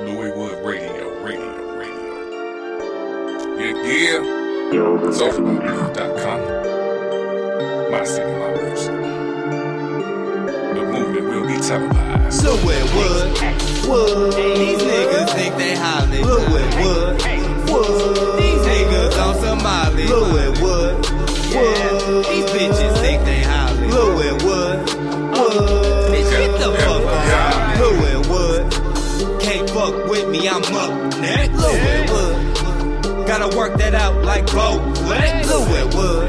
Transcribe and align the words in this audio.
Louis 0.00 0.30
Wood 0.36 0.62
Radio, 0.62 1.22
radio, 1.22 1.74
radio. 1.78 2.04
Yeah, 3.56 3.72
yeah. 3.82 4.20
SocialBlues.com. 5.08 6.40
My 7.90 8.04
city, 8.04 8.30
my 8.36 8.50
music. 8.60 8.92
The 10.74 10.82
movement 10.92 11.24
will 11.24 11.46
be 11.46 11.56
televised. 11.66 12.44
Louis 12.44 12.84
Wood, 12.94 13.28
Wood. 13.88 14.34
These 14.34 14.82
niggas 14.82 15.30
think 15.32 15.56
they 15.56 15.74
Hollywood. 15.74 16.26
Louis 16.26 16.68
Wood, 16.76 17.14
Wood. 17.70 18.36
These 18.36 18.62
niggas 18.68 19.16
on 19.24 19.34
Somali. 19.40 20.06
Louis 20.08 20.50
Wood, 20.60 20.94
Wood. 21.56 22.24
These 22.26 22.35
I'm 30.48 30.62
up 30.74 31.20
next. 31.20 31.54
Louis 31.60 32.10
Wood. 32.10 33.26
Gotta 33.26 33.56
work 33.56 33.76
that 33.78 33.94
out 33.94 34.22
like 34.24 34.46
Bo. 34.46 34.78
Louis 35.02 35.84
Wood, 35.96 36.28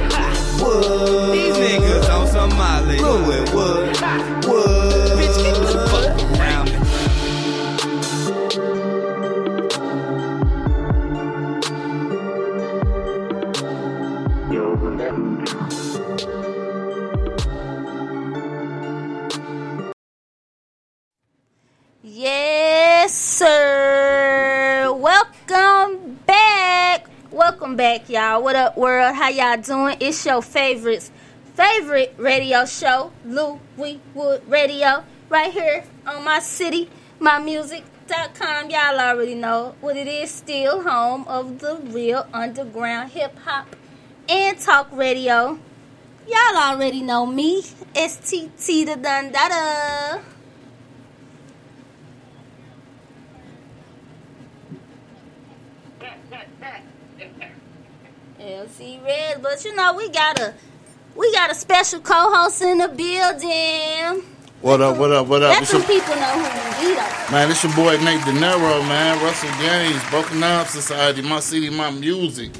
Wood. 0.59 1.33
These 1.33 1.55
niggas 1.57 2.09
on 2.09 2.27
Somali. 2.27 2.97
Louis 2.97 3.53
Wood, 3.53 3.87
Wood. 4.47 5.11
Bitch, 5.17 5.86
y'all. 28.09 28.41
What 28.41 28.55
up, 28.55 28.77
world? 28.77 29.15
How 29.15 29.29
y'all 29.29 29.57
doing? 29.57 29.97
It's 29.99 30.25
your 30.25 30.41
favorites, 30.41 31.11
favorite 31.55 32.13
radio 32.17 32.65
show, 32.65 33.11
Louis 33.25 33.99
Wood 34.13 34.43
Radio, 34.47 35.03
right 35.29 35.51
here 35.51 35.83
on 36.05 36.23
my 36.23 36.39
city, 36.39 36.89
my 37.19 37.39
music.com. 37.39 38.69
Y'all 38.69 38.99
already 38.99 39.35
know 39.35 39.75
what 39.81 39.97
it 39.97 40.07
is. 40.07 40.31
Still 40.31 40.83
home 40.83 41.27
of 41.27 41.59
the 41.59 41.75
real 41.75 42.27
underground 42.33 43.11
hip 43.11 43.37
hop 43.39 43.75
and 44.29 44.57
talk 44.57 44.87
radio. 44.91 45.59
Y'all 46.27 46.57
already 46.57 47.01
know 47.01 47.25
me, 47.25 47.61
STT 47.93 48.85
the 48.85 48.95
Dun 48.95 49.31
Da 49.31 49.49
Da. 49.49 50.19
LC 58.47 59.03
Red, 59.03 59.41
but 59.43 59.63
you 59.65 59.75
know 59.75 59.93
we 59.93 60.09
got 60.09 60.39
a 60.39 60.53
we 61.15 61.31
got 61.33 61.51
a 61.51 61.55
special 61.55 61.99
co-host 61.99 62.61
in 62.61 62.77
the 62.77 62.87
building. 62.87 64.23
What 64.61 64.81
up, 64.81 64.97
what 64.97 65.11
up, 65.11 65.27
what 65.27 65.43
up? 65.43 65.51
Let 65.51 65.67
some 65.67 65.83
people 65.83 66.15
know 66.15 66.43
who 66.43 66.87
you 66.87 66.95
though. 66.95 67.31
man, 67.31 67.51
it's 67.51 67.61
your 67.63 67.75
boy 67.75 67.97
Nate 67.97 68.23
De 68.23 68.31
Niro, 68.31 68.87
man. 68.87 69.21
Russell 69.21 69.49
Gaines, 69.59 70.01
Broken 70.09 70.39
Down 70.39 70.65
Society, 70.65 71.21
my 71.21 71.41
city, 71.41 71.69
my 71.69 71.91
music. 71.91 72.51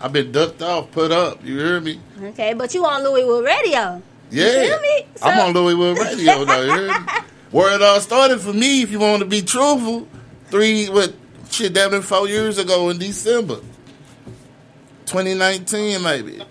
I've 0.00 0.12
been 0.12 0.32
ducked 0.32 0.62
off, 0.62 0.90
put 0.90 1.12
up. 1.12 1.44
You 1.44 1.58
hear 1.58 1.80
me? 1.80 2.00
Okay, 2.20 2.52
but 2.52 2.74
you 2.74 2.84
on 2.84 3.04
Louisville 3.04 3.42
Radio. 3.42 4.02
Yeah. 4.30 4.78
me? 4.82 5.06
I'm 5.22 5.38
on 5.38 5.52
Louisville 5.54 5.94
Radio, 5.94 6.44
though. 6.44 6.62
You 6.62 6.74
hear 6.74 6.88
me? 6.88 7.04
Where 7.52 7.72
it 7.72 7.80
all 7.80 8.00
started 8.00 8.40
for 8.40 8.52
me, 8.52 8.82
if 8.82 8.90
you 8.90 8.98
want 8.98 9.20
to 9.20 9.26
be 9.26 9.40
truthful, 9.40 10.08
three, 10.46 10.88
what, 10.88 11.14
shit, 11.50 11.72
damn 11.72 11.92
near 11.92 12.02
four 12.02 12.28
years 12.28 12.58
ago 12.58 12.90
in 12.90 12.98
December. 12.98 13.60
2019, 15.06 16.02
maybe. 16.02 16.42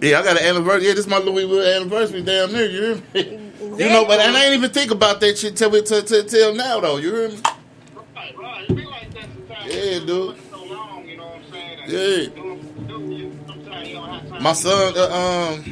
Yeah, 0.00 0.20
I 0.20 0.22
got 0.22 0.40
an 0.40 0.46
anniversary. 0.46 0.86
Yeah, 0.86 0.94
this 0.94 1.00
is 1.00 1.08
my 1.08 1.18
Louisville 1.18 1.60
anniversary 1.60 2.22
damn 2.22 2.52
near. 2.52 2.66
You 2.66 2.82
hear 2.82 3.02
me? 3.14 3.44
You 3.60 3.88
know, 3.88 4.04
but 4.04 4.20
and 4.20 4.36
I 4.36 4.44
ain't 4.46 4.54
even 4.54 4.70
think 4.70 4.92
about 4.92 5.20
that 5.20 5.36
shit 5.36 5.56
till, 5.56 5.70
till, 5.82 6.02
till, 6.02 6.24
till 6.24 6.54
now, 6.54 6.80
though. 6.80 6.96
You 6.96 7.14
hear 7.14 7.28
me? 7.28 7.38
Right, 8.14 8.36
right. 8.38 8.70
It 8.70 8.76
be 8.76 8.84
like 8.84 9.12
that 9.14 9.24
sometimes. 9.24 9.74
Yeah, 9.74 9.98
dude. 10.06 10.36
So 10.50 10.64
long, 10.64 11.06
you 11.06 11.16
know 11.16 11.26
what 11.26 11.36
I'm 11.36 11.52
saying? 11.52 12.32
Yeah. 14.32 14.40
My 14.40 14.52
son, 14.52 14.94
uh, 14.96 15.54
um, 15.58 15.64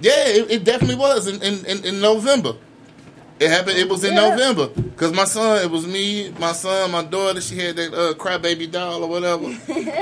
yeah, 0.00 0.26
it, 0.28 0.50
it 0.50 0.64
definitely 0.64 0.96
was 0.96 1.26
in, 1.28 1.64
in, 1.64 1.84
in 1.84 2.00
November. 2.00 2.54
It 3.40 3.50
happened. 3.50 3.78
It 3.78 3.88
was 3.88 4.04
in 4.04 4.12
Yeah. 4.14 4.28
November 4.28 4.68
because 4.68 5.12
my 5.14 5.24
son. 5.24 5.62
It 5.64 5.70
was 5.70 5.86
me, 5.86 6.30
my 6.38 6.52
son, 6.52 6.90
my 6.90 7.02
daughter. 7.02 7.40
She 7.40 7.56
had 7.58 7.74
that 7.76 7.94
uh, 7.94 8.12
crybaby 8.14 8.70
doll 8.70 9.02
or 9.02 9.08
whatever. 9.08 9.46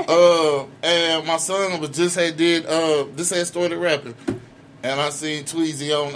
uh, 0.09 0.65
and 0.83 1.25
my 1.25 1.37
son 1.37 1.79
was 1.79 1.91
just 1.91 2.17
had 2.17 2.35
did 2.35 2.65
uh, 2.65 3.05
just 3.15 3.33
had 3.33 3.47
started 3.47 3.77
rapping, 3.77 4.13
and 4.83 4.99
I 4.99 5.09
seen 5.09 5.45
Tweezy 5.45 5.91
on 5.95 6.09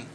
um 0.00 0.06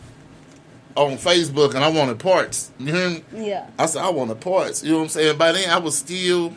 on 0.97 1.11
Facebook, 1.17 1.75
and 1.75 1.83
I 1.83 1.87
wanted 1.87 2.19
parts. 2.19 2.71
You 2.77 2.93
hear 2.93 3.09
me? 3.09 3.23
Yeah. 3.33 3.69
I 3.79 3.85
said 3.85 4.01
I 4.03 4.09
wanted 4.09 4.41
parts. 4.41 4.83
You 4.83 4.91
know 4.91 4.97
what 4.97 5.03
I'm 5.03 5.09
saying? 5.09 5.37
By 5.37 5.53
then 5.53 5.69
I 5.69 5.77
was 5.77 5.97
still. 5.97 6.53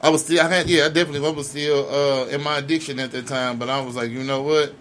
I 0.00 0.08
was 0.08 0.24
still, 0.24 0.40
I 0.40 0.48
had, 0.48 0.68
yeah, 0.68 0.86
I 0.86 0.88
definitely 0.88 1.20
was 1.30 1.48
still 1.50 1.88
uh, 1.88 2.26
in 2.26 2.42
my 2.42 2.58
addiction 2.58 2.98
at 2.98 3.12
that 3.12 3.28
time. 3.28 3.56
But 3.58 3.68
I 3.70 3.80
was 3.80 3.94
like, 3.94 4.10
you 4.10 4.24
know 4.24 4.42
what? 4.42 4.74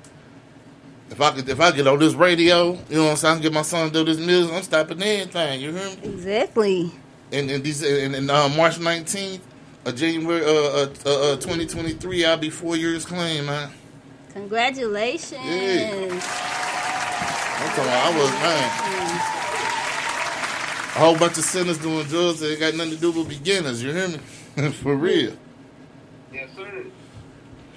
If 1.11 1.19
I 1.19 1.31
could, 1.31 1.47
if 1.47 1.59
I 1.59 1.71
get 1.71 1.87
on 1.87 1.99
this 1.99 2.13
radio, 2.13 2.71
you 2.89 2.95
know 2.95 3.03
what 3.03 3.11
I'm 3.11 3.15
saying, 3.17 3.31
I 3.31 3.35
can 3.35 3.43
get 3.43 3.53
my 3.53 3.61
son 3.61 3.87
to 3.87 3.93
do 3.93 4.05
this 4.05 4.25
music. 4.25 4.53
I'm 4.53 4.63
stopping 4.63 5.01
anything. 5.03 5.61
You 5.61 5.73
hear 5.73 5.89
me? 5.89 5.97
Exactly. 6.03 6.91
And 7.31 7.51
and 7.51 7.63
these, 7.63 7.83
and, 7.83 8.15
and 8.15 8.31
uh, 8.31 8.49
March 8.49 8.77
19th, 8.77 9.41
of 9.85 9.95
January, 9.95 10.43
uh, 10.45 10.49
uh, 10.49 10.87
uh, 11.05 11.33
uh, 11.33 11.35
2023, 11.37 12.25
I'll 12.25 12.37
be 12.37 12.49
four 12.49 12.75
years 12.75 13.05
clean, 13.05 13.45
man. 13.45 13.71
Congratulations. 14.33 15.41
Yeah. 15.43 16.07
I'm 17.59 17.69
talking 17.69 17.83
about, 17.83 18.13
I 18.13 18.17
was 18.17 18.31
man. 18.31 18.67
A 20.93 20.99
whole 20.99 21.17
bunch 21.17 21.37
of 21.37 21.43
sinners 21.43 21.77
doing 21.77 22.05
drugs 22.07 22.39
that 22.41 22.51
ain't 22.51 22.59
got 22.59 22.75
nothing 22.75 22.93
to 22.93 22.99
do 22.99 23.11
with 23.11 23.29
beginners. 23.29 23.81
You 23.81 23.93
hear 23.93 24.07
me? 24.07 24.19
For 24.71 24.95
real. 24.95 25.35
Yes, 26.31 26.49
sir. 26.55 26.85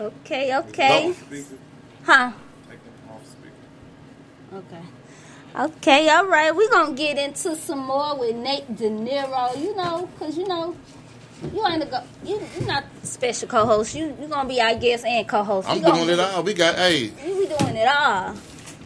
Okay, 0.00 0.56
okay. 0.56 1.14
Huh? 2.04 2.32
Okay. 4.54 4.82
Okay, 5.56 6.08
all 6.10 6.26
right. 6.26 6.54
We're 6.54 6.70
going 6.70 6.94
to 6.94 7.02
get 7.02 7.18
into 7.18 7.56
some 7.56 7.80
more 7.80 8.16
with 8.16 8.36
Nate 8.36 8.76
De 8.76 8.88
Niro, 8.88 9.60
you 9.60 9.74
know, 9.74 10.08
because, 10.12 10.36
you 10.36 10.46
know, 10.46 10.76
you 11.52 11.66
ain't 11.66 11.82
a 11.82 11.86
go, 11.86 12.00
you, 12.24 12.40
you're 12.56 12.66
not 12.66 12.84
special 13.02 13.48
co 13.48 13.66
host. 13.66 13.94
You, 13.94 14.16
you're 14.20 14.28
going 14.28 14.48
to 14.48 14.54
be 14.54 14.60
our 14.60 14.74
guest 14.76 15.04
and 15.04 15.26
co 15.28 15.42
host. 15.42 15.68
I'm 15.68 15.80
doing 15.80 16.08
it 16.08 16.20
all. 16.20 16.42
We 16.42 16.54
got, 16.54 16.76
hey, 16.76 17.10
We 17.24 17.46
doing 17.46 17.76
it 17.76 17.88
all. 17.88 18.34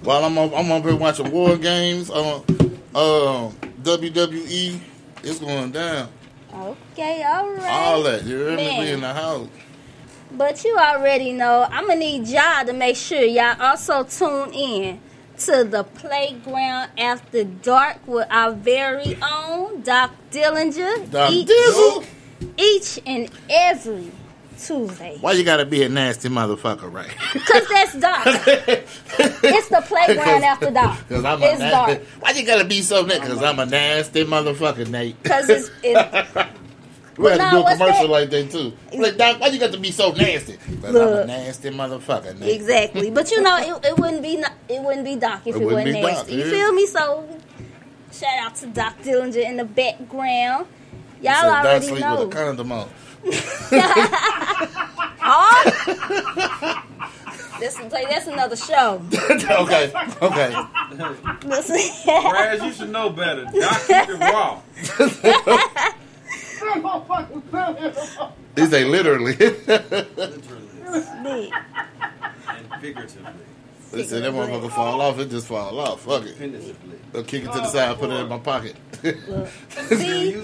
while 0.02 0.24
I'm 0.24 0.38
up, 0.38 0.52
I'm 0.54 0.70
up 0.72 0.82
here 0.84 0.96
watching 0.96 1.30
war 1.30 1.56
games 1.56 2.08
on 2.10 2.44
uh, 2.94 3.50
WWE, 3.82 4.80
it's 5.22 5.38
going 5.38 5.72
down. 5.72 6.08
Okay, 6.54 7.22
all 7.24 7.52
right. 7.52 7.70
All 7.70 8.02
that. 8.04 8.24
You 8.24 8.38
hear 8.38 8.56
me? 8.56 8.78
Man. 8.78 8.88
In 8.88 9.00
the 9.02 9.12
house. 9.12 9.48
But 10.32 10.64
you 10.64 10.76
already 10.76 11.32
know, 11.32 11.66
I'm 11.70 11.86
gonna 11.86 12.00
need 12.00 12.26
y'all 12.26 12.64
to 12.64 12.72
make 12.72 12.96
sure 12.96 13.22
y'all 13.22 13.60
also 13.60 14.04
tune 14.04 14.52
in 14.52 15.00
to 15.38 15.64
the 15.64 15.84
playground 15.84 16.90
after 16.98 17.44
dark 17.44 18.06
with 18.06 18.26
our 18.30 18.52
very 18.52 19.16
own 19.22 19.82
Doc 19.82 20.12
Dillinger. 20.30 21.10
Doc 21.10 21.32
each, 21.32 21.48
Dizzle. 21.48 22.06
each 22.56 23.00
and 23.06 23.30
every 23.48 24.10
Tuesday. 24.58 25.16
Why 25.20 25.32
you 25.32 25.44
gotta 25.44 25.64
be 25.64 25.82
a 25.84 25.88
nasty 25.88 26.28
motherfucker, 26.28 26.92
right? 26.92 27.08
Cause 27.16 27.68
that's 27.68 27.94
dark. 27.98 28.26
it's 28.46 29.68
the 29.68 29.82
playground 29.86 30.44
after 30.44 30.70
dark. 30.70 31.08
Cause 31.08 31.24
I'm 31.24 31.38
a 31.38 31.40
nasty. 31.40 31.70
dark. 31.70 32.02
Why 32.20 32.30
you 32.32 32.44
gotta 32.44 32.64
be 32.64 32.82
so 32.82 33.02
nasty? 33.02 33.28
Cause 33.28 33.42
I'm 33.42 33.58
a 33.60 33.66
nasty 33.66 34.24
motherfucker, 34.24 34.88
Nate. 34.88 35.22
Cause 35.22 35.48
it's, 35.48 35.70
it's 35.82 36.48
We 37.18 37.30
had 37.30 37.50
to 37.50 37.56
do 37.56 37.62
a 37.66 37.72
commercial 37.72 38.02
that? 38.02 38.08
like 38.08 38.30
that 38.30 38.50
too. 38.50 38.72
Like, 38.96 39.16
Doc, 39.16 39.40
why 39.40 39.48
you 39.48 39.58
got 39.58 39.72
to 39.72 39.78
be 39.78 39.90
so 39.90 40.12
nasty? 40.12 40.56
Because 40.70 40.84
I'm 40.84 40.96
a 40.96 40.98
Look. 40.98 41.26
nasty 41.26 41.70
motherfucker. 41.70 42.34
nigga. 42.34 42.54
Exactly, 42.54 43.10
but 43.10 43.30
you 43.30 43.42
know, 43.42 43.56
it, 43.58 43.86
it 43.86 43.98
wouldn't 43.98 44.22
be 44.22 44.36
no- 44.36 44.48
it 44.68 44.80
wouldn't 44.80 45.04
be 45.04 45.16
Doc 45.16 45.42
if 45.46 45.56
It 45.56 45.62
it, 45.62 45.64
wouldn't 45.64 45.84
wasn't 45.86 45.94
be 45.96 46.00
Doc, 46.00 46.10
nasty. 46.12 46.34
You 46.34 46.44
yeah. 46.44 46.50
feel 46.50 46.72
me? 46.72 46.86
So, 46.86 47.40
shout 48.12 48.38
out 48.40 48.54
to 48.56 48.66
Doc 48.68 48.98
Dillinger 49.02 49.44
in 49.44 49.56
the 49.56 49.64
background. 49.64 50.66
Y'all 51.20 51.34
said, 51.34 51.42
"Don't 51.42 51.66
already 51.66 51.86
sleep 51.86 52.00
know. 52.00 52.24
with 52.24 52.28
a 52.28 52.36
condom 52.36 52.72
on. 52.72 52.88
Oh, 55.30 55.64
that's 57.60 57.76
that's 57.76 58.26
another 58.28 58.56
show. 58.56 59.02
okay, 59.30 59.92
okay. 60.22 60.56
Listen. 61.44 61.76
Whereas 62.06 62.62
you 62.62 62.72
should 62.72 62.90
know 62.90 63.10
better. 63.10 63.44
Doc 63.44 63.80
keep 63.86 64.08
it 64.08 64.18
raw. 64.20 64.62
He 68.56 68.62
ain't 68.62 68.90
literally. 68.90 69.36
Literally 69.36 71.52
and 72.48 72.80
figuratively. 72.80 73.32
They 73.90 74.04
said 74.04 74.22
that 74.22 74.32
motherfucker 74.32 74.70
fall 74.70 75.00
off, 75.00 75.18
it 75.18 75.30
just 75.30 75.46
fall 75.46 75.78
off. 75.80 76.02
Fuck 76.02 76.24
it. 76.24 76.38
Independently. 76.40 76.98
I'll 77.14 77.22
kick 77.22 77.44
it 77.44 77.52
to 77.52 77.58
the 77.58 77.68
side, 77.68 77.98
put 77.98 78.10
it 78.10 78.20
in 78.20 78.28
my 78.28 78.38
pocket. 78.38 78.76
See, 79.88 80.36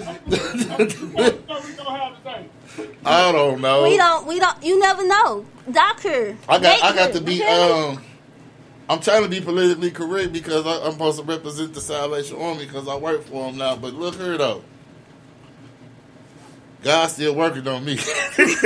I 3.05 3.31
don't 3.31 3.61
know. 3.61 3.83
we 3.83 3.97
don't, 3.97 4.25
we 4.25 4.39
don't. 4.39 4.63
You 4.63 4.79
never 4.79 5.07
know. 5.07 5.45
doctor. 5.71 6.35
I 6.49 6.59
got 6.59 6.83
I 6.83 6.95
got 6.95 7.13
to 7.13 7.21
be 7.21 7.35
You 7.35 7.43
feel 7.45 7.89
me? 7.91 7.97
um 7.97 8.03
I'm 8.89 8.99
trying 8.99 9.23
to 9.23 9.29
be 9.29 9.41
politically 9.41 9.91
correct 9.91 10.31
because 10.31 10.65
I, 10.65 10.85
I'm 10.85 10.93
supposed 10.93 11.19
to 11.19 11.25
represent 11.25 11.73
the 11.73 11.81
Salvation 11.81 12.37
Army 12.39 12.65
because 12.65 12.87
I 12.87 12.95
work 12.95 13.23
for 13.23 13.47
them 13.47 13.57
now. 13.57 13.75
But 13.75 13.93
look 13.93 14.15
here 14.15 14.37
though, 14.37 14.63
God's 16.85 17.13
still 17.13 17.33
working 17.33 17.67
on 17.67 17.83
me. 17.83 17.93
and 18.37 18.57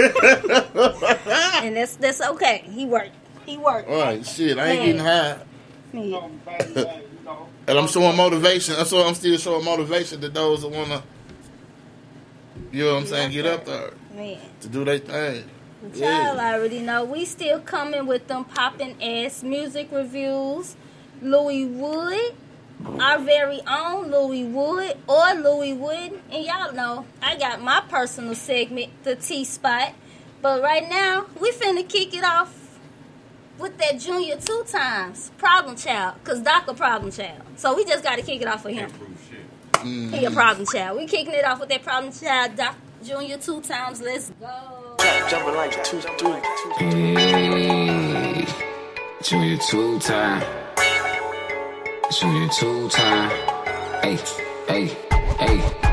that's 1.78 1.96
that's 1.96 2.20
okay. 2.22 2.66
He 2.70 2.86
worked. 2.86 3.16
He 3.46 3.56
worked. 3.58 3.90
All 3.90 3.98
right, 4.02 4.26
shit, 4.26 4.58
I 4.60 4.72
ain't 4.72 4.80
Man. 4.80 4.86
getting 4.86 5.02
high, 5.02 5.38
Yeah. 6.76 7.00
and 7.66 7.80
I'm 7.80 7.88
showing 7.88 8.18
motivation. 8.18 8.76
I'm 8.78 9.16
still 9.16 9.38
showing 9.38 9.64
motivation 9.64 10.20
to 10.20 10.28
those 10.28 10.64
that 10.64 10.68
wanna, 10.68 11.02
you 12.74 12.84
know 12.84 12.96
what 12.96 13.04
I'm 13.04 13.08
saying, 13.08 13.32
get 13.32 13.46
up 13.46 13.64
there 13.64 13.92
Man. 14.14 14.38
to 14.62 14.68
do 14.68 14.84
their 14.84 15.00
thing. 15.00 15.46
Y'all 15.96 16.02
Yeah. 16.02 16.54
already 16.56 16.80
know. 16.82 17.06
We 17.06 17.24
still 17.24 17.62
coming 17.62 18.06
with 18.06 18.28
them 18.28 18.44
popping 18.44 19.02
ass 19.02 19.44
music 19.44 19.88
reviews. 19.94 20.76
Louis 21.22 21.64
Wood, 21.66 22.34
our 22.86 23.20
very 23.20 23.62
own 23.68 24.12
Louis 24.12 24.46
Wood 24.46 24.98
or 25.08 25.34
Louis 25.36 25.74
Wood. 25.74 26.22
And 26.32 26.46
y'all 26.46 26.74
know 26.74 27.06
I 27.22 27.38
got 27.38 27.62
my 27.62 27.82
personal 27.90 28.36
segment, 28.36 28.92
the 29.04 29.16
T 29.16 29.44
spot. 29.46 29.94
But 30.42 30.62
right 30.62 30.88
now, 30.88 31.26
we 31.40 31.52
finna 31.52 31.88
kick 31.88 32.14
it 32.14 32.24
off 32.24 32.80
with 33.58 33.78
that 33.78 34.00
junior 34.00 34.38
two 34.38 34.64
times 34.68 35.32
problem 35.38 35.76
child. 35.76 36.16
Cause 36.24 36.40
Doc 36.40 36.68
a 36.68 36.74
problem 36.74 37.12
child. 37.12 37.42
So 37.58 37.76
we 37.76 37.84
just 37.86 38.04
gotta 38.04 38.22
kick 38.22 38.42
it 38.42 38.48
off 38.48 38.64
for 38.64 38.70
him. 38.70 38.90
Can't 38.90 39.00
prove 39.00 39.30
shit. 39.30 40.14
He 40.14 40.26
a 40.26 40.32
problem 40.32 40.66
child. 40.66 40.98
We 40.98 41.08
kicking 41.08 41.34
it 41.34 41.46
off 41.46 41.60
with 41.60 41.70
that 41.70 41.84
problem 41.84 42.14
child, 42.14 42.56
Doc 42.56 42.76
Junior 43.04 43.38
two 43.38 43.62
times. 43.62 44.02
Let's 44.02 44.32
go. 44.40 44.96
Jumping 45.30 45.56
like 45.56 45.84
two, 45.84 46.00
three, 46.00 46.18
two. 46.18 46.86
Hey, 47.18 48.46
Junior 49.24 49.58
two 49.58 50.00
time. 50.00 50.44
Junior 52.12 52.50
two 52.50 52.90
time. 52.90 53.30
Hey, 54.02 54.18
hey, 54.68 54.88
hey, 55.38 55.89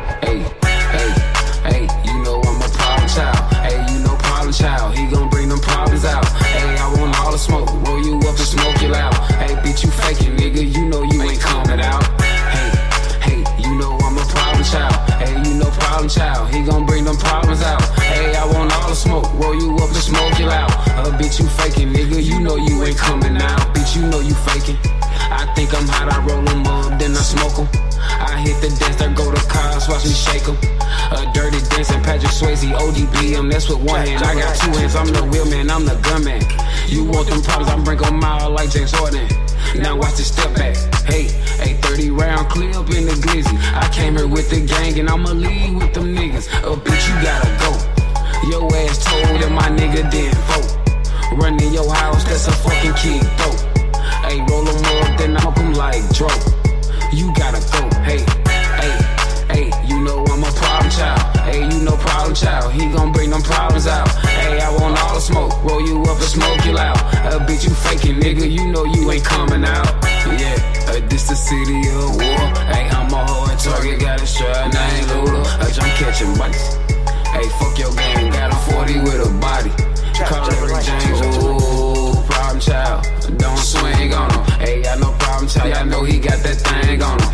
I'm 34.96 35.12
the 35.12 35.22
real 35.28 35.44
man, 35.44 35.70
I'm 35.70 35.84
the 35.84 35.94
gunman. 35.96 36.40
You 36.88 37.04
want 37.04 37.28
them 37.28 37.42
problems, 37.42 37.70
I 37.70 37.76
bring 37.84 38.02
'em 38.02 38.24
out 38.24 38.52
like 38.52 38.70
James 38.70 38.92
Harden. 38.92 39.28
Now 39.76 39.94
watch 39.96 40.14
the 40.14 40.24
step 40.24 40.54
back. 40.54 40.74
Hey, 41.04 41.24
hey, 41.60 41.74
30 41.82 42.10
round 42.10 42.48
clip 42.48 42.88
in 42.96 43.04
the 43.04 43.16
glizzy. 43.24 43.56
I 43.74 43.88
came 43.88 44.16
here 44.16 44.26
with 44.26 44.48
the 44.48 44.60
gang 44.60 44.98
and 44.98 45.10
I'ma 45.10 45.32
leave 45.32 45.74
with 45.74 45.92
them 45.92 46.14
niggas. 46.16 46.48
Oh, 46.64 46.76
bitch, 46.76 47.04
you 47.08 47.14
gotta 47.22 47.50
go. 47.60 47.72
Your 48.48 48.64
ass 48.74 49.04
told 49.04 49.42
and 49.44 49.54
my 49.54 49.68
nigga 49.68 50.10
didn't 50.10 50.38
vote. 50.48 50.70
Running 51.32 51.74
your 51.74 51.92
house, 51.92 52.24
that's 52.24 52.48
a 52.48 52.52
fucking 52.52 52.94
kid 52.94 53.22
dope. 53.36 53.60
Hey, 54.24 54.40
roll 54.48 54.66
'em 54.66 54.84
up, 54.96 55.18
then 55.18 55.34
knock 55.34 55.58
'em 55.58 55.74
like 55.74 56.02
Dro. 56.14 56.30
You 57.12 57.34
gotta 57.34 57.60
go, 57.74 57.82
hey, 58.08 58.24
hey, 58.80 58.94
hey, 59.52 59.66
you 59.86 60.00
know 60.00 60.24
I'm 60.32 60.42
a 60.42 60.52
problem 60.52 60.90
child. 60.90 61.20
Hey, 61.44 61.60
you 61.70 61.80
know 61.84 61.96
problem 61.96 62.34
child, 62.34 62.72
he 62.72 62.86
gon' 62.86 63.12
bring 63.12 63.30
them 63.30 63.42
problems 63.42 63.86
out. 63.86 64.08
Want 64.86 65.02
all 65.02 65.14
the 65.14 65.20
smoke, 65.20 65.64
roll 65.64 65.82
you 65.82 66.00
up 66.02 66.14
and 66.14 66.30
smoke 66.30 66.64
you 66.64 66.70
loud. 66.70 66.96
Uh, 67.26 67.42
bitch, 67.44 67.66
you 67.66 67.74
faking, 67.74 68.20
nigga, 68.20 68.48
you 68.48 68.70
know 68.70 68.84
you 68.84 69.10
ain't 69.10 69.24
coming 69.24 69.64
out. 69.64 69.84
Yeah, 70.38 70.54
uh, 70.86 71.02
this 71.10 71.26
the 71.26 71.34
city 71.34 71.80
of 71.90 72.14
war. 72.14 72.46
Hey, 72.70 72.86
I'm 72.94 73.10
a 73.10 73.18
hard 73.18 73.58
target, 73.58 73.98
got 73.98 74.22
a 74.22 74.26
strap, 74.28 74.72
name 74.72 75.04
Luda. 75.10 75.42
Uh, 75.42 75.82
I'm 75.82 75.90
catching 75.98 76.32
bodies. 76.38 76.78
Hey, 77.34 77.48
fuck 77.58 77.76
your 77.76 77.90
game, 77.98 78.30
got 78.30 78.54
a 78.54 78.58
40 78.70 79.00
with 79.00 79.26
a 79.26 79.30
body. 79.42 79.74
Call 80.22 80.46
Rick 80.54 80.84
James, 80.86 81.20
ooh, 81.42 82.22
problem 82.30 82.60
child. 82.60 83.02
Don't 83.38 83.58
swing 83.58 84.14
on 84.14 84.30
him. 84.30 84.44
Hey, 84.62 84.82
got 84.82 85.00
no 85.00 85.10
problem 85.18 85.48
child, 85.48 85.74
y'all 85.74 85.84
know 85.84 86.04
he 86.04 86.20
got 86.20 86.38
that 86.44 86.62
thing 86.62 87.02
on 87.02 87.18
him. 87.18 87.25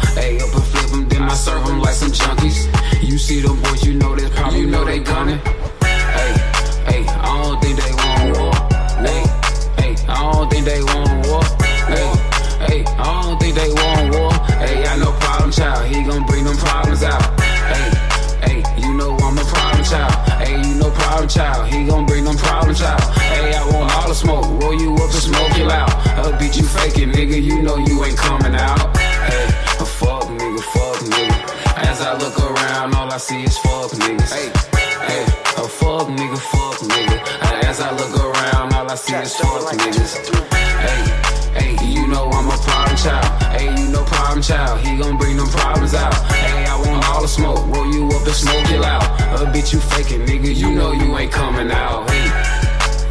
Bitch, 49.63 49.75
you 49.75 49.81
faking, 49.81 50.27
nigga. 50.27 50.55
You 50.57 50.73
know 50.73 50.91
you 50.91 51.17
ain't 51.17 51.31
coming 51.31 51.71
out. 51.71 52.11
Hey, 52.11 52.27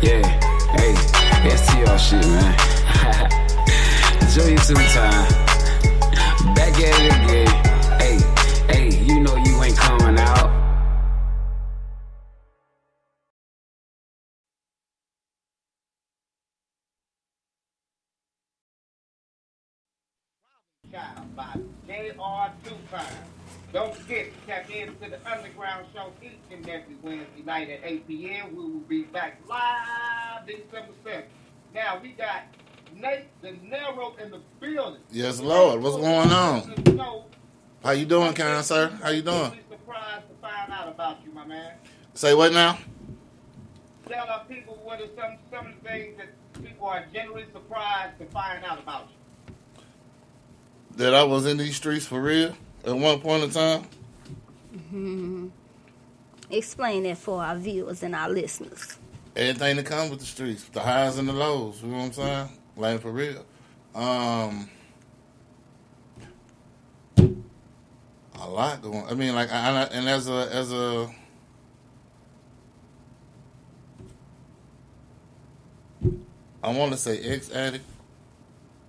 yeah, 0.02 0.28
hey, 0.76 1.56
STR 1.56 1.98
shit, 1.98 2.28
man. 2.28 4.22
Enjoy 4.22 4.50
your 4.50 4.90
time. 4.90 5.41
To 25.02 25.10
the 25.10 25.32
Underground 25.32 25.88
Show 25.96 26.14
each 26.22 26.32
and 26.52 26.70
every 26.70 26.96
Wednesday 27.02 27.42
night 27.44 27.72
at 27.72 27.80
8 27.84 28.08
p.m. 28.08 28.56
We 28.56 28.62
will 28.62 28.80
be 28.82 29.02
back 29.02 29.42
live 29.50 30.46
December 30.46 30.94
7th. 31.04 31.24
Now, 31.74 32.00
we 32.00 32.10
got 32.10 32.44
Nate 32.96 33.26
De 33.42 33.52
Niro 33.54 34.20
in 34.20 34.30
the 34.30 34.42
building. 34.60 35.02
Yes, 35.10 35.40
Lord. 35.40 35.82
What's 35.82 35.96
going 35.96 36.30
on? 36.30 37.26
How 37.84 37.92
you 37.92 38.06
doing, 38.06 38.34
kind 38.34 38.64
sir? 38.64 38.90
How 39.02 39.10
you 39.10 39.24
doing? 39.24 39.58
Surprised 39.72 40.28
to 40.30 40.36
find 40.40 40.72
out 40.72 40.88
about 40.88 41.18
you, 41.26 41.32
my 41.34 41.48
man. 41.48 41.72
Say 42.14 42.36
what 42.36 42.54
now? 42.54 42.78
Tell 44.08 44.28
our 44.28 44.46
people 44.46 44.80
what 44.84 45.02
are 45.02 45.08
some 45.20 45.38
some 45.52 45.66
of 45.66 45.74
the 45.82 45.90
things 45.90 46.18
that 46.18 46.64
people 46.64 46.88
are 46.88 47.06
generally 47.12 47.46
surprised 47.52 48.20
to 48.20 48.26
find 48.26 48.64
out 48.64 48.78
about 48.78 49.08
you. 49.10 49.84
That 50.98 51.16
I 51.16 51.24
was 51.24 51.48
in 51.48 51.58
these 51.58 51.76
streets 51.76 52.06
for 52.06 52.22
real 52.22 52.56
at 52.86 52.96
one 52.96 53.20
point 53.20 53.46
in 53.46 53.50
time. 53.50 53.88
Hmm 54.92 55.48
Explain 56.50 57.04
that 57.04 57.18
for 57.18 57.42
our 57.42 57.56
viewers 57.56 58.04
and 58.04 58.14
our 58.14 58.30
listeners. 58.30 58.98
Everything 59.38 59.78
that 59.78 59.86
comes 59.86 60.10
with 60.12 60.20
the 60.20 60.26
streets, 60.26 60.66
the 60.66 60.82
highs 60.82 61.18
and 61.18 61.28
the 61.30 61.32
lows. 61.34 61.82
You 61.82 61.88
know 61.88 61.98
what 62.00 62.04
I'm 62.04 62.12
saying? 62.12 62.50
Like 62.76 63.02
for 63.02 63.12
real. 63.12 63.46
Um, 63.96 64.70
a 68.36 68.50
lot 68.50 68.82
going. 68.82 69.06
I 69.08 69.14
mean, 69.14 69.34
like, 69.34 69.50
I, 69.52 69.84
I- 69.84 69.86
and 69.94 70.10
as 70.10 70.28
a 70.28 70.50
as 70.52 70.74
a 70.74 71.10
I 76.64 76.72
want 76.76 76.92
to 76.92 76.98
say 76.98 77.20
ex 77.20 77.50
addict. 77.52 77.86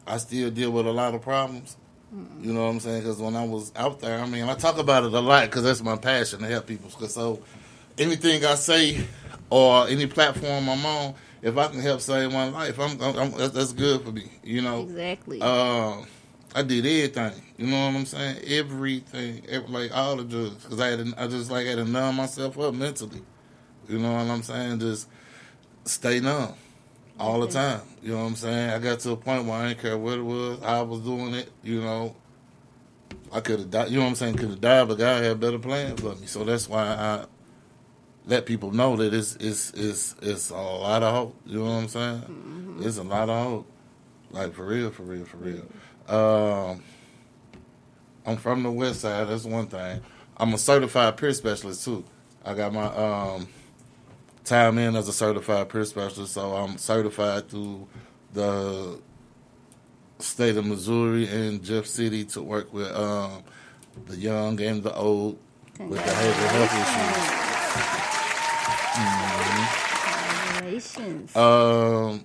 I 0.06 0.16
still 0.16 0.50
deal 0.50 0.70
with 0.72 0.86
a 0.86 0.92
lot 0.92 1.14
of 1.14 1.22
problems. 1.22 1.76
You 2.42 2.52
know 2.52 2.64
what 2.64 2.70
I'm 2.70 2.80
saying? 2.80 3.00
Because 3.02 3.18
when 3.18 3.36
I 3.36 3.44
was 3.46 3.72
out 3.74 4.00
there, 4.00 4.18
I 4.18 4.26
mean, 4.26 4.44
I 4.44 4.54
talk 4.54 4.78
about 4.78 5.04
it 5.04 5.12
a 5.14 5.20
lot 5.20 5.46
because 5.46 5.62
that's 5.64 5.82
my 5.82 5.96
passion 5.96 6.40
to 6.40 6.46
help 6.46 6.66
people. 6.66 6.90
'Cause 6.90 7.14
so 7.14 7.40
anything 7.96 8.44
I 8.44 8.54
say 8.56 9.06
or 9.48 9.88
any 9.88 10.06
platform 10.06 10.68
I'm 10.68 10.84
on, 10.84 11.14
if 11.40 11.56
I 11.56 11.68
can 11.68 11.80
help 11.80 12.00
save 12.02 12.32
one 12.34 12.52
life, 12.52 12.78
I'm, 12.78 13.00
I'm, 13.00 13.18
I'm 13.18 13.30
that's, 13.32 13.54
that's 13.54 13.72
good 13.72 14.02
for 14.02 14.12
me. 14.12 14.30
You 14.44 14.60
know. 14.62 14.82
Exactly. 14.82 15.40
Uh, 15.40 16.02
I 16.54 16.62
did 16.62 16.84
everything. 16.84 17.42
You 17.56 17.66
know 17.68 17.86
what 17.86 17.94
I'm 17.96 18.04
saying? 18.04 18.38
Everything, 18.46 19.42
every, 19.48 19.68
like 19.68 19.96
all 19.96 20.16
the 20.16 20.24
drugs, 20.24 20.62
because 20.64 20.80
I 20.80 20.88
had, 20.88 20.98
to, 21.06 21.14
I 21.22 21.26
just 21.28 21.50
like 21.50 21.66
had 21.66 21.78
to 21.78 21.84
numb 21.86 22.16
myself 22.16 22.58
up 22.58 22.74
mentally. 22.74 23.22
You 23.88 23.98
know 23.98 24.12
what 24.12 24.26
I'm 24.26 24.42
saying? 24.42 24.80
Just 24.80 25.08
stay 25.86 26.20
numb 26.20 26.54
all 27.22 27.40
the 27.40 27.48
time. 27.48 27.80
You 28.02 28.12
know 28.12 28.18
what 28.18 28.26
I'm 28.30 28.36
saying? 28.36 28.70
I 28.70 28.78
got 28.78 28.98
to 29.00 29.12
a 29.12 29.16
point 29.16 29.44
where 29.46 29.54
I 29.54 29.68
didn't 29.68 29.80
care 29.80 29.96
what 29.96 30.18
it 30.18 30.22
was, 30.22 30.60
how 30.60 30.80
I 30.80 30.82
was 30.82 31.00
doing 31.00 31.34
it. 31.34 31.50
You 31.62 31.80
know, 31.80 32.16
I 33.32 33.40
could 33.40 33.60
have 33.60 33.70
died. 33.70 33.90
You 33.90 33.98
know 33.98 34.02
what 34.02 34.10
I'm 34.10 34.14
saying? 34.16 34.34
Could 34.34 34.50
have 34.50 34.60
died, 34.60 34.88
but 34.88 34.98
God 34.98 35.22
had 35.22 35.38
better 35.38 35.58
plans 35.58 36.00
for 36.00 36.16
me. 36.16 36.26
So 36.26 36.44
that's 36.44 36.68
why 36.68 36.82
I 36.82 37.24
let 38.26 38.44
people 38.44 38.72
know 38.72 38.96
that 38.96 39.14
it's 39.14 39.36
it's 39.36 39.70
it's 39.70 40.16
it's 40.20 40.50
a 40.50 40.56
lot 40.56 41.02
of 41.02 41.14
hope. 41.14 41.36
You 41.46 41.58
know 41.60 41.64
what 41.64 41.70
I'm 41.70 41.88
saying? 41.88 42.76
It's 42.80 42.98
a 42.98 43.04
lot 43.04 43.28
of 43.28 43.44
hope. 43.44 43.72
Like 44.32 44.54
for 44.54 44.66
real, 44.66 44.90
for 44.90 45.04
real, 45.04 45.24
for 45.24 45.36
real. 45.36 45.64
Um, 46.08 46.82
I'm 48.26 48.36
from 48.36 48.64
the 48.64 48.70
West 48.70 49.02
Side. 49.02 49.28
That's 49.28 49.44
one 49.44 49.66
thing. 49.66 50.00
I'm 50.36 50.54
a 50.54 50.58
certified 50.58 51.16
peer 51.16 51.32
specialist 51.32 51.84
too. 51.84 52.04
I 52.44 52.54
got 52.54 52.72
my 52.72 52.86
um, 52.86 53.46
time 54.52 54.76
in 54.76 54.94
as 54.96 55.08
a 55.08 55.12
certified 55.14 55.68
peer 55.70 55.84
specialist, 55.84 56.34
so 56.34 56.52
I'm 56.54 56.76
certified 56.76 57.48
through 57.48 57.88
the 58.34 59.00
state 60.18 60.56
of 60.58 60.66
Missouri 60.66 61.26
and 61.26 61.62
Jeff 61.64 61.86
City 61.86 62.24
to 62.26 62.42
work 62.42 62.72
with 62.72 62.92
um, 62.94 63.42
the 64.06 64.16
young 64.16 64.60
and 64.60 64.82
the 64.82 64.94
old 64.94 65.38
with 65.78 65.98
behavioral 65.98 66.48
health 66.50 66.74
issues. 66.82 67.16
Mhm. 68.94 69.68
Congratulations. 70.44 71.36
Um, 71.36 72.24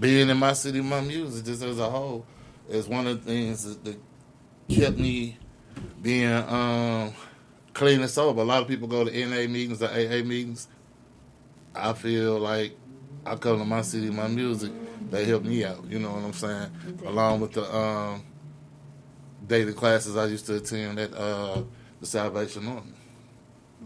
being 0.00 0.28
in 0.28 0.36
my 0.38 0.54
city, 0.54 0.80
my 0.80 1.02
music, 1.02 1.44
just 1.44 1.62
as 1.62 1.78
a 1.78 1.88
whole, 1.88 2.26
is 2.68 2.88
one 2.88 3.06
of 3.06 3.24
the 3.24 3.30
things 3.30 3.62
that, 3.64 3.84
that 3.84 4.00
kept 4.68 4.98
me 4.98 5.38
being 6.02 6.32
um, 6.32 7.12
clean 7.74 8.00
and 8.00 8.10
sober. 8.10 8.40
A 8.40 8.44
lot 8.44 8.62
of 8.62 8.66
people 8.66 8.88
go 8.88 9.04
to 9.04 9.26
NA 9.26 9.46
meetings 9.48 9.80
or 9.82 9.86
AA 9.88 10.24
meetings. 10.24 10.66
I 11.74 11.92
feel 11.92 12.38
like 12.38 12.76
I 13.24 13.36
come 13.36 13.58
to 13.58 13.64
my 13.64 13.82
city, 13.82 14.10
my 14.10 14.28
music, 14.28 14.72
they 15.10 15.24
help 15.24 15.44
me 15.44 15.64
out. 15.64 15.84
You 15.88 15.98
know 15.98 16.10
what 16.10 16.24
I'm 16.24 16.32
saying? 16.32 16.70
Along 17.06 17.40
with 17.40 17.52
the 17.52 17.74
um, 17.74 18.22
daily 19.46 19.72
classes 19.72 20.16
I 20.16 20.26
used 20.26 20.46
to 20.46 20.56
attend 20.56 20.98
at 20.98 21.12
uh, 21.14 21.62
the 22.00 22.06
Salvation 22.06 22.66
Army. 22.66 22.92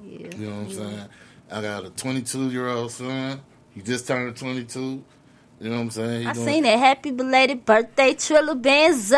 Yeah. 0.05 0.29
You 0.37 0.51
know 0.51 0.57
what 0.57 0.63
I'm 0.63 0.69
yeah. 0.69 0.77
saying? 0.77 1.09
I 1.51 1.63
got 1.63 1.85
a 1.85 1.91
22 1.91 2.51
year 2.51 2.69
old 2.69 2.91
son. 2.91 3.41
He 3.71 3.83
just 3.83 4.07
turned 4.07 4.37
22. 4.37 5.05
You 5.59 5.71
know 5.71 5.77
what 5.77 5.83
I'm 5.85 5.91
saying? 5.91 6.27
I 6.27 6.33
seen 6.35 6.65
that. 6.65 6.79
Happy 6.79 7.11
belated 7.13 7.65
birthday, 7.65 8.13
Trilla 8.13 8.61
Benzo. 8.61 9.13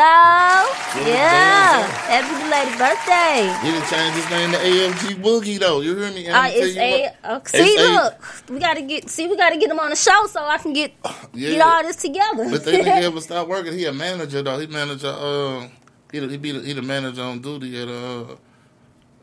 Yeah. 1.05 1.83
Happy 2.07 2.33
belated 2.43 2.77
birthday. 2.79 3.53
He 3.61 3.71
didn't 3.73 3.89
change 3.89 4.15
his 4.15 4.29
name 4.29 4.51
to 4.51 4.57
AFG 4.57 5.21
Boogie 5.21 5.59
though. 5.59 5.81
You 5.81 5.97
hear 5.97 6.11
me? 6.11 6.29
Uh, 6.29 6.37
I'ma 6.37 6.49
it's 6.53 6.77
a, 6.77 7.05
uh, 7.25 7.35
it's 7.39 7.51
see, 7.51 7.75
a- 7.77 7.91
look, 7.91 8.23
we 8.49 8.59
gotta 8.59 8.81
get, 8.81 9.09
see, 9.09 9.27
we 9.27 9.35
gotta 9.35 9.57
get 9.57 9.69
him 9.69 9.79
on 9.79 9.89
the 9.89 9.97
show 9.97 10.27
so 10.27 10.41
I 10.45 10.57
can 10.59 10.71
get 10.71 10.93
Yeah. 11.33 11.49
get 11.51 11.61
all 11.61 11.83
this 11.83 11.97
together. 11.97 12.49
But 12.49 12.63
they 12.63 12.71
didn't 12.71 12.87
ever 13.03 13.19
stop 13.19 13.47
working. 13.49 13.73
He 13.73 13.83
a 13.85 13.91
manager 13.93 14.41
though. 14.41 14.59
He 14.59 14.67
manager. 14.67 15.13
Uh, 15.13 15.67
he 16.11 16.25
he 16.25 16.37
be 16.37 16.53
the, 16.53 16.61
he 16.61 16.71
the 16.71 16.81
manager 16.81 17.21
on 17.21 17.41
duty 17.41 17.81
at 17.81 17.89
uh 17.89 18.35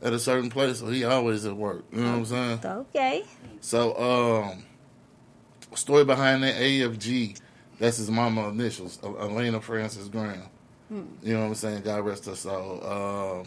at 0.03 0.13
a 0.13 0.19
certain 0.19 0.51
place. 0.51 0.81
So 0.81 0.89
he 0.89 1.05
always 1.05 1.47
at 1.47 1.57
work. 1.57 1.85
You 1.93 2.01
know 2.03 2.11
what 2.11 2.19
I'm 2.19 2.25
saying? 2.27 2.61
okay. 2.95 3.25
So 3.63 3.97
um, 3.97 4.65
story 5.77 6.05
behind 6.05 6.43
that 6.43 6.57
AFG. 6.57 7.41
That's 7.79 7.99
his 7.99 8.11
mama 8.11 8.49
initials, 8.49 8.99
Elena 9.05 9.61
Francis 9.61 10.09
Graham. 10.09 10.49
Hmm. 10.89 11.03
You 11.23 11.35
know 11.35 11.41
what 11.41 11.47
I'm 11.49 11.55
saying? 11.55 11.83
God 11.83 12.05
rest 12.07 12.25
her 12.27 12.35
soul. 12.35 12.83
Um, 12.87 13.47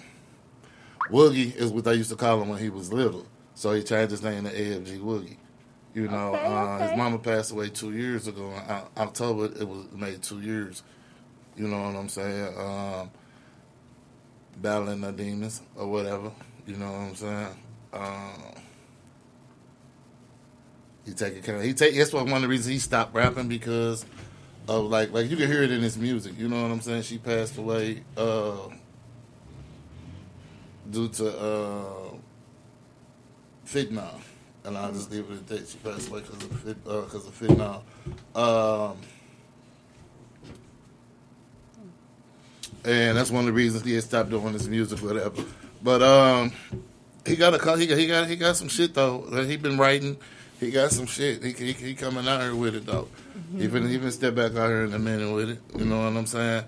Woogie 1.10 1.56
is 1.56 1.72
what 1.72 1.84
they 1.86 1.96
used 1.96 2.12
to 2.12 2.16
call 2.16 2.42
him 2.42 2.50
when 2.50 2.60
he 2.60 2.70
was 2.70 2.94
little. 2.94 3.26
So 3.56 3.74
he 3.74 3.82
changed 3.84 4.12
his 4.12 4.22
name 4.24 4.44
to 4.44 4.52
AFG 4.52 5.00
Woogie. 5.00 5.38
You 5.96 6.08
know, 6.08 6.36
Okay, 6.36 6.46
uh, 6.46 6.76
okay. 6.76 6.88
his 6.90 6.98
mama 6.98 7.18
passed 7.18 7.52
away 7.52 7.70
two 7.70 7.92
years 7.94 8.28
ago. 8.28 8.52
In 8.52 9.02
October, 9.02 9.46
it 9.46 9.68
was 9.68 9.86
made 9.92 10.22
two 10.22 10.40
years. 10.42 10.84
You 11.58 11.68
know 11.68 11.82
what 11.82 11.96
I'm 11.96 12.10
saying? 12.10 12.56
Um, 12.58 13.10
battling 14.58 15.02
the 15.02 15.12
demons 15.12 15.62
or 15.76 15.88
whatever. 15.88 16.32
You 16.68 16.76
know 16.78 16.92
what 16.92 17.00
I'm 17.00 17.16
saying? 17.16 17.48
Um, 17.94 18.59
he 21.10 21.16
taking 21.16 21.42
care. 21.42 21.62
He 21.62 21.74
take. 21.74 21.96
That's 21.96 22.14
one 22.14 22.32
of 22.32 22.42
the 22.42 22.48
reasons 22.48 22.68
he 22.68 22.80
stopped 22.80 23.16
rapping 23.16 23.48
because 23.48 24.06
of 24.68 24.86
like 24.86 25.12
like 25.12 25.30
you 25.30 25.36
can 25.36 25.48
hear 25.48 25.64
it 25.64 25.72
in 25.72 25.82
his 25.82 25.98
music. 25.98 26.34
You 26.38 26.48
know 26.48 26.62
what 26.62 26.72
I'm 26.72 26.82
saying? 26.82 27.02
She 27.02 27.18
passed 27.18 27.58
away 27.58 28.04
uh, 28.16 28.70
due 30.90 31.10
to 31.10 31.40
uh, 31.40 32.14
fentanyl, 33.66 34.20
and 34.64 34.78
I'll 34.78 34.92
just 34.92 35.12
leave 35.12 35.30
it 35.32 35.38
at 35.38 35.48
that. 35.48 35.68
She 35.68 35.78
passed 35.80 36.10
away 36.10 36.22
because 36.22 36.44
of 36.44 36.60
fit, 36.60 36.78
uh, 36.86 37.02
cause 37.02 37.28
of 37.28 37.40
fentanyl. 37.40 37.82
Um, 38.36 38.98
and 42.86 43.18
that's 43.18 43.32
one 43.32 43.42
of 43.42 43.48
the 43.48 43.54
reasons 43.54 43.84
he 43.84 43.96
had 43.96 44.04
stopped 44.04 44.30
doing 44.30 44.54
his 44.54 44.70
music, 44.70 45.00
whatever. 45.00 45.44
But 45.82 46.04
um, 46.04 46.52
he 47.26 47.36
got 47.36 47.54
a 47.56 47.78
he 47.78 47.88
got 47.88 47.98
he 47.98 48.08
got 48.08 48.28
he 48.28 48.36
got 48.36 48.56
some 48.58 48.68
shit 48.68 48.94
though 48.94 49.26
that 49.32 49.48
he 49.48 49.58
been 49.58 49.78
writing. 49.78 50.18
He 50.60 50.72
got 50.72 50.92
some 50.92 51.06
shit. 51.06 51.44
He 51.44 51.52
he, 51.54 51.72
he 51.74 51.94
coming 51.96 52.28
out 52.28 52.42
here 52.42 52.56
with 52.56 52.76
it 52.76 52.86
though. 52.86 53.08
He 53.58 53.68
been 53.68 53.88
he 53.88 53.98
been 53.98 54.12
step 54.12 54.36
back 54.36 54.52
out 54.56 54.68
here 54.68 54.84
in 54.84 54.94
a 54.94 55.00
minute 55.00 55.34
with 55.34 55.50
it. 55.52 55.60
You 55.78 55.86
know 55.86 55.98
what 56.04 56.18
I'm 56.18 56.26
saying? 56.26 56.64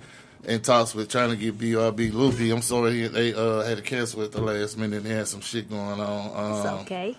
And 0.45 0.63
talks 0.63 0.95
with 0.95 1.09
trying 1.09 1.29
to 1.29 1.35
get 1.35 1.57
BRB 1.57 2.13
loopy. 2.13 2.49
I'm 2.51 2.61
sorry 2.63 2.93
he, 3.01 3.07
they 3.07 3.33
uh, 3.33 3.61
had 3.61 3.77
to 3.77 3.83
cancel 3.83 4.23
at 4.23 4.31
the 4.31 4.41
last 4.41 4.77
minute. 4.77 5.03
They 5.03 5.09
had 5.11 5.27
some 5.27 5.41
shit 5.41 5.69
going 5.69 5.99
on. 5.99 6.25
It's 6.55 6.65
Um, 6.65 6.79
okay. 6.79 7.15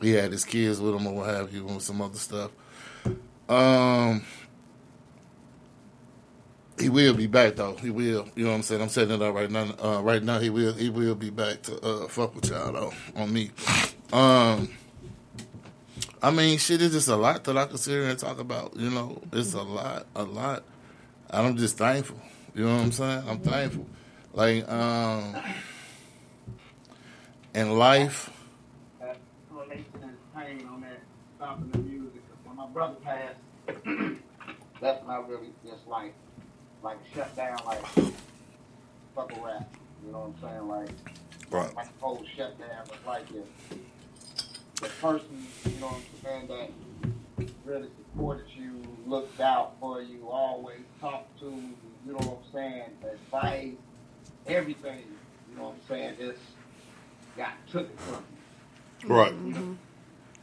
he 0.00 0.10
had 0.12 0.30
his 0.30 0.44
kids 0.44 0.78
with 0.80 0.94
him 0.94 1.06
or 1.08 1.14
what 1.14 1.26
have 1.28 1.52
you, 1.52 1.66
and 1.66 1.82
some 1.82 2.00
other 2.00 2.18
stuff. 2.18 2.50
Um, 3.48 4.22
he 6.78 6.88
will 6.88 7.14
be 7.14 7.26
back 7.26 7.56
though. 7.56 7.74
He 7.76 7.90
will. 7.90 8.28
You 8.36 8.44
know 8.44 8.50
what 8.50 8.56
I'm 8.56 8.62
saying? 8.62 8.82
I'm 8.82 8.90
setting 8.90 9.14
it 9.14 9.22
up 9.22 9.34
right 9.34 9.50
now. 9.50 9.66
Uh, 9.82 10.00
right 10.02 10.22
now, 10.22 10.38
he 10.38 10.50
will. 10.50 10.72
He 10.74 10.90
will 10.90 11.14
be 11.14 11.30
back 11.30 11.62
to 11.62 11.80
uh, 11.80 12.06
fuck 12.08 12.34
with 12.34 12.50
y'all 12.50 12.72
though 12.72 12.92
on 13.16 13.32
me. 13.32 13.50
Um, 14.12 14.68
I 16.26 16.30
mean, 16.32 16.58
shit 16.58 16.82
is 16.82 16.90
just 16.90 17.06
a 17.06 17.14
lot 17.14 17.44
that 17.44 17.56
I 17.56 17.66
can 17.66 17.78
sit 17.78 17.92
here 17.92 18.08
and 18.08 18.18
talk 18.18 18.40
about. 18.40 18.74
You 18.76 18.90
know, 18.90 19.22
it's 19.32 19.54
a 19.54 19.62
lot, 19.62 20.06
a 20.16 20.24
lot. 20.24 20.64
I'm 21.30 21.56
just 21.56 21.78
thankful. 21.78 22.20
You 22.52 22.64
know 22.64 22.74
what 22.74 22.82
I'm 22.82 22.90
saying? 22.92 23.22
I'm 23.28 23.38
thankful. 23.38 23.86
Like, 24.32 24.68
um, 24.68 25.36
in 27.54 27.78
life. 27.78 28.28
that 29.00 29.18
relation 29.52 29.84
and 30.02 30.16
pain 30.34 30.66
on 30.66 30.80
that 30.80 30.98
stopping 31.36 31.70
the 31.70 31.78
music. 31.78 32.22
'Cause 32.28 32.38
when 32.44 32.56
my 32.56 32.66
brother 32.66 32.96
passed, 33.04 33.38
that's 34.80 35.04
when 35.06 35.10
I 35.16 35.18
really 35.28 35.52
just 35.64 35.86
like, 35.86 36.12
like 36.82 36.98
shut 37.14 37.36
down, 37.36 37.58
like 37.64 37.84
fuck 39.14 39.30
a 39.32 39.40
rap. 39.44 39.72
You 40.04 40.10
know 40.12 40.32
what 40.32 40.48
I'm 40.48 40.50
saying? 40.50 40.68
Like, 40.68 40.90
Right. 41.50 41.72
my 41.76 41.86
whole 42.00 42.24
shutdown 42.36 42.84
was 42.88 42.98
like 43.06 43.28
this. 43.28 43.78
The 44.80 44.88
person, 45.00 45.46
you 45.64 45.80
know 45.80 45.86
what 45.86 45.96
I'm 45.96 46.48
saying, 46.48 46.70
that 47.38 47.50
really 47.64 47.88
supported 47.96 48.46
you, 48.54 48.82
looked 49.06 49.40
out 49.40 49.74
for 49.80 50.02
you, 50.02 50.28
always 50.28 50.80
talked 51.00 51.38
to, 51.40 51.46
you 51.46 52.12
know 52.12 52.18
what 52.18 52.42
I'm 52.46 52.52
saying, 52.52 52.82
advice, 53.02 53.72
everything, 54.46 55.04
you 55.50 55.56
know 55.56 55.64
what 55.64 55.74
I'm 55.74 55.88
saying, 55.88 56.16
just 56.18 56.40
got 57.36 57.52
took 57.70 57.98
from 58.00 58.24
you. 59.02 59.08
Right. 59.08 59.32
You 59.32 59.52
know? 59.52 59.76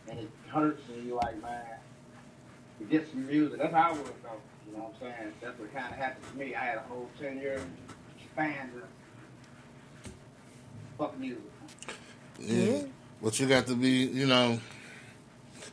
And 0.09 0.19
it 0.19 0.29
hurts 0.47 0.81
and 0.89 1.07
you're 1.07 1.17
like, 1.17 1.41
man, 1.41 1.63
to 2.79 2.85
get 2.85 3.09
some 3.09 3.27
music. 3.27 3.59
That's 3.59 3.73
how 3.73 3.89
I 3.89 3.91
would 3.93 4.03
go. 4.03 4.41
You 4.67 4.77
know 4.77 4.83
what 4.85 4.95
I'm 4.95 5.15
saying? 5.15 5.33
That's 5.41 5.59
what 5.59 5.73
kind 5.73 5.91
of 5.91 5.99
happened 5.99 6.25
to 6.31 6.37
me. 6.37 6.55
I 6.55 6.63
had 6.63 6.77
a 6.77 6.81
whole 6.81 7.09
10 7.19 7.37
year 7.37 7.61
span 8.31 8.71
to 8.73 10.11
fuck 10.97 11.17
music. 11.19 11.43
Yeah. 12.39 12.81
But 13.23 13.39
you 13.39 13.47
got 13.47 13.67
to 13.67 13.75
be, 13.75 13.89
you 13.89 14.27
know, 14.27 14.59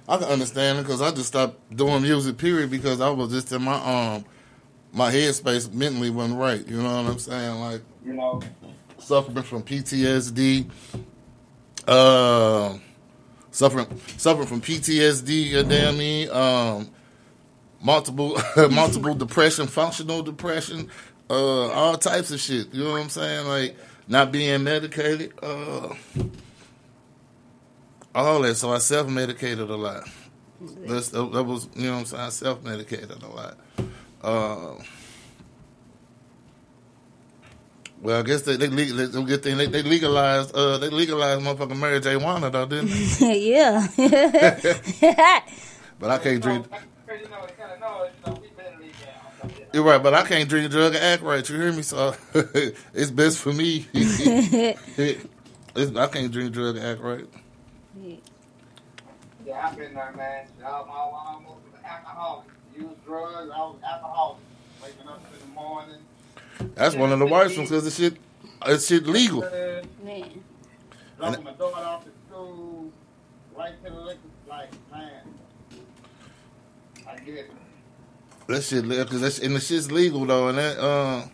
I 0.08 0.16
can 0.18 0.28
understand 0.28 0.78
it 0.78 0.82
because 0.82 1.02
I 1.02 1.10
just 1.10 1.26
stopped 1.26 1.76
doing 1.76 2.02
music, 2.02 2.38
period, 2.38 2.70
because 2.70 3.00
I 3.00 3.10
was 3.10 3.30
just 3.32 3.52
in 3.52 3.62
my 3.62 3.74
um 3.74 4.24
my 4.92 5.10
headspace 5.10 5.72
mentally 5.72 6.10
wasn't 6.10 6.38
right. 6.38 6.66
You 6.66 6.82
know 6.82 7.02
what 7.02 7.10
I'm 7.12 7.18
saying? 7.18 7.60
Like 7.60 7.82
You 8.04 8.14
know, 8.14 8.40
suffering 8.98 9.42
from 9.42 9.62
PTSD, 9.62 10.70
uh, 11.88 12.78
suffering 13.50 14.00
suffering 14.16 14.46
from 14.46 14.60
PTSD. 14.60 15.46
You 15.46 15.60
I 15.60 15.92
mean? 15.92 16.30
Um, 16.30 16.90
multiple 17.82 18.38
multiple 18.70 19.14
depression, 19.14 19.66
functional 19.66 20.22
depression, 20.22 20.88
uh, 21.28 21.68
all 21.70 21.96
types 21.96 22.30
of 22.30 22.40
shit. 22.40 22.72
You 22.72 22.84
know 22.84 22.92
what 22.92 23.02
I'm 23.02 23.08
saying? 23.08 23.46
Like 23.48 23.76
not 24.06 24.32
being 24.32 24.62
medicated, 24.64 25.32
uh, 25.42 25.94
all 28.14 28.40
that. 28.42 28.56
So 28.56 28.72
I 28.72 28.78
self 28.78 29.08
medicated 29.08 29.70
a 29.70 29.76
lot. 29.76 30.04
That's, 30.86 31.08
that, 31.08 31.32
that 31.32 31.42
was 31.44 31.68
you 31.74 31.86
know 31.86 31.92
what 31.94 31.98
I'm 32.00 32.04
saying. 32.06 32.22
I 32.22 32.28
self 32.28 32.62
medicated 32.62 33.22
a 33.22 33.26
lot. 33.28 33.56
Uh, 34.22 34.74
well, 38.02 38.18
I 38.18 38.22
guess 38.22 38.42
they 38.42 38.56
they, 38.56 38.68
leg- 38.68 38.94
they, 38.94 39.06
they, 39.06 39.22
good 39.24 39.42
thing 39.42 39.56
they, 39.58 39.66
they 39.66 39.82
legalized 39.82 40.54
uh 40.54 40.78
they 40.78 40.88
legalized 40.88 41.42
motherfucking 41.42 41.78
Mary 41.78 42.00
J. 42.00 42.16
Wanna 42.16 42.50
though, 42.50 42.66
didn't 42.66 42.88
they? 43.20 43.38
yeah. 43.50 43.86
But 45.98 46.10
I 46.10 46.16
can't 46.18 46.42
drink. 46.42 46.66
you 46.66 47.28
know, 47.28 47.44
it 47.44 47.58
kind 47.58 47.72
of 47.72 47.80
know, 47.80 48.04
you 48.04 48.32
know, 48.32 48.40
we 48.40 48.48
better 48.56 48.78
leave 48.80 48.94
down. 49.04 49.50
You're 49.74 49.82
right, 49.84 50.02
but 50.02 50.14
I 50.14 50.22
can't 50.26 50.48
drink, 50.48 50.64
a 50.64 50.68
drug, 50.70 50.94
and 50.94 51.04
act 51.04 51.22
right. 51.22 51.46
You 51.46 51.56
hear 51.60 51.72
me? 51.74 51.82
So 51.82 52.14
it's 52.94 53.10
best 53.10 53.36
for 53.38 53.52
me. 53.52 53.86
It's- 53.92 54.76
I 55.94 56.06
can't 56.06 56.32
drink, 56.32 56.52
drug, 56.52 56.76
and 56.76 56.86
act 56.86 57.02
right. 57.02 57.26
Yeah, 59.50 59.66
I've 59.66 59.76
been 59.76 59.94
there, 59.94 60.12
man. 60.16 60.46
I'm, 60.64 60.64
I'm 60.64 60.88
almost 60.88 61.58
an 61.74 61.84
alcoholic. 61.84 62.46
Use 62.76 62.86
drugs. 63.04 63.50
I 63.52 63.58
was 63.58 63.76
alcoholic. 63.84 64.38
Waking 64.80 65.08
up 65.08 65.20
in 65.32 65.40
the 65.40 65.54
morning. 65.60 65.96
That's 66.76 66.94
one 66.94 67.10
of 67.10 67.18
the 67.18 67.26
worst 67.26 67.56
ones 67.56 67.68
because 67.68 67.82
the 67.82 67.90
shit, 67.90 68.16
it's 68.66 68.86
shit 68.86 69.08
legal. 69.08 69.40
Man. 70.04 70.44
Dropping 71.18 71.42
my 71.42 71.50
daughter 71.54 71.84
off 71.84 72.06
at 72.06 72.12
school. 72.28 72.92
Right 73.56 73.84
to 73.84 73.90
the 73.90 74.00
liquor. 74.00 74.20
Like, 74.48 74.70
man. 74.92 75.22
I 77.08 77.16
get 77.16 77.34
it. 77.34 77.50
That 78.46 78.62
shit, 78.62 78.88
because 78.88 79.20
that's 79.20 79.40
and 79.40 79.56
the 79.56 79.60
shit's 79.60 79.90
legal 79.90 80.26
though, 80.26 80.46
and 80.46 80.58
that 80.58 80.78
uh, 80.78 81.24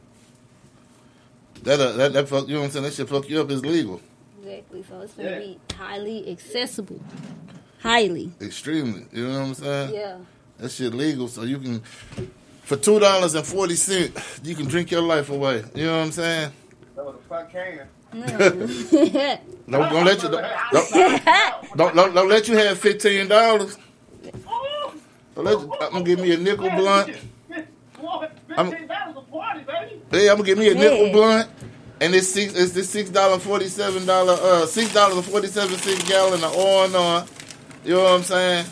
that 1.64 1.80
uh, 1.80 1.92
that 1.92 2.12
that 2.14 2.28
fuck 2.30 2.48
you 2.48 2.54
know 2.54 2.60
what 2.60 2.66
I'm 2.66 2.70
saying. 2.70 2.84
That 2.84 2.94
shit 2.94 3.10
fuck 3.10 3.28
you 3.28 3.42
up 3.42 3.50
is 3.50 3.64
legal, 3.64 4.00
Exactly. 4.42 4.84
So 4.88 5.00
it's 5.00 5.12
gonna 5.12 5.38
be 5.38 5.58
highly 5.76 6.30
accessible. 6.30 7.00
Highly. 7.86 8.32
extremely. 8.40 9.06
You 9.12 9.28
know 9.28 9.38
what 9.38 9.46
I'm 9.46 9.54
saying? 9.54 9.94
Yeah. 9.94 10.16
That 10.58 10.70
shit 10.70 10.92
legal, 10.92 11.28
so 11.28 11.42
you 11.42 11.58
can 11.58 11.80
for 12.64 12.76
two 12.76 12.98
dollars 12.98 13.34
and 13.36 13.46
forty 13.46 13.76
cent, 13.76 14.12
you 14.42 14.56
can 14.56 14.66
drink 14.66 14.90
your 14.90 15.02
life 15.02 15.30
away. 15.30 15.62
You 15.74 15.86
know 15.86 15.98
what 15.98 16.04
I'm 16.06 16.10
saying? 16.12 16.50
So 16.96 17.12
the 17.12 17.18
fuck 17.28 17.52
can. 17.52 17.86
Don't, 19.68 19.90
don't 19.92 20.04
let 20.04 20.22
you 20.22 20.28
don't, 20.30 20.44
don't, 20.72 21.24
don't, 21.76 21.94
don't, 21.96 22.14
don't 22.14 22.28
let 22.28 22.48
you 22.48 22.56
have 22.56 22.78
fifteen 22.78 23.28
dollars. 23.28 23.78
Don't 25.34 25.44
let 25.44 25.60
you, 25.60 25.72
I'm 25.80 25.92
gonna 25.92 26.04
give 26.04 26.18
me 26.20 26.32
a 26.32 26.36
nickel 26.38 26.70
blunt. 26.70 27.10
I'm- 28.56 28.72
$15 28.72 29.16
a 29.16 29.20
party, 29.22 29.60
baby. 29.64 30.00
Yeah, 30.12 30.30
I'm 30.32 30.38
gonna 30.38 30.42
give 30.44 30.58
me 30.58 30.70
a 30.70 30.74
nickel 30.74 31.06
Yeah. 31.06 31.12
blunt. 31.12 31.50
And 32.00 32.14
it's 32.14 32.28
six. 32.28 32.54
It's 32.54 32.72
this 32.72 32.90
six 32.90 33.10
dollar 33.10 33.38
forty 33.38 33.68
seven 33.68 34.06
dollar. 34.06 34.34
Uh, 34.40 34.66
six 34.66 34.92
dollars 34.92 35.16
and 35.18 35.24
forty 35.26 35.46
seven 35.48 35.76
cent 35.78 36.04
gallon 36.06 36.42
of 36.42 36.54
oil 36.56 36.96
on. 36.96 37.26
You 37.86 37.94
know 37.94 38.02
what 38.04 38.12
I'm 38.14 38.22
saying? 38.24 38.66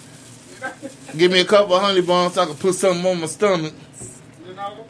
Give 1.17 1.31
me 1.31 1.41
a 1.41 1.45
couple 1.45 1.75
of 1.75 1.83
honey 1.83 2.01
buns 2.03 2.35
so 2.35 2.43
I 2.43 2.47
can 2.47 2.55
put 2.57 2.75
something 2.75 3.05
on 3.07 3.21
my 3.21 3.27
stomach 3.27 3.73
You 4.47 4.55
know? 4.55 4.87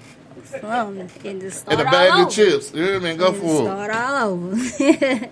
Um, 0.62 0.98
and 1.24 1.40
just 1.40 1.60
start 1.60 1.78
and 1.78 1.88
a 1.88 1.90
bag 1.90 2.10
all 2.12 2.20
of 2.20 2.26
over. 2.26 2.30
chips. 2.30 2.72
You 2.72 2.84
hear 2.84 3.00
me? 3.00 3.10
And 3.10 3.18
Go 3.18 3.28
And 3.28 3.36
for 3.36 3.60
it. 3.62 3.64
Start 3.64 3.90
all 3.90 4.28
over. 4.30 4.56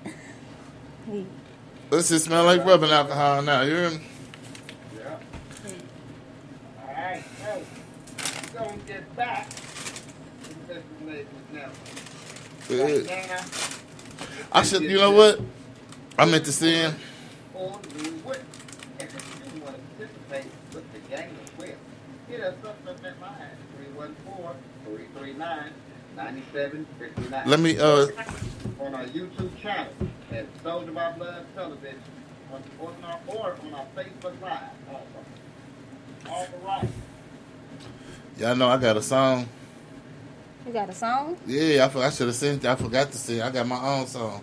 This 1.90 2.08
just 2.08 2.24
smell 2.24 2.44
like 2.44 2.64
rubbing 2.64 2.90
alcohol 2.90 3.42
now. 3.42 3.60
You 3.62 3.74
hear 3.76 3.90
me? 3.90 4.00
Yeah. 4.96 5.02
All 6.80 6.94
right, 6.94 7.22
hey, 7.42 7.62
we're 8.54 8.58
gonna 8.58 8.76
get 8.86 9.16
back 9.16 9.50
to 9.50 9.56
this 10.68 11.26
now. 11.52 11.68
Right 12.70 13.44
I 14.52 14.62
should. 14.62 14.82
You 14.84 14.96
know 14.96 15.10
what? 15.10 15.40
I 16.18 16.24
meant 16.24 16.46
to 16.46 16.52
see 16.52 16.72
him. 16.72 16.94
or 17.54 17.78
we 17.98 18.08
would. 18.10 18.40
And 18.98 19.08
if 19.10 19.54
you 19.54 19.60
want 19.62 19.76
to 19.76 19.82
participate 19.98 20.50
with 20.72 20.90
the 20.94 20.98
gang 21.14 21.28
as 21.44 21.58
well, 21.58 21.76
hit 22.28 22.40
us 22.40 22.54
up 22.64 22.78
at 22.88 23.02
that 23.02 23.20
line, 23.20 23.36
314-339-9759. 26.16 27.46
Let 27.46 27.60
me. 27.60 27.78
Uh, 27.78 28.06
on 28.80 28.94
our 28.94 29.04
YouTube 29.04 29.56
channel 29.60 29.92
at 30.32 30.46
Soldier 30.62 30.92
by 30.92 31.12
Blood 31.12 31.46
Television, 31.54 32.00
on, 32.52 32.62
on 32.80 32.94
our, 33.04 33.20
or 33.26 33.56
on 33.64 33.74
our 33.74 33.86
Facebook 33.96 34.40
Live. 34.40 34.60
Also. 34.90 35.06
All 36.30 36.46
right. 36.64 36.88
y'all 38.38 38.56
know 38.56 38.68
I 38.68 38.76
got 38.76 38.96
a 38.96 39.02
song. 39.02 39.48
you 40.66 40.72
got 40.72 40.88
a 40.88 40.92
song? 40.92 41.36
Yeah, 41.46 41.86
I, 41.86 41.88
for- 41.88 42.02
I 42.02 42.10
should 42.10 42.26
have 42.28 42.36
sent. 42.36 42.64
I 42.64 42.74
forgot 42.76 43.10
to 43.12 43.18
sing. 43.18 43.42
I 43.42 43.50
got 43.50 43.66
my 43.66 43.80
own 43.80 44.06
song. 44.06 44.42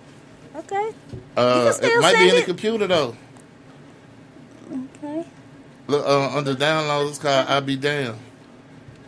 Okay. 0.55 0.91
Uh, 1.37 1.65
can 1.65 1.73
still 1.73 1.89
it 1.89 2.01
might 2.01 2.13
be 2.13 2.19
sing 2.19 2.29
in 2.29 2.35
the 2.35 2.43
computer 2.43 2.87
though. 2.87 3.15
Okay. 4.71 5.25
Look, 5.87 6.05
uh, 6.05 6.37
under 6.37 6.55
download, 6.55 7.09
it's 7.09 7.17
called 7.17 7.47
I 7.47 7.59
Be 7.61 7.75
Damn. 7.75 8.17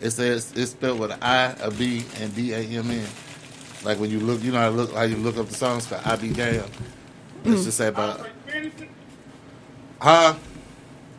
It 0.02 0.12
says 0.12 0.52
it's 0.56 0.72
spelled 0.72 1.00
with 1.00 1.12
an 1.12 1.20
I, 1.22 1.56
a 1.62 1.70
B, 1.72 2.04
and 2.20 2.34
D 2.36 2.54
A 2.54 2.58
M 2.60 2.90
N. 2.90 3.06
Like 3.84 4.00
when 4.00 4.10
you 4.10 4.20
look, 4.20 4.42
you 4.44 4.52
know 4.52 4.60
how, 4.60 4.70
look, 4.70 4.94
how 4.94 5.04
you 5.04 5.16
look 5.18 5.38
up 5.38 5.48
the 5.48 5.54
songs 5.56 5.86
called 5.86 6.02
I 6.06 6.16
Be 6.16 6.30
Damn. 6.34 6.66
It's 7.46 7.64
just 7.66 7.78
say 7.78 7.88
about, 7.88 8.20
Uh, 8.20 8.24
finished 8.48 8.76
huh? 10.00 10.34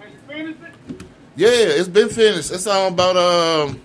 Have 0.01 0.11
you 0.11 0.19
finished 0.29 0.59
it? 0.89 1.03
Yeah, 1.37 1.49
it's 1.51 1.89
been 1.89 2.09
finished. 2.09 2.51
It's 2.53 2.67
on 2.67 2.93
about 2.93 3.17
um 3.17 3.81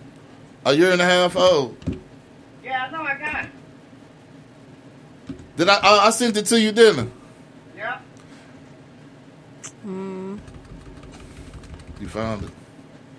a 0.65 0.73
year 0.73 0.91
and 0.91 1.01
a 1.01 1.05
half 1.05 1.35
old. 1.35 1.77
Yeah, 2.63 2.85
I 2.87 2.91
know 2.91 3.01
I 3.03 3.17
got 3.17 3.45
it. 3.45 3.49
Did 5.57 5.69
I? 5.69 5.75
I, 5.77 6.07
I 6.07 6.09
sent 6.11 6.37
it 6.37 6.45
to 6.47 6.59
you, 6.59 6.71
didn't 6.71 7.07
I? 7.07 7.77
Yeah. 7.77 7.99
Mm, 9.85 10.39
You 12.01 12.07
found 12.07 12.43
it. 12.43 12.49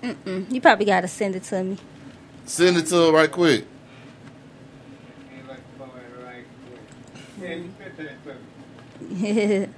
Mm. 0.03 0.53
You 0.53 0.61
probably 0.61 0.85
got 0.87 1.03
to 1.03 1.09
send 1.09 1.37
it 1.37 1.45
to 1.45 1.63
me. 1.63 1.77
Send 2.47 2.77
it 2.77 2.87
to 2.87 2.97
her 3.07 3.13
right 3.13 3.31
quick. 3.31 3.65
Ain't 5.35 5.49
like 5.49 5.61
the 5.73 5.85
boy 5.85 5.91
right 6.25 6.45
quick. 6.67 6.81
Yeah, 7.41 7.55
you 7.55 7.71
sent 7.79 7.97
that 7.97 8.25
to 8.25 9.15
me. 9.15 9.69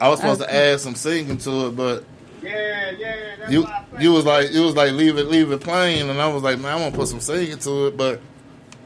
I 0.00 0.08
was 0.08 0.20
supposed 0.20 0.40
to 0.40 0.52
add 0.52 0.80
some 0.80 0.94
singing 0.94 1.38
to 1.38 1.66
it, 1.68 1.76
but 1.76 2.04
Yeah, 2.42 2.90
yeah, 2.98 3.36
that's 3.38 3.52
you 3.52 3.62
why 3.62 3.68
I 3.70 3.84
said 3.90 4.02
you 4.02 4.12
was 4.12 4.24
like 4.24 4.50
you 4.52 4.62
was 4.62 4.74
like 4.76 4.92
leave 4.92 5.18
it 5.18 5.26
leave 5.26 5.50
it 5.52 5.60
plain, 5.60 6.08
and 6.08 6.20
I 6.20 6.28
was 6.28 6.42
like 6.42 6.58
man 6.58 6.72
I 6.72 6.80
want 6.80 6.94
to 6.94 6.98
put 6.98 7.08
some 7.08 7.20
singing 7.20 7.58
to 7.58 7.88
it, 7.88 7.96
but 7.96 8.20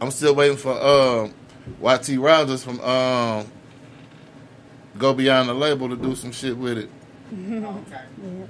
I'm 0.01 0.11
still 0.11 0.35
waiting 0.35 0.57
for 0.57 0.73
um 0.73 1.33
YT 1.81 2.19
Rogers 2.19 2.65
from 2.65 2.81
um 2.81 3.47
Go 4.99 5.13
Beyond 5.15 5.49
the 5.49 5.55
Label 5.55 5.89
to 5.89 5.97
do 5.97 6.15
some 6.15 6.33
shit 6.33 6.57
with 6.57 6.79
it. 6.79 6.91
Okay. 7.33 8.47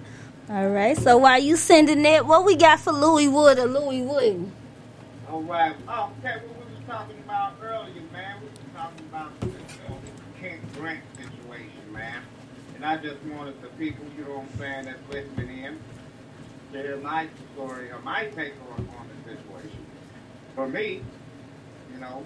All 0.50 0.68
right. 0.68 0.96
So 0.96 1.16
while 1.16 1.40
you 1.40 1.56
sending 1.56 2.02
that, 2.02 2.26
what 2.26 2.44
we 2.44 2.54
got 2.54 2.80
for 2.80 2.92
Louis 2.92 3.28
Wood 3.28 3.58
or 3.58 3.64
Louis 3.66 4.02
Wood? 4.02 4.52
All 5.30 5.42
right. 5.42 5.74
Oh, 5.88 6.10
okay. 6.20 6.34
What 6.46 6.68
we 6.68 6.74
was 6.74 6.84
talking 6.86 7.16
about 7.24 7.54
earlier, 7.62 8.02
man. 8.12 8.42
We 8.42 8.48
was 8.48 8.58
talking 8.76 9.06
about 9.06 9.40
the 9.40 9.48
Kent 10.38 10.60
Grant 10.74 11.00
situation, 11.16 11.92
man. 11.92 12.20
And 12.74 12.84
I 12.84 12.98
just 12.98 13.22
wanted 13.22 13.62
the 13.62 13.68
people, 13.68 14.04
you 14.18 14.24
know 14.24 14.34
what 14.34 14.44
I'm 14.52 14.58
saying, 14.58 14.84
that's 14.84 15.00
listening 15.10 15.64
in, 15.64 15.80
to 16.72 16.82
hear 16.82 16.98
my 16.98 17.26
story 17.54 17.90
or 17.90 18.00
my 18.00 18.26
take 18.26 18.52
on, 18.70 18.86
on 18.98 19.08
the 19.24 19.30
situation. 19.30 19.86
For 20.54 20.68
me, 20.68 21.00
you 21.94 22.00
know, 22.00 22.22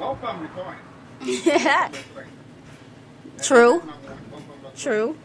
both 0.00 0.20
of 0.22 0.22
them 0.22 0.42
recording. 0.42 0.80
True. 3.40 3.78
Both 3.78 3.82
of 3.82 3.88
them 3.88 4.00
recording. 4.02 4.74
True. 4.74 5.16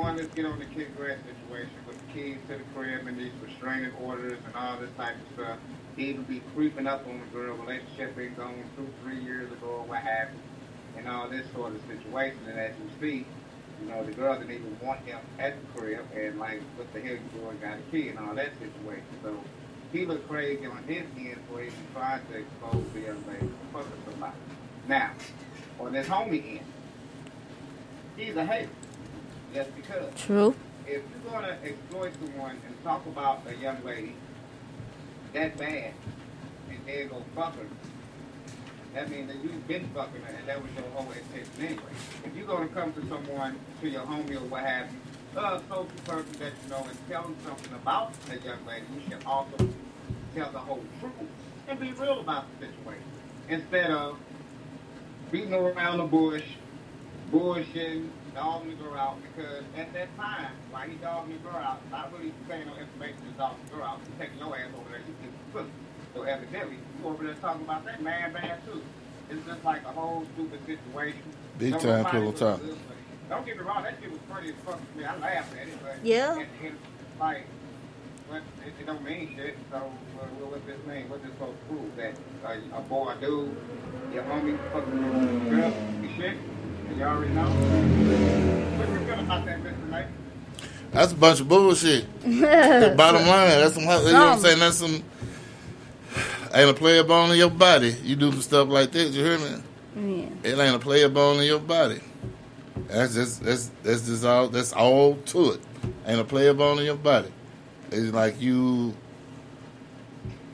One, 0.00 0.16
let's 0.16 0.32
get 0.34 0.46
on 0.46 0.58
the 0.58 0.64
Kent 0.64 0.96
Grant 0.96 1.20
situation 1.26 1.76
with 1.86 1.98
the 1.98 2.12
keys 2.14 2.38
to 2.48 2.56
the 2.56 2.64
crib 2.74 3.06
and 3.06 3.18
these 3.18 3.32
restraining 3.44 3.92
orders 4.02 4.38
and 4.46 4.56
all 4.56 4.78
this 4.78 4.88
type 4.96 5.14
of 5.14 5.34
stuff. 5.34 5.58
He 5.94 6.06
even 6.06 6.22
be 6.22 6.40
creeping 6.54 6.86
up 6.86 7.06
on 7.06 7.20
the 7.20 7.26
girl. 7.26 7.54
Relationship 7.58 8.16
been 8.16 8.32
going 8.32 8.64
two, 8.78 8.88
three 9.02 9.20
years 9.20 9.52
ago, 9.52 9.84
what 9.86 9.98
have 9.98 10.30
and 10.96 11.06
all 11.06 11.28
this 11.28 11.44
sort 11.54 11.74
of 11.74 11.82
situation. 11.82 12.38
And 12.48 12.58
as 12.58 12.72
you 12.78 12.90
see, 12.98 13.26
you 13.82 13.88
know, 13.90 14.02
the 14.02 14.12
girl 14.12 14.38
didn't 14.38 14.52
even 14.52 14.78
want 14.80 15.00
him 15.00 15.18
at 15.38 15.56
the 15.60 15.78
crib, 15.78 16.06
and 16.16 16.38
like, 16.38 16.62
what 16.76 16.90
the 16.94 17.00
hell 17.02 17.12
you 17.12 17.38
doing? 17.38 17.58
Got 17.60 17.76
a 17.80 17.82
kid 17.90 18.16
and 18.16 18.20
all 18.20 18.34
that 18.34 18.52
situation. 18.58 19.04
So 19.22 19.38
he 19.92 20.06
looked 20.06 20.26
crazy 20.30 20.64
on 20.64 20.82
his 20.84 21.04
end 21.18 21.36
for 21.50 21.60
even 21.60 21.74
trying 21.92 22.22
to 22.28 22.38
expose 22.38 22.86
the 22.94 23.00
young 23.00 23.22
lady 23.28 23.52
for 23.70 23.82
fucking 23.82 24.02
somebody. 24.10 24.36
Now, 24.88 25.10
on 25.78 25.92
this 25.92 26.06
homie 26.06 26.56
end, 26.56 26.66
he's 28.16 28.34
a 28.36 28.46
hater. 28.46 28.70
Just 29.54 29.74
because 29.74 30.14
True. 30.16 30.54
if 30.86 31.02
you're 31.02 31.32
gonna 31.32 31.58
exploit 31.64 32.12
someone 32.24 32.60
and 32.66 32.84
talk 32.84 33.04
about 33.06 33.42
a 33.48 33.54
young 33.56 33.82
lady 33.84 34.14
that 35.32 35.56
bad 35.58 35.92
and 36.68 36.78
then 36.86 37.08
go 37.08 37.24
fuck 37.34 37.56
her, 37.56 37.66
that 38.94 39.10
means 39.10 39.28
that 39.28 39.42
you've 39.42 39.66
been 39.66 39.88
fucking 39.94 40.20
her 40.22 40.36
and 40.36 40.48
that 40.48 40.62
was 40.62 40.70
your 40.74 40.84
whole 40.94 41.10
intention 41.10 41.52
anyway. 41.58 41.92
If 42.24 42.36
you're 42.36 42.46
gonna 42.46 42.68
come 42.68 42.92
to 42.92 43.00
someone, 43.08 43.58
to 43.80 43.88
your 43.88 44.02
homie 44.02 44.36
or 44.36 44.44
what 44.46 44.64
have 44.64 44.88
you, 44.92 45.40
uh, 45.40 45.60
social 45.68 45.86
person 46.04 46.32
that 46.38 46.52
you 46.62 46.70
know 46.70 46.84
and 46.88 47.08
tell 47.08 47.22
them 47.22 47.36
something 47.44 47.72
about 47.74 48.12
that 48.26 48.44
young 48.44 48.64
lady, 48.66 48.86
you 48.94 49.00
should 49.08 49.24
also 49.24 49.68
tell 50.34 50.50
the 50.52 50.58
whole 50.58 50.84
truth 51.00 51.12
and 51.68 51.80
be 51.80 51.92
real 51.92 52.20
about 52.20 52.44
the 52.58 52.66
situation 52.66 53.02
instead 53.48 53.90
of 53.90 54.16
beating 55.30 55.54
around 55.54 55.98
the 55.98 56.04
bush, 56.04 56.44
bullshitting, 57.32 58.08
dogging 58.34 58.70
the 58.70 58.76
girl 58.82 58.94
out 58.96 59.16
because 59.22 59.64
at 59.76 59.92
that 59.92 60.16
time, 60.16 60.52
while 60.70 60.88
he 60.88 60.94
dogging 60.96 61.32
the 61.32 61.38
girl 61.48 61.56
out, 61.56 61.80
not 61.90 62.12
really 62.12 62.32
saying 62.48 62.66
no 62.66 62.76
information 62.76 63.18
to 63.26 63.32
dog 63.38 63.56
the 63.68 63.76
girl 63.76 63.84
out, 63.84 64.00
he's 64.06 64.18
taking 64.18 64.38
your 64.38 64.56
ass 64.56 64.68
over 64.76 64.90
there, 64.90 65.00
you 65.06 65.14
get 65.22 65.52
pussy. 65.52 65.70
So 66.14 66.22
evidently, 66.22 66.76
you 66.76 67.06
over 67.08 67.24
there 67.24 67.34
talking 67.34 67.62
about 67.62 67.84
that 67.86 68.02
man 68.02 68.32
bad 68.32 68.64
too. 68.66 68.82
It's 69.30 69.46
just 69.46 69.62
like 69.64 69.82
a 69.84 69.92
whole 69.92 70.26
stupid 70.34 70.60
situation. 70.66 71.22
Big 71.58 71.72
Don't 71.72 71.82
time 71.82 72.04
pillow 72.06 72.30
was 72.30 72.40
talk. 72.40 72.60
good, 72.60 72.76
but 72.88 72.96
Don't 73.28 73.46
get 73.46 73.56
me 73.58 73.62
wrong, 73.62 73.82
that 73.84 73.94
shit 74.00 74.10
was 74.10 74.20
funny 74.28 74.48
as 74.48 74.54
fuck 74.64 74.80
to 74.80 74.98
me. 74.98 75.04
I 75.04 75.16
laughed 75.18 75.54
at 75.56 75.68
it, 75.68 75.78
but 75.82 76.04
Yeah. 76.04 76.38
it, 76.40 76.48
it, 76.62 76.72
like, 77.20 77.44
what, 78.28 78.42
it, 78.66 78.72
it 78.80 78.86
don't 78.86 79.04
mean 79.04 79.34
shit. 79.36 79.56
So 79.70 79.78
what, 79.78 80.30
what, 80.32 80.50
what 80.52 80.66
this 80.66 80.78
mean? 80.86 81.08
What 81.08 81.22
this 81.22 81.30
supposed 81.32 81.58
to 81.60 81.64
prove? 81.66 81.96
That 81.96 82.14
uh, 82.44 82.78
a 82.78 82.80
boy, 82.82 83.10
a 83.10 83.20
dude, 83.20 83.54
your 84.12 84.22
homie, 84.24 84.58
fucking 84.72 85.48
girl, 85.48 85.72
you 86.02 86.08
shit? 86.16 86.36
And 86.90 86.98
you 86.98 87.04
already 87.04 87.32
know. 87.32 87.44
What 87.44 88.88
you 88.88 89.06
feel 89.06 89.20
about 89.20 89.46
that, 89.46 89.62
Mr. 89.62 89.90
Knight? 89.90 90.06
That's 90.90 91.12
a 91.12 91.14
bunch 91.14 91.40
of 91.40 91.48
bullshit. 91.48 92.20
the 92.20 92.94
bottom 92.96 93.26
line, 93.28 93.48
that's 93.48 93.74
some, 93.74 93.84
you 93.84 93.88
know 93.88 94.02
what 94.02 94.14
I'm 94.14 94.38
saying? 94.40 94.58
That's 94.58 94.76
some, 94.78 95.04
ain't 96.52 96.70
a 96.70 96.74
player 96.74 97.04
bone 97.04 97.30
in 97.30 97.36
your 97.38 97.50
body. 97.50 97.94
You 98.02 98.16
do 98.16 98.32
some 98.32 98.42
stuff 98.42 98.68
like 98.68 98.90
this, 98.90 99.14
you 99.14 99.24
hear 99.24 99.38
me? 99.38 99.62
Yeah. 100.42 100.50
It 100.50 100.58
ain't 100.58 100.74
a 100.74 100.80
player 100.80 101.08
bone 101.08 101.38
in 101.38 101.44
your 101.44 101.60
body. 101.60 102.00
That's 102.88 103.14
just, 103.14 103.44
that's, 103.44 103.70
that's 103.84 104.06
just 104.06 104.24
all, 104.24 104.48
that's 104.48 104.72
all 104.72 105.14
to 105.14 105.52
it. 105.52 105.60
Ain't 106.06 106.18
a 106.18 106.24
player 106.24 106.54
bone 106.54 106.80
in 106.80 106.86
your 106.86 106.96
body. 106.96 107.30
It's 107.92 108.12
like 108.12 108.40
you, 108.40 108.96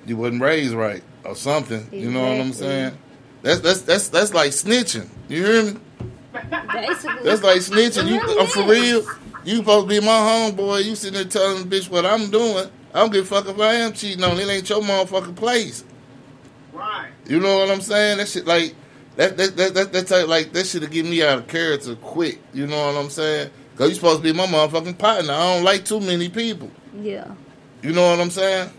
you 0.04 0.18
wasn't 0.18 0.42
raised 0.42 0.74
right 0.74 1.02
or 1.24 1.34
something. 1.34 1.88
You 1.90 2.10
know 2.10 2.20
what 2.20 2.40
I'm 2.42 2.52
saying? 2.52 2.98
That's, 3.40 3.60
that's, 3.60 3.80
that's, 3.82 4.08
that's 4.10 4.34
like 4.34 4.50
snitching. 4.50 5.08
You 5.28 5.46
hear 5.46 5.62
me? 5.72 5.80
Basically. 6.72 7.22
That's 7.24 7.42
like 7.42 7.58
snitching. 7.58 8.08
You, 8.08 8.20
really 8.20 8.40
I'm 8.40 8.46
for 8.46 8.66
real. 8.68 9.06
You 9.44 9.56
supposed 9.56 9.88
to 9.88 10.00
be 10.00 10.04
my 10.04 10.12
homeboy. 10.12 10.84
You 10.84 10.96
sitting 10.96 11.14
there 11.14 11.24
telling 11.24 11.68
the 11.68 11.76
bitch 11.76 11.88
what 11.88 12.04
I'm 12.04 12.30
doing. 12.30 12.68
I 12.92 13.00
don't 13.00 13.12
give 13.12 13.24
a 13.24 13.28
fuck 13.28 13.46
if 13.48 13.58
I 13.60 13.74
am 13.74 13.92
cheating 13.92 14.24
on. 14.24 14.38
It 14.38 14.48
ain't 14.48 14.68
your 14.68 14.80
motherfucking 14.82 15.36
place. 15.36 15.84
Right. 16.72 17.10
You 17.26 17.40
know 17.40 17.58
what 17.58 17.70
I'm 17.70 17.80
saying? 17.80 18.18
That 18.18 18.28
shit 18.28 18.46
like 18.46 18.74
that 19.16 19.36
that 19.36 19.56
that 19.56 19.74
that, 19.74 19.92
that 19.92 20.06
type, 20.06 20.28
like 20.28 20.52
that 20.52 20.66
should 20.66 20.82
have 20.82 20.90
get 20.90 21.04
me 21.06 21.22
out 21.22 21.38
of 21.38 21.46
character 21.48 21.94
quick. 21.96 22.40
You 22.52 22.66
know 22.66 22.86
what 22.86 22.96
I'm 22.96 23.10
saying? 23.10 23.50
Cause 23.76 23.90
you 23.90 23.94
supposed 23.94 24.18
to 24.18 24.22
be 24.22 24.32
my 24.32 24.46
motherfucking 24.46 24.98
partner. 24.98 25.32
I 25.32 25.54
don't 25.54 25.64
like 25.64 25.84
too 25.84 26.00
many 26.00 26.28
people. 26.28 26.70
yeah. 27.00 27.34
You 27.82 27.92
know 27.92 28.10
what 28.10 28.18
I'm 28.20 28.30
saying? 28.30 28.70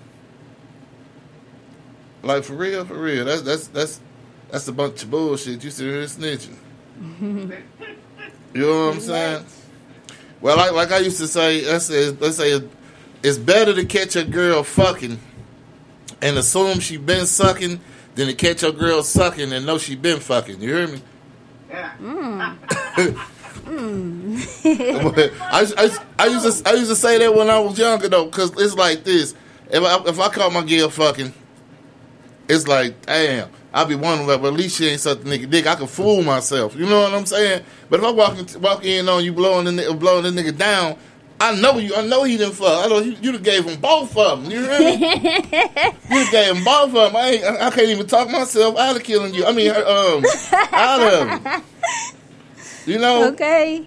Like 2.24 2.44
for 2.44 2.54
real, 2.54 2.84
for 2.84 2.96
real. 2.96 3.26
That's 3.26 3.42
that's 3.44 3.68
that's 3.68 4.02
that's 4.50 4.68
a 4.68 4.74
bunch 4.74 5.04
of 5.04 5.12
bullshit. 5.12 5.64
You 5.64 5.70
sit 5.70 5.86
here 5.86 6.04
snitching. 6.04 6.56
You 7.22 7.52
know 8.54 8.88
what 8.88 8.96
I'm 8.96 9.00
saying? 9.00 9.46
Well, 10.42 10.58
like 10.58 10.72
like 10.72 10.92
I 10.92 11.00
used 11.00 11.18
to 11.18 11.28
say, 11.28 11.66
let's 11.66 11.86
say 11.86 12.10
let's 12.12 12.38
say 12.38 12.62
it's 13.24 13.38
better 13.38 13.74
to 13.74 13.86
catch 13.86 14.16
a 14.16 14.24
girl 14.24 14.64
fucking 14.64 15.20
and 16.22 16.38
assume 16.38 16.80
she 16.80 16.98
been 16.98 17.26
sucking 17.26 17.80
than 18.16 18.28
to 18.28 18.34
catch 18.34 18.64
a 18.64 18.72
girl 18.72 19.04
sucking 19.04 19.52
and 19.54 19.66
know 19.66 19.78
she 19.78 19.96
been 19.96 20.20
fucking. 20.20 20.62
You 20.62 20.76
hear 20.76 20.88
me? 20.88 21.02
Yeah. 21.70 21.92
Mm. 22.00 22.58
I, 25.42 25.74
I, 25.78 25.98
I 26.20 26.28
used 26.28 26.64
to 26.64 26.70
I 26.70 26.74
used 26.74 26.90
to 26.90 26.96
say 26.96 27.18
that 27.18 27.36
when 27.36 27.50
I 27.50 27.60
was 27.60 27.78
younger 27.78 28.08
though, 28.08 28.26
because 28.26 28.52
it's 28.62 28.76
like 28.76 29.04
this. 29.04 29.36
If 29.70 29.84
I, 29.84 30.10
if 30.10 30.20
I 30.20 30.30
caught 30.30 30.54
my 30.54 30.64
girl 30.64 30.90
fucking, 30.90 31.34
it's 32.48 32.68
like 32.68 33.02
damn. 33.06 33.50
I 33.74 33.84
be 33.84 33.96
wondering, 33.96 34.28
well, 34.28 34.48
at 34.48 34.54
least 34.54 34.78
she 34.78 34.88
ain't 34.88 35.02
such 35.02 35.20
a 35.20 35.22
nigga 35.22 35.50
dick. 35.50 35.68
I 35.68 35.76
can 35.76 35.88
fool 35.88 36.24
myself. 36.24 36.76
You 36.76 36.86
know 36.86 37.02
what 37.04 37.14
I'm 37.14 37.26
saying? 37.26 37.64
But 37.90 38.00
if 38.00 38.06
I 38.06 38.12
walk 38.12 38.38
in, 38.38 38.62
walk 38.62 38.86
in 38.86 39.08
on 39.10 39.24
you 39.24 39.34
blowing 39.34 39.66
the 39.76 39.94
blowing 39.94 40.24
the 40.24 40.30
nigga 40.42 40.58
down, 40.58 40.98
I 41.40 41.54
know 41.60 41.78
you. 41.78 41.94
I 41.96 42.06
know 42.08 42.24
he 42.24 42.38
didn't 42.38 42.54
fuck. 42.56 42.86
I 42.86 42.88
know 42.88 43.00
you. 43.00 43.16
You 43.22 43.38
gave 43.38 43.66
him 43.66 43.80
both 43.80 44.18
of 44.18 44.42
them. 44.44 44.52
You 44.52 44.62
hear 44.62 44.80
me? 44.80 44.94
you 46.10 46.32
gave 46.32 46.56
him 46.56 46.64
both 46.64 46.88
of 46.88 46.94
them. 46.94 47.16
I 47.16 47.28
ain't. 47.30 47.44
I, 47.44 47.68
I 47.68 47.70
can't 47.70 47.90
even 47.90 48.08
talk 48.08 48.30
myself 48.32 48.78
out 48.78 48.96
of 48.96 49.04
killing 49.04 49.34
you. 49.36 49.46
I 49.46 49.52
mean, 49.52 49.70
um, 49.70 50.26
out 50.72 51.02
of. 51.02 51.64
You 52.88 52.98
know 53.00 53.28
Okay. 53.34 53.86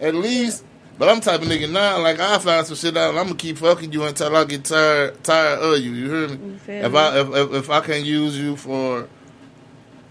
at 0.00 0.14
least. 0.14 0.64
But 1.00 1.08
I'm 1.08 1.22
type 1.22 1.40
of 1.40 1.48
nigga 1.48 1.72
now. 1.72 1.98
Like 2.02 2.20
I 2.20 2.38
find 2.38 2.66
some 2.66 2.76
shit 2.76 2.94
out, 2.94 3.08
and 3.08 3.18
I'm 3.18 3.28
gonna 3.28 3.38
keep 3.38 3.56
fucking 3.56 3.90
you 3.90 4.04
until 4.04 4.36
I 4.36 4.44
get 4.44 4.66
tired 4.66 5.24
tired 5.24 5.58
of 5.58 5.78
you. 5.78 5.92
You 5.92 6.10
hear 6.10 6.28
me? 6.28 6.34
You 6.34 6.74
If 6.74 6.92
me? 6.92 6.98
I 6.98 7.20
if, 7.20 7.28
if 7.34 7.52
if 7.54 7.70
I 7.70 7.80
can 7.80 8.04
use 8.04 8.38
you 8.38 8.54
for, 8.54 9.08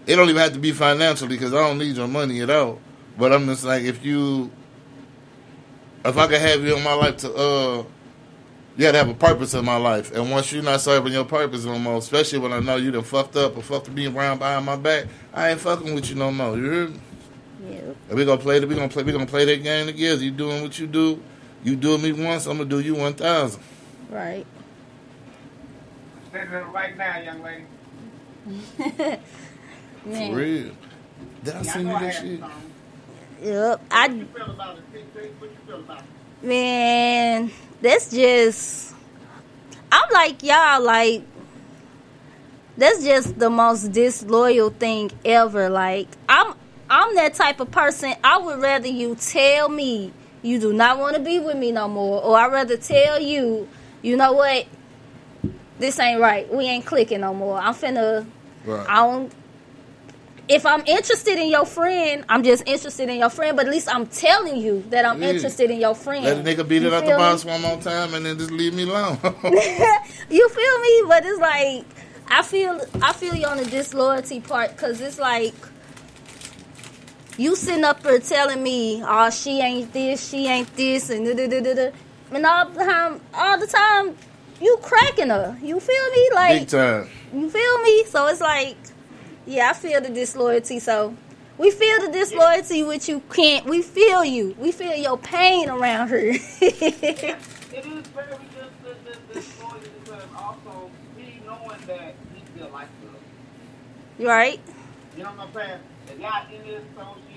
it 0.08 0.16
don't 0.16 0.28
even 0.28 0.42
have 0.42 0.52
to 0.54 0.58
be 0.58 0.72
financially 0.72 1.36
because 1.36 1.54
I 1.54 1.58
don't 1.58 1.78
need 1.78 1.94
your 1.94 2.08
money 2.08 2.40
at 2.40 2.50
all. 2.50 2.80
But 3.16 3.32
I'm 3.32 3.46
just 3.46 3.62
like 3.62 3.84
if 3.84 4.04
you, 4.04 4.50
if 6.04 6.18
I 6.18 6.26
can 6.26 6.40
have 6.40 6.64
you 6.64 6.76
in 6.76 6.82
my 6.82 6.94
life 6.94 7.18
to 7.18 7.34
uh. 7.34 7.84
You 8.76 8.86
gotta 8.86 8.98
have 8.98 9.08
a 9.10 9.14
purpose 9.14 9.52
in 9.52 9.64
my 9.64 9.76
life, 9.76 10.14
and 10.14 10.30
once 10.30 10.52
you're 10.52 10.62
not 10.62 10.80
serving 10.80 11.12
your 11.12 11.24
purpose 11.24 11.64
no 11.66 11.78
more, 11.78 11.98
especially 11.98 12.38
when 12.38 12.52
I 12.52 12.60
know 12.60 12.76
you 12.76 12.90
done 12.90 13.02
fucked 13.02 13.36
up 13.36 13.56
or 13.56 13.62
fucked 13.62 13.90
me 13.90 14.06
around 14.06 14.38
behind 14.38 14.64
my 14.64 14.76
back, 14.76 15.06
I 15.34 15.50
ain't 15.50 15.60
fucking 15.60 15.94
with 15.94 16.08
you 16.08 16.14
no 16.14 16.30
more. 16.30 16.56
You 16.56 16.70
hear 16.70 16.88
me? 16.88 17.00
Yeah. 17.68 17.80
And 18.08 18.18
we 18.18 18.24
gonna 18.24 18.40
play 18.40 18.58
that. 18.58 18.66
We 18.68 18.74
gonna 18.74 18.88
play. 18.88 19.02
We 19.02 19.12
gonna 19.12 19.26
play 19.26 19.44
that 19.44 19.62
game 19.62 19.86
together. 19.86 20.22
You 20.22 20.30
doing 20.30 20.62
what 20.62 20.78
you 20.78 20.86
do. 20.86 21.22
You 21.62 21.76
doing 21.76 22.00
me 22.02 22.12
once. 22.12 22.46
I'm 22.46 22.56
gonna 22.58 22.68
do 22.68 22.80
you 22.80 22.94
one 22.94 23.14
thousand. 23.14 23.62
Right. 24.10 24.46
Send 26.32 26.52
it 26.52 26.56
right 26.72 26.96
now, 26.96 27.18
young 27.18 27.42
lady. 27.42 27.64
For 30.04 30.34
real. 30.34 30.70
Did 31.44 31.54
I 31.54 31.62
Yeah, 31.62 31.72
send 31.72 31.84
know 31.86 31.90
you 31.92 31.96
I 31.96 32.00
that 32.04 32.14
shit? 32.14 32.40
some. 32.40 32.50
Yep. 33.42 33.80
What 33.80 33.80
I 33.90 34.06
you 34.06 34.24
feel 34.26 34.50
about 34.50 34.76
it, 34.78 34.82
What 35.38 35.50
you 35.50 35.56
feel 35.66 35.76
about 35.80 35.98
it? 35.98 36.46
man, 36.46 37.50
that's 37.82 38.10
just. 38.10 38.94
I'm 39.92 40.10
like 40.12 40.42
y'all. 40.42 40.80
Like 40.82 41.22
that's 42.76 43.04
just 43.04 43.38
the 43.38 43.50
most 43.50 43.92
disloyal 43.92 44.70
thing 44.70 45.10
ever. 45.24 45.68
Like 45.68 46.08
I'm. 46.28 46.54
I'm 46.90 47.14
that 47.14 47.34
type 47.34 47.60
of 47.60 47.70
person. 47.70 48.14
I 48.24 48.38
would 48.38 48.60
rather 48.60 48.88
you 48.88 49.14
tell 49.14 49.68
me 49.68 50.12
you 50.42 50.58
do 50.58 50.72
not 50.72 50.98
want 50.98 51.14
to 51.16 51.22
be 51.22 51.38
with 51.38 51.56
me 51.56 51.70
no 51.70 51.86
more, 51.86 52.20
or 52.22 52.36
I'd 52.36 52.50
rather 52.52 52.76
tell 52.76 53.20
you, 53.20 53.68
you 54.02 54.16
know 54.16 54.32
what, 54.32 54.66
this 55.78 55.98
ain't 56.00 56.20
right. 56.20 56.52
We 56.52 56.64
ain't 56.64 56.84
clicking 56.84 57.20
no 57.20 57.32
more. 57.32 57.58
I'm 57.58 57.74
finna. 57.74 58.26
Right. 58.64 58.86
I 58.88 58.96
don't. 58.96 59.32
If 60.48 60.66
I'm 60.66 60.84
interested 60.84 61.38
in 61.38 61.48
your 61.48 61.64
friend, 61.64 62.24
I'm 62.28 62.42
just 62.42 62.64
interested 62.66 63.08
in 63.08 63.20
your 63.20 63.30
friend. 63.30 63.56
But 63.56 63.66
at 63.66 63.72
least 63.72 63.88
I'm 63.94 64.06
telling 64.06 64.56
you 64.56 64.82
that 64.90 65.04
I'm 65.06 65.22
Yeah. 65.22 65.28
interested 65.30 65.70
in 65.70 65.78
your 65.80 65.94
friend. 65.94 66.24
Let 66.24 66.38
a 66.38 66.40
nigga 66.42 66.66
beat 66.66 66.82
it 66.82 66.92
out 66.92 67.04
the 67.04 67.12
box 67.12 67.44
one 67.44 67.62
more 67.62 67.80
time 67.80 68.14
and 68.14 68.26
then 68.26 68.36
just 68.36 68.50
leave 68.50 68.74
me 68.74 68.82
alone. 68.82 69.16
you 69.22 70.48
feel 70.48 70.78
me? 70.80 71.02
But 71.06 71.24
it's 71.24 71.38
like 71.40 71.84
I 72.28 72.42
feel 72.42 72.80
I 73.00 73.12
feel 73.12 73.36
you 73.36 73.46
on 73.46 73.58
the 73.58 73.64
disloyalty 73.66 74.40
part 74.40 74.72
because 74.72 75.00
it's 75.00 75.20
like 75.20 75.54
you 77.40 77.56
sitting 77.56 77.84
up 77.84 78.02
there 78.02 78.18
telling 78.18 78.62
me, 78.62 79.02
"Oh, 79.02 79.30
she 79.30 79.60
ain't 79.60 79.92
this, 79.94 80.28
she 80.28 80.46
ain't 80.46 80.74
this," 80.76 81.08
and 81.08 81.24
da 81.24 81.34
da 81.34 81.48
da 81.48 81.60
da 81.60 81.74
da. 81.74 81.90
And 82.32 82.44
all 82.44 82.66
the 82.68 82.84
time, 82.84 83.20
all 83.32 83.58
the 83.58 83.66
time, 83.66 84.16
you 84.60 84.78
cracking 84.82 85.30
her. 85.30 85.56
You 85.62 85.80
feel 85.80 86.10
me? 86.10 86.30
Like 86.34 86.58
Big 86.60 86.68
time. 86.68 87.08
you 87.32 87.48
feel 87.48 87.78
me? 87.82 88.04
So 88.04 88.26
it's 88.26 88.42
like, 88.42 88.76
yeah, 89.46 89.70
I 89.70 89.72
feel 89.72 90.00
the 90.02 90.10
disloyalty. 90.10 90.78
So 90.80 91.16
we 91.56 91.70
feel 91.70 92.00
the 92.06 92.12
disloyalty, 92.12 92.82
which 92.82 93.08
you 93.08 93.22
can't. 93.32 93.64
We 93.64 93.80
feel 93.80 94.22
you. 94.22 94.54
We 94.58 94.70
feel 94.70 94.94
your 94.94 95.16
pain 95.16 95.70
around 95.70 96.08
her. 96.08 96.34
It 97.72 97.86
is 97.86 98.04
saying 98.14 98.40
we 98.40 98.46
just 98.58 98.74
this 98.82 98.96
this 99.06 99.18
this 99.32 99.46
story 99.54 99.78
because 100.04 100.24
also 100.36 100.90
he 101.16 101.40
knowing 101.46 101.78
that 101.86 102.14
he 102.34 102.42
still 102.52 102.68
likes 102.70 102.90
her. 103.04 104.22
You 104.22 104.28
right? 104.28 104.60
You 105.16 105.22
know 105.22 105.30
what 105.30 105.46
I'm 105.46 105.54
saying? 105.54 105.80
If 106.08 106.18
y'all 106.18 106.46
in 106.52 106.66
this 106.66 106.82
associate, 106.92 107.29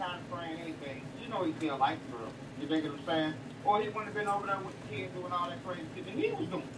any 0.00 0.22
kind 0.30 0.60
anything, 0.60 1.02
you 1.22 1.28
know 1.28 1.44
he 1.44 1.52
still 1.54 1.76
likes 1.76 2.00
her. 2.12 2.28
You 2.60 2.68
think 2.68 2.84
what 2.84 2.94
I'm 3.00 3.06
saying? 3.06 3.34
Or 3.64 3.80
he 3.80 3.88
wouldn't 3.88 4.06
have 4.06 4.14
been 4.14 4.28
over 4.28 4.46
there 4.46 4.58
with 4.58 4.74
the 4.82 4.96
kids 4.96 5.12
doing 5.14 5.32
all 5.32 5.48
that 5.48 5.64
crazy 5.64 5.82
shit 5.94 6.04
that 6.06 6.14
he 6.14 6.30
was 6.30 6.48
doing. 6.48 6.68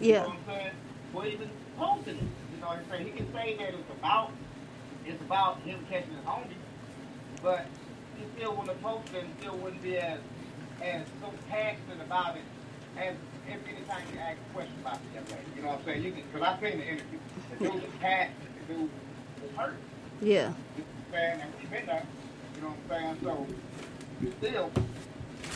Yeah. 0.00 0.06
You 0.06 0.12
know 0.14 0.28
what 0.28 0.36
I'm 0.36 0.44
saying? 0.46 0.70
Or 1.14 1.26
even 1.26 1.50
posting 1.78 2.16
it. 2.16 2.22
You 2.54 2.60
know 2.60 2.66
what 2.68 2.78
I'm 2.78 2.90
saying? 2.90 3.06
He 3.06 3.12
can 3.12 3.32
say 3.32 3.56
that 3.56 3.68
it's 3.68 3.90
about 3.98 4.30
it's 5.06 5.22
about 5.22 5.60
him 5.60 5.84
catching 5.90 6.14
his 6.14 6.24
homie, 6.24 6.58
but 7.42 7.66
he 8.18 8.24
still 8.36 8.52
wouldn't 8.52 8.68
have 8.68 8.82
posted 8.82 9.24
and 9.24 9.34
still 9.38 9.56
wouldn't 9.58 9.82
be 9.82 9.98
as 9.98 10.20
as 10.82 11.06
so 11.20 11.30
passionate 11.48 12.00
about 12.00 12.36
it 12.36 12.42
as 12.96 13.14
if 13.46 13.58
anytime 13.68 14.02
you 14.12 14.18
ask 14.18 14.38
a 14.38 14.54
question 14.54 14.74
about 14.80 14.98
the 14.98 15.14
young 15.14 15.24
lady. 15.26 15.50
You 15.56 15.62
know 15.62 15.68
what 15.68 15.78
I'm 15.80 15.84
saying? 15.84 16.02
You 16.02 16.12
can 16.12 16.22
because 16.32 16.42
I've 16.42 16.60
seen 16.60 16.78
the 16.78 16.86
interview. 16.86 17.18
The 17.50 17.64
dude 17.64 17.74
was 17.74 17.92
passionate, 18.00 18.66
the 18.66 18.74
dude 18.74 18.90
was 19.42 19.50
hurt. 19.56 19.76
Yeah. 20.20 20.26
You 20.26 20.38
know 20.38 20.50
what 20.50 20.86
I'm 20.86 21.12
saying? 21.12 21.40
And 21.40 21.52
we've 21.60 21.70
been 21.70 21.86
there. 21.86 22.06
You 22.54 22.60
know 22.62 22.68
what 22.68 22.96
I'm 22.96 23.02
saying? 23.02 23.18
So 23.22 23.46
you 24.22 24.32
still 24.38 24.70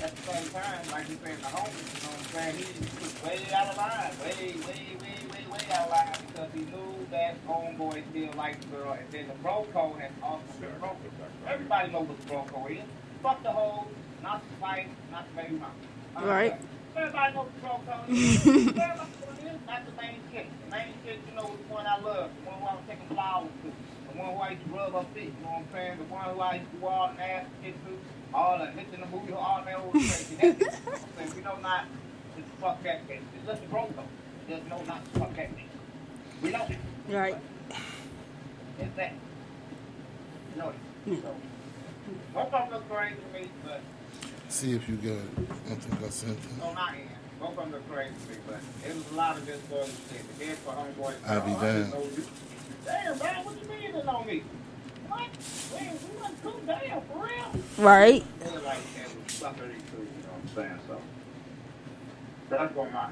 at 0.03 0.15
the 0.15 0.23
same 0.23 0.49
time, 0.51 0.83
like 0.93 1.09
you 1.09 1.19
saying, 1.25 1.39
the 1.41 1.51
homie, 1.51 1.75
you 1.75 2.01
know 2.03 2.15
what 2.15 2.23
I'm 2.23 2.33
saying? 2.35 2.57
He 2.57 3.03
was 3.03 3.15
way 3.23 3.55
out 3.55 3.67
of 3.67 3.77
line, 3.77 4.13
way, 4.23 4.55
way, 4.63 4.81
way, 5.03 5.17
way, 5.27 5.43
way 5.51 5.65
out 5.73 5.87
of 5.87 5.91
line 5.91 6.19
because 6.29 6.51
he 6.55 6.61
knew 6.71 7.07
that 7.11 7.35
homeboy 7.47 8.03
still 8.11 8.33
liked 8.37 8.61
the 8.63 8.77
girl. 8.77 8.93
And 8.93 9.11
then 9.11 9.29
the 9.29 9.35
bro 9.43 9.67
code 9.73 9.99
has 10.01 10.13
also 10.23 10.45
been 10.61 10.79
broken. 10.79 11.11
Everybody 11.47 11.93
knows 11.93 12.09
what 12.09 12.21
the 12.21 12.27
bro 12.27 12.45
code 12.53 12.71
is. 12.73 12.85
Fuck 13.23 13.43
the 13.43 13.51
hoe, 13.51 13.87
not 14.23 14.43
the 14.49 14.57
fight, 14.61 14.89
not 15.11 15.27
the 15.31 15.43
baby 15.43 15.55
mama. 15.55 15.75
Uh, 16.17 16.27
right. 16.27 16.61
Everybody 16.97 17.35
knows 17.35 17.49
the 17.55 17.61
bro 17.61 17.81
code 17.87 18.11
is. 18.11 18.47
Everybody 18.47 18.77
knows 18.77 19.15
what 19.19 19.39
it 19.39 19.47
is. 19.51 19.61
Not 19.67 19.87
the 19.87 19.93
main 20.01 20.21
chick. 20.31 20.47
The 20.65 20.71
main 20.71 20.93
chick, 21.05 21.19
you 21.29 21.35
know, 21.35 21.47
is 21.51 21.59
the 21.67 21.75
one 21.75 21.87
I 21.87 21.99
love. 21.99 22.31
The 22.39 22.51
one 22.51 22.59
who 22.61 22.67
I 22.67 22.75
was 22.75 22.85
taking 22.87 23.09
flowers 23.09 23.51
to. 23.65 23.73
The 24.19 24.25
one 24.25 24.35
who 24.35 24.41
I 24.43 24.51
used 24.51 24.65
to 24.65 24.71
rub 24.75 24.93
her 24.95 25.05
feet. 25.15 25.25
You 25.25 25.45
know 25.45 25.51
what 25.51 25.59
I'm 25.59 25.67
saying? 25.73 25.99
The 25.99 26.05
one 26.11 26.35
who 26.35 26.41
I 26.41 26.55
used 26.55 26.71
to 26.73 26.77
do 26.79 26.87
all 26.87 27.13
the 27.15 27.23
ass 27.23 27.47
shit 27.63 27.75
to. 27.87 27.99
All 28.35 28.59
the 28.59 28.67
hits 28.67 28.93
in 28.93 29.01
the 29.01 29.07
movie, 29.07 29.33
all 29.33 29.63
that 29.65 29.79
old 29.79 29.93
crazy. 29.93 30.37
That's 30.37 30.61
it. 30.61 30.61
You 30.61 30.67
know 30.67 30.75
what 30.75 30.99
I'm 30.99 31.17
saying? 31.17 31.37
We 31.37 31.43
know 31.43 31.57
not 31.63 31.85
to 32.37 32.43
fuck 32.61 32.83
that 32.83 33.09
bitch. 33.09 33.23
It's 33.37 33.47
just 33.47 33.63
the 33.63 33.69
bro 33.69 33.87
code. 33.87 34.05
There's 34.49 34.61
no 34.69 34.83
not 34.83 35.05
to 35.05 35.21
fuck 35.21 35.37
that 35.37 35.51
bitch. 35.57 36.43
We 36.43 36.51
know 36.51 36.67
it. 36.69 36.79
Right. 37.09 37.37
It's 38.81 38.97
that. 38.97 39.13
You 40.55 40.63
know 40.63 40.69
it. 40.71 40.75
Hmm. 41.05 41.15
So, 41.23 41.35
both 42.35 42.53
of 42.53 42.53
them 42.53 42.71
look 42.73 42.91
crazy 42.91 43.17
to 43.17 43.41
me, 43.41 43.49
but 43.65 43.81
See 44.49 44.73
if 44.73 44.89
you 44.89 44.97
got 44.97 45.13
it. 45.13 46.05
I 46.05 46.09
sent 46.09 46.33
it. 46.33 46.63
on 46.63 46.75
my 46.75 46.97
end, 46.97 47.09
both 47.39 47.51
of 47.51 47.57
them 47.57 47.73
look 47.73 47.89
crazy 47.91 48.15
to 48.25 48.33
me, 48.33 48.39
but 48.47 48.61
it 48.89 48.95
was 48.95 49.11
a 49.13 49.15
lot 49.15 49.37
of 49.37 49.47
this 49.47 49.61
boy. 49.63 49.87
The 50.39 50.45
head 50.45 50.57
for 50.59 50.73
homeboy. 50.73 51.15
I'll 51.27 51.41
be 51.43 51.53
oh, 51.53 52.09
I 52.89 53.05
damned. 53.05 53.19
just 53.19 53.25
know 53.25 53.25
you. 53.25 53.25
Damn, 53.25 53.35
man, 53.37 53.45
what 53.45 53.63
you 53.63 53.69
mean 53.69 54.09
on 54.09 54.27
me? 54.27 54.43
What? 55.09 55.29
Damn, 55.79 55.95
we 55.95 56.23
went 56.23 56.43
too 56.43 56.61
damn, 56.67 57.01
for 57.03 57.25
real? 57.25 57.85
Right. 57.87 58.41
They 58.41 58.51
were 58.51 58.59
like, 58.61 58.79
that 58.97 59.07
was 59.07 59.33
suckery 59.35 59.79
too, 59.91 60.03
you 60.03 60.23
know 60.23 60.33
what 60.33 60.43
I'm 60.43 60.55
saying? 60.55 60.81
So, 60.89 61.01
that's 62.51 62.77
on 62.77 62.93
my 62.93 63.05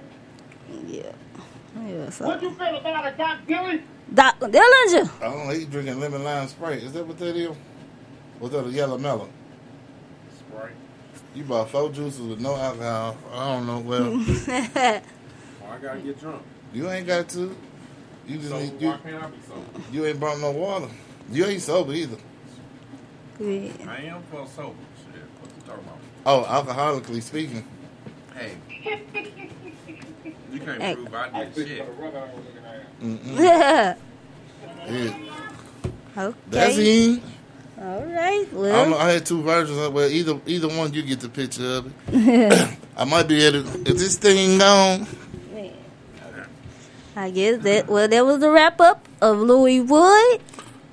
end. 0.72 0.88
Yeah. 0.88 1.12
Yeah. 1.86 2.10
So. 2.10 2.26
What 2.26 2.42
you 2.42 2.50
feel 2.52 2.76
about 2.76 3.06
it, 3.06 3.18
Doc 3.18 3.38
Gilly? 3.46 3.82
Dr. 4.12 4.46
Dillinger. 4.48 5.10
I 5.20 5.24
don't 5.24 5.46
know. 5.48 5.52
He 5.52 5.64
drinking 5.66 5.98
lemon 6.00 6.22
lime 6.24 6.46
Sprite. 6.48 6.82
Is 6.82 6.92
that 6.92 7.06
what 7.06 7.18
that 7.18 7.36
is? 7.36 7.54
Was 8.40 8.52
that 8.52 8.64
a 8.66 8.70
yellow 8.70 8.98
melon? 8.98 9.28
Sprite. 10.38 10.72
You 11.34 11.42
bought 11.44 11.70
four 11.70 11.90
juices 11.90 12.20
with 12.20 12.40
no 12.40 12.54
alcohol. 12.56 13.16
I 13.32 13.52
don't 13.54 13.66
know. 13.66 13.78
Well, 13.80 14.06
Oh, 15.66 15.70
I 15.72 15.78
gotta 15.78 16.00
get 16.00 16.20
drunk. 16.20 16.42
you 16.72 16.88
ain't 16.90 17.06
got 17.06 17.28
to. 17.30 17.54
You 18.26 18.38
just 18.38 18.48
So 18.50 18.58
need, 18.58 18.72
why 18.72 18.78
you, 18.80 18.98
can't 19.02 19.22
I 19.22 19.26
be 19.28 19.36
sober? 19.46 19.62
you 19.92 20.06
ain't 20.06 20.20
brought 20.20 20.40
no 20.40 20.50
water. 20.50 20.88
You 21.30 21.44
ain't 21.46 21.62
sober 21.62 21.92
either. 21.92 22.16
yeah. 23.40 23.70
I 23.88 23.96
am 24.02 24.22
for 24.30 24.46
sober. 24.46 24.74
Shit, 25.12 25.22
what 25.40 25.50
you 25.56 25.62
talking 25.66 25.84
about? 25.84 25.98
Oh, 26.26 26.44
alcoholically 26.44 27.22
speaking. 27.22 27.64
Hey. 28.34 28.52
You 30.52 30.60
can't 30.60 30.80
Hey. 30.82 30.94
prove 30.94 31.14
I 31.14 31.28
I 31.32 31.44
did 31.44 31.54
think 31.54 31.68
shit. 31.68 31.78
for 31.86 31.92
the 31.92 32.02
rubber 32.02 32.18
I 32.18 32.22
was 32.22 32.44
looking 32.44 32.64
at. 32.64 33.00
Mm-mm. 33.02 33.38
Yeah. 33.44 33.94
Yeah. 36.16 36.32
That's 36.48 36.76
Okay. 36.76 37.06
him. 37.14 37.22
All 37.80 38.02
right. 38.04 38.46
I 38.48 38.54
don't 38.54 38.90
know. 38.90 38.96
I 38.98 39.10
had 39.12 39.26
two 39.26 39.42
versions. 39.42 39.76
of 39.78 39.92
Well, 39.92 40.08
either 40.08 40.40
either 40.46 40.68
one, 40.68 40.94
you 40.94 41.02
get 41.02 41.20
the 41.20 41.28
picture 41.28 41.66
of 41.66 41.92
it. 42.14 42.78
I 42.96 43.04
might 43.04 43.28
be 43.28 43.42
able 43.44 43.64
to. 43.70 43.90
Is 43.90 44.00
this 44.00 44.16
thing 44.16 44.58
gone? 44.58 45.06
I 47.16 47.30
guess 47.30 47.62
that. 47.62 47.88
Well, 47.88 48.08
that 48.08 48.26
was 48.26 48.40
the 48.40 48.50
wrap 48.50 48.78
up 48.78 49.08
of 49.22 49.38
Louis 49.38 49.80
Wood. 49.80 50.40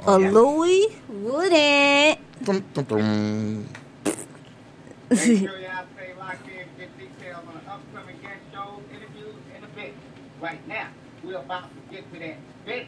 Oh, 0.06 0.16
of 0.16 0.32
Louis 0.32 0.88
Wooden. 1.10 2.18
Dum, 2.44 2.64
dum, 2.74 2.84
dum. 2.86 3.68
Make 4.06 5.20
sure 5.20 5.34
y'all 5.60 5.86
stay 5.96 6.14
locked 6.18 6.48
in, 6.48 6.66
get 6.78 6.98
details 6.98 7.44
on 7.46 7.54
the 7.54 7.72
upcoming 7.72 8.16
guest 8.22 8.40
shows, 8.54 8.82
interviews, 8.90 9.36
and 9.54 9.66
a 9.66 9.68
bit. 9.76 9.94
Right 10.42 10.66
now, 10.68 10.88
we're 11.24 11.38
about 11.38 11.64
to 11.64 11.94
get 11.94 12.12
to 12.14 12.20
that 12.20 12.38
bit. 12.66 12.88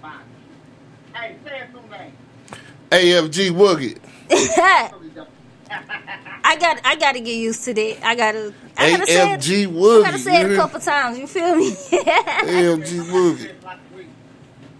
Fine. 0.00 0.20
Hey, 1.12 1.36
say 1.44 1.60
a 1.60 1.72
new 1.72 1.88
name. 1.90 2.12
AFG 2.90 3.50
Woogie. 3.50 3.98
I 6.48 6.56
got. 6.56 6.80
I 6.84 6.94
got 6.94 7.12
to 7.12 7.20
get 7.20 7.34
used 7.34 7.64
to 7.64 7.74
that. 7.74 8.06
I 8.06 8.14
gotta. 8.14 8.54
I 8.76 8.90
gotta 8.90 9.06
say 9.06 9.32
it. 9.32 9.40
AFG 9.40 10.00
I 10.00 10.02
gotta 10.02 10.18
say 10.18 10.40
it 10.42 10.52
a 10.52 10.56
couple 10.56 10.78
times. 10.78 11.18
You 11.18 11.26
feel 11.26 11.56
me? 11.56 11.70
AFG 11.72 13.02
Woogie. 13.10 13.52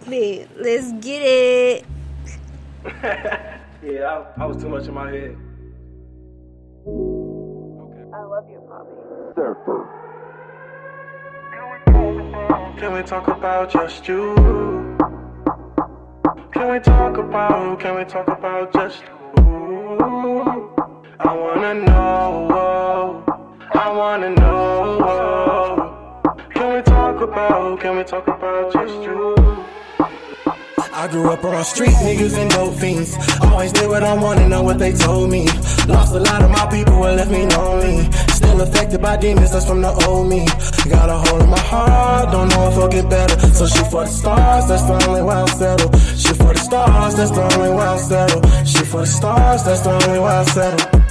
Yeah, 0.08 0.46
Let's 0.56 0.92
get 1.04 1.22
it. 1.22 1.84
Yeah, 3.82 4.24
I, 4.36 4.42
I 4.42 4.46
was 4.46 4.56
too 4.60 4.68
much 4.68 4.88
in 4.88 4.94
my 4.94 5.10
head. 5.12 5.36
Okay. 6.88 8.04
I 8.12 8.22
love 8.24 8.48
you, 8.50 8.60
Bobby. 8.68 8.90
Surfer. 9.36 9.88
Can 12.78 12.92
we 12.94 13.02
talk 13.02 13.28
about 13.28 13.70
just 13.70 14.08
you? 14.08 14.34
Can 16.52 16.72
we 16.72 16.80
talk 16.80 17.16
about, 17.18 17.78
can 17.78 17.94
we 17.96 18.04
talk 18.04 18.26
about 18.26 18.72
just 18.72 19.02
you? 19.02 19.15
I 21.18 21.34
wanna 21.34 21.74
know, 21.74 23.24
I 23.72 23.90
wanna 23.90 24.30
know. 24.30 26.22
Can 26.52 26.74
we 26.74 26.82
talk 26.82 27.20
about, 27.22 27.80
can 27.80 27.96
we 27.96 28.04
talk 28.04 28.28
about 28.28 28.72
just 28.72 28.94
you? 29.02 29.34
I 30.92 31.08
grew 31.08 31.30
up 31.30 31.42
around 31.42 31.64
street 31.64 31.94
niggas 32.04 32.36
and 32.36 32.50
dope 32.50 32.74
fiends. 32.74 33.16
Always 33.40 33.72
did 33.72 33.88
what 33.88 34.02
I 34.02 34.14
wanted, 34.14 34.48
know 34.48 34.62
what 34.62 34.78
they 34.78 34.92
told 34.92 35.30
me. 35.30 35.46
Lost 35.88 36.14
a 36.14 36.20
lot 36.20 36.42
of 36.42 36.50
my 36.50 36.66
people 36.70 37.02
and 37.06 37.16
left 37.16 37.30
me 37.30 37.46
lonely. 37.46 38.10
Still 38.28 38.60
affected 38.60 39.00
by 39.00 39.16
demons, 39.16 39.52
that's 39.52 39.66
from 39.66 39.80
the 39.80 39.92
old 40.06 40.28
me. 40.28 40.44
Got 40.90 41.08
a 41.08 41.16
hole 41.16 41.40
in 41.40 41.48
my 41.48 41.60
heart, 41.60 42.30
don't 42.30 42.48
know 42.48 42.68
if 42.68 42.76
I'll 42.76 42.88
get 42.88 43.08
better. 43.08 43.38
So 43.54 43.66
shoot 43.66 43.90
for 43.90 44.04
the 44.04 44.10
stars, 44.10 44.68
that's 44.68 44.82
the 44.82 45.08
only 45.08 45.22
way 45.22 45.34
I'll 45.34 45.46
settle. 45.46 45.98
Shoot 45.98 46.36
for 46.36 46.52
the 46.52 46.58
stars, 46.58 47.16
that's 47.16 47.30
the 47.30 47.42
only 47.56 47.70
way 47.70 47.84
I'll 47.84 47.98
settle. 47.98 48.42
Shoot 48.64 48.86
for 48.86 49.00
the 49.00 49.06
stars, 49.06 49.64
that's 49.64 49.80
the 49.80 49.92
only 49.92 50.18
way 50.18 50.28
I'll 50.28 50.44
settle. 50.44 51.05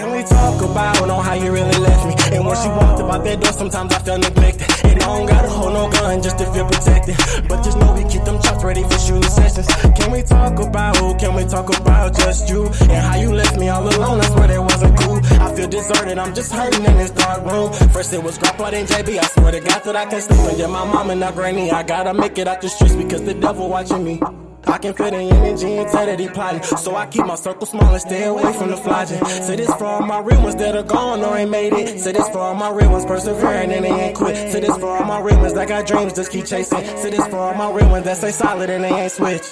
Can 0.00 0.16
we 0.16 0.22
talk 0.22 0.62
about 0.62 1.10
on 1.10 1.22
how 1.22 1.34
you 1.34 1.52
really 1.52 1.76
left 1.76 2.06
me? 2.08 2.14
And 2.34 2.46
when 2.46 2.56
she 2.56 2.68
walked 2.68 3.00
about 3.00 3.22
that 3.22 3.38
door, 3.38 3.52
sometimes 3.52 3.92
I 3.92 3.98
felt 3.98 4.22
neglected. 4.22 4.64
And 4.82 4.96
I 4.96 5.04
don't 5.04 5.26
gotta 5.26 5.50
hold 5.50 5.74
no 5.74 5.90
gun 5.90 6.22
just 6.22 6.38
to 6.38 6.46
feel 6.54 6.64
protected. 6.64 7.16
But 7.46 7.62
just 7.62 7.76
know 7.76 7.92
we 7.92 8.08
keep 8.08 8.24
them 8.24 8.40
chops 8.40 8.64
ready 8.64 8.82
for 8.82 8.98
shooting 8.98 9.28
sessions. 9.28 9.66
Can 9.98 10.10
we 10.10 10.22
talk 10.22 10.58
about, 10.58 10.96
oh, 11.02 11.14
can 11.20 11.34
we 11.34 11.44
talk 11.44 11.68
about 11.78 12.16
just 12.16 12.48
you? 12.48 12.64
And 12.64 13.04
how 13.04 13.20
you 13.20 13.30
left 13.30 13.58
me 13.58 13.68
all 13.68 13.86
alone, 13.86 14.20
that's 14.20 14.34
where 14.34 14.48
that 14.48 14.62
wasn't 14.62 14.98
cool. 15.00 15.20
I 15.38 15.54
feel 15.54 15.68
deserted, 15.68 16.16
I'm 16.16 16.34
just 16.34 16.50
hurting 16.50 16.82
in 16.82 16.96
this 16.96 17.10
dark 17.10 17.44
room. 17.44 17.70
First 17.92 18.14
it 18.14 18.22
was 18.22 18.38
Grandpa, 18.38 18.70
then 18.70 18.86
JB, 18.86 19.18
I 19.18 19.26
swear 19.26 19.52
to 19.52 19.60
God 19.60 19.84
that 19.84 19.96
I 19.96 20.06
can 20.06 20.22
sleep. 20.22 20.40
And 20.48 20.58
yeah, 20.58 20.66
my 20.66 20.86
mom 20.90 21.10
and 21.10 21.20
my 21.20 21.30
granny, 21.30 21.70
I 21.70 21.82
gotta 21.82 22.14
make 22.14 22.38
it 22.38 22.48
out 22.48 22.62
the 22.62 22.70
streets 22.70 22.94
because 22.94 23.22
the 23.24 23.34
devil 23.34 23.68
watching 23.68 24.02
me. 24.02 24.18
I 24.66 24.78
can 24.78 24.94
feel 24.94 25.10
the 25.10 25.16
energy 25.16 26.22
he 26.22 26.28
plotting. 26.28 26.62
So 26.62 26.94
I 26.94 27.06
keep 27.06 27.26
my 27.26 27.34
circle 27.34 27.66
small 27.66 27.92
and 27.92 28.00
stay 28.00 28.24
away 28.24 28.52
from 28.52 28.70
the 28.70 28.76
flogging. 28.76 29.24
Say 29.24 29.56
this 29.56 29.72
for 29.74 29.84
all 29.84 30.02
my 30.02 30.20
real 30.20 30.42
ones 30.42 30.56
that 30.56 30.76
are 30.76 30.82
gone 30.82 31.22
or 31.22 31.36
ain't 31.36 31.50
made 31.50 31.72
it. 31.72 31.98
Say 32.00 32.12
this 32.12 32.28
for 32.28 32.38
all 32.38 32.54
my 32.54 32.70
real 32.70 32.90
ones 32.90 33.06
persevering 33.06 33.72
and 33.72 33.84
they 33.84 33.90
ain't 33.90 34.16
quit. 34.16 34.36
Say 34.52 34.60
this 34.60 34.76
for 34.76 34.88
all 34.88 35.04
my 35.04 35.20
real 35.20 35.38
ones 35.38 35.54
that 35.54 35.68
got 35.68 35.86
dreams, 35.86 36.12
just 36.12 36.30
keep 36.30 36.46
chasing. 36.46 36.84
Say 36.98 37.10
this 37.10 37.26
for 37.28 37.36
all 37.36 37.54
my 37.54 37.70
real 37.70 37.88
ones 37.90 38.04
that 38.04 38.18
stay 38.18 38.30
solid 38.30 38.70
and 38.70 38.84
they 38.84 38.90
ain't 38.90 39.12
switch. 39.12 39.42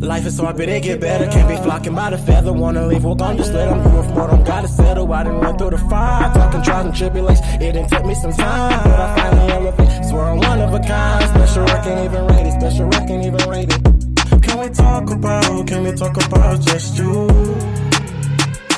Life 0.00 0.26
is 0.26 0.38
hard, 0.38 0.56
but 0.56 0.68
it 0.68 0.82
get 0.84 1.00
better. 1.00 1.26
Can't 1.26 1.48
be 1.48 1.56
flocking 1.56 1.94
by 1.94 2.10
the 2.10 2.18
feather. 2.18 2.52
Wanna 2.52 2.86
leave, 2.86 3.04
well, 3.04 3.16
gone, 3.16 3.36
just 3.36 3.52
let 3.52 3.68
them 3.68 3.82
do 3.82 3.98
it 3.98 4.14
more. 4.14 4.28
Them 4.28 4.44
gotta 4.44 4.68
settle. 4.68 5.12
I 5.12 5.24
done 5.24 5.40
run 5.40 5.58
through 5.58 5.70
the 5.70 5.78
fire. 5.78 6.32
Talking 6.34 6.62
trials 6.62 6.86
and 6.86 6.96
tribulations. 6.96 7.46
It 7.54 7.58
didn't 7.58 7.88
take 7.88 8.06
me 8.06 8.14
some 8.14 8.32
time, 8.32 8.84
but 8.84 9.00
I 9.00 9.16
finally 9.16 9.52
elevate. 9.52 10.04
Swear 10.04 10.24
I'm 10.24 10.38
one 10.38 10.60
of 10.60 10.72
a 10.72 10.78
kind. 10.78 11.28
Special 11.28 11.64
record, 11.64 12.04
even 12.04 12.26
rated. 12.28 12.52
Special 12.52 12.86
record, 12.86 13.24
even 13.24 13.50
rated. 13.50 13.87
Can 14.58 14.68
we 14.70 14.74
talk 14.74 15.10
about, 15.12 15.66
can 15.68 15.82
we 15.84 15.92
talk 15.92 16.16
about 16.26 16.60
just 16.62 16.98
you? 16.98 17.28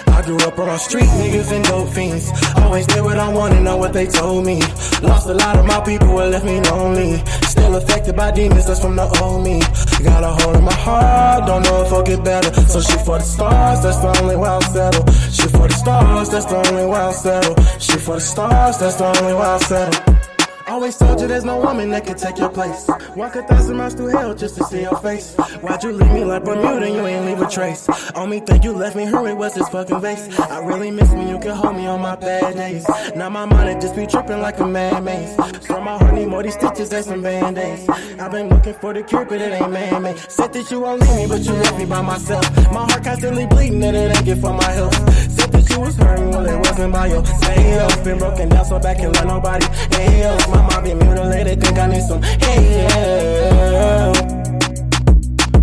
I 0.08 0.20
grew 0.26 0.36
up 0.36 0.58
around 0.58 0.78
street 0.78 1.08
niggas 1.16 1.52
and 1.52 1.64
dope 1.64 1.88
fiends. 1.88 2.30
Always 2.56 2.86
did 2.86 3.02
what 3.02 3.18
I 3.18 3.32
wanted, 3.32 3.62
know 3.62 3.78
what 3.78 3.94
they 3.94 4.06
told 4.06 4.44
me. 4.44 4.60
Lost 5.00 5.30
a 5.30 5.32
lot 5.32 5.58
of 5.58 5.64
my 5.64 5.80
people, 5.80 6.20
and 6.20 6.32
left 6.32 6.44
me 6.44 6.60
lonely. 6.60 7.16
Still 7.48 7.74
affected 7.76 8.14
by 8.14 8.30
demons, 8.30 8.66
that's 8.66 8.82
from 8.82 8.94
the 8.94 9.08
old 9.22 9.42
me. 9.42 9.60
Got 10.04 10.22
a 10.22 10.28
hole 10.42 10.54
in 10.54 10.64
my 10.64 10.74
heart, 10.74 11.46
don't 11.46 11.62
know 11.62 11.82
if 11.86 11.92
I'll 11.94 12.02
get 12.02 12.22
better. 12.24 12.52
So 12.68 12.82
shoot 12.82 13.00
for 13.00 13.16
the 13.16 13.24
stars, 13.24 13.82
that's 13.82 13.96
the 13.96 14.20
only 14.20 14.36
way 14.36 14.48
I'll 14.48 14.60
settle. 14.60 15.06
Shoot 15.32 15.50
for 15.50 15.66
the 15.66 15.74
stars, 15.74 16.28
that's 16.28 16.44
the 16.44 16.56
only 16.56 16.84
way 16.84 16.98
I'll 16.98 17.12
settle. 17.14 17.54
Shoot 17.78 18.00
for 18.00 18.16
the 18.16 18.20
stars, 18.20 18.78
that's 18.78 18.96
the 18.96 19.06
only 19.06 19.32
way 19.32 19.48
I'll 19.48 19.58
settle. 19.60 20.29
Always 20.70 20.96
told 20.96 21.20
you 21.20 21.26
there's 21.26 21.44
no 21.44 21.58
woman 21.58 21.90
that 21.90 22.06
could 22.06 22.16
take 22.16 22.38
your 22.38 22.48
place. 22.48 22.88
Walk 23.16 23.34
a 23.34 23.42
thousand 23.42 23.76
miles 23.76 23.94
through 23.94 24.06
hell 24.06 24.32
just 24.36 24.54
to 24.54 24.62
see 24.62 24.82
your 24.82 24.96
face. 24.98 25.34
Why'd 25.62 25.82
you 25.82 25.90
leave 25.90 26.12
me 26.12 26.24
like 26.24 26.44
Bermuda? 26.44 26.88
You 26.88 27.04
ain't 27.08 27.26
leave 27.26 27.42
a 27.42 27.50
trace. 27.50 27.88
Only 28.14 28.38
thing 28.38 28.62
you 28.62 28.72
left 28.72 28.94
me 28.94 29.04
hurry 29.04 29.34
was 29.34 29.54
this 29.54 29.68
fucking 29.68 30.00
vase. 30.00 30.38
I 30.38 30.64
really 30.64 30.92
miss 30.92 31.10
when 31.10 31.26
you 31.26 31.40
could 31.40 31.56
hold 31.56 31.74
me 31.74 31.88
on 31.88 32.00
my 32.00 32.14
bad 32.14 32.54
days. 32.54 32.86
Now 33.16 33.28
my 33.28 33.46
mind 33.46 33.68
it 33.68 33.80
just 33.80 33.96
be 33.96 34.06
tripping 34.06 34.40
like 34.40 34.60
a 34.60 34.66
mad 34.66 35.02
maze. 35.02 35.34
So 35.66 35.80
my 35.80 35.98
heart 35.98 36.14
need 36.14 36.28
more 36.28 36.44
these 36.44 36.54
stitches 36.54 36.92
and 36.92 37.04
some 37.04 37.22
band-aids. 37.22 37.88
I've 38.20 38.30
been 38.30 38.48
looking 38.48 38.74
for 38.74 38.94
the 38.94 39.02
cure, 39.02 39.24
but 39.24 39.40
it 39.40 39.52
ain't 39.52 39.72
man-made. 39.72 40.18
Said 40.30 40.52
that 40.52 40.70
you 40.70 40.78
won't 40.82 41.00
leave 41.00 41.16
me, 41.16 41.26
but 41.26 41.40
you 41.40 41.52
left 41.52 41.78
me 41.78 41.84
by 41.84 42.00
myself. 42.00 42.48
My 42.72 42.88
heart 42.88 43.02
constantly 43.02 43.46
bleeding 43.46 43.82
and 43.82 43.96
it 43.96 44.16
ain't 44.16 44.24
good 44.24 44.40
for 44.40 44.52
my 44.52 44.70
health. 44.70 44.94
Said 45.32 45.49
you 45.70 45.80
was 45.80 45.96
hurting, 45.96 46.30
well 46.30 46.46
it 46.46 46.58
wasn't 46.58 46.92
by 46.92 47.06
yourself. 47.06 48.04
Been 48.04 48.18
broken 48.18 48.48
down 48.48 48.64
so 48.64 48.78
bad 48.78 48.96
can't 48.98 49.14
let 49.14 49.26
nobody 49.26 49.66
help. 49.66 50.48
My 50.48 50.62
mom 50.62 50.84
been 50.84 50.98
mutilated, 50.98 51.60
think 51.62 51.78
I 51.78 51.86
need 51.86 52.02
some 52.02 52.22
help. 52.22 54.16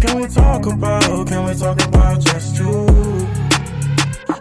Can 0.01 0.21
we 0.21 0.27
talk 0.27 0.65
about, 0.65 1.27
can 1.27 1.45
we 1.45 1.53
talk 1.55 1.81
about 1.85 2.21
just 2.21 2.57
you? 2.59 2.87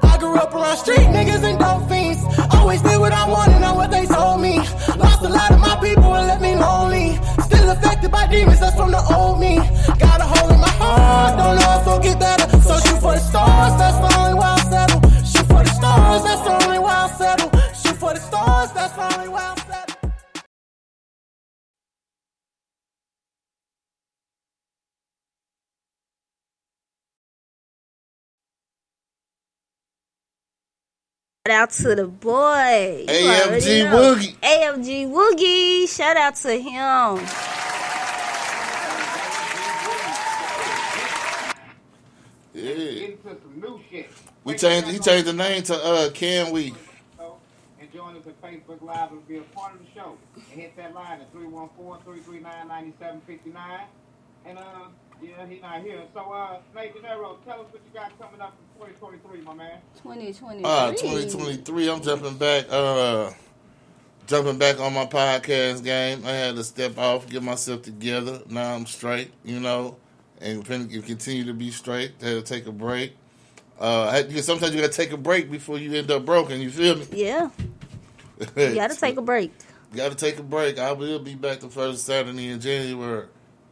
I 0.02 0.16
grew 0.18 0.36
up 0.36 0.54
around 0.54 0.76
street 0.76 1.08
niggas 1.16 1.42
and 1.42 1.58
dope 1.58 1.88
fiends. 1.88 2.22
Always 2.54 2.82
did 2.82 2.98
what 2.98 3.12
I 3.12 3.28
wanted, 3.28 3.60
not 3.60 3.76
what 3.76 3.90
they 3.90 4.06
told 4.06 4.40
me. 4.40 4.58
Lost 4.58 5.22
a 5.22 5.28
lot 5.28 5.50
of 5.50 5.60
my 5.60 5.76
people 5.80 6.14
and 6.14 6.26
left 6.28 6.42
me 6.42 6.54
lonely. 6.54 7.18
Still 7.44 7.70
affected 7.70 8.10
by 8.10 8.26
demons, 8.26 8.60
that's 8.60 8.76
from 8.76 8.90
the 8.90 9.02
old 9.14 9.40
me. 9.40 9.56
Got 9.98 10.20
a 10.20 10.24
hole 10.24 10.50
in 10.50 10.60
my 10.60 10.68
heart, 10.68 11.38
don't 11.38 11.56
know 11.58 11.80
if 11.80 11.88
I'll 11.88 12.00
get 12.00 12.18
better. 12.18 12.46
So 12.60 12.78
shoot 12.80 13.00
for 13.00 13.14
the 13.14 13.20
stars, 13.20 13.78
that's 13.78 13.98
the 13.98 14.18
only 14.20 14.34
way 14.38 14.55
stars, 15.96 16.22
that's 16.24 16.42
the 16.42 16.66
only 16.66 16.78
way 16.78 16.90
I'll 16.90 17.08
settle. 17.08 17.50
Shoot 17.74 17.96
for 17.96 18.14
the 18.14 18.20
stars, 18.20 18.72
that's 18.72 18.92
the 18.94 19.18
only 19.18 19.28
way 19.28 19.40
I'll 19.40 19.56
settle. 19.56 19.96
Shout 31.46 31.54
out 31.54 31.70
to 31.70 31.94
the 31.94 32.06
boy. 32.08 33.04
You 33.08 33.14
AFG. 33.14 33.86
Woogie. 33.92 34.34
AMG 34.40 35.08
Woogie. 35.08 35.88
Shout 35.88 36.16
out 36.16 36.34
to 36.36 36.50
him. 36.50 37.24
Yeah. 42.52 43.04
Into 43.04 43.28
some 43.42 43.60
new 43.60 43.80
shit. 43.88 44.10
We 44.46 44.54
changed. 44.54 44.88
He 44.88 44.98
changed 45.00 45.26
the 45.26 45.32
name 45.32 45.64
to 45.64 45.74
uh, 45.74 46.10
Can 46.10 46.52
We? 46.52 46.72
And 47.80 47.92
join 47.92 48.16
us 48.16 48.24
at 48.28 48.40
Facebook 48.40 48.80
Live 48.80 49.10
and 49.10 49.26
be 49.26 49.38
a 49.38 49.40
part 49.40 49.74
of 49.74 49.80
the 49.80 49.86
show. 49.92 50.16
And 50.36 50.60
hit 50.60 50.76
that 50.76 50.94
line 50.94 51.20
at 51.20 51.34
314-339-9759. 51.34 53.80
And 54.46 54.56
uh, 54.56 54.62
yeah, 55.20 55.46
he 55.48 55.58
not 55.58 55.82
here. 55.82 56.00
So 56.14 56.20
uh, 56.20 56.58
Nate 56.76 56.94
De 56.94 57.00
Niro, 57.00 57.38
tell 57.44 57.62
us 57.62 57.66
what 57.72 57.82
you 57.84 57.90
got 57.92 58.16
coming 58.20 58.40
up 58.40 58.54
in 58.78 58.86
2023, 58.86 59.40
my 59.40 59.54
man. 59.54 59.80
2023. 59.96 60.62
Uh, 60.64 60.92
2023. 60.92 61.90
I'm 61.90 62.00
jumping 62.00 62.36
back. 62.36 62.66
Uh, 62.70 63.32
jumping 64.28 64.58
back 64.58 64.78
on 64.78 64.94
my 64.94 65.06
podcast 65.06 65.82
game. 65.82 66.24
I 66.24 66.30
had 66.30 66.54
to 66.54 66.62
step 66.62 66.96
off, 66.98 67.28
get 67.28 67.42
myself 67.42 67.82
together. 67.82 68.42
Now 68.48 68.76
I'm 68.76 68.86
straight. 68.86 69.32
You 69.44 69.58
know, 69.58 69.96
and 70.40 70.64
fin- 70.64 70.88
continue 71.02 71.46
to 71.46 71.54
be 71.54 71.72
straight. 71.72 72.12
Had 72.20 72.34
to 72.34 72.42
take 72.42 72.68
a 72.68 72.72
break. 72.72 73.16
Uh, 73.78 74.22
because 74.22 74.46
sometimes 74.46 74.74
you 74.74 74.80
gotta 74.80 74.92
take 74.92 75.12
a 75.12 75.16
break 75.16 75.50
before 75.50 75.78
you 75.78 75.92
end 75.94 76.10
up 76.10 76.24
broken. 76.24 76.60
You 76.60 76.70
feel 76.70 76.96
me? 76.96 77.06
Yeah. 77.12 77.50
You 78.56 78.74
gotta 78.74 78.96
take 79.00 79.16
a 79.16 79.22
break. 79.22 79.52
You 79.92 79.98
Got 79.98 80.10
to 80.10 80.16
take 80.16 80.38
a 80.38 80.42
break. 80.42 80.78
I 80.78 80.92
will 80.92 81.20
be 81.20 81.34
back 81.34 81.60
the 81.60 81.68
first 81.68 82.04
Saturday 82.04 82.50
in 82.50 82.60
January 82.60 83.26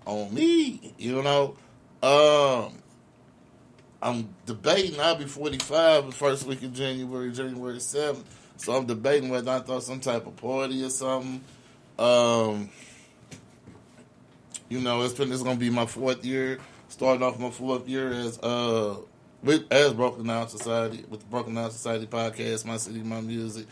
on 0.07 0.33
me. 0.33 0.95
You 0.97 1.23
know, 1.23 1.57
um, 2.03 2.73
I'm 4.01 4.29
debating. 4.47 4.99
I'll 5.01 5.17
be 5.17 5.27
45 5.27 6.07
the 6.07 6.13
first 6.13 6.47
week 6.47 6.63
of 6.63 6.73
January, 6.73 7.33
January 7.33 7.79
7th. 7.79 8.23
So 8.57 8.75
I'm 8.75 8.87
debating 8.87 9.29
whether 9.29 9.51
I 9.51 9.59
throw 9.61 9.81
some 9.81 10.01
type 10.01 10.27
of 10.27 10.37
party 10.37 10.85
or 10.85 10.91
something. 10.91 11.43
Um, 11.99 12.71
you 14.69 14.81
know, 14.81 15.03
it's 15.03 15.15
been 15.15 15.33
it's 15.33 15.43
gonna 15.43 15.59
be 15.59 15.71
my 15.71 15.87
fourth 15.87 16.25
year. 16.25 16.59
Starting 16.89 17.23
off 17.23 17.39
my 17.39 17.51
fourth 17.51 17.89
year 17.89 18.13
as 18.13 18.39
uh 18.39 18.97
with 19.45 19.71
as 19.71 19.93
Broken 19.93 20.27
Down 20.27 20.49
Society 20.49 21.05
with 21.09 21.21
the 21.21 21.27
Broken 21.27 21.55
Down 21.55 21.71
Society 21.71 22.07
podcast, 22.07 22.65
my 22.65 22.77
city, 22.77 23.01
my 23.01 23.21
music. 23.21 23.67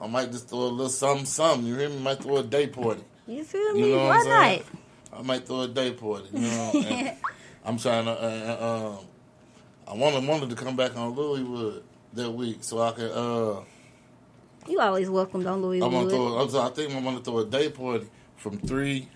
I 0.00 0.06
might 0.06 0.32
just 0.32 0.48
throw 0.48 0.60
a 0.60 0.64
little 0.68 0.88
something, 0.88 1.26
something. 1.26 1.66
You 1.66 1.76
hear 1.76 1.88
me? 1.90 1.96
I 1.96 2.00
Might 2.00 2.22
throw 2.22 2.38
a 2.38 2.42
day 2.42 2.66
party. 2.66 3.02
You 3.26 3.44
feel 3.44 3.74
me? 3.74 3.80
You 3.80 3.96
know 3.96 4.06
what 4.06 4.16
I'm 4.16 4.22
saying? 4.24 4.62
not? 5.12 5.20
I 5.20 5.22
might 5.22 5.46
throw 5.46 5.60
a 5.60 5.68
day 5.68 5.92
party. 5.92 6.28
You 6.32 6.40
know, 6.40 7.12
I'm 7.64 7.76
trying 7.76 8.06
to. 8.06 8.12
Uh, 8.12 8.56
uh, 8.60 8.98
um, 8.98 9.06
I 9.86 9.94
wanted 9.94 10.26
wanted 10.26 10.50
to 10.50 10.56
come 10.56 10.76
back 10.76 10.96
on 10.96 11.14
Louiswood 11.14 11.82
that 12.14 12.30
week 12.30 12.58
so 12.64 12.80
I 12.80 12.92
could. 12.92 13.10
Uh, 13.10 13.60
You 14.66 14.80
always 14.80 15.10
welcomed 15.10 15.46
on 15.46 15.60
Louis 15.60 15.80
I'm 15.82 16.08
throw. 16.08 16.38
I'm 16.38 16.56
I 16.56 16.70
think 16.70 16.94
I'm 16.94 17.04
gonna 17.04 17.20
throw 17.20 17.40
a 17.40 17.44
day 17.44 17.68
party 17.68 18.06
from 18.36 18.58
three 18.58 19.08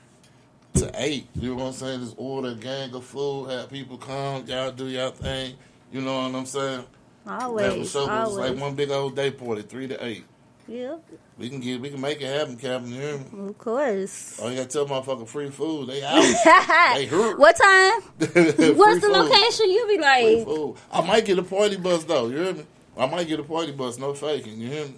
to 0.75 0.91
eight. 0.97 1.29
You 1.35 1.51
know 1.51 1.57
what 1.57 1.67
I'm 1.69 1.73
saying? 1.73 2.01
Just 2.01 2.15
order 2.19 2.49
a 2.49 2.55
gang 2.55 2.95
of 2.95 3.05
food, 3.05 3.51
have 3.51 3.71
people 3.71 3.97
come, 3.97 4.47
y'all 4.47 4.71
do 4.73 4.89
y'all 4.89 5.13
thing. 5.13 5.55
You 5.95 6.01
know 6.01 6.23
what 6.29 6.35
I'm 6.35 6.45
saying? 6.45 6.85
Always, 7.25 7.67
That 7.69 7.79
was 7.79 7.91
so- 7.93 8.03
it 8.03 8.09
was 8.09 8.37
like 8.37 8.57
one 8.59 8.75
big 8.75 8.91
old 8.91 9.15
day 9.15 9.31
party, 9.31 9.63
three 9.63 9.87
to 9.87 10.05
eight. 10.05 10.25
Yeah, 10.67 10.97
We 11.39 11.49
can 11.51 11.61
get, 11.61 11.81
we 11.81 11.89
can 11.91 12.01
make 12.01 12.21
it 12.21 12.27
happen, 12.27 12.57
Captain. 12.57 12.91
You 12.91 13.01
hear 13.01 13.19
me? 13.19 13.49
of 13.51 13.59
course. 13.59 14.41
Oh, 14.43 14.49
you 14.49 14.57
gotta 14.57 14.69
tell 14.69 14.87
motherfucker 14.87 15.29
free 15.29 15.51
food. 15.51 15.89
They 15.89 16.03
out. 16.05 16.95
they 16.97 17.07
hurt. 17.07 17.39
what 17.39 17.55
time? 17.57 18.01
What's 18.19 18.35
the 18.35 19.01
food. 19.03 19.13
location? 19.13 19.71
You 19.71 19.87
be 19.87 19.99
like. 19.99 20.25
Free 20.25 20.45
food. 20.45 20.77
I 20.91 21.07
might 21.07 21.25
get 21.27 21.39
a 21.39 21.43
party 21.45 21.77
bus 21.77 22.03
though. 22.05 22.27
You 22.29 22.37
hear 22.39 22.55
me? 22.55 22.65
I 22.97 23.07
might 23.07 23.29
get 23.29 23.39
a 23.39 23.45
party 23.45 23.71
bus. 23.73 23.99
No 23.99 24.15
faking. 24.15 24.59
You 24.59 24.69
hear 24.69 24.85
me? 24.87 24.95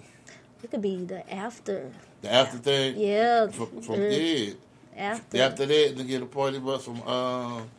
it 0.63 0.71
could 0.71 0.81
be 0.81 1.03
the 1.05 1.31
after. 1.31 1.91
The 2.21 2.33
after 2.33 2.57
thing. 2.57 2.95
Yeah, 2.97 3.47
From, 3.49 3.81
from 3.83 3.95
uh, 3.95 4.07
yeah. 4.07 4.53
after. 4.97 5.41
After 5.41 5.65
that, 5.67 5.95
to 5.97 6.03
get 6.03 6.23
a 6.23 6.25
party 6.25 6.57
bus 6.59 6.85
from 6.85 7.01
um, 7.03 7.69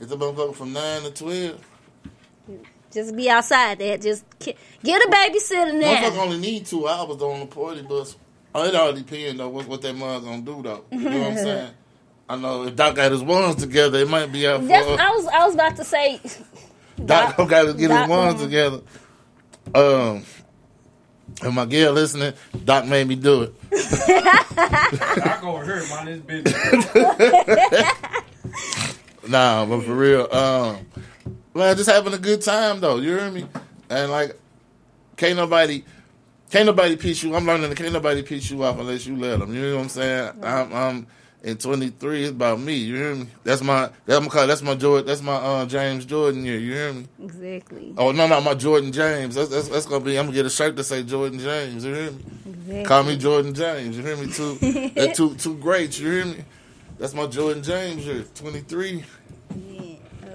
get 0.00 0.08
the 0.08 0.16
motherfucker 0.16 0.54
from 0.54 0.72
nine 0.72 1.02
to 1.02 1.10
twelve. 1.10 1.60
Just 2.92 3.14
be 3.16 3.28
outside 3.28 3.78
there. 3.78 3.98
Just 3.98 4.24
get 4.38 4.56
a 4.84 5.10
babysitter 5.10 5.72
Motherfucker 5.80 6.14
now. 6.14 6.20
only 6.22 6.38
need 6.38 6.66
two 6.66 6.86
hours 6.88 7.20
on 7.20 7.40
the 7.40 7.46
party 7.46 7.82
bus. 7.82 8.16
Oh, 8.54 8.64
it 8.64 8.74
all 8.74 8.92
depends 8.92 9.38
though 9.38 9.48
what, 9.48 9.66
what 9.66 9.82
that 9.82 9.94
mother 9.94 10.24
gonna 10.24 10.42
do 10.42 10.62
though. 10.62 10.84
You 10.90 10.98
know 11.00 11.18
what 11.18 11.28
I'm 11.32 11.36
saying? 11.44 11.70
I 12.28 12.36
know 12.36 12.64
if 12.64 12.74
Doc 12.74 12.94
got 12.96 13.12
his 13.12 13.22
ones 13.22 13.56
together, 13.56 13.98
it 13.98 14.08
might 14.08 14.32
be 14.32 14.46
out 14.48 14.60
for. 14.60 14.66
That's, 14.66 14.86
I 15.00 15.10
was 15.10 15.26
I 15.26 15.44
was 15.46 15.54
about 15.54 15.76
to 15.76 15.84
say. 15.84 16.20
Doc 17.04 17.36
got 17.36 17.64
to 17.66 17.74
get 17.74 17.88
Doc 17.88 18.00
his 18.02 18.08
ones 18.08 18.34
gonna- 18.34 18.44
together. 18.46 18.80
Um, 19.74 20.22
and 21.42 21.54
my 21.54 21.66
girl 21.66 21.92
listening, 21.92 22.32
Doc 22.64 22.86
made 22.86 23.06
me 23.06 23.16
do 23.16 23.42
it. 23.42 23.54
I 23.72 25.38
go 25.42 25.56
over 25.56 25.64
here, 25.64 25.82
mind 25.90 26.08
this 26.08 26.20
business. 26.20 26.86
Nah, 29.28 29.66
but 29.66 29.82
for 29.82 29.94
real, 29.94 30.28
um, 30.32 30.86
man, 31.56 31.76
just 31.76 31.90
having 31.90 32.12
a 32.12 32.18
good 32.18 32.42
time 32.42 32.80
though. 32.80 32.98
You 32.98 33.16
hear 33.16 33.30
me? 33.30 33.46
And 33.88 34.10
like, 34.10 34.38
can't 35.16 35.36
nobody, 35.36 35.84
can't 36.50 36.66
nobody 36.66 36.96
piss 36.96 37.22
you. 37.22 37.34
I'm 37.34 37.46
learning 37.46 37.68
that 37.68 37.76
can't 37.76 37.92
nobody 37.92 38.22
piss 38.22 38.50
you 38.50 38.62
off 38.62 38.78
unless 38.78 39.06
you 39.06 39.16
let 39.16 39.40
them. 39.40 39.54
You 39.54 39.62
know 39.62 39.76
what 39.76 39.82
I'm 39.82 39.88
saying? 39.88 40.32
I'm, 40.42 40.72
I'm 40.72 41.06
in 41.42 41.56
23. 41.56 42.22
It's 42.22 42.30
about 42.30 42.60
me. 42.60 42.74
You 42.74 42.96
hear 42.96 43.14
me? 43.14 43.28
That's 43.44 43.62
my 43.62 43.90
that's 44.04 44.34
my 44.34 44.46
that's 44.46 44.62
my 44.62 44.74
Jordan. 44.74 45.06
That's 45.06 45.22
my 45.22 45.34
uh, 45.34 45.66
James 45.66 46.04
Jordan 46.04 46.44
year. 46.44 46.58
You 46.58 46.72
hear 46.72 46.92
me? 46.92 47.06
Exactly. 47.22 47.94
Oh 47.96 48.12
no, 48.12 48.26
not 48.26 48.42
my 48.42 48.54
Jordan 48.54 48.92
James. 48.92 49.36
That's, 49.36 49.48
that's 49.48 49.68
that's 49.68 49.86
gonna 49.86 50.04
be. 50.04 50.18
I'm 50.18 50.26
gonna 50.26 50.34
get 50.34 50.46
a 50.46 50.50
shirt 50.50 50.76
to 50.76 50.84
say 50.84 51.02
Jordan 51.04 51.38
James. 51.38 51.84
You 51.84 51.94
hear 51.94 52.10
me? 52.10 52.24
Exactly. 52.46 52.84
Call 52.84 53.02
me 53.04 53.16
Jordan 53.16 53.54
James. 53.54 53.96
You 53.96 54.02
hear 54.02 54.16
me? 54.16 54.32
Two, 54.32 54.54
that 54.94 55.14
two 55.14 55.34
two 55.36 55.56
greats. 55.58 55.98
You 55.98 56.10
hear 56.10 56.24
me? 56.26 56.44
That's 56.98 57.14
my 57.14 57.26
Jordan 57.26 57.62
James 57.62 58.04
year. 58.06 58.24
23. 58.34 59.04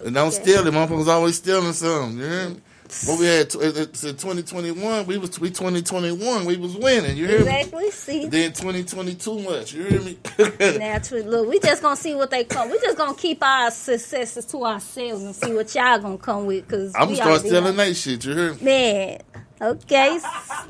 And 0.06 0.16
don't 0.16 0.32
steal 0.32 0.66
it. 0.66 0.74
Motherfuckers 0.74 1.08
always 1.08 1.38
stealing 1.38 1.74
something. 1.74 2.18
You 2.18 2.26
hear 2.26 2.50
me? 2.50 2.62
What 3.06 3.20
we 3.20 3.26
had, 3.26 3.48
it's 3.56 4.04
in 4.04 4.18
2021, 4.18 5.06
we 5.06 5.18
was 5.18 5.40
we 5.40 5.50
2021, 5.50 6.44
we 6.44 6.58
was 6.58 6.76
winning. 6.76 7.16
You 7.16 7.26
hear 7.26 7.40
me? 7.40 7.46
Exactly. 7.62 7.92
See, 7.92 8.28
Then 8.28 8.52
2022 8.52 9.40
much. 9.44 9.74
You 9.74 9.84
hear 9.86 10.02
me? 10.02 10.18
naturally. 10.78 11.24
Look, 11.24 11.48
we 11.48 11.60
just 11.62 11.82
gonna 11.82 11.96
see 11.96 12.16
what 12.16 12.30
they 12.32 12.44
come. 12.44 12.70
We 12.70 12.78
just 12.80 12.98
gonna 12.98 13.16
keep 13.16 13.42
our 13.42 13.72
successes 13.72 14.44
to 14.48 14.66
ourselves 14.66 15.24
and 15.24 15.34
see 15.34 15.54
what 15.54 15.74
y'all 15.74 16.00
gonna 16.00 16.18
come 16.18 16.46
with. 16.46 16.68
Cause 16.68 16.92
I'm 16.94 17.06
gonna 17.06 17.16
start 17.16 17.40
stealing 17.40 17.78
that 17.78 17.96
shit. 17.96 18.26
You 18.26 18.34
hear 18.36 18.54
me? 18.56 18.64
Man, 18.64 19.22
Okay. 19.62 20.20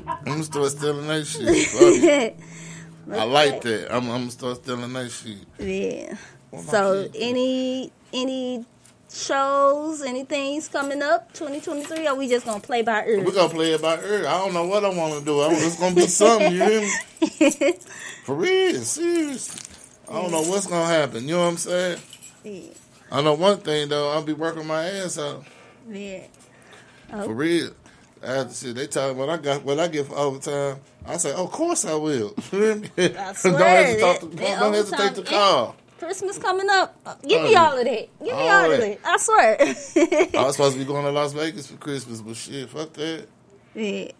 I'm 0.06 0.24
gonna 0.24 0.42
start 0.44 0.70
stealing 0.70 1.06
that 1.08 1.26
shit. 1.26 2.36
It. 3.08 3.18
I 3.18 3.24
like 3.24 3.62
that. 3.62 3.92
I'm, 3.92 4.08
I'm 4.10 4.20
gonna 4.20 4.30
start 4.30 4.58
stealing 4.62 4.92
that 4.92 5.10
shit. 5.10 5.38
Yeah. 5.58 6.14
So 6.68 7.08
any 7.16 7.90
any 8.12 8.64
shows, 9.12 10.02
anything's 10.02 10.68
coming 10.68 11.02
up 11.02 11.32
2023 11.34 12.08
or 12.08 12.14
we 12.14 12.28
just 12.28 12.44
gonna 12.46 12.60
play 12.60 12.82
by 12.82 13.04
ear? 13.06 13.22
We're 13.24 13.32
gonna 13.32 13.52
play 13.52 13.72
it 13.72 13.82
by 13.82 14.00
ear. 14.02 14.26
I 14.26 14.38
don't 14.38 14.54
know 14.54 14.66
what 14.66 14.84
I 14.84 14.88
want 14.88 15.18
to 15.18 15.24
do. 15.24 15.40
I, 15.40 15.48
it's 15.52 15.78
gonna 15.78 15.94
be 15.94 16.06
something. 16.06 16.52
You 16.52 16.64
hear 16.64 16.80
me? 16.80 17.72
For 18.24 18.34
real, 18.34 18.80
serious. 18.80 19.54
I 20.08 20.14
don't 20.20 20.30
know 20.30 20.42
what's 20.42 20.66
gonna 20.66 20.86
happen. 20.86 21.24
You 21.28 21.34
know 21.34 21.40
what 21.42 21.48
I'm 21.48 21.56
saying? 21.56 21.98
Yeah. 22.44 22.60
I 23.10 23.20
know 23.22 23.34
one 23.34 23.58
thing 23.58 23.88
though. 23.88 24.10
I'll 24.10 24.22
be 24.22 24.32
working 24.32 24.66
my 24.66 24.84
ass 24.84 25.18
out. 25.18 25.44
Yeah. 25.90 26.24
Oh. 27.12 27.24
For 27.24 27.34
real. 27.34 27.70
I 28.24 28.32
have 28.34 28.48
to 28.48 28.54
see. 28.54 28.72
They 28.72 28.86
talk 28.86 29.16
when 29.16 29.28
I 29.28 29.36
got 29.36 29.64
what 29.64 29.80
I 29.80 29.88
get 29.88 30.06
for 30.06 30.14
overtime. 30.16 30.76
I 31.04 31.16
say, 31.16 31.32
of 31.32 31.50
course 31.50 31.84
I 31.84 31.94
will. 31.94 32.34
I 32.52 32.54
don't 32.54 33.36
swear, 33.36 33.58
hesitate, 33.58 34.20
to, 34.20 34.26
that- 34.26 34.36
that 34.36 34.60
don't 34.60 34.74
hesitate 34.74 35.14
to 35.16 35.22
call. 35.22 35.76
Christmas 36.02 36.36
coming 36.38 36.68
up. 36.68 37.22
Give 37.26 37.42
me 37.42 37.54
all 37.54 37.78
of 37.78 37.84
that. 37.84 38.08
Give 38.18 38.26
me 38.26 38.32
all 38.32 38.48
all 38.64 38.72
of 38.72 38.80
that. 38.80 38.98
I 39.04 39.16
swear. 39.18 39.56
I 39.60 40.44
was 40.44 40.56
supposed 40.56 40.72
to 40.74 40.78
be 40.80 40.84
going 40.84 41.04
to 41.04 41.12
Las 41.12 41.32
Vegas 41.32 41.68
for 41.68 41.76
Christmas, 41.76 42.20
but 42.20 42.34
shit, 42.36 42.68
fuck 42.68 42.92
that. 42.94 43.26
yeah. 43.74 44.10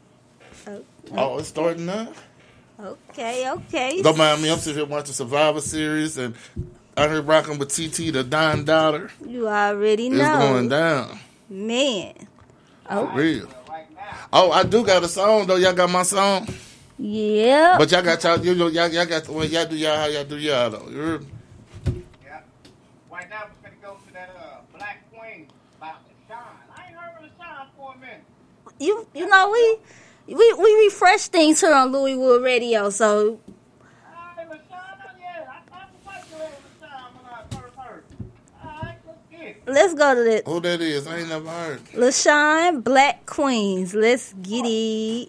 Oh, 0.69 0.85
Oh, 1.13 1.39
it's 1.39 1.49
starting 1.49 1.87
now. 1.87 2.13
Okay, 2.81 3.51
okay. 3.51 4.01
Don't 4.01 4.17
mind 4.17 4.43
me. 4.43 4.51
I'm 4.51 4.59
sitting 4.59 4.79
here 4.79 4.87
watching 4.87 5.13
Survivor 5.13 5.61
Series, 5.61 6.19
and 6.19 6.35
I 6.97 7.09
heard 7.09 7.27
rocking 7.27 7.59
with 7.59 7.71
TT, 7.71 8.13
the 8.13 8.23
Don 8.23 8.65
Daughter. 8.65 9.11
You 9.27 9.49
already 9.49 10.09
know. 10.09 10.19
It's 10.21 10.45
going 10.49 10.69
down. 10.69 11.19
Man. 11.51 12.15
For 12.15 12.29
Oh, 12.91 13.07
real. 13.15 13.49
Oh, 14.33 14.51
I 14.53 14.63
do 14.63 14.85
got 14.85 15.03
a 15.03 15.09
song 15.09 15.47
though. 15.49 15.57
Y'all 15.57 15.73
got 15.75 15.91
my 15.91 16.03
song, 16.05 16.47
yeah. 16.99 17.75
but 17.79 17.91
y'all 17.91 18.03
got 18.03 18.23
y'all. 18.23 18.39
You 18.45 18.55
know, 18.55 18.69
y'all, 18.69 18.89
y'all 18.89 19.05
got 19.07 19.29
well, 19.29 19.45
y'all 19.47 19.67
do 19.67 19.77
y'all 19.77 19.97
how 19.97 20.07
y'all 20.07 20.25
do 20.25 20.39
y'all 20.39 20.71
though. 20.71 20.89
You 20.91 20.97
heard 20.99 21.23
me? 21.23 21.29
Right 23.11 23.29
now, 23.29 23.45
we're 23.63 23.71
gonna 23.71 23.83
go 23.83 23.97
to 24.07 24.13
that 24.15 24.31
uh, 24.39 24.57
Black 24.77 25.05
Queen 25.13 25.47
by 25.79 25.89
LaShawn. 25.89 26.37
I 26.77 26.89
ain't 26.89 26.97
heard 26.97 27.25
of 27.25 27.31
LaShawn 27.31 27.67
for 27.77 27.95
a 27.95 27.99
minute. 27.99 28.23
You 28.83 29.07
you 29.15 29.27
know 29.29 29.51
we 29.51 30.35
we 30.35 30.53
we 30.55 30.75
refresh 30.87 31.29
things 31.29 31.61
here 31.61 31.73
on 31.75 31.93
Louisville 31.93 32.41
Radio, 32.41 32.91
so 32.91 33.39
Hey, 34.37 34.45
LaShawn, 34.45 34.59
yeah, 35.21 35.47
I, 35.49 35.77
I 35.77 35.85
like 36.07 36.31
the 36.31 36.37
way 36.37 36.51
LaShawn 36.81 37.09
when 37.15 37.25
I 37.33 37.43
first 37.51 37.77
heard. 37.77 38.05
All 38.65 38.83
right, 38.83 38.97
let's 39.67 39.67
let's 39.67 39.95
go 39.95 40.15
to 40.15 40.23
the 40.23 40.43
Who 40.47 40.61
that 40.61 40.81
is? 40.81 41.07
I 41.07 41.19
ain't 41.19 41.29
never 41.29 41.49
heard. 41.49 41.85
LaShawn 41.93 42.83
Black 42.83 43.27
Queens. 43.27 43.95
Let's 43.95 44.33
get 44.35 44.65
it. 44.67 45.29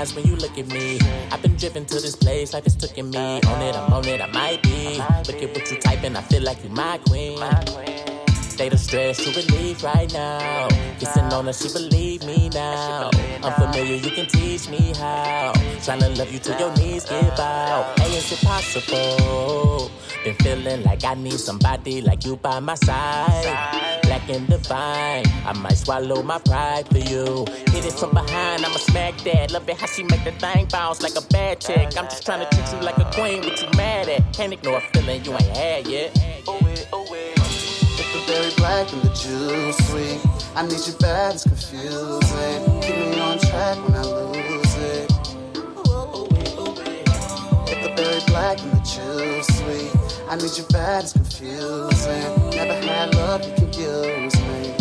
Eyes 0.00 0.14
when 0.14 0.26
you 0.26 0.36
look 0.36 0.56
at 0.58 0.66
me. 0.68 0.98
I've 1.30 1.42
been 1.42 1.56
driven 1.56 1.84
to 1.86 1.94
this 1.94 2.16
place, 2.16 2.52
life 2.54 2.66
is 2.66 2.74
taking 2.74 3.10
me. 3.10 3.18
On 3.18 3.62
it, 3.62 3.76
I'm 3.76 3.92
on 3.92 4.06
it, 4.06 4.20
I 4.20 4.26
might 4.28 4.62
be. 4.62 4.98
Look 5.28 5.42
at 5.42 5.54
what 5.54 5.70
you 5.70 5.78
typing, 5.78 6.16
I 6.16 6.22
feel 6.22 6.42
like 6.42 6.62
you 6.64 6.70
my 6.70 6.98
queen. 7.06 7.38
State 8.56 8.72
of 8.72 8.80
stress 8.80 9.16
to 9.24 9.30
relief 9.40 9.82
right 9.82 10.12
now. 10.12 10.68
Kissing 10.98 11.24
on 11.24 11.46
her, 11.46 11.52
she 11.52 11.68
believe 11.72 12.24
me 12.24 12.48
now. 12.50 13.10
Unfamiliar, 13.42 13.96
you 13.96 14.10
can 14.10 14.26
teach 14.26 14.68
me 14.68 14.92
how. 14.96 15.52
Tryna 15.84 16.16
love 16.18 16.32
you 16.32 16.38
till 16.38 16.58
your 16.58 16.74
knees 16.76 17.04
give 17.04 17.38
out. 17.38 17.98
Hey, 18.00 18.16
is 18.16 18.32
it 18.32 18.40
possible? 18.44 19.90
Been 20.24 20.34
feeling 20.36 20.82
like 20.82 21.04
I 21.04 21.14
need 21.14 21.40
somebody 21.40 22.02
like 22.02 22.24
you 22.24 22.36
by 22.36 22.60
my 22.60 22.74
side. 22.74 23.99
Black 24.10 24.28
and 24.28 24.48
divine, 24.48 25.24
I 25.46 25.52
might 25.52 25.78
swallow 25.78 26.20
my 26.24 26.40
pride 26.40 26.88
for 26.88 26.98
you. 26.98 27.46
Hit 27.70 27.84
it 27.84 27.92
from 27.92 28.10
behind, 28.10 28.64
I'ma 28.64 28.78
smack 28.78 29.16
that. 29.18 29.52
Love 29.52 29.68
it 29.68 29.76
how 29.76 29.86
she 29.86 30.02
make 30.02 30.24
the 30.24 30.32
thing 30.32 30.66
bounce 30.66 31.00
like 31.00 31.14
a 31.14 31.24
bad 31.28 31.60
chick. 31.60 31.96
I'm 31.96 32.06
just 32.06 32.26
tryna 32.26 32.50
treat 32.50 32.66
you 32.72 32.84
like 32.84 32.98
a 32.98 33.08
queen, 33.14 33.42
what 33.42 33.62
you 33.62 33.68
mad 33.76 34.08
at? 34.08 34.32
Can't 34.32 34.52
ignore 34.52 34.78
a 34.78 34.80
feeling 34.80 35.24
you 35.24 35.30
ain't 35.30 35.56
had 35.56 35.86
yet. 35.86 36.10
Oh, 36.48 36.58
wait, 36.64 36.88
oh, 36.92 37.06
wait. 37.08 37.34
If 37.36 38.12
the 38.12 38.24
berry 38.26 38.50
black 38.56 38.92
and 38.92 39.00
the 39.02 39.10
juice 39.10 39.78
sweet, 39.88 40.20
I 40.56 40.66
need 40.66 40.84
you 40.84 40.94
bad, 40.98 41.36
it's 41.36 41.44
confusing. 41.44 42.80
Keep 42.82 42.96
me 42.96 43.20
on 43.20 43.38
track 43.38 43.76
when 43.78 43.94
I 43.94 44.02
lose 44.02 44.74
it. 44.74 45.12
Oh, 45.54 46.26
it, 46.32 46.54
oh, 46.58 46.58
oh, 46.58 46.58
oh 46.58 46.80
it. 46.80 47.70
If 47.70 47.80
the 47.84 47.94
berry 47.94 48.20
black 48.26 48.60
and 48.60 48.72
the 48.72 48.80
juice 48.80 49.46
sweet, 49.56 49.99
I 50.30 50.36
need 50.36 50.56
you 50.56 50.62
bad, 50.70 51.02
it's 51.02 51.12
confusing. 51.12 52.50
Never 52.50 52.74
had 52.86 53.12
love, 53.16 53.44
you 53.44 53.52
can 53.52 53.72
use 53.72 54.40
me. 54.40 54.76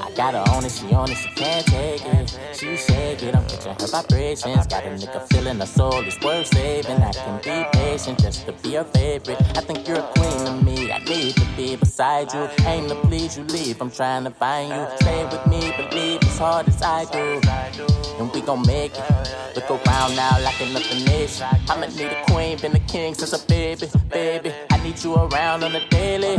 I 0.00 0.10
got 0.16 0.32
her 0.32 0.54
on 0.54 0.64
it, 0.64 0.72
she 0.72 0.90
on 0.94 1.10
it, 1.10 1.16
she 1.16 1.28
can't 1.34 1.66
take 1.66 2.06
it. 2.06 2.38
She 2.54 2.68
it, 2.68 3.34
I'm 3.34 3.44
catching 3.44 3.76
her 3.78 3.86
vibrations. 3.88 4.66
Got 4.68 4.86
a 4.86 4.88
nigga 4.88 5.28
feeling 5.28 5.58
her 5.58 5.66
soul 5.66 6.02
is 6.06 6.18
worth 6.22 6.46
saving. 6.46 6.96
I 6.96 7.12
can 7.12 7.42
be 7.42 7.78
patient 7.78 8.20
just 8.20 8.46
to 8.46 8.52
be 8.52 8.72
her 8.76 8.84
favorite. 8.84 9.38
I 9.54 9.60
think 9.60 9.86
you're 9.86 9.98
a 9.98 10.12
queen 10.16 10.46
to 10.46 10.52
me, 10.64 10.90
I 10.90 10.98
need 11.00 11.34
to 11.36 11.46
be 11.54 11.76
beside 11.76 12.32
you. 12.32 12.48
Aim 12.64 12.88
to 12.88 12.94
please 12.94 13.36
you, 13.36 13.44
leave, 13.44 13.82
I'm 13.82 13.90
trying 13.90 14.24
to 14.24 14.30
find 14.30 14.70
you. 14.70 14.86
Stay 14.96 15.24
with 15.24 15.46
me, 15.46 15.74
believe 15.76 16.22
as 16.22 16.38
hard 16.38 16.68
as 16.68 16.80
I 16.80 17.04
do. 17.04 17.99
And 18.20 18.30
we 18.34 18.42
gon' 18.42 18.60
make 18.66 18.92
it. 18.94 19.34
Look 19.56 19.70
around 19.70 20.14
now 20.14 20.38
like 20.44 20.60
nation. 21.06 21.46
I'ma 21.70 21.86
need 21.86 22.12
a 22.12 22.22
queen, 22.26 22.58
been 22.58 22.76
a 22.76 22.80
king 22.80 23.14
since 23.14 23.32
a 23.32 23.46
baby, 23.46 23.86
baby. 24.10 24.52
I 24.70 24.76
need 24.84 25.02
you 25.02 25.14
around 25.14 25.64
on 25.64 25.72
the 25.72 25.80
daily. 25.88 26.36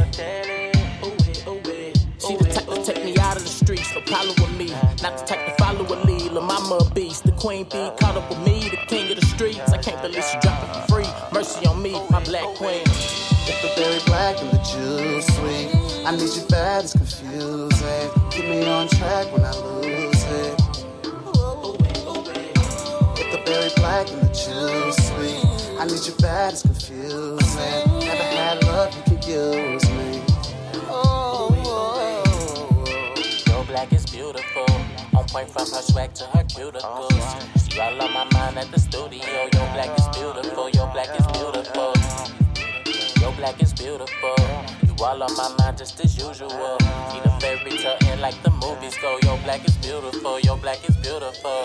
She 2.20 2.38
the 2.38 2.46
type 2.54 2.68
to 2.68 2.84
take 2.86 3.04
me 3.04 3.18
out 3.18 3.36
of 3.36 3.42
the 3.42 3.50
streets, 3.50 3.92
problem 4.06 4.36
with 4.38 4.56
me. 4.60 4.70
Not 5.02 5.18
the 5.18 5.26
type 5.26 5.44
to 5.48 5.64
follow 5.64 5.82
a 5.82 5.98
lead, 6.06 6.32
La 6.34 6.42
mama 6.42 6.76
a 6.76 6.94
beast. 6.94 7.24
The 7.24 7.32
queen 7.32 7.64
bee 7.64 7.90
caught 8.00 8.16
up 8.16 8.30
with 8.30 8.46
me, 8.46 8.70
the 8.70 8.78
king 8.86 9.10
of 9.10 9.20
the 9.20 9.26
streets. 9.26 9.74
I 9.74 9.80
can't 9.80 10.00
believe 10.04 10.24
she 10.24 10.38
dropped 10.38 10.64
it 10.64 10.82
for 10.82 10.94
free. 10.94 11.10
Mercy 11.34 11.66
on 11.66 11.82
me, 11.82 11.94
my 12.12 12.24
black 12.26 12.46
queen. 12.58 12.84
If 13.50 13.58
the 13.64 13.74
berry 13.76 14.00
black 14.06 14.40
and 14.40 14.52
the 14.52 14.62
juice 14.70 15.26
sweet, 15.36 16.06
I 16.06 16.12
need 16.12 16.30
you 16.30 16.48
bad, 16.48 16.84
it's 16.84 16.94
confusing. 16.94 18.30
Keep 18.30 18.46
me 18.46 18.68
on 18.68 18.88
track 18.88 19.34
when 19.34 19.44
I 19.44 19.52
lose 19.56 19.81
sweet, 24.08 25.78
I 25.80 25.86
need 25.86 26.06
you 26.06 26.14
bad, 26.20 26.54
it's 26.54 26.62
confusing. 26.64 28.00
Never 28.00 28.24
had 28.24 28.64
love, 28.64 28.96
you 28.96 29.04
can 29.04 29.74
use 29.74 29.90
me. 29.90 30.22
Oh, 30.90 31.54
oh, 31.66 32.24
oh, 32.26 33.44
your 33.48 33.64
black 33.66 33.94
is 33.94 34.06
beautiful. 34.06 34.66
On 35.16 35.26
point 35.26 35.50
from 35.50 35.68
her 35.68 35.82
swag 35.82 36.14
to 36.16 36.24
her 36.26 36.44
cuticles. 36.44 37.72
She 37.72 37.80
all 37.80 38.02
on 38.02 38.14
my 38.14 38.28
mind 38.34 38.58
at 38.58 38.72
the 38.72 38.80
studio. 38.80 39.24
Your 39.54 39.68
black 39.74 39.98
is 39.98 40.08
beautiful. 40.18 40.70
Your 40.70 40.88
black 40.88 41.10
is 41.20 41.28
beautiful. 41.28 41.94
Your 43.22 43.32
black 43.34 43.62
is 43.62 43.74
beautiful. 43.74 44.36
You 44.88 44.96
all 45.04 45.22
on 45.22 45.36
my 45.36 45.56
mind 45.60 45.78
just 45.78 46.00
as 46.04 46.18
usual. 46.18 46.78
Need 47.14 47.26
a 47.26 47.40
fairy 47.40 47.78
tale 47.78 48.18
like 48.20 48.42
the 48.44 48.52
movies 48.52 48.98
go. 49.02 49.20
Your 49.24 49.38
black 49.40 49.64
is 49.66 49.76
beautiful. 49.78 50.40
Your 50.40 50.58
black 50.58 50.88
is 50.90 50.96
beautiful. 50.98 51.62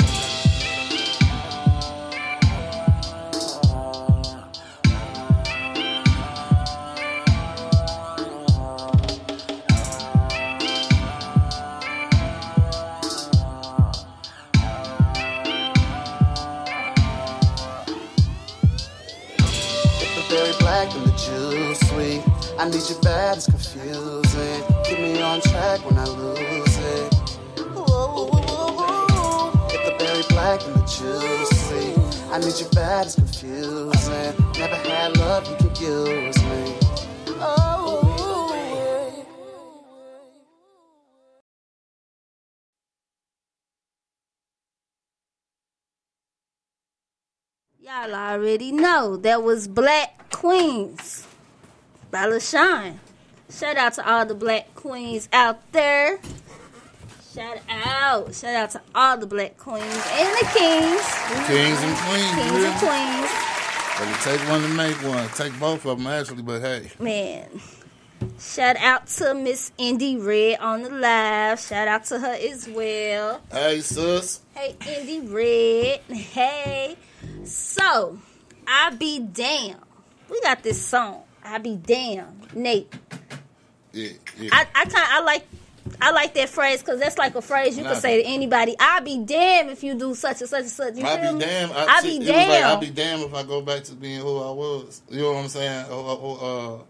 I 22.59 22.71
need 22.71 22.89
you 22.89 22.97
bad, 23.03 23.37
it's 23.37 23.47
confusing. 23.47 24.63
Keep 24.85 24.99
me 24.99 25.21
on 25.21 25.43
track 25.43 25.85
when 25.85 25.99
I 25.99 26.05
lose 26.05 26.79
it. 26.79 27.15
If 29.69 29.85
the 29.85 29.95
berry 29.99 30.23
black 30.31 30.65
and 30.65 30.75
the 30.75 30.87
sweet, 30.87 31.99
I 32.33 32.39
need 32.39 32.59
you 32.59 32.67
bad, 32.73 33.05
it's 33.07 33.17
confusing. 33.17 34.35
Never 34.59 34.75
had 34.75 35.19
love, 35.19 35.47
you 35.51 35.57
can 35.57 35.77
use 35.77 36.43
me. 36.45 36.77
Oh. 37.41 38.03
Y'all 47.79 48.15
already 48.15 48.73
know 48.73 49.17
that 49.19 49.43
was 49.43 49.69
Black 49.69 50.31
Queens 50.31 51.26
by 52.17 52.27
LaShawn. 52.27 52.97
Shout 53.51 53.77
out 53.77 53.93
to 53.93 54.11
all 54.11 54.25
the 54.25 54.35
black 54.35 54.75
queens 54.75 55.29
out 55.35 55.71
there. 55.73 56.19
Shout 57.35 57.59
out. 57.69 58.35
Shout 58.35 58.55
out 58.55 58.71
to 58.71 58.81
all 58.95 59.19
the 59.19 59.27
black 59.27 59.59
queens 59.59 59.85
and 59.85 60.35
the 60.39 60.47
kings. 60.57 61.05
Kings 61.47 61.79
and 61.83 61.97
queens. 61.99 62.35
Kings 62.35 62.57
you 62.57 62.65
and 62.65 62.79
queens. 62.79 63.31
But 63.99 64.09
it 64.09 64.21
take 64.23 64.49
one 64.49 64.63
to 64.63 64.69
make 64.69 64.97
one. 65.03 65.29
Take 65.35 65.61
both 65.61 65.85
of 65.85 65.99
them 65.99 66.07
actually, 66.07 66.43
but 66.43 66.63
hey. 66.63 66.91
Man. 66.99 67.61
Shout 68.41 68.77
out 68.79 69.09
to 69.09 69.35
Miss 69.35 69.73
Indy 69.77 70.17
Red 70.17 70.59
on 70.61 70.85
the 70.85 70.89
live. 70.89 71.61
Shout 71.61 71.87
out 71.87 72.07
to 72.07 72.19
her 72.19 72.39
as 72.41 72.67
well. 72.67 73.43
Hey 73.53 73.83
sis. 73.83 74.41
Hey, 74.55 74.75
Indy 74.89 75.21
Red. 75.21 76.01
Hey. 76.17 76.97
So, 77.45 78.19
I 78.67 78.89
be 78.95 79.19
damn. 79.19 79.81
We 80.31 80.41
got 80.41 80.63
this 80.63 80.81
song. 80.81 81.26
I 81.47 81.59
be 81.59 81.77
damn, 81.77 82.41
Nate. 82.55 82.93
Yeah, 83.93 84.11
yeah. 84.39 84.51
I, 84.53 84.67
I 84.75 84.85
kind 84.85 85.07
I 85.09 85.21
like 85.21 85.47
I 86.01 86.11
like 86.11 86.35
that 86.35 86.49
phrase 86.49 86.81
because 86.81 87.01
that's 87.01 87.17
like 87.17 87.35
a 87.35 87.43
phrase 87.43 87.77
you 87.77 87.85
Nah, 87.85 87.93
can 87.93 88.01
say 88.01 88.23
to 88.23 88.29
anybody. 88.29 88.75
I 88.79 89.01
be 89.01 89.19
damn 89.25 89.69
if 89.69 89.83
you 89.83 89.95
do 89.95 90.15
such 90.15 90.41
and 90.41 90.51
such 90.51 90.61
and 90.63 90.71
such. 90.71 90.97
You 90.97 91.05
I 91.07 91.21
feel 91.21 91.33
be 91.33 91.39
me? 91.39 91.45
damn. 91.45 91.73
I, 91.73 91.87
I 91.87 92.03
be 92.03 92.19
was 92.19 92.29
like, 92.29 92.37
damn. 92.37 92.77
I 92.77 92.81
be 92.81 92.91
damn 92.91 93.21
if 93.21 93.35
I 93.35 93.43
go 93.45 93.61
back 93.61 93.85
to 93.85 93.95
being 93.95 94.21
who 94.21 94.39
I 94.39 94.51
was. 94.51 95.03
You 95.09 95.23
know 95.23 95.33
what 95.33 95.45
I'm 95.45 95.49
saying? 95.49 95.87
Or, 95.91 96.19
or, 96.19 96.79
uh, 96.81 96.83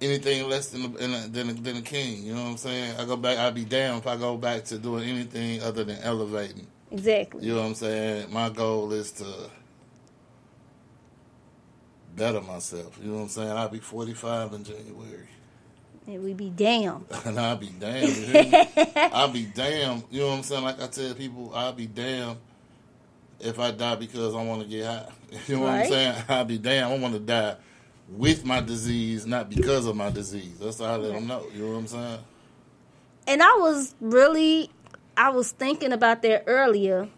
anything 0.00 0.48
less 0.48 0.68
than 0.68 0.84
a, 0.84 0.88
than, 0.88 1.14
a, 1.14 1.28
than, 1.28 1.50
a, 1.50 1.52
than 1.54 1.76
a 1.78 1.82
king. 1.82 2.22
You 2.22 2.34
know 2.34 2.44
what 2.44 2.50
I'm 2.50 2.56
saying? 2.58 2.96
I 2.98 3.04
go 3.04 3.16
back. 3.16 3.38
I'd 3.38 3.54
be 3.54 3.64
damn 3.64 3.96
if 3.96 4.06
I 4.06 4.16
go 4.16 4.36
back 4.36 4.64
to 4.66 4.78
doing 4.78 5.08
anything 5.08 5.62
other 5.62 5.82
than 5.82 5.98
elevating. 6.02 6.66
Exactly. 6.90 7.44
You 7.44 7.54
know 7.54 7.62
what 7.62 7.68
I'm 7.68 7.74
saying? 7.74 8.32
My 8.32 8.48
goal 8.50 8.92
is 8.92 9.10
to 9.12 9.24
better 12.18 12.40
myself. 12.40 12.98
You 13.02 13.10
know 13.10 13.16
what 13.16 13.22
I'm 13.22 13.28
saying? 13.28 13.50
I'll 13.50 13.68
be 13.68 13.78
45 13.78 14.52
in 14.54 14.64
January. 14.64 15.28
And 16.06 16.24
we 16.24 16.32
be 16.32 16.48
damn. 16.48 17.04
And 17.26 17.38
I'll 17.38 17.58
be 17.58 17.68
damn. 17.78 18.02
you 18.02 18.10
hear 18.10 18.42
me? 18.44 18.66
I'll 18.96 19.28
be 19.28 19.44
damn. 19.44 20.02
You 20.10 20.20
know 20.20 20.28
what 20.28 20.36
I'm 20.38 20.42
saying? 20.42 20.64
Like 20.64 20.80
I 20.80 20.86
tell 20.86 21.12
people, 21.12 21.52
I'll 21.54 21.74
be 21.74 21.86
damn 21.86 22.38
if 23.40 23.58
I 23.58 23.72
die 23.72 23.96
because 23.96 24.34
I 24.34 24.42
want 24.42 24.62
to 24.62 24.68
get 24.68 24.86
high. 24.86 25.08
You 25.46 25.56
know 25.56 25.64
what 25.64 25.72
I'm 25.72 25.86
saying? 25.86 26.22
I'll 26.30 26.46
be 26.46 26.56
damn. 26.56 26.92
I 26.92 26.96
want 26.96 27.12
to 27.12 27.20
die 27.20 27.56
with 28.08 28.44
my 28.44 28.62
disease, 28.62 29.26
not 29.26 29.50
because 29.50 29.84
of 29.84 29.96
my 29.96 30.08
disease. 30.08 30.58
That's 30.58 30.78
how 30.78 30.86
I 30.86 30.96
let 30.96 31.12
them 31.12 31.26
know. 31.26 31.44
You 31.52 31.66
know 31.66 31.72
what 31.72 31.78
I'm 31.80 31.86
saying? 31.86 32.18
And 33.26 33.42
I 33.42 33.54
was 33.58 33.94
really, 34.00 34.70
I 35.14 35.28
was 35.28 35.52
thinking 35.52 35.92
about 35.92 36.22
that 36.22 36.44
earlier. 36.46 37.08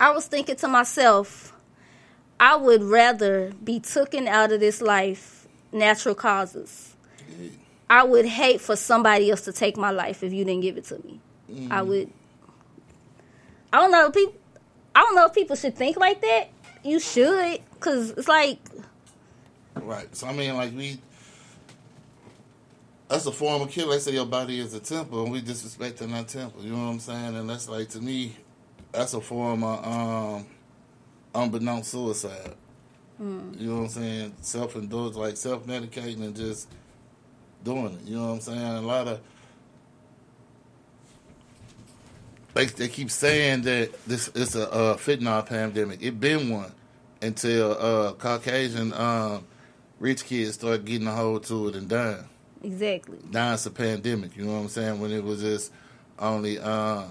I 0.00 0.10
was 0.10 0.26
thinking 0.26 0.56
to 0.56 0.66
myself, 0.66 1.51
I 2.42 2.56
would 2.56 2.82
rather 2.82 3.52
be 3.62 3.78
taken 3.78 4.26
out 4.26 4.50
of 4.50 4.58
this 4.58 4.82
life 4.82 5.46
natural 5.70 6.16
causes. 6.16 6.96
I 7.88 8.02
would 8.02 8.26
hate 8.26 8.60
for 8.60 8.74
somebody 8.74 9.30
else 9.30 9.42
to 9.42 9.52
take 9.52 9.76
my 9.76 9.92
life 9.92 10.24
if 10.24 10.32
you 10.32 10.44
didn't 10.44 10.62
give 10.62 10.76
it 10.76 10.84
to 10.86 10.98
me. 11.04 11.20
I 11.70 11.82
would. 11.82 12.10
I 13.72 13.78
don't 13.78 13.92
know. 13.92 14.10
People. 14.10 14.34
I 14.92 15.02
don't 15.02 15.14
know 15.14 15.26
if 15.26 15.34
people 15.34 15.54
should 15.54 15.76
think 15.76 15.96
like 15.96 16.20
that. 16.22 16.48
You 16.82 16.98
should, 16.98 17.60
cause 17.78 18.10
it's 18.10 18.26
like 18.26 18.58
Right. 19.76 20.14
So 20.14 20.26
I 20.26 20.32
mean, 20.32 20.56
like 20.56 20.74
we, 20.74 20.98
that's 23.06 23.24
a 23.26 23.32
form 23.32 23.62
of 23.62 23.70
kill. 23.70 23.90
They 23.90 24.00
say 24.00 24.12
your 24.12 24.26
body 24.26 24.58
is 24.58 24.74
a 24.74 24.80
temple, 24.80 25.22
and 25.22 25.32
we 25.32 25.40
disrespecting 25.40 26.10
that 26.10 26.26
temple. 26.26 26.64
You 26.64 26.72
know 26.72 26.86
what 26.86 26.90
I'm 26.90 26.98
saying? 26.98 27.36
And 27.36 27.48
that's 27.48 27.68
like 27.68 27.88
to 27.90 28.00
me, 28.00 28.36
that's 28.90 29.14
a 29.14 29.20
form 29.20 29.62
of 29.62 29.86
um, 29.86 30.46
unbeknownst 31.34 31.90
suicide. 31.90 32.54
mm, 33.20 33.58
You 33.60 33.68
know 33.68 33.76
what 33.76 33.82
I'm 33.84 33.88
saying? 33.88 34.34
Self 34.40 34.76
indulge, 34.76 35.14
like 35.16 35.36
self 35.36 35.66
medicating 35.66 36.22
and 36.22 36.36
just 36.36 36.68
doing 37.64 37.94
it. 37.94 38.08
You 38.08 38.16
know 38.16 38.26
what 38.28 38.32
I'm 38.34 38.40
saying? 38.40 38.60
A 38.60 38.80
lot 38.80 39.08
of 39.08 39.20
they 42.54 42.66
they 42.66 42.88
keep 42.88 43.10
saying 43.10 43.62
that 43.62 43.92
this 44.06 44.28
is 44.28 44.54
a 44.56 44.70
uh, 44.70 44.96
fentanyl 44.96 45.44
pandemic. 45.46 46.02
It 46.02 46.20
been 46.20 46.50
one 46.50 46.72
until 47.22 47.72
uh, 47.78 48.12
Caucasian 48.14 48.92
um, 48.92 49.44
rich 49.98 50.24
kids 50.24 50.54
started 50.54 50.84
getting 50.84 51.06
a 51.06 51.12
hold 51.14 51.44
to 51.44 51.68
it 51.68 51.76
and 51.76 51.88
dying. 51.88 52.24
exactly. 52.62 53.18
Now 53.30 53.54
it's 53.54 53.64
a 53.66 53.70
pandemic. 53.70 54.36
You 54.36 54.44
know 54.44 54.52
what 54.54 54.58
I'm 54.60 54.68
saying? 54.68 55.00
When 55.00 55.10
it 55.12 55.24
was 55.24 55.40
just 55.40 55.72
only 56.18 56.58
uh, 56.58 57.04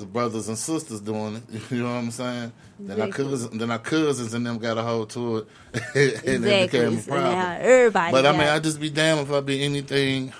the 0.00 0.06
brothers 0.06 0.48
and 0.48 0.58
sisters 0.58 1.00
doing 1.00 1.36
it. 1.36 1.60
You 1.70 1.82
know 1.84 1.92
what 1.92 1.98
I'm 1.98 2.10
saying? 2.10 2.52
Then 2.80 3.00
our 3.00 3.08
cousins, 3.08 3.58
then 3.58 3.70
our 3.70 3.78
cousins 3.78 4.34
and 4.34 4.44
them 4.46 4.58
got 4.58 4.76
a 4.78 4.82
hold 4.82 5.10
to 5.10 5.36
it, 5.38 5.48
and 5.74 6.44
Exactly. 6.44 6.50
it 6.50 6.70
became 6.72 6.98
a 6.98 7.02
problem. 7.02 7.56
everybody 7.60 8.12
but 8.12 8.26
I 8.26 8.32
mean, 8.32 8.40
I 8.48 8.58
just 8.58 8.80
be 8.80 8.90
damned 8.90 9.20
if 9.20 9.32
I 9.32 9.40
be 9.40 9.62
anything 9.62 10.32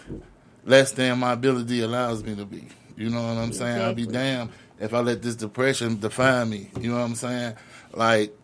less 0.65 0.93
than 0.93 1.19
my 1.19 1.33
ability 1.33 1.81
allows 1.83 2.23
me 2.25 2.35
to 2.37 2.45
be. 2.45 2.67
You 2.97 3.11
know 3.11 3.23
what 3.23 3.39
I'm 3.41 3.53
saying? 3.53 3.81
I'll 3.81 3.95
be 3.95 4.03
Exactly. 4.03 4.13
damned 4.31 4.51
if 4.81 4.93
I 4.95 5.01
let 5.01 5.23
this 5.23 5.37
depression 5.37 5.99
define 6.01 6.51
me. 6.51 6.71
You 6.81 6.91
know 6.91 6.99
what 6.99 7.05
I'm 7.05 7.15
saying? 7.15 7.55
Like 7.93 8.37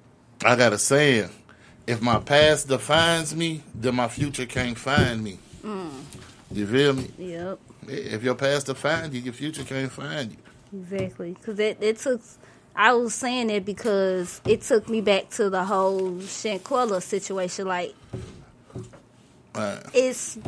I 0.44 0.54
got 0.56 0.72
a 0.72 0.78
saying: 0.78 1.30
if 1.86 2.00
my 2.02 2.18
past 2.18 2.68
defines 2.68 3.34
me, 3.34 3.62
then 3.74 3.94
my 3.96 4.08
future 4.08 4.46
can't 4.46 4.76
find 4.78 5.22
me. 5.24 5.38
Mm. 5.64 5.90
You 6.52 6.66
feel 6.66 6.92
me? 6.94 7.10
Yep. 7.18 7.58
If 7.88 8.22
your 8.22 8.34
past 8.34 8.66
defines 8.66 9.14
you, 9.14 9.20
your 9.20 9.32
future 9.32 9.64
can't 9.64 9.90
find 9.92 10.30
you. 10.32 10.36
Exactly, 10.72 11.32
because 11.32 11.58
it, 11.58 11.78
it 11.80 11.98
took. 11.98 12.20
I 12.74 12.92
was 12.92 13.14
saying 13.14 13.48
it 13.50 13.64
because 13.64 14.40
it 14.46 14.60
took 14.62 14.88
me 14.88 15.00
back 15.00 15.30
to 15.30 15.48
the 15.48 15.64
whole 15.64 16.12
Shanquella 16.18 17.02
situation. 17.02 17.66
Like, 17.66 17.94
Right. 19.54 19.80
it's 19.94 20.38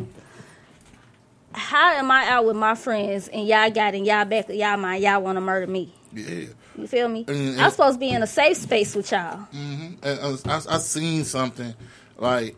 how 1.53 1.93
am 1.93 2.11
I 2.11 2.29
out 2.29 2.45
with 2.45 2.57
my 2.57 2.75
friends 2.75 3.29
and 3.29 3.47
y'all 3.47 3.71
got 3.71 3.95
in 3.95 4.05
y'all 4.05 4.27
back 4.27 4.51
of 4.51 4.55
y'all 4.57 4.77
mind 4.77 5.03
y'all 5.03 5.23
want 5.23 5.37
to 5.37 5.41
murder 5.41 5.67
me? 5.67 5.93
Yeah. 6.13 6.47
You 6.77 6.87
feel 6.87 7.09
me? 7.09 7.25
And- 7.27 7.61
I'm 7.61 7.71
supposed 7.71 7.95
to 7.95 7.99
be 8.01 8.11
in 8.11 8.23
a 8.23 8.27
safe 8.27 8.59
space 8.59 8.95
with 8.95 9.11
y'all. 9.11 9.47
Mm-hmm. 9.55 9.95
And 10.03 10.43
I, 10.47 10.75
I 10.75 10.79
seen 10.79 11.25
something 11.25 11.75
like 12.19 12.55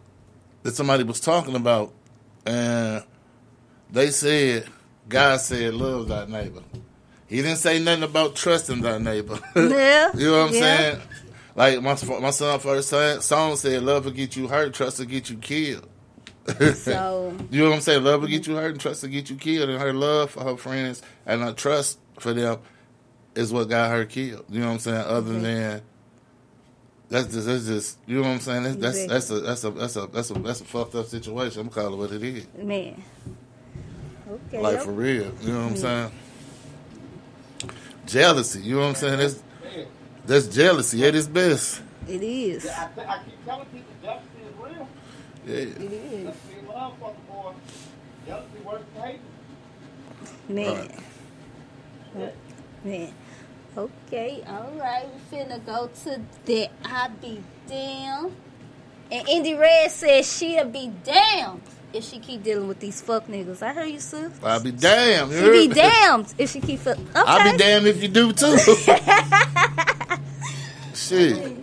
that 0.65 0.75
somebody 0.75 1.05
was 1.05 1.21
talking 1.21 1.55
about, 1.55 1.93
and 2.45 3.05
they 3.91 4.11
said 4.11 4.67
God 5.09 5.41
said, 5.41 5.75
"Love 5.75 6.09
thy 6.09 6.27
neighbor." 6.27 6.63
He 7.31 7.37
didn't 7.37 7.57
say 7.59 7.79
nothing 7.79 8.03
about 8.03 8.35
trusting 8.37 8.83
thy 8.83 8.99
neighbor. 8.99 9.39
Yeah, 9.57 10.11
you 10.15 10.27
know 10.31 10.41
what 10.43 10.49
I'm 10.49 10.55
yeah. 10.55 10.61
saying? 10.61 11.01
Like 11.55 11.81
my 11.83 11.97
my 12.21 12.31
son 12.31 12.59
first 12.61 12.89
son- 12.89 13.21
song 13.23 13.57
said, 13.57 13.83
"Love 13.83 14.05
will 14.05 14.13
get 14.13 14.37
you 14.37 14.49
hurt, 14.49 14.75
trust 14.75 14.99
will 14.99 15.07
get 15.07 15.31
you 15.31 15.37
killed." 15.39 15.89
So 16.75 17.33
You 17.51 17.63
know 17.63 17.69
what 17.71 17.77
I'm 17.77 17.81
saying? 17.83 18.03
Love 18.03 18.23
will 18.23 18.29
get 18.29 18.47
you 18.49 18.57
hurt 18.57 18.73
and 18.73 18.81
trust 18.81 19.03
will 19.03 19.11
get 19.11 19.31
you 19.31 19.37
killed. 19.37 19.71
And 19.71 19.81
her 19.81 19.93
love 19.93 20.33
for 20.33 20.43
her 20.43 20.57
friends 20.57 21.03
and 21.25 21.41
her 21.43 21.53
trust 21.53 21.99
for 22.19 22.33
them 22.35 22.59
is 23.37 23.53
what 23.53 23.69
got 23.69 23.91
her 23.91 24.05
killed. 24.05 24.45
You 24.49 24.61
know 24.61 24.67
what 24.67 24.73
I'm 24.75 24.79
saying? 24.81 24.97
Other 25.07 25.33
Mhm. 25.35 25.43
than 25.43 25.83
that's 27.11 27.33
just 27.33 27.47
that's 27.47 27.67
just 27.67 27.99
you 28.07 28.17
know 28.17 28.23
what 28.23 28.29
I'm 28.35 28.41
saying? 28.41 28.63
That's 28.81 29.07
that's 29.07 29.07
that's 29.07 29.31
a 29.31 29.41
that's 29.41 29.65
a 29.65 29.71
that's 29.71 29.97
a 29.97 30.07
that's 30.07 30.31
a 30.31 30.35
that's 30.35 30.61
a 30.63 30.65
fucked 30.65 30.95
up 30.97 31.07
situation. 31.07 31.61
I'm 31.61 31.69
calling 31.69 31.93
it 31.95 31.97
what 31.97 32.11
it 32.13 32.23
is. 32.25 32.47
man, 32.61 33.01
okay, 34.29 34.61
Like 34.61 34.75
yep. 34.77 34.83
for 34.85 34.93
real. 34.93 35.33
You 35.43 35.53
know 35.53 35.59
what 35.59 35.67
I'm 35.67 35.75
Yeah. 35.77 35.81
saying? 35.81 36.13
Jealousy. 38.07 38.61
You 38.61 38.75
know 38.77 38.81
what 38.81 38.89
I'm 38.89 38.95
saying? 38.95 39.19
That's 39.19 39.43
that's 40.27 40.47
jealousy 40.47 41.05
at 41.07 41.15
its 41.15 41.27
best. 41.27 41.83
it 42.09 42.23
is. 42.23 42.67
I, 42.67 42.89
I 43.09 43.21
keep 43.25 43.45
telling 43.45 43.67
people 43.67 43.93
jealousy 44.03 44.27
is 44.47 44.57
real. 44.59 44.89
Yeah. 45.47 45.55
It 45.55 45.93
is. 45.93 46.23
Jealousy 46.23 46.67
love 46.69 46.93
for 47.01 47.15
the 47.15 47.33
boy. 47.33 47.53
Jealousy 48.27 48.49
than 48.95 49.03
hate. 49.03 49.21
Man. 50.49 50.93
Man. 52.85 53.15
Okay, 53.77 54.43
all 54.49 54.73
right. 54.79 55.07
We 55.31 55.39
finna 55.39 55.65
go 55.65 55.89
to 56.05 56.21
that. 56.47 56.71
I 56.85 57.09
be 57.21 57.43
damn. 57.69 58.35
And 59.13 59.29
Indy 59.29 59.55
Red 59.55 59.91
says 59.91 60.31
she'll 60.37 60.69
be 60.69 60.93
damned 61.05 61.63
if 61.93 62.05
she 62.05 62.19
keep 62.19 62.43
dealing 62.43 62.69
with 62.69 62.81
these 62.81 63.01
fuck 63.01 63.27
niggas. 63.27 63.63
I 63.63 63.73
heard 63.73 63.89
you, 63.89 64.01
sis. 64.01 64.33
I'll 64.43 64.63
be 64.63 64.73
damned. 64.73 65.33
She 65.33 65.69
be 65.69 65.75
damned 65.75 66.35
if 66.39 66.51
she 66.51 66.61
keep. 66.61 66.81
Fuck. 66.81 66.99
Okay. 66.99 67.11
I'll 67.15 67.53
be 67.53 67.59
damned 67.59 67.87
if 67.87 68.03
you 68.03 68.09
do 68.09 68.33
too. 68.33 68.57
Shit. 70.95 71.57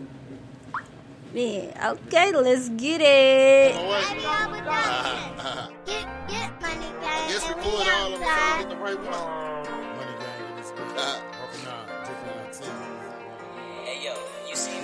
Man, 1.33 1.73
okay, 1.85 2.31
let's 2.31 2.69
get 2.69 3.01
it. 3.01 3.75
Just 7.29 7.47
record 7.49 7.87
all 7.87 8.13
of 8.13 8.19
them 8.19 8.21
so 8.21 8.25
I 8.27 8.57
get 8.59 8.69
the 8.69 8.75
right 8.77 8.97
one. 8.97 9.11
Money 9.97 10.15
gang 10.19 11.23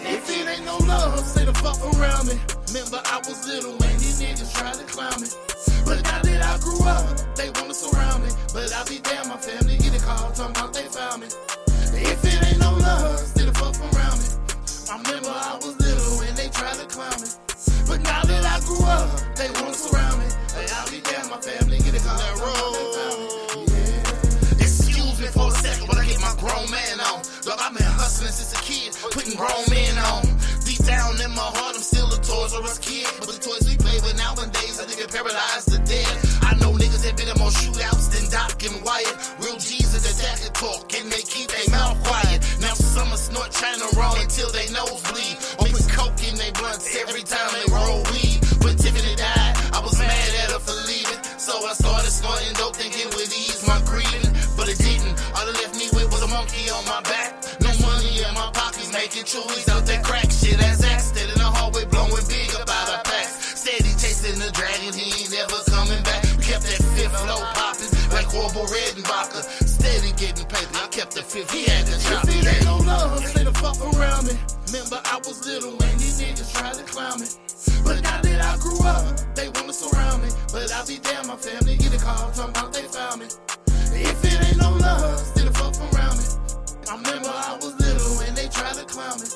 If 0.06 0.30
it 0.30 0.48
ain't 0.48 0.66
no 0.66 0.78
love, 0.86 1.20
stay 1.26 1.46
the 1.46 1.54
fuck 1.56 1.82
around 1.98 2.28
me. 2.28 2.38
Remember, 2.70 3.02
I 3.06 3.18
was 3.26 3.48
little 3.48 3.74
and 3.74 3.98
these 4.00 4.22
niggas 4.22 4.54
tried 4.54 4.76
to 4.76 4.86
climb 4.86 5.20
me. 5.22 5.28
But 5.86 6.04
now 6.04 6.22
that 6.22 6.42
I 6.46 6.58
grew 6.62 6.82
up, 6.86 7.06
they 7.36 7.50
wanna 7.58 7.74
surround 7.74 8.24
me. 8.24 8.30
But 8.54 8.74
I 8.74 8.84
be 8.86 9.00
damn, 9.00 9.30
my 9.30 9.38
family 9.38 9.78
get 9.78 9.98
a 9.98 10.02
call 10.06 10.32
talking 10.32 10.54
about 10.54 10.74
they 10.74 10.86
found 10.86 11.22
me. 11.22 11.28
If 12.06 12.22
it 12.26 12.40
ain't 12.46 12.60
no 12.60 12.74
love, 12.78 13.20
stay 13.20 13.46
the 13.46 13.54
fuck 13.54 13.74
around 13.94 14.18
me. 14.22 14.30
I 14.90 15.02
remember 15.02 15.34
I 15.34 15.58
was 15.58 15.74
little 15.82 16.22
and 16.22 16.38
they 16.38 16.50
tried 16.50 16.78
to 16.78 16.86
climb 16.86 17.18
me. 17.18 17.30
But 17.88 18.02
now 18.06 18.22
that 18.24 18.46
I 18.46 18.58
grew 18.66 18.82
up, 18.86 19.10
they 19.36 19.50
wanna 19.58 19.74
surround 19.74 20.22
me. 20.22 20.30
But 20.54 20.70
I 20.70 20.86
be 20.90 21.02
damn, 21.02 21.30
my 21.30 21.42
family 21.42 21.78
get 21.82 21.98
a 21.98 22.02
call 22.06 22.18
that 22.18 22.36
road. 22.38 23.66
Yeah. 23.74 24.62
Excuse 24.62 25.18
me 25.18 25.28
for 25.34 25.50
a 25.50 25.56
second, 25.58 25.88
but 25.90 25.98
I 25.98 26.06
get 26.06 26.22
my 26.22 26.34
grown 26.38 26.70
man 26.70 27.02
on. 27.02 27.22
Dog, 27.42 27.58
I've 27.58 27.74
been 27.74 27.86
hustling 27.86 28.32
since 28.32 28.54
putting 29.12 29.36
grown 29.36 29.66
men 29.70 29.98
on. 29.98 30.24
Deep 30.64 30.80
down 30.86 31.20
in 31.20 31.32
my 31.36 31.50
heart, 31.58 31.76
I'm 31.76 31.82
still 31.84 32.08
a 32.08 32.20
Toys 32.22 32.54
R 32.54 32.64
Us 32.64 32.80
kid. 32.80 33.08
But 33.20 33.28
the 33.36 33.40
toys 33.40 33.68
we 33.68 33.76
play 33.76 34.00
with 34.00 34.16
nowadays, 34.18 34.80
I 34.80 34.86
it 34.88 35.12
paralyzed 35.12 35.72
the 35.72 35.80
dead. 35.84 36.14
I 36.48 36.56
know 36.62 36.72
niggas 36.72 37.04
that 37.04 37.18
been 37.18 37.28
in 37.28 37.38
more 37.40 37.52
shootouts 37.52 38.08
than 38.14 38.30
Doc 38.32 38.64
and 38.64 38.80
Wyatt. 38.84 39.16
Real 39.40 39.60
G's 39.60 39.92
that 39.92 40.16
that 40.24 40.38
can 40.40 40.54
talk 40.54 40.88
and 40.96 41.12
they 41.12 41.24
keep 41.24 41.52
their 41.52 41.70
mouth 41.72 42.00
quiet. 42.04 42.40
Now 42.62 42.74
some 42.74 43.12
snort 43.18 43.52
China 43.52 43.86
raw 43.98 44.16
until 44.16 44.50
they 44.52 44.68
nose 44.72 45.02
bleed. 45.12 45.36
Put 45.60 45.74
coke 45.92 46.20
in 46.24 46.36
they 46.36 46.52
blunts 46.52 46.96
every 46.96 47.24
time 47.24 47.50
they 47.54 47.68
roll 47.72 48.04
weed. 48.12 48.33
Making 59.24 59.42
chewies 59.42 59.70
out 59.70 59.86
that 59.86 60.04
crack 60.04 60.30
shit. 60.32 60.60
As 60.60 60.84
Axted 60.84 61.30
in 61.30 61.38
the 61.38 61.44
hallway, 61.44 61.86
blowing 61.86 62.26
big 62.28 62.50
about 62.56 62.90
our 62.90 63.04
packs. 63.04 63.60
Steady 63.60 63.92
chasing 63.96 64.40
the 64.40 64.52
dragon, 64.52 64.94
he 64.94 65.24
ain't 65.24 65.32
never 65.32 65.60
coming 65.72 66.04
back. 66.04 66.24
We 66.38 66.44
kept 66.44 66.64
that 66.64 66.82
fifth 66.96 67.16
flow 67.24 67.42
popping, 67.56 67.92
like 68.12 68.28
horrible 68.28 68.68
red 68.68 68.96
and 68.96 69.08
vodka. 69.08 69.42
Steady 69.64 70.12
getting 70.20 70.48
paper, 70.48 70.76
I 70.76 70.88
kept 70.88 71.16
the 71.16 71.24
fifth, 71.24 71.52
he 71.52 71.64
had 71.64 71.86
to 71.88 71.96
chop 72.04 72.26
it. 72.28 72.48
Ain't 72.48 72.66
no 72.66 72.78
love, 72.84 73.26
stay 73.26 73.44
the 73.44 73.54
fuck 73.54 73.80
around 73.96 74.28
me. 74.28 74.36
Remember, 74.68 75.00
I 75.06 75.18
was 75.24 75.46
little 75.46 75.76
when 75.78 75.94
these 75.98 76.20
niggas 76.20 76.52
tried 76.54 76.76
to 76.76 76.84
clown 76.84 77.20
me. 77.20 77.28
But 77.84 78.02
now 78.04 78.20
that 78.22 78.40
I 78.44 78.58
grew 78.60 78.80
up, 78.84 79.04
they 79.36 79.48
wanna 79.56 79.74
surround 79.74 80.24
me. 80.24 80.30
But 80.52 80.72
I 80.72 80.84
be 80.86 81.00
damn, 81.00 81.28
my 81.28 81.38
family 81.38 81.78
get 81.78 81.94
a 81.96 82.00
call 82.00 82.32
talking 82.32 82.52
about 82.52 82.74
they 82.74 82.83
they 88.94 89.02
tried 89.02 89.18
to 89.18 89.20
clown 89.20 89.20
me. 89.20 89.28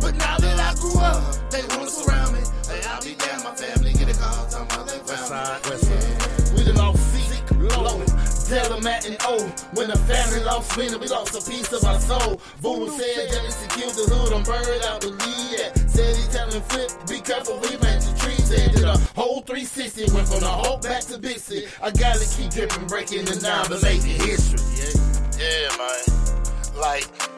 But 0.00 0.14
now 0.16 0.38
that 0.38 0.58
I 0.60 0.74
grew 0.80 0.98
up, 1.00 1.50
they 1.50 1.62
wanna 1.76 1.90
surround 1.90 2.32
me. 2.32 2.40
Hey, 2.66 2.80
I 2.86 3.00
be 3.00 3.14
down, 3.14 3.42
my 3.42 3.54
family 3.54 3.92
get 3.92 4.08
a 4.08 4.18
call 4.18 4.46
talking 4.46 4.76
about 4.76 4.88
they 4.88 4.98
found 4.98 5.64
me. 5.64 5.88
Yeah. 5.88 6.54
We 6.56 6.64
done 6.64 6.76
lost 6.76 7.00
Zeke, 7.14 7.50
low, 7.58 8.04
Della, 8.48 8.80
Matt, 8.80 9.06
and 9.06 9.16
O. 9.22 9.38
When 9.74 9.88
the 9.88 9.98
family 10.06 10.44
lost 10.44 10.76
me, 10.76 10.88
we 10.96 11.08
lost 11.08 11.36
a 11.36 11.50
piece 11.50 11.72
of 11.72 11.84
our 11.84 12.00
soul. 12.00 12.40
Voodoo 12.60 12.90
said 12.98 13.30
jealousy 13.30 13.68
killed 13.68 13.94
the 13.94 14.14
hood, 14.14 14.32
I'm 14.32 14.42
bird, 14.42 14.82
I 14.84 14.98
believe 14.98 15.58
that. 15.58 15.90
Said 15.90 16.16
he 16.16 16.24
telling 16.32 16.62
Flip, 16.62 16.90
be 17.08 17.20
careful, 17.20 17.58
we 17.60 17.76
made 17.78 18.00
the 18.00 18.14
trees. 18.18 18.48
They 18.48 18.68
did 18.68 18.84
a 18.84 18.96
whole 19.14 19.42
360, 19.42 20.12
went 20.14 20.28
from 20.28 20.40
the 20.40 20.48
whole 20.48 20.78
back 20.78 21.02
to 21.04 21.18
City. 21.38 21.66
I 21.82 21.90
gotta 21.90 22.24
keep 22.36 22.50
dripping, 22.50 22.86
breaking 22.86 23.24
the 23.24 23.80
making 23.82 24.20
history. 24.26 24.60
Yeah, 24.76 25.68
yeah, 25.68 25.76
man. 25.76 26.80
Like, 26.80 27.37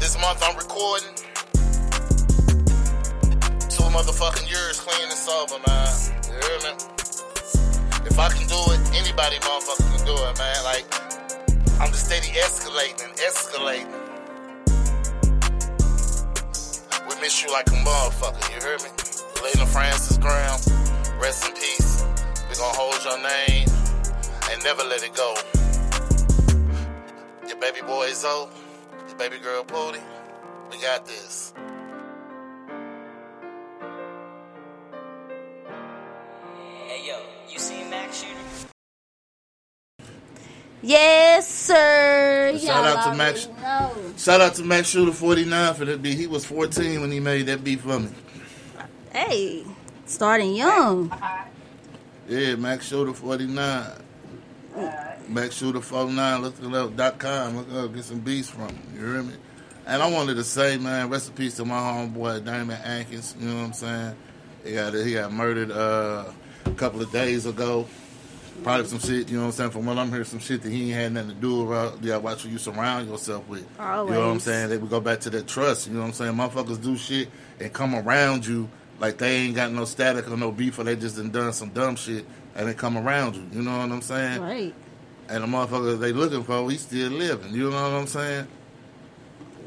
this 0.00 0.18
month 0.18 0.42
I'm 0.42 0.56
recording. 0.56 1.12
Two 3.68 3.84
motherfucking 3.92 4.48
years 4.48 4.80
clean 4.80 5.04
and 5.04 5.12
sober, 5.12 5.60
man. 5.68 5.92
You 6.24 6.40
hear 6.40 6.58
me? 6.64 6.72
If 8.08 8.18
I 8.18 8.30
can 8.30 8.48
do 8.48 8.56
it, 8.72 8.80
anybody 8.96 9.36
motherfucker 9.36 9.94
can 9.94 10.06
do 10.06 10.16
it, 10.16 10.38
man. 10.38 10.64
Like, 10.64 10.86
I'm 11.78 11.92
just 11.92 12.06
steady 12.06 12.28
escalating 12.32 13.04
and 13.04 13.14
escalating. 13.28 13.92
We 17.06 17.20
miss 17.20 17.42
you 17.44 17.52
like 17.52 17.68
a 17.68 17.76
motherfucker, 17.84 18.40
you 18.54 18.60
hear 18.64 18.78
me? 18.78 18.90
Lena 19.44 19.66
Francis 19.66 20.16
Graham, 20.16 20.58
rest 21.20 21.46
in 21.46 21.54
peace. 21.54 22.04
We 22.48 22.56
gonna 22.56 22.74
hold 22.74 23.04
your 23.04 23.18
name 23.18 23.68
and 24.50 24.64
never 24.64 24.82
let 24.82 25.02
it 25.02 25.14
go. 25.14 25.34
Your 27.46 27.58
baby 27.60 27.82
boy 27.86 28.04
is 28.04 28.22
your 28.22 28.48
baby 29.20 29.36
girl 29.36 29.62
Pootie, 29.62 30.00
we 30.70 30.80
got 30.80 31.04
this. 31.04 31.52
Hey 36.86 37.06
yo, 37.06 37.20
you 37.50 37.58
seen 37.58 37.90
Max 37.90 38.22
Shooter? 38.22 38.70
Yes, 40.80 41.46
sir. 41.46 42.56
Shout 42.58 42.62
Y'all 42.62 42.96
out 42.96 43.10
to 43.10 43.14
Max. 43.14 43.46
know. 43.60 43.92
Shout 44.16 44.40
out 44.40 44.54
to 44.54 44.64
Max 44.64 44.88
Shooter 44.88 45.12
49 45.12 45.74
for 45.74 45.84
that 45.84 46.00
beat. 46.00 46.16
He 46.16 46.26
was 46.26 46.46
14 46.46 47.02
when 47.02 47.12
he 47.12 47.20
made 47.20 47.44
that 47.44 47.62
beat 47.62 47.80
for 47.80 48.00
me. 48.00 48.08
Hey, 49.12 49.66
starting 50.06 50.54
young. 50.54 51.12
Yeah, 52.26 52.54
Max 52.54 52.88
Shooter 52.88 53.12
49. 53.12 53.86
Max 54.74 54.80
Shooter 54.80 55.09
49, 55.34 56.42
look 56.42 56.54
it 56.62 56.74
up, 56.74 56.96
dot 56.96 57.18
com. 57.18 57.56
Look 57.56 57.72
up, 57.72 57.94
get 57.94 58.04
some 58.04 58.20
beats 58.20 58.48
from 58.48 58.68
him. 58.68 58.78
You 58.94 59.00
hear 59.00 59.22
me? 59.22 59.34
And 59.86 60.02
I 60.02 60.10
wanted 60.10 60.34
to 60.34 60.44
say, 60.44 60.76
man, 60.76 61.08
rest 61.08 61.28
in 61.30 61.34
peace 61.34 61.56
to 61.56 61.64
my 61.64 61.78
homeboy, 61.78 62.44
Damon 62.44 62.78
Atkins. 62.82 63.34
You 63.40 63.48
know 63.48 63.56
what 63.56 63.66
I'm 63.66 63.72
saying? 63.72 64.16
He 64.64 64.74
got, 64.74 64.92
he 64.94 65.14
got 65.14 65.32
murdered 65.32 65.70
uh, 65.70 66.24
a 66.66 66.70
couple 66.72 67.00
of 67.00 67.10
days 67.10 67.46
ago. 67.46 67.86
Probably 68.62 68.86
some 68.86 68.98
shit, 68.98 69.30
you 69.30 69.36
know 69.36 69.44
what 69.44 69.46
I'm 69.46 69.52
saying? 69.52 69.70
From 69.70 69.86
what 69.86 69.96
I'm 69.96 70.10
hearing, 70.10 70.24
some 70.24 70.38
shit 70.38 70.60
that 70.62 70.70
he 70.70 70.90
ain't 70.90 71.00
had 71.00 71.12
nothing 71.12 71.30
to 71.30 71.36
do 71.36 71.64
with. 71.64 72.02
You 72.02 72.08
gotta 72.08 72.20
watch 72.20 72.42
who 72.42 72.50
you 72.50 72.58
surround 72.58 73.08
yourself 73.08 73.48
with. 73.48 73.66
You 74.08 74.12
know 74.12 74.26
what 74.26 74.32
I'm 74.32 74.40
saying? 74.40 74.68
They 74.68 74.76
would 74.76 74.90
go 74.90 75.00
back 75.00 75.20
to 75.20 75.30
that 75.30 75.46
trust. 75.46 75.86
You 75.86 75.94
know 75.94 76.00
what 76.00 76.08
I'm 76.08 76.12
saying? 76.12 76.34
Motherfuckers 76.34 76.82
do 76.82 76.94
shit 76.96 77.30
and 77.58 77.72
come 77.72 77.94
around 77.94 78.44
you 78.44 78.68
like 78.98 79.16
they 79.16 79.36
ain't 79.36 79.54
got 79.54 79.72
no 79.72 79.86
static 79.86 80.28
or 80.30 80.36
no 80.36 80.52
beef 80.52 80.78
or 80.78 80.84
they 80.84 80.94
just 80.94 81.16
done 81.16 81.30
done 81.30 81.54
some 81.54 81.70
dumb 81.70 81.96
shit 81.96 82.26
and 82.54 82.68
they 82.68 82.74
come 82.74 82.98
around 82.98 83.34
you. 83.36 83.48
You 83.50 83.62
know 83.62 83.78
what 83.78 83.90
I'm 83.90 84.02
saying? 84.02 84.42
Right. 84.42 84.74
And 85.30 85.44
the 85.44 85.46
motherfucker 85.46 85.98
they 85.98 86.12
looking 86.12 86.42
for, 86.42 86.68
he 86.70 86.76
still 86.76 87.12
living. 87.12 87.54
You 87.54 87.70
know 87.70 87.82
what 87.82 88.00
I'm 88.00 88.06
saying? 88.08 88.48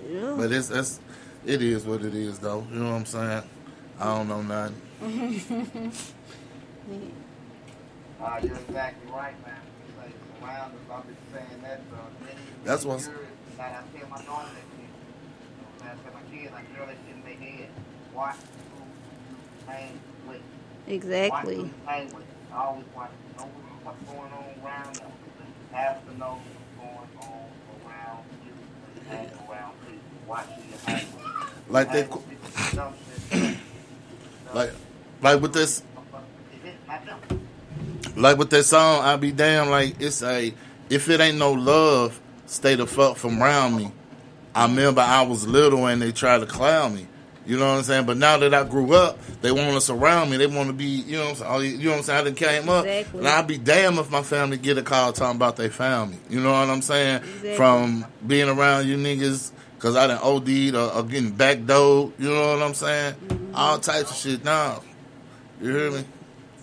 Yeah. 0.09 0.33
But 0.37 0.51
it's 0.51 0.67
that's 0.67 0.99
it 1.45 1.61
is 1.61 1.85
what 1.85 2.03
it 2.03 2.13
is 2.13 2.37
though. 2.39 2.67
You 2.71 2.79
know 2.79 2.91
what 2.91 2.97
I'm 2.97 3.05
saying? 3.05 3.43
I 3.99 4.03
don't 4.15 4.27
know 4.27 4.41
nothing. 4.41 5.91
Uh, 8.21 8.39
you're 8.41 8.55
exactly 8.55 9.11
right, 9.11 9.33
man. 9.45 9.55
It's 9.85 9.97
like 9.97 10.11
surround 10.39 10.71
us. 10.73 10.79
I've 10.93 11.05
been 11.05 11.17
saying 11.33 11.61
that 11.61 11.81
for 11.89 12.23
many, 12.23 12.37
That's 12.63 12.85
what's- 12.85 13.07
years. 13.07 13.19
And 13.59 13.61
I 13.61 13.99
tell 13.99 14.09
my 14.09 14.21
daughter 14.23 14.47
that 14.47 14.63
shit. 14.71 14.79
You 14.79 14.87
know, 15.59 15.67
what 15.75 15.91
I'm 15.91 15.97
saying? 15.97 15.99
I 15.99 16.03
tell 16.03 16.13
my 16.13 16.21
kids, 16.31 16.53
I 16.55 16.73
drill 16.73 16.87
that 16.87 16.95
shit 17.05 17.15
in 17.15 17.23
their 17.25 17.49
head. 17.51 17.69
Watch 18.15 18.35
who 18.71 18.79
you 18.79 19.67
hang 19.67 19.99
with. 20.27 20.41
Exactly. 20.87 21.29
Watch 21.29 21.45
who 21.57 21.63
you 21.65 21.73
hang 21.85 22.05
with. 22.13 22.23
I 22.53 22.63
always 22.63 22.85
watch. 22.95 23.11
Know 23.37 23.49
what's 23.83 24.03
going 24.03 24.31
on 24.31 24.45
around 24.63 24.95
them. 24.95 25.11
Have 25.73 26.05
to 26.05 26.17
know 26.17 26.39
what's 26.77 27.11
going 27.17 27.31
on 27.33 27.49
around 27.85 28.23
you 28.45 28.53
hang 29.09 29.27
around 29.49 29.73
people. 29.81 29.99
Watch 30.27 30.45
who 30.55 30.91
you. 30.93 31.07
Like 31.69 31.91
they 31.91 32.01
Hang 32.01 32.09
with 32.11 32.29
people 32.29 32.49
who 32.55 32.75
dumb 32.77 32.93
shit. 33.31 33.57
like 34.53 34.71
like 35.21 35.41
with 35.41 35.53
this 35.53 35.79
Is 35.79 35.83
it 36.65 36.75
not 36.87 37.05
them? 37.05 37.47
like 38.15 38.37
with 38.37 38.49
that 38.51 38.63
song, 38.63 39.03
I 39.03 39.15
be 39.15 39.31
damn 39.31 39.69
like 39.69 39.99
it's 39.99 40.21
a 40.23 40.53
if 40.89 41.09
it 41.09 41.19
ain't 41.19 41.37
no 41.37 41.53
love, 41.53 42.19
stay 42.45 42.75
the 42.75 42.85
fuck 42.85 43.17
from 43.17 43.41
around 43.41 43.75
me. 43.75 43.91
I 44.53 44.65
remember 44.67 45.01
I 45.01 45.23
was 45.23 45.47
little 45.47 45.87
and 45.87 46.01
they 46.01 46.11
tried 46.11 46.39
to 46.39 46.45
clown 46.45 46.95
me. 46.95 47.07
You 47.45 47.57
know 47.57 47.67
what 47.67 47.77
I'm 47.79 47.83
saying? 47.83 48.05
But 48.05 48.17
now 48.17 48.37
that 48.37 48.53
I 48.53 48.63
grew 48.63 48.93
up, 48.93 49.19
they 49.41 49.51
want 49.51 49.73
to 49.73 49.81
surround 49.81 50.31
me. 50.31 50.37
They 50.37 50.47
want 50.47 50.67
to 50.67 50.73
be, 50.73 50.85
you 50.85 51.17
know 51.17 51.25
what 51.31 51.41
I'm 51.41 51.61
saying? 51.61 51.79
You 51.81 51.85
know 51.85 51.91
what 51.91 51.97
I'm 51.97 52.03
saying? 52.03 52.19
I 52.19 52.23
done 52.23 52.35
came 52.35 52.69
up. 52.69 52.85
Exactly. 52.85 53.19
And 53.19 53.27
I'd 53.27 53.47
be 53.47 53.57
damn 53.57 53.97
if 53.99 54.09
my 54.09 54.23
family 54.23 54.57
get 54.57 54.77
a 54.77 54.81
call 54.81 55.11
talking 55.11 55.35
about 55.35 55.57
they 55.57 55.67
found 55.69 56.11
me. 56.11 56.17
You 56.29 56.39
know 56.39 56.51
what 56.51 56.69
I'm 56.69 56.81
saying? 56.81 57.17
Exactly. 57.17 57.55
From 57.57 58.05
being 58.25 58.47
around 58.47 58.87
you 58.87 58.95
niggas, 58.95 59.51
because 59.75 59.97
I 59.97 60.07
done 60.07 60.19
OD'd 60.23 60.73
or, 60.75 60.93
or 60.93 61.03
getting 61.03 61.33
backdoored. 61.33 62.13
You 62.17 62.29
know 62.29 62.53
what 62.53 62.63
I'm 62.63 62.73
saying? 62.73 63.15
Mm-hmm. 63.15 63.55
All 63.55 63.77
types 63.79 64.11
of 64.11 64.15
shit 64.15 64.43
now. 64.45 64.81
You 65.61 65.75
hear 65.75 65.91
me? 65.91 66.05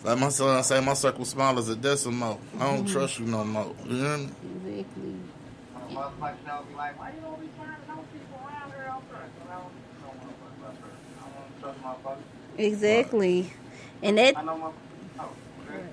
Like 0.03 0.18
my 0.18 0.31
son 0.31 0.57
I 0.57 0.62
say, 0.62 0.81
my 0.81 0.95
circle 0.95 1.26
small 1.26 1.59
as 1.59 1.68
a 1.68 1.76
decimal. 1.76 2.41
I 2.59 2.74
don't 2.74 2.87
Mhm. 2.87 2.93
trust 2.93 3.18
you 3.18 3.26
no 3.26 3.45
more. 3.45 3.74
You 3.87 3.97
hear 3.97 4.16
me? 4.16 4.24
Exactly. 4.24 5.14
Uh, 5.76 5.78
motherfuckers 5.93 6.47
don't 6.47 6.68
be 6.70 6.74
like, 6.74 6.99
why 6.99 7.11
you 7.14 7.20
don't 7.20 7.39
be 7.39 7.49
trying 7.59 7.76
to 7.76 7.87
know 7.87 8.05
people 8.11 8.41
around 8.49 8.72
here 8.72 8.89
out 8.89 9.03
there? 9.11 9.20
'Cause 9.20 9.49
I 9.51 9.61
don't 9.61 9.72
know 10.01 10.12
motherfuckers 10.24 10.64
out 10.64 10.76
there. 10.81 10.97
I 11.20 11.28
don't 11.37 11.61
trust 11.61 11.78
motherfuckers. 11.85 12.50
Exactly. 12.67 13.53
And 14.03 14.19
that 14.19 14.37
I 14.37 14.43
know 14.43 14.73
motherfuckers. 15.19 15.29
Okay. 15.69 15.85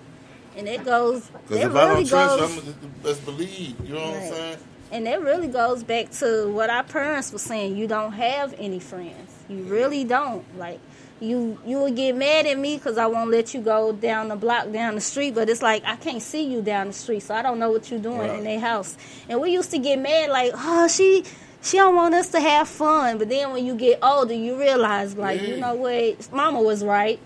and 0.57 0.67
it 0.67 0.85
goes 0.85 1.27
Because 1.29 1.57
if 1.65 1.75
I 1.75 1.85
don't 1.93 2.07
trust 2.07 2.39
goes 2.39 2.65
you, 2.65 2.73
I'm 2.83 2.89
best 3.03 3.25
believe. 3.25 3.75
You 3.87 3.95
know 3.95 4.01
what 4.11 4.15
I'm 4.15 4.29
saying? 4.33 4.57
and 4.89 5.05
that 5.05 5.21
really 5.21 5.47
goes 5.49 5.83
back 5.83 6.11
to 6.11 6.49
what 6.49 6.69
our 6.69 6.83
parents 6.83 7.33
were 7.33 7.39
saying. 7.39 7.75
You 7.75 7.87
don't 7.87 8.13
have 8.13 8.53
any 8.57 8.79
friends. 8.79 9.33
You 9.49 9.63
really 9.63 10.03
don't. 10.05 10.45
Like 10.57 10.79
you 11.19 11.59
you 11.65 11.77
will 11.77 11.91
get 11.91 12.15
mad 12.15 12.45
at 12.45 12.57
me 12.57 12.77
because 12.77 12.97
I 12.97 13.07
won't 13.07 13.29
let 13.31 13.53
you 13.53 13.59
go 13.61 13.91
down 13.91 14.27
the 14.29 14.35
block 14.35 14.71
down 14.71 14.95
the 14.95 15.01
street. 15.01 15.35
But 15.35 15.49
it's 15.49 15.61
like 15.61 15.83
I 15.85 15.95
can't 15.97 16.21
see 16.21 16.43
you 16.43 16.61
down 16.61 16.87
the 16.87 16.93
street, 16.93 17.21
so 17.23 17.35
I 17.35 17.41
don't 17.41 17.59
know 17.59 17.71
what 17.71 17.89
you're 17.91 17.99
doing 17.99 18.19
Right. 18.19 18.37
in 18.37 18.43
their 18.45 18.59
house. 18.59 18.95
And 19.27 19.41
we 19.41 19.51
used 19.51 19.71
to 19.71 19.79
get 19.79 19.99
mad 19.99 20.29
like, 20.29 20.51
oh 20.55 20.87
she. 20.87 21.23
She 21.61 21.77
don't 21.77 21.95
want 21.95 22.13
us 22.13 22.29
to 22.29 22.39
have 22.39 22.67
fun, 22.69 23.17
but 23.17 23.29
then 23.29 23.51
when 23.51 23.65
you 23.65 23.75
get 23.75 23.99
older, 24.01 24.33
you 24.33 24.57
realize, 24.57 25.15
like, 25.17 25.41
you 25.41 25.57
know 25.57 25.73
what, 25.75 26.31
Mama 26.31 26.61
was 26.61 26.83
right. 26.83 27.19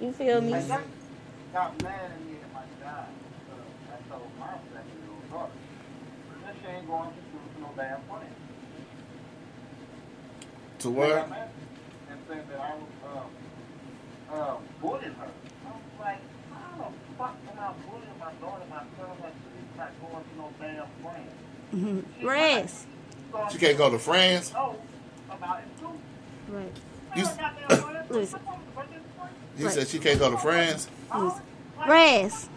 You 0.00 0.12
feel 0.12 0.40
me? 0.40 0.52
Like, 0.52 0.68
that 0.68 0.82
got 1.52 1.82
mad 1.82 2.10
at 2.10 2.24
me 2.24 2.36
at 2.42 2.52
my 2.54 2.60
job. 2.80 3.06
So 3.48 3.54
I 3.92 4.08
told 4.08 4.30
my 4.38 4.46
seven-year-old 4.72 5.30
daughter, 5.30 5.52
this 6.46 6.56
shit 6.62 6.70
ain't 6.70 6.86
going 6.86 7.10
to 7.10 7.16
school 7.16 7.40
for 7.54 7.60
no 7.60 7.68
damn 7.76 8.00
fun. 8.02 8.20
To 10.78 10.90
what? 10.90 11.28
And 12.08 12.20
said 12.28 12.48
that 12.48 12.60
I 12.60 12.74
was 12.74 12.92
um, 14.32 14.40
um, 14.40 14.58
bullying 14.80 15.14
her. 15.14 15.28
I 15.66 15.70
was 15.70 15.80
like, 16.00 16.20
how 16.52 16.76
the 16.78 17.16
fuck 17.18 17.36
am 17.50 17.58
I 17.58 17.72
bullying 17.88 18.18
my 18.18 18.32
daughter? 18.40 18.64
My 18.70 18.78
son, 18.78 19.10
like, 19.22 19.34
she's 19.34 19.76
not 19.76 19.90
going 20.00 20.24
to 20.24 20.36
no 20.36 20.52
damn 20.60 20.88
friend. 21.02 21.30
Mm-hmm. 21.74 22.26
Rest. 22.26 22.86
She 23.50 23.58
can't 23.58 23.78
go 23.78 23.90
to 23.90 23.98
France. 23.98 24.52
Oh, 24.56 24.76
about 25.30 25.60
it 25.60 25.80
too. 25.80 25.98
Right. 26.48 26.72
You, 27.16 27.24
Listen. 28.10 28.40
you 29.58 29.70
said 29.70 29.88
she 29.88 29.98
can't 29.98 30.18
go 30.18 30.30
to 30.30 30.38
France. 30.38 30.88
Listen. 31.14 31.42
Rest. 31.86 32.50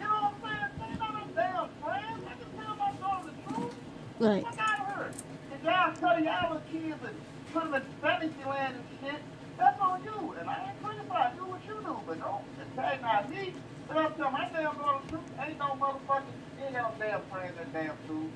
You 0.00 0.06
I'm 0.06 0.34
saying? 0.42 0.56
They 0.78 0.98
not 0.98 1.14
no 1.14 1.20
damn 1.34 1.68
friends. 1.82 2.24
I 2.26 2.32
can 2.32 2.64
tell 2.64 2.76
my 2.76 2.92
daughter 2.92 3.30
the 3.30 3.54
truth. 3.54 3.74
Right. 4.18 4.44
Fuck 4.44 4.56
her. 4.56 5.10
If 5.54 5.64
y'all 5.64 5.94
study 5.94 6.24
y'all 6.24 6.60
kids 6.70 6.98
and 7.04 7.16
put 7.52 7.64
them 7.64 7.74
in 7.74 7.82
fantasy 8.00 8.44
land 8.48 8.76
and 8.76 8.84
shit, 9.12 9.22
that's 9.58 9.80
on 9.80 10.02
you. 10.04 10.34
And 10.40 10.48
I 10.48 10.70
ain't 10.70 10.82
criticizing 10.82 11.38
you 11.38 11.46
what 11.46 11.60
you 11.66 11.74
do, 11.84 11.96
but 12.06 12.20
don't 12.20 12.44
antagonize 12.60 13.28
me. 13.28 13.54
But 13.88 13.96
I'm 13.96 14.14
telling 14.14 14.32
my 14.32 14.48
damn 14.52 14.76
daughter 14.76 15.00
the 15.06 15.10
truth. 15.10 15.24
Ain't 15.40 15.58
no 15.58 15.76
motherfucking, 15.78 16.64
ain't 16.64 16.72
no 16.72 16.90
damn 16.98 17.20
friends 17.30 17.56
that 17.56 17.72
damn 17.72 17.96
truth. 18.06 18.30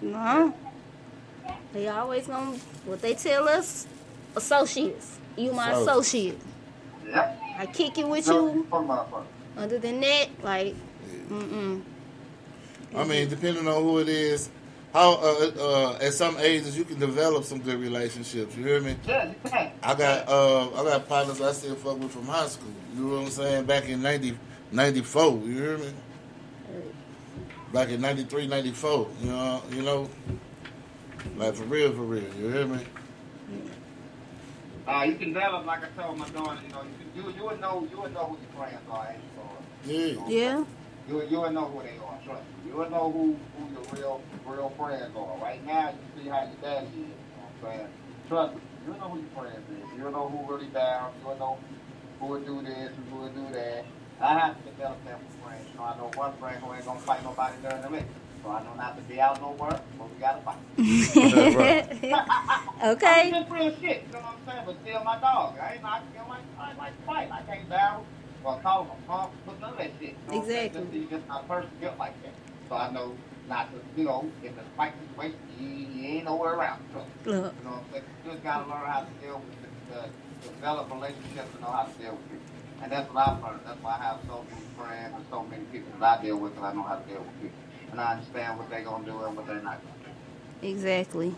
No. 0.00 0.54
They 1.72 1.88
always 1.88 2.26
gonna 2.26 2.56
what 2.86 3.00
they 3.02 3.14
tell 3.14 3.48
us, 3.48 3.86
associates. 4.36 5.18
You 5.36 5.52
my 5.52 5.72
So- 5.72 5.82
associate. 5.82 6.38
Yep. 7.06 7.40
I 7.58 7.66
kick 7.66 7.98
it 7.98 8.06
with 8.08 8.26
No, 8.28 8.52
you. 8.54 8.66
fuck 8.70 8.84
motherfucker. 8.84 9.24
Other 9.56 9.78
than 9.78 10.00
that, 10.00 10.28
like, 10.42 10.74
mm-mm. 11.28 11.82
I 12.94 13.04
mean, 13.04 13.28
depending 13.28 13.66
on 13.66 13.82
who 13.82 13.98
it 13.98 14.08
is, 14.08 14.50
how 14.94 15.14
uh, 15.14 15.50
uh, 15.58 15.98
at 16.00 16.14
some 16.14 16.36
ages 16.38 16.76
you 16.78 16.84
can 16.84 16.98
develop 16.98 17.44
some 17.44 17.58
good 17.60 17.80
relationships. 17.80 18.56
You 18.56 18.64
hear 18.64 18.80
me? 18.80 18.96
Yeah, 19.06 19.26
you 19.28 19.34
can. 19.50 19.70
I 19.82 19.94
got 19.94 20.28
uh, 20.28 20.70
I 20.70 20.84
got 20.84 21.08
partners 21.08 21.40
I 21.40 21.52
still 21.52 21.74
fuck 21.74 21.98
with 21.98 22.10
from 22.12 22.26
high 22.26 22.46
school. 22.48 22.70
You 22.94 23.02
know 23.04 23.16
what 23.16 23.24
I'm 23.24 23.30
saying? 23.30 23.64
Back 23.64 23.88
in 23.88 24.00
90, 24.00 24.38
94, 24.72 25.38
You 25.44 25.54
hear 25.62 25.78
me? 25.78 25.92
Back 27.72 27.90
in 27.90 28.00
93, 28.00 28.46
94, 28.46 29.08
You 29.22 29.28
know, 29.30 29.62
you 29.70 29.82
know, 29.82 30.08
like 31.36 31.54
for 31.54 31.64
real, 31.64 31.92
for 31.92 32.02
real. 32.02 32.24
You 32.38 32.48
hear 32.48 32.66
me? 32.66 32.80
Uh, 34.86 35.02
you 35.02 35.16
can 35.16 35.34
develop, 35.34 35.66
like 35.66 35.80
I 35.84 36.02
told 36.02 36.18
my 36.18 36.28
daughter, 36.30 36.58
you 36.66 36.72
know, 36.72 36.82
you, 36.82 37.22
you, 37.22 37.34
you 37.36 37.44
would 37.44 37.60
know, 37.60 37.86
you 37.90 38.00
would 38.00 38.14
know 38.14 38.24
who 38.24 38.38
your 38.38 38.52
friends 38.56 38.80
are. 38.90 39.08
ain't 39.12 39.20
you? 39.86 40.24
Yeah. 40.24 40.28
Yeah. 40.28 40.64
You, 41.08 41.22
you 41.28 41.40
would 41.40 41.52
know 41.52 41.66
who 41.66 41.82
they 41.82 41.96
are, 41.98 42.18
trust 42.24 42.42
me. 42.42 42.70
You 42.70 42.76
would 42.78 42.90
know 42.90 43.10
who, 43.10 43.36
who 43.56 43.72
your 43.72 43.82
real 43.94 44.22
real 44.46 44.72
friends 44.78 45.14
are. 45.16 45.38
Right 45.42 45.64
now, 45.66 45.90
you 45.90 46.22
see 46.22 46.28
how 46.28 46.44
your 46.44 46.56
daddy 46.62 46.86
is. 46.86 46.92
You 46.94 47.02
know 47.02 47.12
what 47.60 47.72
I'm 47.72 47.78
saying? 47.78 47.88
Trust 48.28 48.54
me. 48.54 48.60
You 48.86 48.92
would 48.92 49.00
know 49.00 49.08
who 49.08 49.18
your 49.20 49.30
friends 49.36 49.64
is. 49.70 49.98
You 49.98 50.04
would 50.04 50.12
know 50.12 50.28
who 50.28 50.52
really 50.52 50.68
down. 50.68 51.12
You 51.20 51.28
would 51.28 51.38
know 51.38 51.58
who 52.20 52.26
would 52.26 52.46
do 52.46 52.62
this 52.62 52.90
and 52.96 53.08
who 53.12 53.16
would 53.20 53.34
do 53.34 53.46
that. 53.52 53.84
I 54.20 54.38
have 54.38 54.56
to 54.56 54.70
develop 54.70 55.04
them 55.04 55.20
for 55.20 55.48
friends. 55.48 55.66
You 55.70 55.78
know, 55.78 55.84
I 55.84 55.96
know 55.96 56.10
one 56.14 56.32
friend 56.38 56.56
who 56.62 56.72
ain't 56.74 56.84
gonna 56.84 57.00
fight 57.00 57.22
nobody 57.24 57.56
during 57.62 57.82
the 57.82 57.90
meeting. 57.90 58.08
So 58.42 58.50
I 58.50 58.62
know 58.62 58.74
not 58.74 58.96
to 58.96 59.02
be 59.02 59.20
out 59.20 59.40
no 59.40 59.50
work, 59.52 59.80
but 59.98 60.10
we 60.10 60.16
gotta 60.20 60.40
fight. 60.42 60.58
okay. 62.84 63.22
I'm 63.26 63.32
just 63.32 63.50
real 63.50 63.74
shit, 63.80 64.04
you 64.06 64.12
know 64.12 64.20
what 64.20 64.34
I'm 64.34 64.46
saying? 64.46 64.62
But 64.66 64.76
still 64.82 65.02
my 65.04 65.18
dog. 65.18 65.58
I 65.60 65.74
ain't 65.74 65.82
like, 65.82 66.02
you 66.12 66.18
know, 66.20 66.28
like, 66.28 66.42
I 66.58 66.70
ain't 66.70 66.78
like 66.78 66.96
to 66.98 67.02
fight. 67.06 67.30
I 67.32 67.42
can't 67.42 67.68
battle 67.68 68.06
or 68.44 68.60
call 68.60 68.84
him 68.84 68.90
a 68.92 68.96
punk, 69.10 69.32
but 69.46 69.60
none 69.60 69.72
of 69.72 69.78
that 69.78 69.90
shit. 69.98 70.10
You 70.10 70.14
know 70.28 70.36
what 70.36 70.36
I'm 70.36 70.44
saying? 70.46 70.66
Exactly. 70.66 70.82
Just, 70.82 70.92
he's 70.94 71.10
just 71.10 71.26
not 71.28 71.48
person 71.48 71.70
built 71.80 71.98
like 71.98 72.22
that. 72.22 72.34
So 72.68 72.76
I 72.76 72.90
know 72.92 73.16
not 73.48 73.68
to, 73.72 73.80
you 74.00 74.04
know, 74.04 74.30
if 74.42 74.52
it's 74.52 74.68
fight 74.76 74.92
situation, 75.10 75.38
you, 75.58 75.66
you 75.68 76.04
ain't 76.08 76.24
nowhere 76.26 76.54
around. 76.54 76.82
So, 76.92 77.02
you 77.26 77.32
know 77.32 77.40
what 77.42 77.54
I'm 77.66 77.82
saying? 77.92 78.04
You 78.24 78.30
just 78.32 78.44
gotta 78.44 78.68
learn 78.68 78.84
how 78.86 79.00
to 79.00 79.10
deal 79.24 79.40
with 79.42 79.56
the, 79.90 80.00
uh, 80.00 80.06
develop 80.42 80.92
relationships 80.92 81.48
and 81.52 81.60
know 81.60 81.70
how 81.72 81.82
to 81.84 81.92
deal 81.98 82.12
with 82.12 82.24
people. 82.30 82.44
And 82.82 82.92
that's 82.92 83.12
what 83.12 83.26
I've 83.26 83.42
learned. 83.42 83.60
That's 83.66 83.82
why 83.82 83.96
I 83.98 84.02
have 84.04 84.18
so 84.28 84.44
many 84.48 84.62
friends 84.78 85.12
and 85.16 85.24
so 85.30 85.42
many 85.42 85.64
people 85.72 85.90
that 85.98 86.20
I 86.20 86.22
deal 86.22 86.36
with, 86.38 86.54
because 86.54 86.70
I 86.70 86.74
know 86.74 86.82
how 86.82 86.96
to 86.96 87.04
deal 87.08 87.18
with 87.18 87.34
people. 87.42 87.58
And 87.90 88.00
I 88.00 88.12
understand 88.12 88.58
what 88.58 88.70
they're 88.70 88.84
gonna 88.84 89.04
do 89.04 89.22
and 89.24 89.36
what 89.36 89.46
they're 89.46 89.56
not 89.62 89.80
gonna 89.82 89.94
do. 90.62 90.66
Exactly. 90.68 91.34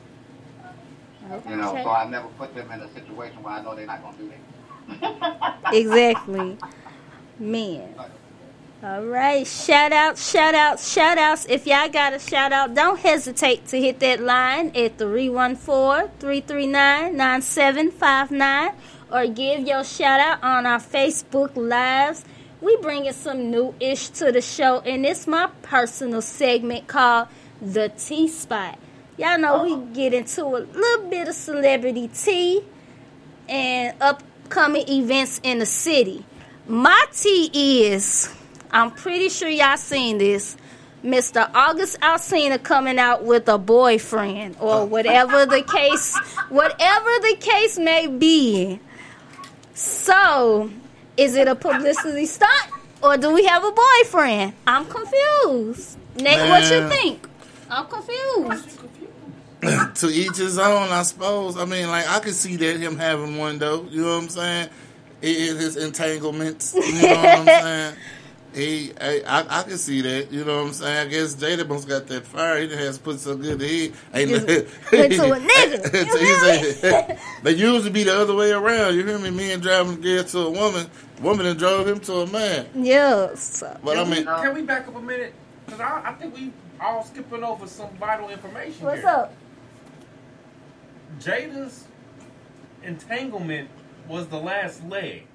You 1.49 1.57
know, 1.57 1.71
Okay. 1.71 1.83
so 1.85 1.91
I 1.91 2.09
never 2.09 2.29
put 2.39 2.55
them 2.55 2.71
in 2.73 2.81
a 2.81 2.89
situation 2.93 3.43
where 3.43 3.55
I 3.55 3.63
know 3.63 3.75
they're 3.77 3.87
not 3.87 4.03
gonna 4.03 4.17
do 4.17 4.31
that. 4.31 5.57
Exactly. 5.73 6.57
Man. 7.39 7.95
All 8.83 9.05
right. 9.05 9.47
Shout 9.47 9.93
out, 9.93 10.17
shout 10.19 10.55
out, 10.55 10.81
shout 10.81 11.19
outs. 11.19 11.47
If 11.49 11.67
y'all 11.67 11.89
got 11.91 12.15
a 12.15 12.19
shout 12.19 12.53
out, 12.53 12.75
don't 12.75 12.99
hesitate 12.99 13.67
to 13.69 13.79
hit 13.79 14.01
that 14.01 14.21
line 14.21 14.73
at 14.75 14.97
314 14.99 16.11
339 16.19 17.17
9759 17.17 18.73
or 19.13 19.27
give 19.27 19.61
your 19.67 19.85
shout 19.85 20.19
out 20.21 20.43
on 20.43 20.65
our 20.67 20.79
Facebook 20.81 21.53
Lives. 21.57 22.25
We 22.61 22.77
bringing 22.77 23.13
some 23.13 23.51
new 23.51 23.75
ish 23.81 24.09
to 24.11 24.31
the 24.31 24.43
show, 24.43 24.81
and 24.81 25.07
it's 25.07 25.27
my 25.27 25.51
personal 25.63 26.21
segment 26.21 26.87
called 26.89 27.29
The 27.63 27.89
T 27.89 28.29
Spot. 28.29 28.79
Y'all 29.17 29.39
know 29.39 29.65
we 29.65 29.73
oh. 29.73 29.81
get 29.95 30.13
into 30.13 30.45
a 30.45 30.61
little 30.61 31.09
bit 31.09 31.29
of 31.29 31.35
celebrity 31.35 32.09
tea 32.09 32.63
and 33.49 33.95
upcoming 34.01 34.87
events 34.89 35.41
in 35.43 35.59
the 35.59 35.67
city. 35.67 36.25
My 36.67 37.03
tea 37.13 37.51
is, 37.87 38.31
I'm 38.71 38.91
pretty 38.91 39.31
sure 39.31 39.49
y'all 39.49 39.79
seen 39.79 40.19
this, 40.19 40.57
Mr. 41.03 41.51
August 41.55 41.99
Alsina 42.01 42.63
coming 42.63 42.99
out 42.99 43.25
with 43.25 43.49
a 43.49 43.57
boyfriend 43.57 44.57
or 44.61 44.81
oh. 44.81 44.85
whatever 44.85 45.47
the 45.47 45.63
case, 45.75 46.17
whatever 46.51 47.11
the 47.23 47.37
case 47.41 47.79
may 47.79 48.07
be. 48.07 48.81
So, 49.73 50.71
is 51.17 51.37
it 51.37 51.49
a 51.49 51.55
publicity 51.55 52.27
stunt 52.27 52.73
or 53.03 53.17
do 53.17 53.33
we 53.33 53.45
have 53.45 53.65
a 53.65 53.73
boyfriend? 53.73 54.53
I'm 54.67 54.87
confused. 54.87 55.99
Nate, 56.17 56.49
what 56.49 56.71
you 56.71 56.89
think? 56.89 57.29
I'm 57.71 57.87
confused. 57.87 58.81
to 59.97 60.09
each 60.09 60.37
his 60.37 60.59
own, 60.59 60.89
I 60.91 61.03
suppose. 61.03 61.57
I 61.57 61.65
mean, 61.65 61.89
like 61.89 62.09
I 62.09 62.19
could 62.21 62.35
see 62.35 62.57
that 62.57 62.79
him 62.79 62.97
having 62.97 63.37
one 63.37 63.59
though. 63.59 63.85
You 63.91 64.03
know 64.03 64.17
what 64.17 64.23
I'm 64.23 64.29
saying? 64.29 64.69
It 65.23 65.37
is 65.37 65.61
his 65.61 65.77
entanglements. 65.77 66.75
You 66.75 67.03
know 67.03 67.09
what 67.09 67.27
I'm 67.27 67.47
saying? 67.47 67.95
He, 68.55 68.93
I, 69.01 69.21
I, 69.27 69.61
I 69.61 69.63
can 69.63 69.79
see 69.79 70.01
that. 70.01 70.33
You 70.33 70.45
know 70.45 70.57
what 70.59 70.67
I'm 70.69 70.73
saying? 70.73 71.07
I 71.07 71.11
guess 71.11 71.37
Jada 71.37 71.69
must 71.69 71.87
got 71.87 72.09
that 72.09 72.27
fire. 72.27 72.61
He 72.61 72.67
done 72.67 72.79
has 72.79 72.99
put 72.99 73.21
so 73.21 73.37
good 73.37 73.61
that 73.61 73.69
he 73.69 73.93
ain't. 74.13 74.31
Just 74.31 74.47
went 74.91 75.13
to 75.13 75.33
a 75.33 75.39
nigga. 75.41 75.95
You 75.95 76.11
So 76.11 76.19
he 76.19 76.25
hear 76.25 76.73
said- 76.75 77.19
they 77.45 77.53
usually 77.53 77.91
be 77.91 78.03
the 78.05 78.15
other 78.21 78.35
way 78.35 78.51
around. 78.51 78.97
You 78.97 79.07
hear 79.07 79.19
me? 79.19 79.31
Men 79.31 79.61
driving 79.61 79.93
a 79.95 79.97
girl 79.97 80.25
to 80.25 80.39
a 80.41 80.51
woman. 80.51 80.91
Woman 81.23 81.47
and 81.47 81.59
drove 81.59 81.87
him 81.87 82.01
to 82.01 82.15
a 82.23 82.27
man. 82.27 82.67
Yes. 82.75 83.63
But 83.85 83.99
I 83.99 84.03
Can 84.03 84.11
we- 84.11 84.17
mean, 84.17 84.25
can 84.25 84.55
we 84.55 84.63
back 84.63 84.89
up 84.89 84.97
a 84.97 85.01
minute? 85.03 85.33
Because 85.67 85.81
I, 85.81 86.03
I 86.07 86.13
think 86.15 86.35
we 86.35 86.51
all 86.81 87.05
skipping 87.05 87.45
over 87.45 87.67
some 87.69 87.91
vital 87.99 88.31
information 88.31 88.85
What's 88.87 89.01
here. 89.03 89.09
up? 89.11 89.35
Jada's 91.21 91.85
entanglement 92.83 93.69
was 94.09 94.27
the 94.29 94.39
last 94.39 94.85
leg. 94.89 95.27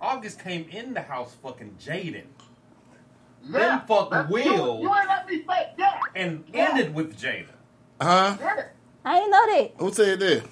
August 0.00 0.38
came 0.42 0.66
in 0.70 0.94
the 0.94 1.02
house 1.02 1.36
fucking 1.42 1.76
Jaden. 1.80 2.24
Then 3.44 3.80
fuck 3.86 4.10
That's- 4.10 4.30
Will 4.30 4.44
You, 4.44 4.88
you 4.88 4.94
ain't 4.94 5.08
let 5.08 5.26
me 5.26 5.38
say 5.48 5.72
that. 5.78 6.00
and 6.14 6.44
ended 6.54 6.94
with 6.94 7.18
Jada. 7.20 7.46
huh? 8.00 8.36
I 9.04 9.14
didn't 9.18 9.30
know 9.30 9.46
that. 9.56 9.72
Who 9.78 9.92
said 9.92 10.20
that? 10.20 10.42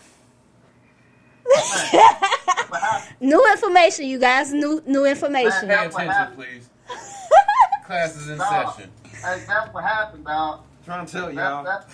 New 3.20 3.50
information, 3.52 4.06
you 4.06 4.18
guys. 4.18 4.52
New 4.52 4.82
new 4.86 5.04
information. 5.06 5.68
Pay 5.68 5.86
attention, 5.86 6.34
please. 6.34 6.68
Class 7.86 8.16
is 8.16 8.28
in 8.28 8.38
Dog. 8.38 8.74
session. 8.74 8.90
Hey, 9.04 9.44
that's 9.46 9.72
what 9.72 9.82
happened, 9.84 10.24
dog. 10.24 10.60
Trying 10.84 11.06
to 11.06 11.12
tell 11.12 11.32
y'all. 11.32 11.64
that- 11.64 11.88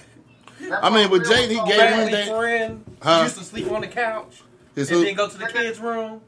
that's 0.60 0.84
I 0.84 0.90
mean, 0.90 1.10
with 1.10 1.22
real 1.22 1.32
Jada, 1.32 1.48
he 1.48 1.56
talk 1.56 1.68
gave 1.68 1.80
is. 1.80 1.94
him 1.94 2.10
that- 2.12 2.28
friend 2.38 2.84
Huh? 3.02 3.20
used 3.24 3.38
to 3.38 3.44
sleep 3.44 3.70
on 3.72 3.80
the 3.80 3.88
couch 3.88 4.42
His 4.74 4.88
and 4.90 4.98
who? 5.00 5.04
then 5.04 5.14
go 5.16 5.28
to 5.28 5.36
the 5.38 5.46
kids' 5.46 5.78
room. 5.80 6.20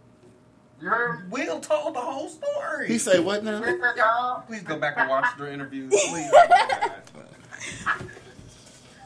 You 0.81 0.89
heard? 0.89 1.31
Will 1.31 1.61
told 1.61 1.95
the 1.95 2.01
whole 2.01 2.29
story. 2.29 2.89
He 2.89 2.99
say 2.99 3.19
what 3.19 3.43
now? 3.43 3.61
Listen, 3.61 3.81
dog. 3.97 4.47
Please 4.47 4.63
go 4.63 4.77
back 4.79 4.95
and 4.99 5.09
watch 5.09 5.27
the 5.39 5.51
interviews. 5.53 5.91
Please. 6.09 6.31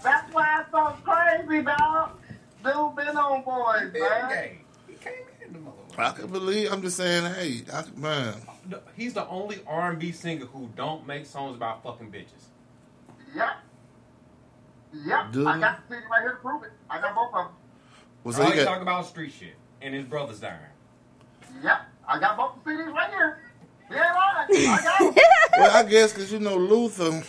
That's 0.03 0.33
why 0.33 0.61
it's 0.63 0.71
so 0.71 0.95
crazy, 1.05 1.63
dog. 1.63 2.11
Dude 2.65 2.97
been 2.97 3.17
on 3.17 3.43
boys, 3.43 3.93
man. 3.93 4.29
gay. 4.29 4.59
He 4.89 4.95
came 4.95 5.13
in 5.47 5.53
the 5.53 5.59
motherfucker. 5.59 5.99
I 5.99 6.11
can 6.13 6.27
believe. 6.29 6.73
I'm 6.73 6.83
just 6.83 6.97
saying, 6.97 7.33
hey, 7.35 7.63
I, 7.73 7.85
man. 7.97 8.35
He's 8.97 9.15
the 9.15 9.27
only 9.29 9.59
R&B 9.67 10.13
singer 10.13 10.47
who 10.47 10.69
don't 10.77 11.07
make 11.07 11.27
songs 11.27 11.57
about 11.57 11.83
fucking 11.83 12.11
bitches. 12.11 12.49
Yep. 13.35 13.49
Yep. 15.07 15.33
Dude. 15.33 15.47
I 15.47 15.59
got 15.61 15.89
the 15.89 15.95
CD 15.95 16.07
right 16.11 16.23
here 16.23 16.33
to 16.33 16.37
prove 16.37 16.63
it. 16.65 16.71
I 16.89 17.01
got 17.01 17.15
both 17.15 17.29
of 17.35 17.45
them. 17.47 17.53
Was 18.25 18.39
All 18.39 18.47
he 18.47 18.53
he 18.53 18.59
got? 18.59 18.65
talk 18.75 18.83
about 18.83 19.07
street 19.07 19.33
shit 19.33 19.55
and 19.81 19.95
his 19.95 20.05
brother's 20.05 20.41
dying. 20.41 20.57
Yep. 21.63 21.81
I 22.09 22.19
got 22.19 22.37
both 22.37 22.65
the 22.65 22.71
CDs 22.71 22.93
right 22.93 23.11
here. 23.11 23.39
Yeah, 23.91 24.47
ain't. 24.51 24.69
I 24.69 24.83
got. 24.83 25.17
Well, 25.59 25.77
I 25.77 25.83
guess 25.89 26.13
because 26.13 26.33
you 26.33 26.39
know 26.39 26.57
Luther, 26.57 27.23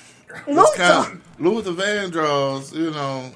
Luther. 0.48 0.76
Kind 0.76 1.22
of, 1.22 1.40
Luther 1.40 1.72
Vandross, 1.72 2.74
you 2.74 2.92
know, 2.92 3.32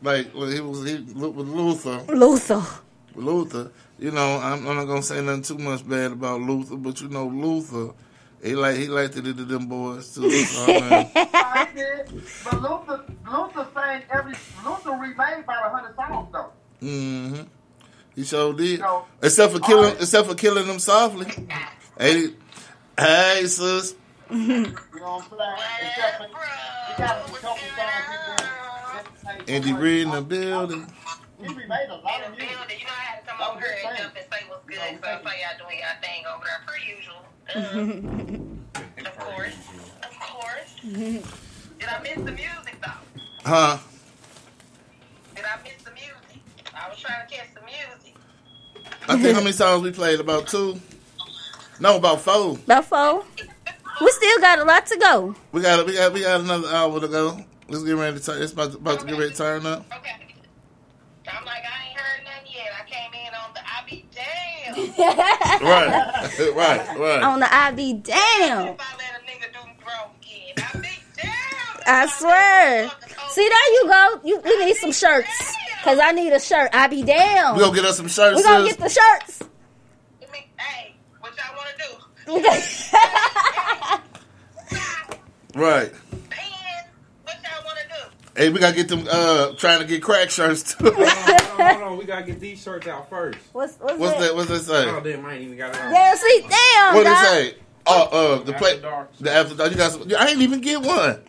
like 0.00 0.32
when 0.32 0.52
he 0.52 0.60
was 0.60 0.88
he, 0.88 0.96
with 0.96 1.48
Luther. 1.48 2.00
Luther. 2.12 2.62
Luther, 3.14 3.72
you 3.98 4.12
know, 4.12 4.38
I'm, 4.38 4.66
I'm 4.66 4.76
not 4.76 4.84
gonna 4.84 5.02
say 5.02 5.20
nothing 5.20 5.42
too 5.42 5.58
much 5.58 5.86
bad 5.86 6.12
about 6.12 6.40
Luther, 6.40 6.76
but 6.76 7.00
you 7.00 7.08
know, 7.08 7.26
Luther, 7.26 7.92
he 8.42 8.54
like 8.54 8.76
he 8.76 8.86
liked 8.86 9.14
to 9.14 9.22
do 9.22 9.34
to 9.34 9.44
them 9.44 9.66
boys 9.66 10.14
too. 10.14 10.30
So, 10.30 10.66
man, 10.66 11.10
I 11.14 11.68
did, 11.74 12.22
but 12.44 12.62
Luther, 12.62 13.04
Luther 13.30 13.66
sang 13.74 14.02
every, 14.10 14.34
Luther 14.64 14.92
remade 14.92 15.44
about 15.44 15.66
a 15.66 15.76
hundred 15.76 15.96
songs 15.96 16.28
though. 16.32 16.52
hmm 16.80 17.42
He 18.18 18.24
sure 18.24 18.52
did. 18.52 18.80
No. 18.80 19.04
Except 19.22 19.52
for 19.52 19.60
killing, 19.60 19.92
except 19.92 20.26
for 20.26 20.34
killing 20.34 20.66
them 20.66 20.80
softly. 20.80 21.26
Hey, 21.96 22.30
hey, 22.98 23.46
sis. 23.46 23.94
You 24.28 24.36
know 24.38 24.72
what 24.90 25.22
I'm 25.22 25.38
saying? 25.38 25.54
Except 25.86 26.18
for, 26.18 26.26
he 26.26 26.94
got 26.98 27.16
a 27.16 27.30
couple 27.30 27.58
songs. 29.28 29.46
Indy 29.46 29.72
Red 29.72 30.00
in 30.00 30.10
the 30.10 30.20
building. 30.20 30.84
He 31.40 31.46
remade 31.46 31.90
a 31.90 31.94
lot 31.94 32.24
of 32.26 32.32
music. 32.32 32.50
You 32.50 32.56
know, 32.56 32.90
I 32.90 33.02
had 33.04 33.20
to 33.20 33.30
come 33.30 33.40
over 33.52 33.60
here 33.60 33.76
and 33.86 33.98
jump 33.98 34.16
and 34.16 34.26
say 34.32 34.40
what's 34.48 34.66
good. 34.66 34.78
So 34.78 35.06
I 35.06 35.22
saw 35.22 35.30
y'all 35.30 35.58
doing 35.62 35.78
y'all 35.78 35.98
thing 36.02 36.26
over 36.26 36.44
there, 36.44 36.60
per 36.66 36.76
usual. 36.82 37.22
Uh, 37.54 39.06
of 39.06 39.14
course. 39.16 39.58
Of 40.02 40.14
course. 40.18 40.70
Did 41.78 41.88
I 41.88 42.02
miss 42.02 42.16
the 42.16 42.32
music, 42.32 42.78
though? 42.84 43.00
Huh? 43.44 43.78
Did 45.36 45.44
I 45.44 45.62
miss 45.62 45.80
the 45.84 45.92
music? 45.92 46.42
I 46.74 46.88
was 46.88 46.98
trying 46.98 47.26
to 47.26 47.34
catch 47.34 47.54
the 47.54 47.60
music. 47.62 48.07
I 49.08 49.16
think 49.16 49.34
how 49.34 49.40
many 49.40 49.52
songs 49.52 49.82
we 49.82 49.90
played? 49.90 50.20
About 50.20 50.46
two? 50.48 50.78
No, 51.80 51.96
about 51.96 52.20
four. 52.20 52.56
About 52.56 52.84
four. 52.84 53.24
We 54.00 54.10
still 54.10 54.38
got 54.40 54.58
a 54.58 54.64
lot 54.64 54.86
to 54.86 54.98
go. 54.98 55.34
We 55.52 55.62
got 55.62 55.86
we 55.86 55.94
got 55.94 56.12
we 56.12 56.20
got 56.20 56.40
another 56.40 56.68
hour 56.68 57.00
to 57.00 57.08
go. 57.08 57.44
Let's 57.68 57.84
get 57.84 57.96
ready 57.96 58.18
to 58.18 58.24
turn. 58.24 58.42
It's 58.42 58.52
about 58.52 58.72
to, 58.72 58.76
about 58.78 59.00
to 59.00 59.06
get 59.06 59.18
ready 59.18 59.30
to 59.30 59.36
turn 59.36 59.66
up. 59.66 59.84
Okay. 59.96 60.10
I'm 61.30 61.44
like, 61.44 61.62
I 61.62 61.88
ain't 61.88 61.98
heard 61.98 62.24
nothing 62.24 62.52
yet. 62.54 62.68
I 62.78 62.88
came 62.88 63.12
in 63.14 63.34
on 63.34 63.52
the 63.54 63.60
I 63.60 63.84
be 63.88 64.06
damn. 64.14 65.58
Right, 65.62 66.54
right, 66.54 66.98
right. 66.98 67.22
On 67.22 67.40
the 67.40 67.54
I 67.54 67.70
be 67.72 67.94
damn. 67.94 68.76
I 71.86 72.06
swear. 72.06 72.90
See, 73.30 73.48
there 73.48 73.72
you 73.72 73.88
go. 73.88 74.20
You, 74.24 74.40
we 74.44 74.64
need 74.66 74.76
some 74.76 74.92
shirts. 74.92 75.56
Because 75.88 76.04
I 76.04 76.12
need 76.12 76.32
a 76.34 76.40
shirt. 76.40 76.68
I 76.74 76.86
be 76.88 77.02
damn. 77.02 77.54
We 77.56 77.62
gonna 77.62 77.74
get 77.74 77.86
us 77.86 77.96
some 77.96 78.08
shirts. 78.08 78.36
we 78.36 78.42
going 78.42 78.66
to 78.66 78.68
sis. 78.68 78.76
get 78.76 78.84
the 78.84 78.90
shirts. 78.90 79.42
Right. 85.54 85.90
Hey, 88.36 88.50
we 88.50 88.60
gotta 88.60 88.76
get 88.76 88.86
them. 88.86 89.08
Uh, 89.10 89.54
trying 89.54 89.80
to 89.80 89.84
get 89.86 90.00
crack 90.02 90.30
shirts 90.30 90.74
too. 90.74 90.92
hold, 90.92 90.96
on, 90.96 91.08
hold, 91.08 91.40
on, 91.60 91.70
hold 91.70 91.82
on, 91.82 91.98
we 91.98 92.04
gotta 92.04 92.24
get 92.24 92.38
these 92.38 92.62
shirts 92.62 92.86
out 92.86 93.10
first. 93.10 93.38
What's 93.52 93.74
what's, 93.80 93.98
What's 93.98 94.20
that? 94.20 94.36
What's 94.36 94.48
that 94.50 94.60
say? 94.60 94.88
Oh, 94.88 95.00
damn, 95.00 95.26
I 95.26 95.34
ain't 95.34 95.42
even 95.42 95.58
got 95.58 95.74
it 95.74 95.80
on. 95.80 95.90
Damn, 95.90 96.16
see, 96.16 96.40
damn. 96.42 96.94
What 96.94 97.02
did 97.04 97.12
it 97.12 97.18
say? 97.18 97.54
Oh, 97.86 98.02
uh, 98.04 98.44
the 98.44 98.54
After 98.54 98.58
play, 98.58 98.80
dark. 98.80 99.16
the 99.16 99.32
after 99.32 99.54
dark. 99.56 99.70
You 99.72 99.76
got 99.76 99.90
some, 99.92 100.12
I 100.16 100.28
ain't 100.28 100.40
even 100.40 100.60
get 100.60 100.80
one. 100.80 101.20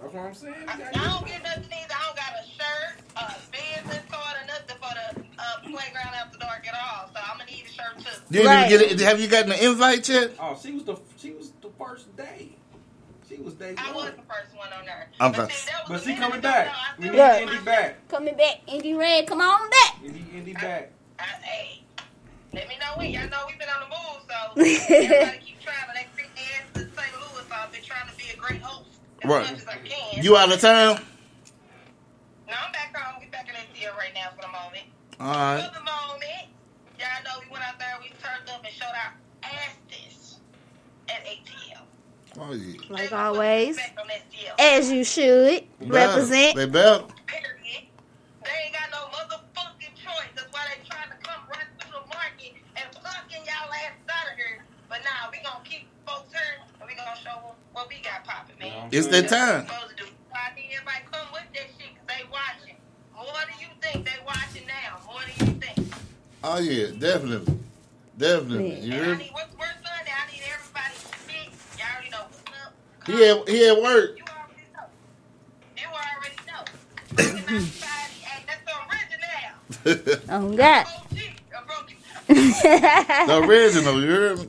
That's 0.00 0.12
what 0.12 0.24
I'm 0.24 0.34
saying. 0.34 0.54
I 0.66 0.76
don't 0.76 1.26
get 1.26 1.44
nothing 1.44 1.64
either. 1.64 1.97
Shirt, 3.18 3.36
a 3.36 3.50
business 3.50 4.04
or 4.12 4.46
nothing 4.46 4.76
for 4.80 4.94
the 4.94 5.20
uh, 5.38 5.58
playground 5.62 6.14
after 6.14 6.38
dark 6.38 6.66
at 6.66 6.74
all. 6.74 7.08
So 7.12 7.20
I'm 7.22 7.38
gonna 7.38 7.50
need 7.50 7.64
a 7.66 7.70
shirt 7.70 7.98
too. 7.98 8.20
You 8.30 8.42
didn't 8.42 8.70
even 8.70 8.88
get 8.88 8.92
it. 8.92 9.00
Have 9.00 9.20
you 9.20 9.28
gotten 9.28 9.50
the 9.50 9.64
invite 9.64 10.08
yet? 10.08 10.32
Oh, 10.40 10.58
she 10.60 10.72
was 10.72 10.84
the 10.84 10.96
she 11.16 11.32
was 11.32 11.52
the 11.62 11.70
first 11.78 12.14
day. 12.16 12.50
She 13.28 13.36
was 13.36 13.54
day 13.54 13.74
one. 13.74 13.84
I 13.86 13.92
was 13.92 14.04
the 14.12 14.22
first 14.22 14.56
one 14.56 14.68
on 14.72 14.86
there. 14.86 15.08
Okay. 15.20 15.54
But 15.86 16.00
she 16.02 16.14
coming 16.16 16.40
back. 16.40 16.74
We 16.98 17.10
need 17.10 17.16
Look. 17.16 17.40
Indy 17.42 17.58
back. 17.64 18.08
Coming 18.08 18.36
back. 18.36 18.60
Indy 18.66 18.94
Red, 18.94 19.26
come 19.26 19.40
on 19.40 19.68
back. 19.70 19.96
Indy, 20.02 20.24
Indy 20.34 20.54
back. 20.54 20.92
I, 21.18 21.24
hey, 21.42 21.82
let 22.54 22.68
me 22.68 22.76
know 22.80 22.96
when. 22.96 23.10
Y'all 23.10 23.28
know 23.28 23.44
we've 23.46 23.58
been 23.58 23.68
on 23.68 23.80
the 23.80 23.88
move, 23.88 24.22
so 24.26 24.94
everybody 24.94 25.38
keep 25.44 25.60
trying. 25.60 25.76
They 25.94 26.06
creep 26.14 26.28
their 26.34 26.44
ass 26.56 26.72
to 26.74 26.80
St. 26.80 27.14
Louis. 27.20 27.44
So 27.48 27.54
I've 27.54 27.70
been 27.72 27.82
trying 27.82 28.08
to 28.08 28.16
be 28.16 28.24
a 28.32 28.36
great 28.36 28.62
host 28.62 28.88
as 29.22 29.30
Right. 29.30 29.50
much 29.50 29.60
as 29.60 29.66
I 29.66 29.76
can. 29.84 30.24
You 30.24 30.36
out 30.36 30.50
of 30.50 30.60
town? 30.60 31.00
No, 32.48 32.54
I'm 32.64 32.72
back 32.72 32.96
home. 32.96 33.20
We 33.20 33.26
back 33.28 33.48
in 33.48 33.54
ATL 33.54 33.96
right 33.96 34.12
now 34.14 34.30
for 34.34 34.42
the 34.42 34.48
moment. 34.48 34.86
All 35.20 35.28
right. 35.28 35.64
For 35.64 35.74
the 35.74 35.84
moment, 35.84 36.48
y'all 36.98 37.22
know 37.24 37.44
we 37.44 37.52
went 37.52 37.64
out 37.68 37.78
there. 37.78 37.94
We 38.00 38.08
turned 38.22 38.48
up 38.48 38.64
and 38.64 38.72
showed 38.72 38.86
our 38.96 39.12
asses 39.44 40.38
at 41.08 41.24
ATL. 41.26 41.82
Oh 42.40 42.52
yeah. 42.54 42.80
Like 42.88 43.12
always. 43.12 43.76
Respect 43.76 43.98
on. 43.98 44.06
As 44.58 44.90
you 44.90 45.04
should. 45.04 45.64
Represent. 45.80 46.56
They 46.56 46.66
better. 46.66 47.04
Period. 47.26 47.84
They 48.44 48.56
ain't 48.64 48.72
got 48.72 48.88
no 48.92 49.06
motherfucking 49.12 49.94
choice. 49.94 50.32
That's 50.34 50.52
why 50.52 50.64
they 50.72 50.80
trying 50.88 51.10
to 51.10 51.18
come 51.22 51.42
right 51.50 51.68
through 51.80 51.92
the 52.00 52.04
market 52.08 52.54
and 52.76 52.86
fucking 53.02 53.44
y'all 53.44 53.72
ass 53.84 53.92
out 54.08 54.32
of 54.32 54.36
here. 54.38 54.64
But 54.88 55.00
nah, 55.04 55.30
we 55.30 55.38
gonna 55.44 55.60
keep 55.64 55.88
folks 56.06 56.32
here 56.32 56.64
and 56.80 56.88
we 56.88 56.94
gonna 56.96 57.16
show 57.16 57.36
them 57.44 57.56
what 57.72 57.88
we 57.88 58.00
got 58.02 58.24
popping, 58.24 58.56
man. 58.58 58.88
It's 58.90 59.06
that 59.08 59.28
time. 59.28 59.66
To 59.66 59.94
do. 59.96 60.04
I 60.34 60.54
need 60.54 60.70
everybody 60.72 61.04
come 61.10 61.28
with 61.32 61.42
that 61.54 61.66
shit 61.66 61.77
'cause 61.77 61.77
they 62.18 62.24
watching. 62.30 62.76
More 63.14 63.26
than 63.46 63.58
you 63.60 63.66
think 63.80 64.04
they 64.04 64.18
watching 64.26 64.66
now. 64.66 64.98
More 65.06 65.20
than 65.22 65.46
you 65.46 65.60
think. 65.60 65.94
Oh 66.42 66.58
yeah, 66.58 66.86
definitely, 66.98 67.58
definitely. 68.16 68.80
You 68.80 68.92
And 68.94 69.02
I 69.02 69.04
heard? 69.06 69.18
need 69.18 69.30
what's 69.32 69.56
worse 69.56 69.68
Sunday. 69.82 70.12
I 70.12 70.32
need 70.32 70.42
everybody 70.52 70.94
to 70.94 71.00
shit. 71.26 71.52
Y'all 71.78 71.86
already 71.94 72.10
know 72.10 72.24
what's 72.28 72.42
up. 72.64 72.72
He 73.06 73.12
had 73.26 73.48
he 73.48 73.66
had 73.66 73.78
work. 73.82 74.10
You 75.76 75.84
already 75.86 76.36
know. 76.46 76.64
Fucking 77.16 77.56
outside, 77.56 78.10
hey, 78.20 78.44
that's 78.46 78.64
the 78.64 78.72
original. 78.88 80.24
Oh, 80.30 80.56
God. 80.56 80.86
original. 83.48 84.00
You 84.02 84.10
heard 84.10 84.38
me? 84.38 84.48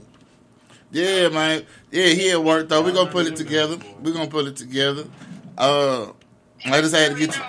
Yeah, 0.91 1.29
man. 1.29 1.65
Yeah, 1.91 2.07
he 2.07 2.27
had 2.27 2.39
work 2.39 2.67
though. 2.67 2.81
We 2.81 2.91
gonna 2.91 3.09
put 3.11 3.27
it 3.27 3.35
together. 3.35 3.77
We 4.01 4.11
gonna 4.11 4.27
put 4.27 4.47
it 4.47 4.55
together. 4.57 5.05
Uh, 5.57 6.07
I 6.65 6.81
just 6.81 6.95
had 6.95 7.13
to 7.13 7.19
get 7.19 7.35
you. 7.35 7.43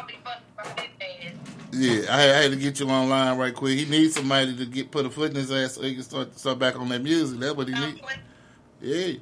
Yeah, 1.73 2.15
I 2.15 2.21
had, 2.21 2.31
I 2.37 2.43
had 2.43 2.51
to 2.51 2.57
get 2.57 2.81
you 2.81 2.89
online 2.89 3.39
right 3.39 3.55
quick. 3.55 3.79
He 3.79 3.85
needs 3.85 4.15
somebody 4.15 4.57
to 4.57 4.67
get 4.67 4.91
put 4.91 5.07
a 5.07 5.11
foot 5.11 5.31
in 5.31 5.37
his 5.37 5.53
ass 5.53 5.75
so 5.75 5.83
he 5.83 5.95
can 5.95 6.03
start 6.03 6.39
start 6.39 6.59
back 6.59 6.79
on 6.79 6.89
that 6.89 7.03
music. 7.03 7.39
That's 7.39 7.55
what 7.55 7.69
he 7.69 7.75
needs. 7.75 8.01
Yeah. 8.81 9.13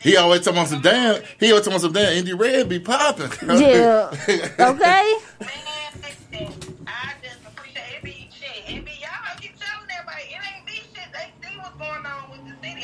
He 0.00 0.16
always 0.16 0.40
talking 0.42 0.58
about 0.58 0.68
some 0.68 0.80
damn. 0.80 1.22
He 1.40 1.50
always 1.50 1.64
talking 1.64 1.74
about 1.74 1.80
some 1.82 1.92
damn. 1.92 2.12
Indy 2.16 2.32
Red 2.32 2.68
be 2.68 2.80
popping. 2.80 3.30
Yeah. 3.42 4.14
Okay. 4.60 5.18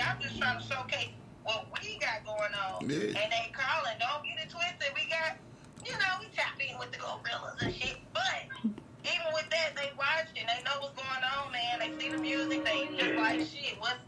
I'm 0.06 0.20
just 0.20 0.38
trying 0.38 0.60
to 0.60 0.66
showcase 0.66 1.08
what 1.44 1.68
we 1.80 1.98
got 2.00 2.24
going 2.24 2.54
on. 2.56 2.88
Yeah. 2.88 3.16
And 3.20 3.28
they 3.32 3.46
calling. 3.52 3.96
Don't 4.00 4.22
get 4.24 4.40
it 4.42 4.50
twisted. 4.50 4.90
We 4.96 5.04
got, 5.08 5.36
you 5.84 5.92
know, 5.92 6.12
we 6.20 6.26
tap 6.34 6.56
in 6.60 6.76
with 6.78 6.90
the 6.92 6.98
gorillas 6.98 7.60
and 7.62 7.72
shit. 7.74 7.96
But 8.12 8.48
even 9.04 9.28
with 9.36 9.48
that, 9.52 9.76
they 9.76 9.92
watching. 9.96 10.44
They 10.48 10.60
know 10.64 10.80
what's 10.80 10.96
going 10.96 11.24
on, 11.24 11.52
man. 11.52 11.80
They 11.80 11.90
see 12.00 12.10
the 12.12 12.18
music. 12.18 12.64
They 12.64 12.88
just 12.96 13.16
like 13.16 13.40
shit. 13.44 13.76
What's 13.78 14.00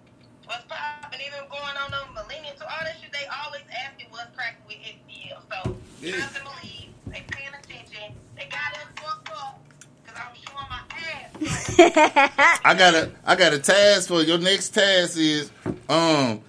what's 0.49 0.65
popping? 0.69 1.21
Even 1.21 1.45
going 1.53 1.77
on 1.85 1.91
them 1.93 2.09
millennials, 2.17 2.61
all 2.65 2.83
that 2.85 2.97
shit. 3.01 3.13
They 3.13 3.27
always 3.29 3.65
asking 3.85 4.09
what's 4.11 4.33
cracking 4.37 4.65
with 4.67 4.81
SBL. 4.81 5.41
So 5.53 5.77
Yeah. 6.01 6.17
trust 6.25 6.41
and 6.41 6.47
believe. 6.49 6.91
They 7.13 7.23
paying 7.29 7.55
attention. 7.55 8.17
They 8.37 8.49
got 8.49 8.73
us 8.81 8.89
fucked 8.97 9.31
up. 9.31 9.61
Cause 10.07 10.17
I'm 10.17 10.35
showing 10.35 10.69
my 10.73 10.83
ass. 10.97 12.61
I 12.65 12.75
got 12.75 12.95
a 12.95 13.11
I 13.25 13.37
got 13.37 13.53
a 13.53 13.59
task 13.59 14.09
for 14.09 14.21
you. 14.23 14.29
your 14.29 14.39
next 14.39 14.71
task 14.71 15.17
is 15.19 15.51
um 15.89 16.41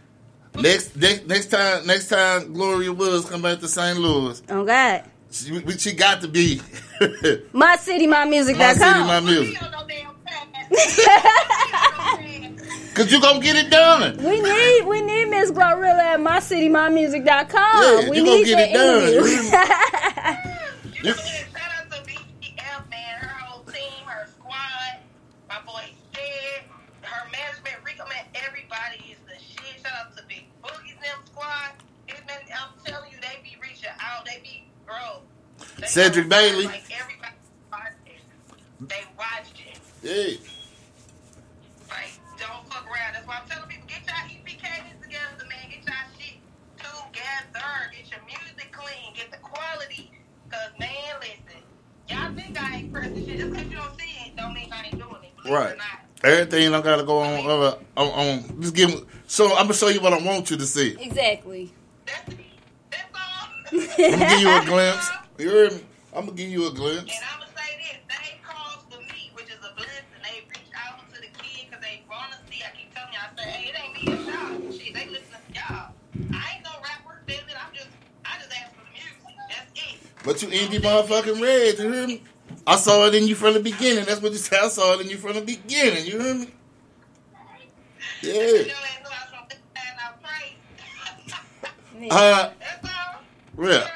next 0.62 0.96
next 0.96 1.26
next 1.28 1.48
time 1.48 1.86
next 1.88 2.10
time 2.10 2.54
Gloria 2.54 2.94
Woods 2.94 3.30
come 3.30 3.42
back 3.42 3.60
to 3.60 3.68
St. 3.68 3.98
Louis. 3.98 4.42
Oh, 4.50 4.66
God. 4.66 5.04
She, 5.32 5.60
she 5.78 5.92
got 5.94 6.22
to 6.22 6.28
be 6.28 6.62
My 7.54 7.76
city, 7.76 8.08
my 8.08 8.26
music. 8.26 8.58
my 8.58 8.74
city, 8.74 9.00
my 9.00 9.20
music. 9.20 9.58
Cause 12.94 13.12
you 13.12 13.22
gonna 13.22 13.40
get 13.40 13.56
it 13.56 13.70
done. 13.70 14.18
We 14.24 14.42
need 14.42 14.86
we 14.86 15.02
need 15.02 15.26
Miss 15.26 15.52
Glorilla 15.52 16.16
at 16.16 16.20
mycitymymusic.com. 16.20 18.04
Yeah, 18.04 18.10
we 18.10 18.18
you 18.18 18.26
gonna 18.26 18.44
get 18.44 18.70
it 18.70 18.74
done. 18.74 19.04
interview. 21.04 21.14
It's 32.42 32.52
I'm 32.52 32.74
telling 32.86 33.12
you, 33.12 33.18
they 33.22 33.42
be 33.44 33.56
reaching 33.62 33.90
out. 34.00 34.26
They 34.26 34.40
be, 34.44 34.64
bro. 34.86 35.22
They 35.80 35.88
Cedric 35.88 36.28
know, 36.28 36.38
Bailey. 36.38 36.66
Like 36.66 36.84
everybody 36.92 37.36
watched 37.72 38.06
it. 38.06 38.88
They 38.90 39.04
watched 39.18 39.60
it. 39.60 39.80
Yeah. 40.04 40.38
Like, 41.90 42.12
don't 42.38 42.66
fuck 42.72 42.86
around. 42.86 43.14
That's 43.14 43.28
why 43.28 43.40
I'm 43.42 43.50
telling 43.50 43.70
people, 43.70 43.88
get 43.88 44.02
y'all 44.06 44.28
EPKs 44.30 45.02
together, 45.02 45.46
man. 45.50 45.70
Get 45.72 45.86
y'all 45.86 46.08
shit 46.20 46.38
together. 46.78 47.92
Get 47.92 48.12
your 48.12 48.22
music 48.26 48.72
clean. 48.72 49.14
Get 49.16 49.32
the 49.32 49.38
quality. 49.38 50.12
Cause 50.52 50.72
man, 50.80 50.90
listen, 51.20 51.62
y'all 52.10 52.34
think 52.36 52.62
I 52.62 52.78
ain't 52.78 52.94
pressing 52.94 53.26
shit. 53.26 53.40
Just 53.40 53.52
because 53.52 53.68
you 53.68 53.78
don't 53.78 54.00
see 54.00 54.28
it, 54.28 54.36
don't 54.38 54.54
mean 54.54 54.70
I 54.72 54.86
ain't 54.86 54.92
doing 55.00 55.24
it. 55.24 55.36
Believe 55.38 55.54
Right. 55.54 55.74
or 55.74 55.78
not. 55.78 56.00
Everything 56.24 56.74
I 56.74 56.82
gotta 56.82 57.04
go 57.04 57.20
on. 57.20 57.46
Uh, 57.46 57.76
on, 57.98 58.08
on 58.08 58.62
just 58.62 58.74
give. 58.76 58.90
me- 58.90 59.04
So 59.28 59.50
I'm 59.56 59.64
gonna 59.64 59.74
show 59.74 59.88
you 59.90 60.02
what 60.02 60.14
I 60.14 60.20
want 60.20 60.50
you 60.50 60.58
to 60.58 60.66
see. 60.66 60.96
Exactly. 61.00 61.74
I'm 63.72 64.12
gonna 64.12 64.30
give 64.30 64.40
you 64.40 64.62
a 64.62 64.66
glimpse. 64.66 65.10
You 65.38 65.50
heard 65.50 65.74
me? 65.74 65.82
I'm 66.14 66.26
gonna 66.26 66.38
give 66.38 66.50
you 66.50 66.68
a 66.68 66.72
glimpse. 66.72 67.14
And 67.14 67.26
I'm 67.32 67.40
gonna 67.40 67.52
say 67.56 67.78
this: 67.78 68.00
they 68.08 68.40
calls 68.44 68.84
for 68.90 69.00
me, 69.02 69.32
which 69.34 69.48
is 69.48 69.60
a 69.60 69.76
blessing. 69.76 70.22
They 70.24 70.48
reach 70.50 70.72
out 70.76 71.00
to 71.14 71.22
the 71.22 71.28
kid 71.38 71.68
because 71.70 71.84
they 71.84 72.04
want 72.10 72.32
to 72.32 72.38
see. 72.50 72.64
I 72.64 72.76
keep 72.76 72.94
telling 72.96 73.14
you, 73.14 73.20
I 73.20 73.36
say, 73.36 73.50
hey, 73.50 73.70
it 73.70 73.76
ain't 73.78 73.94
me, 73.94 74.14
it's 74.14 74.26
y'all. 74.26 74.72
Shit, 74.72 74.94
they 74.94 75.06
listen 75.12 75.36
to 75.36 75.54
y'all. 75.54 75.92
I 76.34 76.56
ain't 76.56 76.64
no 76.64 76.72
rapper. 76.82 77.20
I'm 77.28 77.74
just, 77.74 77.90
I 78.26 78.38
just 78.40 78.52
ask 78.56 78.72
for 78.74 78.82
the 78.82 78.92
music. 78.96 79.20
That's 79.50 79.72
it. 79.76 80.00
But 80.24 80.42
you 80.42 80.48
indie 80.48 80.82
motherfucking 80.82 81.42
red. 81.42 81.80
You 81.80 81.92
hear 81.92 82.08
me? 82.08 82.24
I 82.66 82.78
saw 82.78 83.06
it 83.08 83.16
in 83.16 83.28
you 83.28 83.36
from 83.36 83.54
the 83.54 83.60
beginning. 83.60 84.06
That's 84.06 84.22
what 84.22 84.32
you 84.32 84.38
said. 84.38 84.60
I 84.64 84.68
saw 84.70 84.94
it 84.94 85.02
in 85.02 85.10
you 85.10 85.18
from 85.18 85.34
the 85.34 85.42
beginning. 85.42 86.06
You 86.06 86.20
hear 86.20 86.34
me? 86.36 86.48
Yeah. 88.24 88.64
Uh, 92.12 92.52
yeah. 93.60 93.88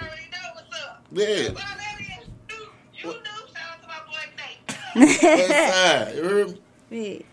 Yeah. 1.12 1.50
Inside. 4.96 6.16
You 6.16 6.24
hear 6.24 6.48
me? 6.90 7.26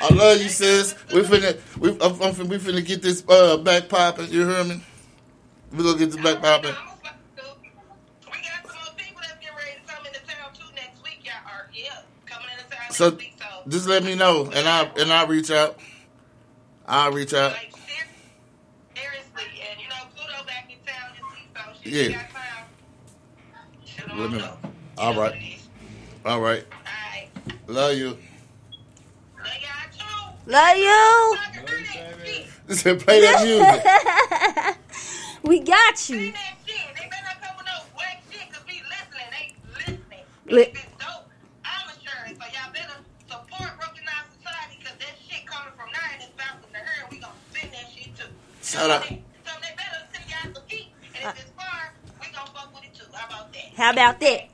I 0.00 0.14
love 0.14 0.40
you, 0.42 0.48
sis. 0.48 0.94
We 1.12 1.20
finna, 1.22 1.60
we, 1.78 1.90
I'm, 1.90 2.20
I'm 2.22 2.34
finna, 2.34 2.48
we 2.48 2.58
finna 2.58 2.84
get 2.84 3.02
this 3.02 3.22
uh, 3.28 3.58
back 3.58 3.88
popping. 3.88 4.30
You 4.30 4.48
hear 4.48 4.64
me? 4.64 4.80
We 5.72 5.84
gonna 5.84 5.98
get 5.98 6.10
this 6.10 6.22
back 6.22 6.40
popping. 6.42 6.74
So 12.90 13.18
just 13.68 13.88
let 13.88 14.04
me 14.04 14.14
know, 14.14 14.44
and 14.54 14.68
I 14.68 14.84
and 14.98 15.12
I'll 15.12 15.26
reach 15.26 15.50
out. 15.50 15.78
I'll 16.86 17.12
reach 17.12 17.34
out. 17.34 17.54
Yeah. 21.84 22.22
Let 24.16 24.30
me 24.30 24.38
know. 24.38 24.56
All 24.96 25.14
right. 25.14 25.34
All 26.24 26.40
right. 26.40 26.64
Love 27.66 27.94
you. 27.96 28.16
Love 30.46 30.76
you. 30.76 31.36
Listen, 32.68 32.98
play 33.00 33.20
that 33.20 33.44
music. 33.44 34.76
we 35.42 35.60
got 35.60 36.08
you. 36.08 36.32
Li- 40.46 40.72
Shout 48.62 48.90
out. 48.90 49.23
How 53.76 53.90
about 53.90 54.20
that? 54.20 54.48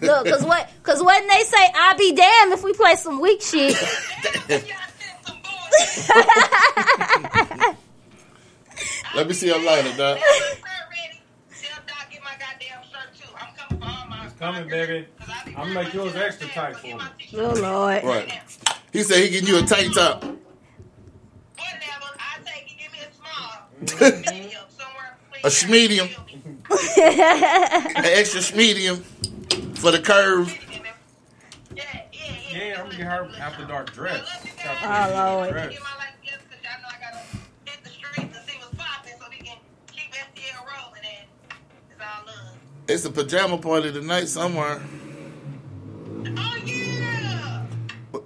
Look, 0.00 0.26
cause 0.26 0.44
what? 0.44 0.70
Cause 0.82 1.02
when 1.02 1.26
they 1.26 1.42
say? 1.42 1.68
I'll 1.74 1.96
be 1.98 2.12
damned 2.12 2.52
if 2.52 2.62
we 2.62 2.72
play 2.72 2.94
some 2.96 3.20
weak 3.20 3.42
shit. 3.42 3.76
Let 9.14 9.26
me 9.26 9.34
see 9.34 9.48
your 9.48 9.62
lighter, 9.62 9.96
dog. 9.96 10.18
It's 14.24 14.34
coming, 14.38 14.68
baby. 14.68 15.06
I'm 15.48 15.54
gonna 15.54 15.74
make 15.74 15.92
yours 15.92 16.14
extra 16.16 16.48
tight 16.48 16.76
for 16.76 16.86
me. 16.86 17.02
Oh 17.34 17.52
Lord. 17.60 18.04
Right. 18.04 18.40
He 18.92 19.02
said 19.02 19.22
he 19.22 19.30
getting 19.30 19.48
you 19.48 19.58
a 19.58 19.66
tight 19.66 19.92
top. 19.92 20.24
a 25.42 25.48
schmedium. 25.48 26.08
An 26.70 28.04
extra 28.04 28.40
schmedium 28.40 29.02
for 29.78 29.90
the 29.90 30.00
curve. 30.00 30.56
Yeah, 31.74 32.76
I'm 32.78 32.86
gonna 32.86 32.96
get 32.96 33.06
her 33.06 33.28
after 33.38 33.64
dark 33.64 33.92
dress. 33.92 34.28
Oh, 34.82 35.12
Lord. 35.14 35.50
Dress. 35.50 35.74
It's 42.88 43.04
a 43.04 43.10
pajama 43.10 43.58
party 43.58 43.92
tonight 43.92 44.26
somewhere. 44.26 44.80
Oh 44.82 46.56
yeah, 46.66 47.64
Don 48.12 48.22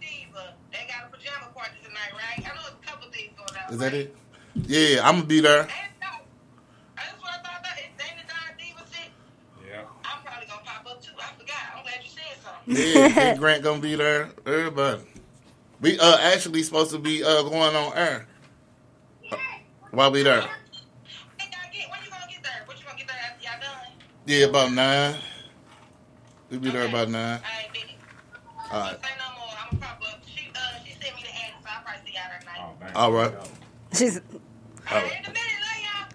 Diva. 0.00 0.54
They 0.70 0.86
got 0.86 1.06
a 1.06 1.10
pajama 1.10 1.50
party 1.52 1.78
tonight, 1.82 2.12
right? 2.12 2.38
I 2.38 2.40
know 2.54 2.60
a 2.68 2.86
couple 2.86 3.10
things 3.10 3.32
going 3.36 3.56
on. 3.60 3.72
Is 3.72 3.78
that 3.80 3.94
it? 3.94 4.14
Yeah, 4.54 5.00
I'm 5.04 5.16
gonna 5.16 5.26
be 5.26 5.40
there. 5.40 5.66
Yeah, 12.68 13.08
Big 13.32 13.38
Grant 13.38 13.62
gonna 13.62 13.80
be 13.80 13.94
there. 13.96 14.28
Everybody. 14.46 15.02
We 15.80 15.98
uh 15.98 16.18
actually 16.18 16.62
supposed 16.62 16.90
to 16.90 16.98
be 16.98 17.24
uh 17.24 17.42
going 17.42 17.74
on 17.74 17.96
air. 17.96 18.26
While 19.90 20.12
we 20.12 20.22
there. 20.22 20.42
Yeah, 24.26 24.46
about 24.46 24.72
nine. 24.72 25.16
We'll 26.50 26.60
be 26.60 26.70
there 26.70 26.86
about 26.88 27.08
nine. 27.08 27.40
All 28.70 28.80
right. 28.80 28.98
All 32.94 33.12
right. 33.12 33.32
She's 33.94 34.20
All 34.90 35.02
right. 35.02 35.12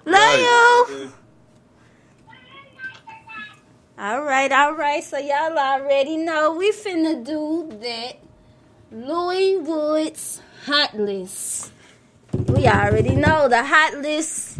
love 0.05 0.89
you. 0.89 1.13
All 3.97 4.23
right, 4.23 4.51
all 4.51 4.73
right. 4.73 5.03
So 5.03 5.17
y'all 5.17 5.57
already 5.57 6.17
know 6.17 6.55
we 6.55 6.71
finna 6.71 7.23
do 7.23 7.69
that. 7.81 8.17
Louis 8.91 9.57
Woods 9.57 10.41
hot 10.65 10.95
list. 10.97 11.71
We 12.33 12.67
already 12.67 13.15
know 13.15 13.47
the 13.47 13.63
hot 13.63 13.95
list. 13.97 14.57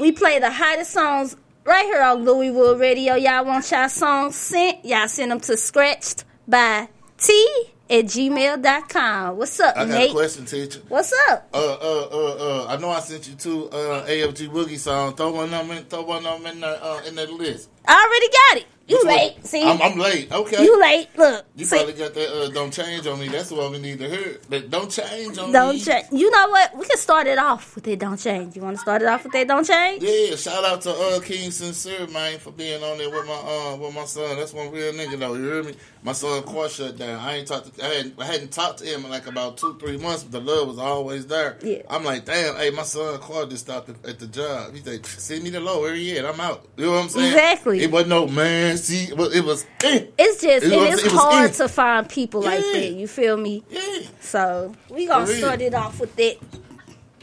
We 0.00 0.10
play 0.10 0.40
the 0.40 0.50
hottest 0.50 0.90
songs 0.90 1.36
right 1.64 1.84
here 1.84 2.02
on 2.02 2.24
Louis 2.24 2.50
Wood 2.50 2.80
Radio. 2.80 3.14
Y'all 3.14 3.44
want 3.44 3.70
y'all 3.70 3.88
songs 3.88 4.34
sent? 4.34 4.84
Y'all 4.84 5.06
send 5.06 5.30
them 5.30 5.40
to 5.40 5.56
scratched 5.56 6.24
by 6.48 6.88
T 7.18 7.73
at 7.90 8.04
gmail.com. 8.06 9.36
What's 9.36 9.60
up, 9.60 9.76
I 9.76 9.80
got 9.84 9.88
Nate? 9.88 10.10
a 10.10 10.14
question, 10.14 10.44
teacher. 10.46 10.80
What's 10.88 11.12
up? 11.28 11.48
Uh, 11.52 11.58
uh, 11.58 12.08
uh, 12.12 12.64
uh, 12.64 12.66
I 12.68 12.76
know 12.78 12.90
I 12.90 13.00
sent 13.00 13.28
you 13.28 13.34
two 13.34 13.68
uh, 13.70 14.06
AFG 14.06 14.48
Boogie 14.48 14.78
songs. 14.78 15.14
Throw 15.16 15.32
one 15.32 15.44
of 15.44 15.50
them 15.50 15.70
in, 15.76 15.84
throw 15.84 16.02
one 16.02 16.24
of 16.26 16.42
them 16.42 16.52
in, 16.52 16.60
the, 16.60 16.84
uh, 16.84 17.02
in 17.06 17.14
that 17.16 17.30
list. 17.32 17.68
I 17.86 17.92
already 17.92 18.28
got 18.28 18.56
it. 18.58 18.73
You 18.86 18.98
one? 18.98 19.06
late. 19.06 19.46
See? 19.46 19.62
I'm, 19.62 19.80
I'm 19.80 19.98
late. 19.98 20.30
Okay. 20.30 20.62
You 20.62 20.78
late. 20.80 21.08
Look. 21.16 21.46
You 21.56 21.64
see? 21.64 21.76
probably 21.76 21.94
got 21.94 22.14
that 22.14 22.28
uh, 22.28 22.48
don't 22.50 22.72
change 22.72 23.06
on 23.06 23.18
me. 23.18 23.28
That's 23.28 23.50
what 23.50 23.70
we 23.70 23.78
need 23.78 23.98
to 23.98 24.08
hear. 24.08 24.40
But 24.48 24.70
don't 24.70 24.90
change 24.90 25.38
on 25.38 25.46
me. 25.46 25.52
Don't 25.52 25.78
change. 25.78 26.06
You 26.12 26.30
know 26.30 26.48
what? 26.48 26.76
We 26.76 26.86
can 26.86 26.98
start 26.98 27.26
it 27.26 27.38
off 27.38 27.74
with 27.74 27.88
it. 27.88 27.98
Don't 27.98 28.18
change. 28.18 28.56
You 28.56 28.62
want 28.62 28.76
to 28.76 28.80
start 28.80 29.00
it 29.02 29.08
off 29.08 29.24
with 29.24 29.34
it? 29.34 29.48
Don't 29.48 29.66
change. 29.66 30.02
Yeah, 30.02 30.36
shout 30.36 30.64
out 30.64 30.82
to 30.82 30.90
uh 30.90 31.20
King 31.20 31.50
Sincere, 31.50 32.06
man, 32.08 32.38
for 32.38 32.50
being 32.50 32.82
on 32.82 32.98
there 32.98 33.10
with 33.10 33.26
my 33.26 33.34
uh 33.34 33.76
with 33.76 33.94
my 33.94 34.04
son. 34.04 34.36
That's 34.36 34.52
one 34.52 34.70
real 34.70 34.92
nigga 34.92 35.18
though. 35.18 35.34
You 35.34 35.44
hear 35.44 35.62
me? 35.62 35.74
My 36.02 36.12
son 36.12 36.42
car 36.42 36.68
shut 36.68 36.98
down. 36.98 37.18
I 37.18 37.36
ain't 37.36 37.48
talked 37.48 37.74
to 37.74 37.84
I 37.84 37.88
hadn't, 37.88 38.20
I 38.20 38.26
hadn't 38.26 38.52
talked 38.52 38.80
to 38.80 38.84
him 38.84 39.06
in 39.06 39.10
like 39.10 39.26
about 39.26 39.56
two, 39.56 39.78
three 39.78 39.96
months, 39.96 40.24
but 40.24 40.32
the 40.32 40.52
love 40.52 40.68
was 40.68 40.78
always 40.78 41.26
there. 41.26 41.56
Yeah. 41.62 41.82
I'm 41.88 42.04
like, 42.04 42.26
damn, 42.26 42.56
hey, 42.56 42.68
my 42.68 42.82
son 42.82 43.18
car 43.20 43.46
just 43.46 43.64
stopped 43.64 43.88
at, 43.88 44.04
at 44.06 44.18
the 44.18 44.26
job. 44.26 44.74
He's 44.74 44.86
like, 44.86 45.06
send 45.06 45.42
me 45.42 45.48
the 45.48 45.60
low, 45.60 45.80
where 45.80 45.94
he 45.94 46.18
at? 46.18 46.26
I'm 46.26 46.38
out. 46.40 46.68
You 46.76 46.84
know 46.84 46.92
what 46.92 47.04
I'm 47.04 47.08
saying? 47.08 47.32
Exactly. 47.32 47.80
It 47.80 47.90
wasn't 47.90 48.10
no 48.10 48.26
man, 48.26 48.73
see 48.78 49.04
it 49.10 49.16
was, 49.16 49.34
it 49.34 49.44
was 49.44 49.66
eh. 49.82 50.06
It's 50.18 50.40
just 50.42 50.66
it 50.66 50.72
is? 50.72 51.00
It 51.04 51.12
was 51.12 51.12
hard 51.12 51.50
in. 51.50 51.56
to 51.56 51.68
find 51.68 52.08
people 52.08 52.42
like 52.42 52.60
that. 52.60 52.92
You 52.92 53.06
feel 53.08 53.36
me? 53.36 53.62
Yeah. 53.70 53.82
So 54.20 54.74
we 54.90 55.06
gonna 55.06 55.26
For 55.26 55.32
real. 55.32 55.40
start 55.40 55.60
it 55.60 55.74
off 55.74 56.00
with 56.00 56.14
that. 56.16 56.36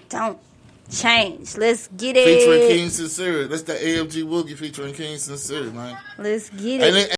Don't 0.10 0.38
change. 0.90 1.58
Let's 1.58 1.88
get 1.96 2.18
it. 2.18 2.26
Featuring. 2.26 2.68
King 2.68 2.90
Sincere. 2.90 3.48
That's 3.48 3.64
the 3.64 3.74
AFG 3.74 4.24
Boogie 4.26 4.58
featuring 4.58 4.94
King 4.94 5.18
Sincere, 5.18 5.72
man. 5.72 5.98
Let's 6.18 6.50
get 6.50 6.82
And 6.82 6.98
it. 6.98 7.16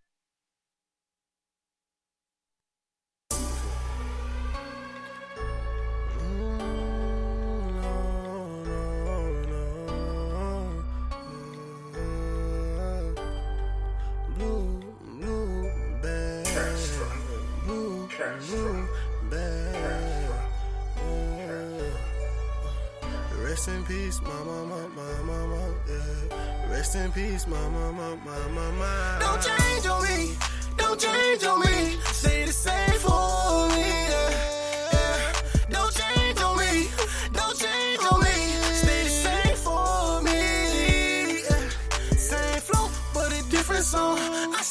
Rest 23.64 23.78
in 23.78 23.84
peace, 23.86 24.22
mama, 24.22 24.66
mama, 24.66 25.24
mama, 25.24 25.74
yeah. 25.88 26.70
Rest 26.70 26.96
in 26.98 27.10
peace, 27.14 27.48
mama, 27.48 27.94
mama, 27.94 28.18
mama, 28.26 28.50
mama. 28.50 29.18
Don't 29.22 29.42
change 29.42 29.88
on 29.88 30.04
me. 30.04 30.36
Don't 30.76 31.00
change 31.00 31.46
on 31.46 31.62
me. 31.62 31.98
Stay 32.12 32.44
the 32.44 32.52
same 32.52 33.00
for 33.00 33.70
me. 33.70 33.88
Yeah, 33.88 34.92
yeah. 34.92 35.32
Don't 35.70 35.94
change 35.96 36.42
on 36.42 36.58
me. 36.58 36.90
Don't 37.32 37.58
change 37.58 38.02
on 38.12 38.20
me. 38.20 38.36
Stay 38.82 39.04
the 39.04 39.16
same 39.24 39.56
for 39.56 40.22
me. 40.24 41.44
Yeah. 41.48 42.18
Same 42.18 42.60
flow, 42.60 42.90
but 43.14 43.32
a 43.32 43.50
different 43.50 43.86
song. 43.86 44.20
I 44.54 44.62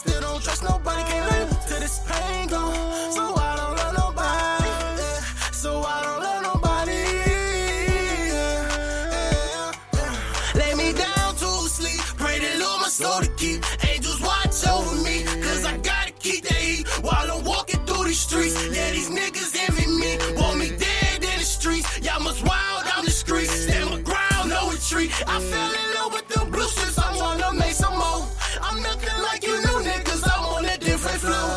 I 25.35 25.41
fell 25.41 25.73
in 25.81 25.89
love 25.97 26.13
with 26.13 26.29
them 26.29 26.51
blue 26.51 26.69
strips. 26.69 26.99
I 26.99 27.17
wanna 27.17 27.55
make 27.55 27.73
some 27.73 27.97
more. 27.97 28.23
I'm 28.61 28.83
nothing 28.83 29.19
like 29.23 29.43
you 29.43 29.57
new 29.67 29.79
niggas. 29.89 30.23
On 30.53 30.65
a 30.65 30.77
different 30.77 31.21
flow. 31.25 31.49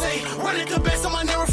Say, 0.00 0.16
the 0.68 0.78
best 0.78 1.04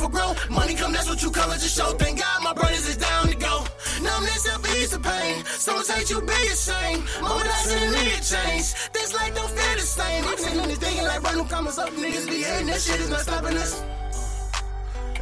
growth. 0.07 0.37
Money 0.51 0.75
come, 0.75 0.93
that's 0.93 1.09
what 1.09 1.23
you 1.23 1.31
it, 1.51 1.59
just 1.59 1.75
show. 1.75 1.89
Thank 1.97 2.19
God 2.19 2.43
my 2.43 2.53
brothers 2.53 2.87
is 2.87 2.97
down 2.97 3.27
to 3.27 3.35
go. 3.35 3.65
Numbness 4.03 4.45
help 4.47 4.63
ease 4.77 4.91
the 4.91 4.99
pain. 4.99 5.43
Someone 5.45 5.85
hate 5.87 6.09
you, 6.11 6.21
be 6.21 6.39
ashamed. 6.53 7.03
Mama, 7.21 7.43
that's 7.43 7.73
in 7.73 7.91
need 7.91 8.21
change. 8.21 8.67
This 8.93 9.09
life 9.17 9.33
don't 9.33 9.49
feel 9.49 9.75
the 9.75 9.87
same. 9.97 10.23
I'm 10.27 10.37
thinking 10.37 11.05
like 11.05 11.23
up. 11.79 11.89
Niggas 11.89 12.27
be 12.29 12.43
hating, 12.43 12.67
that 12.67 12.81
shit 12.81 12.99
is 12.99 13.09
not 13.09 13.21
stopping 13.21 13.57
us. 13.57 13.81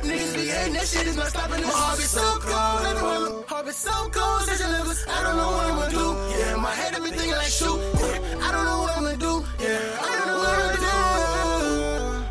Niggas 0.04 0.34
be 0.34 0.46
hating, 0.48 0.74
that 0.74 0.88
shit 0.88 1.08
is 1.08 1.16
stopping 1.30 1.64
us. 1.64 1.66
My 1.66 1.80
heart 1.80 1.98
be 1.98 2.04
so 2.04 2.26
cold, 2.42 2.86
everyone. 2.88 3.44
Heart 3.48 3.66
be 3.66 3.72
so 3.72 3.92
cold, 4.10 4.42
such 4.42 4.62
a 4.62 4.70
livers. 4.72 5.06
I 5.08 5.24
don't 5.24 5.38
know 5.38 5.52
what 5.52 5.66
I'm 5.70 5.76
gonna 5.78 5.92
do. 5.92 6.08
Yeah, 6.40 6.56
my 6.56 6.72
head 6.72 6.94
be 7.04 7.10
thinking 7.12 7.38
like 7.38 7.54
shoot. 7.60 7.80
Yeah, 8.02 8.46
I 8.46 8.52
don't 8.52 8.66
know 8.66 8.80
what 8.82 8.98
I'm 8.98 9.04
gonna 9.04 9.18
do. 9.18 9.46
Yeah, 9.60 10.02
I 10.02 10.18
don't 10.18 10.28
know 10.28 10.38
what 10.42 10.50
I'm 10.50 10.74
gonna 10.74 10.82
do. 10.82 12.26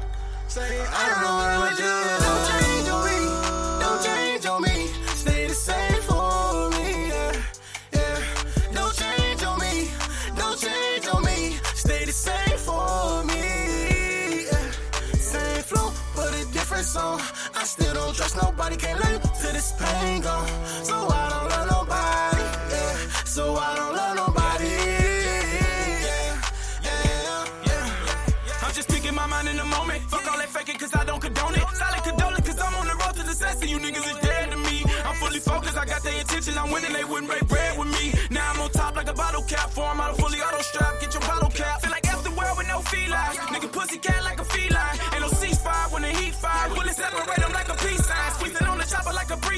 Say, 0.49 0.81
I 0.83 1.09
don't 1.11 1.23
know 1.23 1.35
what 1.39 1.49
I'm 1.49 1.61
gonna 1.61 1.77
do. 1.77 2.20
Trust. 18.77 18.81
Can't 18.81 19.01
live 19.01 19.23
till 19.41 19.53
this 19.53 19.73
pain 19.73 20.23
gone. 20.23 20.47
So 20.85 21.09
I 21.09 21.20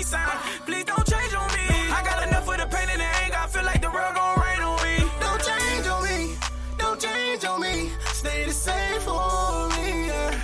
sign. 0.03 0.28
Please 0.66 0.84
don't 0.84 1.07
change 1.07 1.34
on 1.34 1.48
me. 1.57 1.66
I 1.96 2.03
got 2.05 2.26
enough 2.26 2.48
of 2.48 2.57
the 2.59 2.66
pain 2.74 2.88
and 2.90 3.00
the 3.00 3.11
anger. 3.22 3.36
I 3.38 3.46
feel 3.46 3.64
like 3.64 3.80
the 3.80 3.90
world 3.90 4.14
gon' 4.14 4.40
rain 4.44 4.61
on 4.70 4.78
me. 4.86 4.96
Don't 5.20 5.42
change 5.48 5.86
on 5.86 6.03
me. 6.09 6.36
Don't 6.78 7.00
change 7.00 7.44
on 7.44 7.61
me. 7.61 7.90
Stay 8.12 8.44
the 8.44 8.53
same 8.53 9.00
for 9.00 9.68
me. 9.76 10.07
Yeah, 10.09 10.40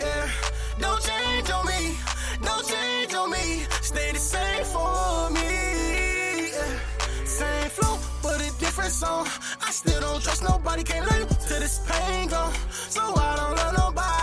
yeah. 0.00 0.30
Don't 0.78 1.02
change 1.02 1.50
on 1.50 1.66
me. 1.66 1.96
Don't 2.42 2.66
change 2.66 3.14
on 3.14 3.30
me. 3.30 3.66
Stay 3.82 4.12
the 4.12 4.18
same 4.18 4.64
for 4.64 5.30
me. 5.30 6.52
Yeah. 6.56 7.24
Same 7.24 7.70
flow, 7.70 7.98
but 8.22 8.40
a 8.40 8.50
different 8.58 8.92
song. 8.92 9.26
I 9.66 9.70
still 9.70 10.00
don't 10.00 10.22
trust 10.22 10.42
nobody. 10.42 10.82
Can't 10.82 11.06
live 11.10 11.28
till 11.46 11.60
this 11.60 11.80
pain 11.88 12.28
gone. 12.28 12.54
So 12.70 13.02
I 13.16 13.36
don't 13.36 13.56
love 13.56 13.74
nobody. 13.76 14.19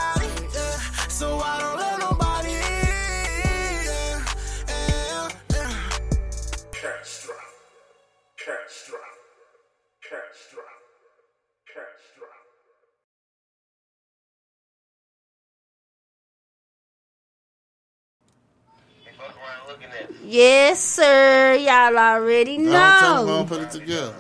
Yes, 20.24 20.82
sir. 20.82 21.56
Y'all 21.56 21.98
already 21.98 22.58
know. 22.58 22.76
I 22.76 22.90
don't 22.90 23.00
tell 23.00 23.16
them 23.18 23.26
know. 23.28 23.44
gonna 23.44 23.48
put 23.48 23.62
it 23.62 23.72
together. 23.72 24.16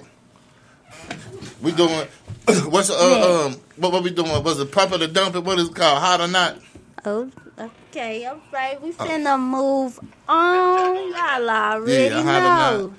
We 1.62 1.72
doing 1.72 2.08
what's 2.70 2.89
uh 2.89 3.45
um 3.47 3.60
what 3.76 3.91
what 3.91 4.03
we 4.03 4.12
doing? 4.12 4.43
Was 4.43 4.60
it 4.60 4.72
pump 4.72 4.93
it 4.93 5.01
or 5.01 5.08
dump 5.08 5.36
it? 5.36 5.43
What 5.43 5.60
is 5.60 5.70
it 5.70 5.76
called? 5.76 5.99
Hot 5.99 6.22
or 6.22 6.28
not? 6.28 6.58
Oh, 7.05 7.30
okay. 7.60 8.26
All 8.26 8.39
right. 8.51 8.82
We 8.82 8.91
finna 8.91 9.39
move 9.39 9.99
on. 10.28 11.12
Y'all 11.12 11.49
already 11.49 12.16
Yeah, 12.16 12.22
hot 12.24 12.43
or 12.43 12.88
know. 12.88 12.93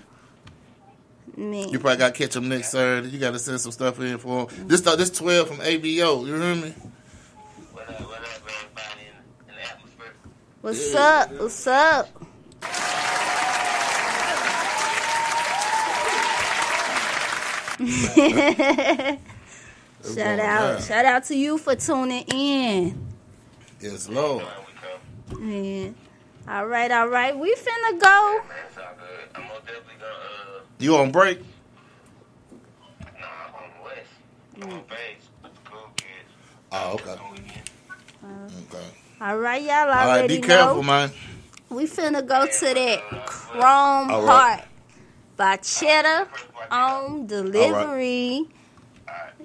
Man. 1.36 1.68
You 1.68 1.78
probably 1.78 1.98
got 1.98 2.14
to 2.14 2.18
catch 2.20 2.34
them 2.34 2.48
next 2.48 2.70
Saturday. 2.72 3.08
You 3.10 3.18
got 3.20 3.30
to 3.30 3.38
send 3.38 3.60
some 3.60 3.70
stuff 3.70 4.00
in 4.00 4.18
for 4.18 4.46
them. 4.46 4.68
This 4.68 4.84
uh, 4.86 4.96
this 4.96 5.10
twelve 5.10 5.46
from 5.48 5.58
ABO. 5.58 6.26
You 6.26 6.34
hear 6.34 6.54
me? 6.56 6.74
What's 10.60 10.94
up? 10.94 11.30
What's 11.32 11.66
up? 11.68 12.08
shout 20.02 20.40
out, 20.40 20.82
shout 20.82 21.04
out 21.04 21.24
to 21.24 21.36
you 21.36 21.58
for 21.58 21.76
tuning 21.76 22.24
in. 22.34 23.06
Yes, 23.80 24.08
Lord. 24.08 24.44
Yeah. 25.40 25.90
All 26.48 26.66
right, 26.66 26.90
all 26.90 27.08
right. 27.08 27.38
We 27.38 27.54
finna 27.54 28.00
go. 28.00 28.40
You 30.80 30.96
on 30.96 31.12
break? 31.12 31.40
No 34.56 34.66
face. 34.66 35.28
Mm. 35.44 35.52
Oh, 36.72 36.92
okay. 36.94 37.16
Uh, 38.24 38.26
okay. 38.26 38.86
All 39.20 39.38
right, 39.38 39.62
y'all 39.62 39.72
All 39.72 39.86
right, 39.86 40.06
already 40.08 40.40
be 40.40 40.46
careful, 40.46 40.76
know. 40.76 40.82
man. 40.82 41.10
We 41.70 41.84
finna 41.84 42.26
go 42.26 42.46
to 42.46 42.74
that 42.74 43.26
Chrome 43.26 44.10
All 44.10 44.22
right. 44.22 44.58
Heart 44.58 44.67
by 45.38 45.56
Cheddar 45.56 46.28
on 46.70 47.26
delivery. 47.26 48.44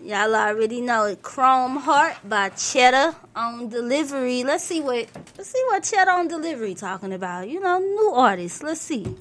Y'all 0.02 0.36
already 0.36 0.82
know 0.82 1.06
it. 1.06 1.22
Chrome 1.22 1.78
Heart 1.78 2.18
by 2.28 2.50
Cheddar 2.50 3.16
on 3.36 3.70
delivery. 3.70 4.44
Let's 4.44 4.66
see 4.66 4.82
what 4.82 5.08
let's 5.38 5.52
see 5.52 5.64
what 5.68 5.84
Cheddar 5.84 6.12
on 6.12 6.28
delivery 6.28 6.74
talking 6.74 7.14
about. 7.14 7.48
You 7.48 7.62
know, 7.62 7.80
new 7.80 8.12
artists. 8.14 8.62
Let's 8.62 8.82
see. 8.82 9.16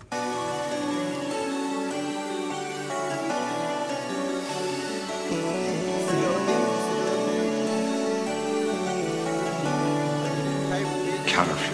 Counterfeit 11.26 11.71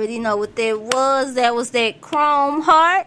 already 0.00 0.18
know 0.18 0.34
what 0.34 0.56
that 0.56 0.80
was. 0.80 1.34
That 1.34 1.54
was 1.54 1.72
that 1.72 2.00
Chrome 2.00 2.62
Heart 2.62 3.06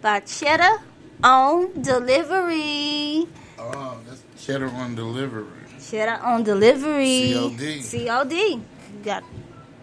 by 0.00 0.20
Cheddar 0.20 0.80
on 1.22 1.82
delivery. 1.82 3.28
Oh, 3.58 3.98
that's 4.08 4.22
cheddar 4.42 4.68
on 4.68 4.94
delivery. 4.94 5.44
Cheddar 5.86 6.22
on 6.24 6.42
delivery. 6.42 7.34
COD. 7.34 7.82
COD. 7.82 8.32
You 8.32 8.62
got 9.04 9.22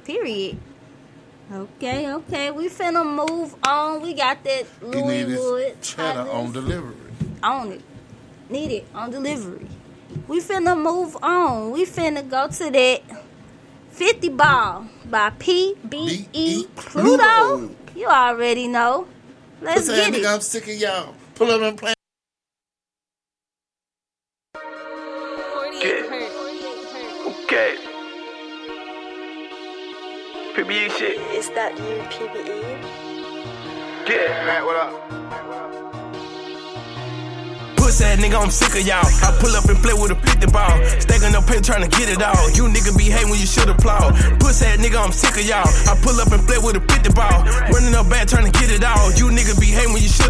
period. 0.04 0.58
Okay, 1.54 2.12
okay. 2.12 2.50
We 2.50 2.70
finna 2.70 3.06
move 3.06 3.56
on. 3.64 4.02
We 4.02 4.16
got 4.16 4.44
that 4.44 4.66
Louis 4.82 5.26
Wood. 5.26 5.80
cheddar 5.84 6.28
on 6.28 6.52
delivery. 6.54 6.96
on 7.44 7.74
it. 7.74 7.82
Need 8.50 8.72
it 8.72 8.86
on 8.96 9.12
delivery. 9.12 9.68
We 10.28 10.42
finna 10.42 10.76
move 10.76 11.16
on. 11.22 11.70
We 11.70 11.86
finna 11.86 12.28
go 12.28 12.48
to 12.48 12.72
that 12.72 13.02
50 13.92 14.30
ball 14.30 14.88
by 15.12 15.30
PBE 15.32 16.74
Pluto. 16.76 17.70
You 17.96 18.08
already 18.08 18.68
know. 18.68 19.08
Let's 19.62 19.88
Pussy 19.88 19.96
get 19.96 20.16
it. 20.16 20.26
I'm 20.26 20.42
sick 20.42 20.64
of 20.64 20.76
y'all. 20.76 21.14
Pull 21.36 21.52
up 21.52 21.62
and 21.62 21.78
play. 21.78 21.94
Okay. 27.44 27.76
PBE 30.56 30.90
shit. 30.98 31.20
Is 31.36 31.50
that 31.52 31.78
you, 31.78 32.02
PBE? 32.10 32.62
Yeah. 34.10 34.46
Matt, 34.46 34.66
what 34.66 34.78
up? 34.78 35.41
Puss 37.92 38.08
ass 38.08 38.24
nigga, 38.24 38.40
I'm 38.40 38.50
sick 38.50 38.72
of 38.72 38.88
y'all. 38.88 39.04
I 39.04 39.36
pull 39.44 39.52
up 39.52 39.68
and 39.68 39.76
play 39.84 39.92
with 39.92 40.16
a 40.16 40.16
50 40.16 40.48
ball. 40.48 40.80
Stacking 41.04 41.36
up 41.36 41.44
pay 41.44 41.60
trying 41.60 41.84
to 41.84 41.92
get 41.92 42.08
it 42.08 42.24
all. 42.24 42.48
You 42.56 42.72
nigga 42.72 42.96
be 42.96 43.12
hating 43.12 43.28
when 43.28 43.38
you 43.38 43.46
should 43.46 43.68
applaud. 43.68 44.16
Puss 44.40 44.64
ass 44.64 44.80
nigga, 44.80 44.96
I'm 44.96 45.12
sick 45.12 45.36
of 45.36 45.44
y'all. 45.44 45.68
I 45.92 46.00
pull 46.00 46.16
up 46.16 46.32
and 46.32 46.40
play 46.48 46.56
with 46.56 46.80
a 46.80 46.84
50 46.88 47.12
ball. 47.12 47.44
Running 47.68 47.92
up 47.92 48.08
back 48.08 48.32
trying 48.32 48.48
to 48.48 48.54
get 48.56 48.72
it 48.72 48.80
all. 48.80 49.12
You 49.20 49.28
nigga 49.28 49.60
be 49.60 49.76
hating 49.76 49.92
when 49.92 50.02
you 50.02 50.08
should. 50.08 50.20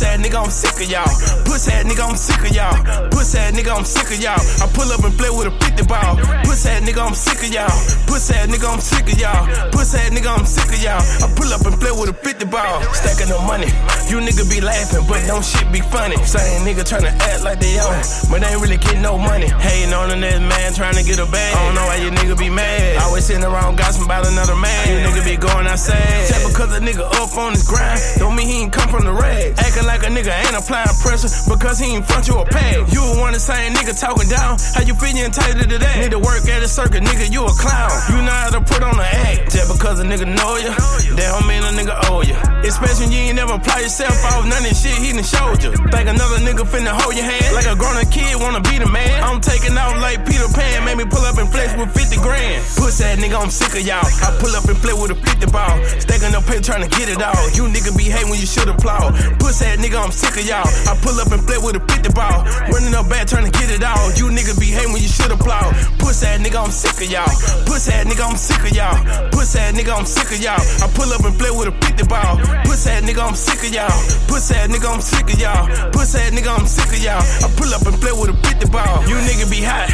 Puss 0.00 0.08
ass 0.08 0.18
nigga, 0.24 0.40
I'm 0.40 0.48
sick 0.48 0.80
of 0.80 0.88
y'all. 0.88 1.04
Puss 1.44 1.68
ass 1.68 1.84
nigga, 1.84 2.08
I'm 2.08 2.16
sick 2.16 2.40
of 2.40 2.56
y'all. 2.56 3.10
Puss 3.12 3.34
ass 3.34 3.52
nigga, 3.52 3.68
I'm 3.68 3.84
sick 3.84 4.08
of 4.08 4.16
y'all. 4.16 4.40
I 4.40 4.64
pull 4.72 4.88
up 4.88 5.04
and 5.04 5.12
play 5.12 5.28
with 5.28 5.52
a 5.52 5.52
50 5.60 5.84
ball. 5.84 6.16
Puss 6.48 6.64
ass 6.64 6.80
nigga, 6.80 7.04
I'm 7.04 7.12
sick 7.12 7.44
of 7.44 7.52
y'all. 7.52 7.68
Puss 8.08 8.32
ass 8.32 8.48
nigga, 8.48 8.64
I'm 8.64 8.80
sick 8.80 9.12
of 9.12 9.20
y'all. 9.20 9.44
Puss 9.76 9.92
ass 9.92 10.08
nigga, 10.08 10.32
I'm 10.32 10.48
sick 10.48 10.72
of 10.72 10.80
y'all. 10.80 11.04
I 11.04 11.28
pull 11.36 11.52
up 11.52 11.68
and 11.68 11.76
play 11.76 11.92
with 11.92 12.08
a 12.08 12.16
50 12.16 12.48
ball. 12.48 12.80
Stacking 12.96 13.28
up 13.28 13.44
money. 13.44 13.68
You 14.08 14.24
nigga 14.24 14.48
be 14.48 14.64
laughing, 14.64 15.04
but 15.04 15.20
don't 15.28 15.44
shit 15.44 15.68
be 15.68 15.84
funny. 15.84 16.16
Same 16.24 16.64
nigga 16.64 16.80
tryna 16.80 17.12
act 17.20 17.44
like 17.44 17.60
they 17.60 17.76
own, 17.76 18.00
but 18.32 18.40
they 18.40 18.56
ain't 18.56 18.64
really 18.64 18.80
getting 18.80 19.04
no 19.04 19.20
money. 19.20 19.52
Hating 19.52 19.92
on 19.92 20.08
the 20.08 20.16
next 20.16 20.40
man 20.48 20.72
trying 20.72 20.96
to 20.96 21.04
get 21.04 21.20
a 21.20 21.28
bag. 21.28 21.52
I 21.52 21.60
don't 21.68 21.76
know 21.76 21.84
why 21.84 22.00
you 22.00 22.08
nigga 22.08 22.40
be 22.40 22.48
mad. 22.48 23.04
Always 23.04 23.28
sitting 23.28 23.44
around 23.44 23.76
gossiping 23.76 24.08
about 24.08 24.24
another 24.24 24.56
man. 24.56 24.80
You 24.88 25.04
nigga 25.04 25.28
be 25.28 25.36
going 25.36 25.68
outside. 25.68 26.24
Just 26.24 26.48
because 26.48 26.72
a 26.72 26.80
nigga 26.80 27.04
up 27.04 27.36
on 27.36 27.52
his 27.52 27.68
grind, 27.68 28.00
don't 28.16 28.32
mean 28.34 28.48
he 28.48 28.64
ain't 28.64 28.72
come 28.72 28.88
from 28.88 29.04
the 29.04 29.12
rags. 29.12 29.60
Acting 29.60 29.84
like 29.84 29.89
a 29.98 30.10
nigga 30.14 30.30
ain't 30.30 30.54
applying 30.54 30.94
pressure 31.02 31.26
because 31.50 31.82
he 31.82 31.90
ain't 31.98 32.06
front 32.06 32.28
you 32.28 32.38
a 32.38 32.46
pad. 32.46 32.86
You 32.94 33.02
one 33.18 33.34
the 33.34 33.42
same 33.42 33.74
nigga 33.74 33.98
talking 33.98 34.30
down. 34.30 34.54
How 34.74 34.86
you 34.86 34.94
feel 34.94 35.10
you 35.10 35.26
entitled 35.26 35.66
to 35.66 35.78
that? 35.78 35.94
Need 35.98 36.14
to 36.14 36.22
work 36.22 36.46
at 36.46 36.62
a 36.62 36.68
circuit, 36.70 37.02
nigga, 37.02 37.26
you 37.26 37.42
a 37.42 37.52
clown. 37.58 37.90
You 38.14 38.22
know 38.22 38.30
how 38.30 38.54
to 38.54 38.60
put 38.62 38.82
on 38.86 38.94
an 38.94 39.10
act. 39.26 39.50
Just 39.50 39.66
because 39.72 39.98
a 39.98 40.06
nigga 40.06 40.30
know 40.30 40.54
you, 40.62 40.70
that 41.18 41.34
don't 41.34 41.46
mean 41.50 41.66
a 41.66 41.74
nigga 41.74 41.98
owe 42.06 42.22
you. 42.22 42.38
Especially 42.62 43.10
when 43.10 43.12
you 43.12 43.34
ain't 43.34 43.36
never 43.36 43.58
apply 43.58 43.82
yourself 43.82 44.14
off 44.30 44.46
none 44.46 44.62
of 44.62 44.76
shit 44.76 44.94
he 44.94 45.10
done 45.10 45.26
showed 45.26 45.58
you. 45.66 45.74
Think 45.90 46.06
another 46.06 46.38
nigga 46.38 46.62
finna 46.62 46.94
hold 46.94 47.18
your 47.18 47.26
hand 47.26 47.50
like 47.50 47.66
a 47.66 47.74
grown 47.74 47.98
up 47.98 48.06
kid 48.14 48.38
wanna 48.38 48.62
be 48.62 48.78
the 48.78 48.86
man. 48.86 49.18
I'm 49.26 49.40
taking 49.42 49.74
off 49.74 49.98
like 49.98 50.22
Peter 50.22 50.46
Pan, 50.54 50.84
made 50.86 50.98
me 51.02 51.06
pull 51.08 51.26
up 51.26 51.34
and 51.38 51.50
flex 51.50 51.74
with 51.74 51.90
50 51.90 52.22
grand. 52.22 52.62
Puss 52.78 53.02
that 53.02 53.18
nigga, 53.18 53.34
I'm 53.34 53.50
sick 53.50 53.74
of 53.74 53.82
y'all. 53.82 54.04
I 54.04 54.30
pull 54.38 54.54
up 54.54 54.68
and 54.70 54.78
play 54.78 54.94
with 54.94 55.10
a 55.10 55.18
50 55.18 55.50
ball. 55.50 55.74
Stacking 55.98 56.34
up 56.36 56.46
pay 56.46 56.60
trying 56.60 56.86
to 56.86 56.90
get 56.94 57.08
it 57.08 57.18
all. 57.18 57.44
You 57.56 57.66
nigga 57.66 57.96
be 57.96 58.06
hating 58.06 58.30
when 58.30 58.38
you 58.38 58.46
should 58.46 58.68
applaud. 58.68 59.16
Puss 59.42 59.58
that 59.60 59.79
nigga, 59.80 59.96
I'm 59.96 60.12
sick 60.12 60.36
of 60.36 60.44
y'all. 60.44 60.68
I 60.86 60.94
pull 61.00 61.16
up 61.18 61.32
and 61.32 61.40
play 61.48 61.56
with 61.56 61.74
a 61.74 61.80
50 61.80 62.12
ball. 62.12 62.44
Running 62.68 62.94
up 62.94 63.08
back 63.08 63.26
trying 63.26 63.50
to 63.50 63.54
get 63.58 63.72
it 63.72 63.82
all. 63.82 64.12
You 64.14 64.28
nigga 64.28 64.54
be 64.60 64.68
hating 64.68 64.92
when 64.92 65.02
you 65.02 65.08
should 65.08 65.32
applaud. 65.32 65.72
Puss 65.98 66.20
that 66.20 66.40
nigga, 66.40 66.60
I'm 66.60 66.70
sick 66.70 67.00
of 67.00 67.08
y'all. 67.10 67.32
Puss 67.64 67.88
that 67.88 68.06
nigga, 68.06 68.22
I'm 68.22 68.36
sick 68.36 68.60
of 68.60 68.72
y'all. 68.76 68.96
Puss 69.32 69.52
that 69.56 69.74
nigga, 69.74 69.96
I'm 69.96 70.06
sick 70.06 70.30
of 70.30 70.38
y'all. 70.38 70.60
I 70.60 70.86
pull 70.92 71.10
up 71.10 71.24
and 71.24 71.34
play 71.40 71.50
with 71.50 71.72
a 71.72 71.74
50 71.80 72.04
ball. 72.06 72.36
Puss 72.68 72.84
that 72.84 73.02
nigga, 73.02 73.24
I'm 73.24 73.34
sick 73.34 73.64
of 73.64 73.72
y'all. 73.72 73.90
Puss 74.28 74.48
that 74.52 74.68
nigga, 74.68 74.88
I'm 74.92 75.00
sick 75.00 75.26
of 75.32 75.40
y'all. 75.40 75.66
Puss 75.90 76.12
that 76.12 76.32
nigga, 76.36 76.52
I'm 76.52 76.66
sick 76.68 76.92
of 76.92 77.00
y'all. 77.00 77.24
I 77.24 77.48
pull 77.56 77.72
up 77.72 77.82
and 77.88 77.96
play 77.98 78.12
with 78.12 78.30
a 78.30 78.36
50 78.36 78.68
ball. 78.68 79.02
You 79.08 79.16
nigga 79.24 79.48
be 79.48 79.64
hot. 79.64 79.88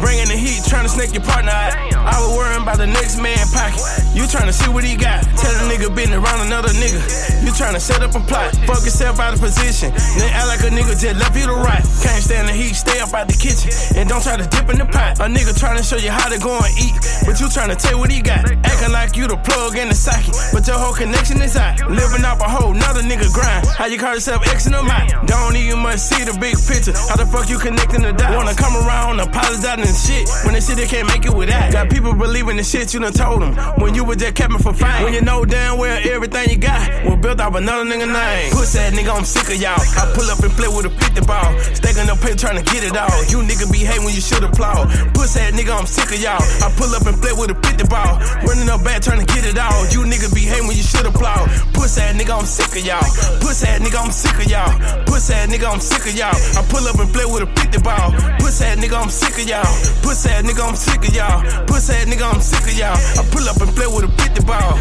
Bringing 0.00 0.26
the 0.26 0.36
heat, 0.36 0.60
trying 0.66 0.84
to 0.84 0.92
snake 0.92 1.14
your 1.14 1.22
partner 1.22 1.54
out. 1.54 1.74
I 1.94 2.18
was 2.20 2.36
worrying 2.36 2.62
about 2.62 2.78
the 2.78 2.86
next 2.86 3.16
man 3.22 3.38
pocket. 3.54 3.78
You 4.12 4.26
trying 4.26 4.50
to 4.50 4.52
see 4.52 4.68
what 4.68 4.84
he 4.84 4.96
got. 4.96 5.22
Tell 5.38 5.54
a 5.54 5.64
nigga 5.70 5.88
been 5.94 6.12
around 6.12 6.46
another 6.46 6.70
nigga. 6.74 7.00
You 7.44 7.52
trying 7.54 7.74
to 7.74 7.80
set 7.80 8.02
up 8.02 8.14
a 8.14 8.20
plot. 8.20 8.54
Fuck 8.66 8.82
yourself 8.84 9.13
out 9.18 9.34
of 9.34 9.40
position. 9.40 9.92
Then 10.18 10.30
act 10.32 10.48
like 10.48 10.62
a 10.66 10.70
nigga 10.70 10.94
just 10.98 11.16
left 11.16 11.36
you 11.36 11.46
to 11.46 11.54
rot. 11.54 11.82
Can't 12.02 12.22
stand 12.22 12.48
the 12.48 12.52
heat, 12.52 12.74
stay 12.74 13.00
up 13.00 13.12
out 13.14 13.28
the 13.28 13.36
kitchen. 13.36 13.70
And 13.96 14.08
don't 14.08 14.22
try 14.22 14.36
to 14.36 14.46
dip 14.46 14.68
in 14.70 14.78
the 14.78 14.86
pot. 14.86 15.20
A 15.20 15.26
nigga 15.28 15.56
trying 15.58 15.76
to 15.76 15.84
show 15.84 15.96
you 15.96 16.10
how 16.10 16.28
to 16.28 16.38
go 16.38 16.56
and 16.56 16.72
eat. 16.78 16.94
But 17.26 17.40
you 17.40 17.48
trying 17.48 17.70
to 17.70 17.76
tell 17.76 17.98
what 17.98 18.10
he 18.10 18.20
got. 18.20 18.44
Acting 18.44 18.92
like 18.92 19.16
you 19.16 19.26
the 19.26 19.36
plug 19.36 19.76
in 19.76 19.88
the 19.88 19.94
socket. 19.94 20.34
But 20.52 20.66
your 20.66 20.78
whole 20.78 20.94
connection 20.94 21.40
is 21.42 21.56
out. 21.56 21.78
Living 21.88 22.24
off 22.24 22.40
a 22.40 22.48
whole 22.48 22.74
nother 22.74 23.02
nigga 23.02 23.32
grind. 23.32 23.66
How 23.66 23.86
you 23.86 23.98
call 23.98 24.14
yourself 24.14 24.46
X 24.48 24.66
in 24.66 24.72
the 24.72 24.82
mind? 24.82 25.12
Don't 25.26 25.56
even 25.56 25.78
much 25.80 25.98
see 25.98 26.24
the 26.24 26.36
big 26.38 26.56
picture. 26.66 26.94
How 27.08 27.16
the 27.16 27.26
fuck 27.26 27.48
you 27.48 27.58
connecting 27.58 28.02
the 28.02 28.12
dots? 28.12 28.36
Wanna 28.36 28.54
come 28.54 28.76
around, 28.86 29.20
apologizing 29.20 29.86
and 29.86 29.96
shit. 29.96 30.28
When 30.44 30.54
they 30.54 30.60
say 30.60 30.74
they 30.74 30.86
can't 30.86 31.08
make 31.08 31.24
it 31.24 31.34
with 31.34 31.48
that. 31.48 31.72
Got 31.72 31.90
people 31.90 32.14
believing 32.14 32.56
the 32.56 32.64
shit 32.64 32.92
you 32.94 33.00
done 33.00 33.12
told 33.12 33.42
them. 33.42 33.54
When 33.78 33.94
you 33.94 34.04
were 34.04 34.16
just 34.16 34.34
capping 34.34 34.58
for 34.58 34.72
fame. 34.72 35.02
When 35.04 35.14
you 35.14 35.20
know 35.20 35.44
damn 35.44 35.78
well 35.78 36.00
everything 36.04 36.50
you 36.50 36.58
got 36.58 37.04
was 37.04 37.18
built 37.20 37.40
off 37.40 37.54
another 37.54 37.84
nigga 37.84 38.10
name. 38.10 38.52
Puss 38.52 38.72
that 38.74 38.92
nigga, 39.04 39.16
I'm 39.16 39.24
sick 39.24 39.48
of 39.52 39.60
y'all. 39.60 39.76
I 39.76 40.08
pull 40.16 40.28
up 40.32 40.40
and 40.40 40.52
play 40.56 40.68
with 40.68 40.88
a 40.88 40.90
50 40.90 41.20
ball. 41.28 41.52
Stacking 41.76 42.08
up 42.08 42.18
pay 42.24 42.34
trying 42.34 42.56
to 42.56 42.64
get 42.64 42.84
it 42.84 42.96
all. 42.96 43.12
You 43.28 43.44
nigga 43.44 43.70
be 43.70 43.84
hating 43.84 44.04
when 44.04 44.14
you 44.14 44.20
should 44.20 44.42
applaud. 44.42 44.88
Puss 45.12 45.34
that 45.36 45.52
nigga, 45.52 45.76
I'm 45.76 45.86
sick 45.86 46.08
of 46.08 46.20
y'all. 46.20 46.40
I 46.64 46.72
pull 46.76 46.88
up 46.96 47.04
and 47.04 47.20
play 47.20 47.32
with 47.36 47.52
a 47.52 47.56
50 47.60 47.84
ball. 47.92 48.16
Running 48.48 48.68
up 48.72 48.80
back 48.82 49.02
trying 49.02 49.20
to 49.20 49.28
get 49.28 49.44
it 49.44 49.58
all. 49.60 49.84
You 49.92 50.08
nigga 50.08 50.32
be 50.32 50.48
hating 50.48 50.66
when 50.66 50.76
you 50.76 50.82
should 50.82 51.04
applaud. 51.04 51.52
Puss 51.76 52.00
that 52.00 52.16
nigga, 52.16 52.32
I'm 52.32 52.48
sick 52.48 52.72
of 52.72 52.80
y'all. 52.80 53.04
Puss 53.44 53.60
that 53.60 53.84
nigga, 53.84 54.00
I'm 54.00 54.10
sick 54.10 54.38
of 54.40 54.48
y'all. 54.48 54.72
Puss 55.04 55.28
that 55.28 55.48
nigga, 55.52 55.68
I'm 55.68 55.80
sick 55.80 56.04
of 56.08 56.14
y'all. 56.16 56.36
I 56.56 56.60
pull 56.72 56.84
up 56.88 56.96
and 56.96 57.10
play 57.12 57.28
with 57.28 57.44
a 57.44 57.48
50 57.60 57.84
ball. 57.84 58.08
Puss 58.40 58.58
that 58.64 58.80
nigga, 58.80 58.96
I'm 58.96 59.12
sick 59.12 59.36
of 59.36 59.44
y'all. 59.44 59.68
Puss 60.00 60.24
that 60.24 60.44
nigga, 60.48 60.64
I'm 60.64 60.76
sick 60.76 61.04
of 61.04 61.12
y'all. 61.12 61.44
Puss 61.68 61.92
that 61.92 62.08
nigga, 62.08 62.24
I'm 62.24 62.40
sick 62.40 62.64
of 62.64 62.76
y'all. 62.78 62.96
I 62.96 63.22
pull 63.28 63.44
up 63.44 63.60
and 63.60 63.72
play 63.76 63.86
with 63.86 64.08
a 64.08 64.10
50 64.16 64.48
ball. 64.48 64.80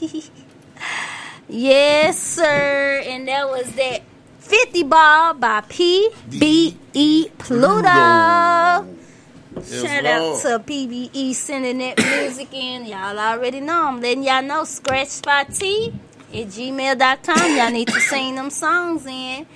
yes, 1.48 2.18
sir. 2.18 3.02
And 3.06 3.28
that 3.28 3.48
was 3.48 3.72
that 3.72 4.02
50 4.38 4.82
ball 4.84 5.34
by 5.34 5.60
PBE 5.62 7.30
Pluto. 7.38 8.96
Yes, 9.56 9.82
Shout 9.82 10.04
Lord. 10.04 10.06
out 10.06 10.40
to 10.42 10.58
PBE 10.72 11.34
sending 11.34 11.78
that 11.78 11.98
music 12.20 12.52
in. 12.54 12.86
Y'all 12.86 13.18
already 13.18 13.60
know. 13.60 13.86
I'm 13.86 14.00
letting 14.00 14.24
y'all 14.24 14.42
know. 14.42 14.64
Scratch 14.64 15.22
by 15.22 15.44
T 15.44 15.92
at 16.32 16.46
gmail.com. 16.46 17.56
Y'all 17.56 17.70
need 17.70 17.88
to 17.88 18.00
sing 18.00 18.36
them 18.36 18.50
songs 18.50 19.06
in. 19.06 19.46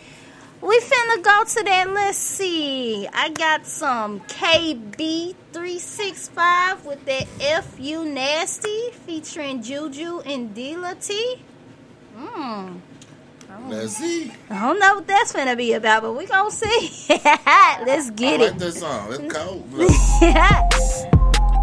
We 0.65 0.81
finna 0.81 1.23
go 1.23 1.45
to 1.45 1.63
that. 1.65 1.91
Let's 1.93 2.17
see. 2.17 3.07
I 3.13 3.29
got 3.29 3.67
some 3.67 4.21
KB365 4.21 6.85
with 6.87 7.05
that 7.05 7.27
FU 7.65 8.07
Nasty 8.07 8.91
featuring 9.05 9.63
Juju 9.63 10.21
and 10.21 10.55
Dila 10.57 11.07
T. 11.07 11.43
Hmm. 12.17 12.79
Let's 13.69 13.99
see. 13.99 14.33
I 14.49 14.59
don't 14.61 14.79
know 14.79 14.95
what 14.95 15.07
that's 15.07 15.35
finna 15.35 15.55
be 15.55 15.75
about, 15.75 16.01
but 16.03 16.15
we 16.15 16.25
gonna 16.25 16.51
see. 16.51 17.05
Let's 17.85 18.09
get 18.13 18.41
I 18.41 18.45
it. 18.45 18.53
like 18.53 18.59
that 18.59 18.73
song. 18.73 19.13
It's 19.13 19.35
cold. 19.35 19.71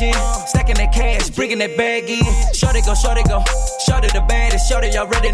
matching. 0.00 0.46
Stacking 0.46 0.76
that 0.76 0.92
cash, 0.92 1.30
bringing 1.30 1.58
that 1.58 1.76
bag 1.76 2.08
in. 2.08 2.24
Shorty 2.54 2.80
go, 2.82 2.94
shorty 2.94 3.22
go. 3.24 3.42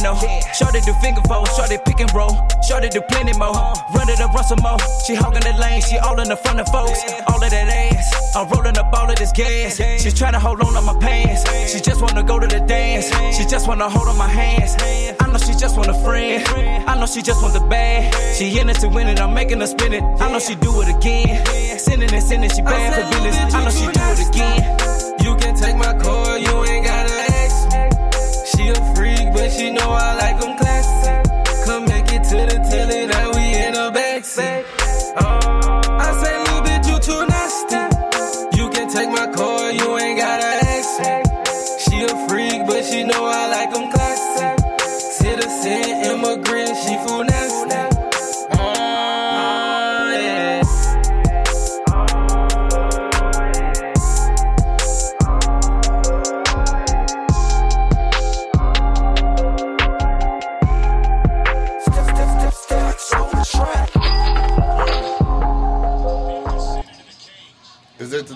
Shorty 0.01 0.19
baddest. 0.19 0.59
Shorty 0.59 0.81
do 0.81 0.93
finger 0.95 1.21
fold. 1.29 1.49
Shorty 1.57 1.79
pick 1.85 2.01
and 2.01 2.13
roll. 2.15 2.35
Shorty 2.67 2.89
do 2.89 3.01
plenty 3.03 3.37
more. 3.39 3.53
Run 3.95 4.09
it 4.09 4.21
up, 4.21 4.33
run 4.35 4.45
some 4.45 4.59
more. 4.63 4.79
She 5.07 5.15
hogging 5.15 5.43
the 5.43 5.57
lane. 5.61 5.83
She 5.83 5.99
all 5.99 6.19
in 6.21 6.29
the 6.29 6.37
front 6.37 6.61
of 6.61 6.69
folks. 6.69 7.01
All 7.29 7.43
of 7.43 7.51
that 7.51 7.69
ass. 7.69 8.37
I'm 8.37 8.49
rolling 8.49 8.77
up 8.77 8.93
all 8.93 9.09
of 9.09 9.17
this 9.17 9.33
gas. 9.33 9.77
She's 10.03 10.15
trying 10.15 10.33
to 10.33 10.41
hold 10.41 10.61
on 10.61 10.75
to 10.75 10.81
my 10.81 10.99
pants. 10.99 11.45
She 11.73 11.81
just 11.81 12.01
wanna 12.01 12.23
go 12.23 12.39
to 12.39 12.47
the 12.47 12.61
dance. 12.61 13.07
She 13.37 13.45
just 13.47 13.69
wanna 13.69 13.89
hold 13.89 14.09
on 14.09 14.19
my 14.19 14.29
hands. 14.29 14.75
I 15.21 15.31
know 15.31 15.39
she 15.39 15.55
just 15.55 15.77
want 15.77 15.89
a 15.89 15.95
friend. 15.95 16.43
I 16.89 16.99
know 16.99 17.07
she 17.07 17.23
just 17.23 17.43
want 17.43 17.55
the 17.55 17.61
bag. 17.61 18.13
She 18.37 18.59
in 18.59 18.69
it 18.69 18.81
to 18.81 18.89
win 18.89 19.09
it. 19.09 19.21
I'm 19.21 19.35
making 19.35 19.61
her 19.61 19.67
spin 19.67 19.93
it. 19.93 20.03
I 20.21 20.31
know 20.33 20.41
she 20.41 20.55
do 20.57 20.81
it 20.83 20.89
again. 20.89 21.79
Sending 21.79 22.13
and 22.13 22.23
sending. 22.23 22.51
She 22.51 22.63
bad 22.63 22.95
for 22.95 23.23
business. 23.23 23.55
I 23.55 23.65
know 23.65 23.71
she 23.71 23.87
do 23.87 24.01
it 24.01 24.29
again. 24.29 24.94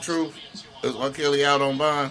Truth? 0.09 0.35
Is 0.83 0.97
R. 0.97 1.11
Kelly 1.11 1.45
out 1.45 1.61
on 1.61 1.77
bond? 1.77 2.11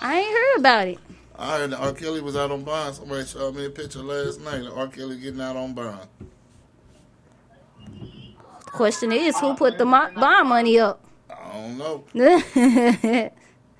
I 0.00 0.20
ain't 0.20 0.30
heard 0.34 0.56
about 0.58 0.88
it. 0.88 0.98
I 1.38 1.58
heard 1.58 1.70
that 1.72 1.80
R. 1.80 1.92
Kelly 1.92 2.22
was 2.22 2.34
out 2.34 2.50
on 2.50 2.64
bond. 2.64 2.94
Somebody 2.94 3.26
showed 3.26 3.54
me 3.56 3.66
a 3.66 3.70
picture 3.70 3.98
last 3.98 4.40
night 4.40 4.62
of 4.62 4.78
R. 4.78 4.88
Kelly 4.88 5.18
getting 5.18 5.40
out 5.42 5.54
on 5.54 5.74
bond. 5.74 6.08
Question 8.64 9.12
is, 9.12 9.38
who 9.38 9.54
put 9.54 9.76
the 9.76 9.84
mo- 9.84 10.10
bond 10.14 10.48
money 10.48 10.78
up? 10.78 11.04
I 11.28 11.52
don't 11.52 11.76
know. 11.78 12.04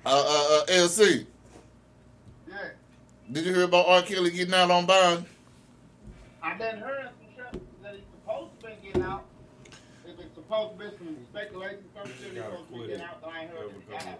Uh, 0.03 0.09
uh, 0.09 0.61
uh, 0.63 0.65
LC. 0.65 1.27
Did 3.31 3.45
you 3.45 3.53
hear 3.53 3.65
about 3.65 3.87
R. 3.87 4.01
Kelly 4.01 4.31
getting 4.31 4.55
out 4.55 4.71
on 4.71 4.87
bond? 4.87 5.25
I 6.41 6.57
done 6.57 6.79
heard 6.79 7.09
some 7.19 7.45
shit 7.53 7.61
that 7.83 7.93
he's 7.93 8.01
supposed 8.11 8.49
to 8.61 8.65
be 8.65 8.73
getting 8.83 9.03
out. 9.03 9.25
If 10.07 10.19
it's 10.19 10.35
supposed 10.51 10.79
to 10.79 10.85
be 10.85 10.97
some 10.97 11.17
speculation, 11.31 11.77
some 11.95 12.07
shit 12.07 12.33
he's 12.33 12.43
supposed 12.43 12.67
to 12.67 12.73
be 12.73 12.87
getting 12.87 13.01
out, 13.01 13.23
I 13.25 13.41
ain't 13.41 13.51
heard 13.51 13.69
it 13.69 13.89
got 13.89 14.07
out. 14.07 14.19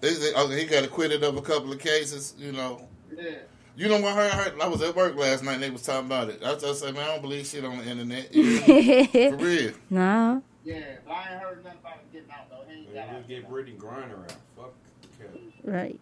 They 0.00 0.10
say, 0.10 0.30
okay, 0.30 0.34
oh, 0.36 0.48
he 0.48 0.64
got 0.64 0.84
acquitted 0.84 1.22
of 1.22 1.36
a 1.36 1.42
couple 1.42 1.72
of 1.72 1.78
cases, 1.78 2.34
you 2.38 2.52
know. 2.52 2.88
Yeah. 3.14 3.34
You 3.76 3.88
know 3.88 4.00
what 4.00 4.16
I 4.16 4.28
heard? 4.28 4.60
I 4.60 4.66
was 4.66 4.82
at 4.82 4.96
work 4.96 5.14
last 5.16 5.44
night 5.44 5.54
and 5.54 5.62
they 5.62 5.70
was 5.70 5.82
talking 5.82 6.06
about 6.06 6.28
it. 6.28 6.42
I 6.44 6.54
just 6.56 6.80
say, 6.80 6.92
man, 6.92 7.02
I 7.02 7.06
don't 7.08 7.22
believe 7.22 7.46
shit 7.46 7.64
on 7.64 7.78
the 7.78 7.84
internet. 7.84 8.34
You 8.34 8.44
know? 8.60 9.36
For 9.36 9.44
real. 9.44 9.72
No. 9.90 10.42
Yeah, 10.64 10.80
but 11.04 11.12
I 11.12 11.32
ain't 11.32 11.42
heard 11.42 11.64
nothing 11.64 11.78
about 11.80 11.94
him 11.94 12.00
getting 12.12 12.30
out 12.30 12.48
though. 12.48 12.64
He 12.68 12.78
ain't 12.80 12.94
got 12.94 13.08
out. 13.08 13.28
Get 13.28 13.50
Brittney 13.50 13.76
Griner 13.76 14.24
out. 14.24 14.36
Fuck 14.56 14.72
Kelly. 15.18 15.52
Right. 15.64 16.00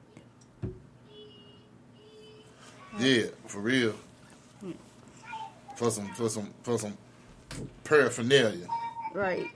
Yeah, 2.98 3.27
for 3.47 3.60
real. 3.60 3.94
For 5.77 5.90
some, 5.90 6.09
for 6.14 6.28
some, 6.28 6.52
for 6.62 6.78
some 6.78 6.98
paraphernalia. 7.85 8.66
Right. 9.12 9.47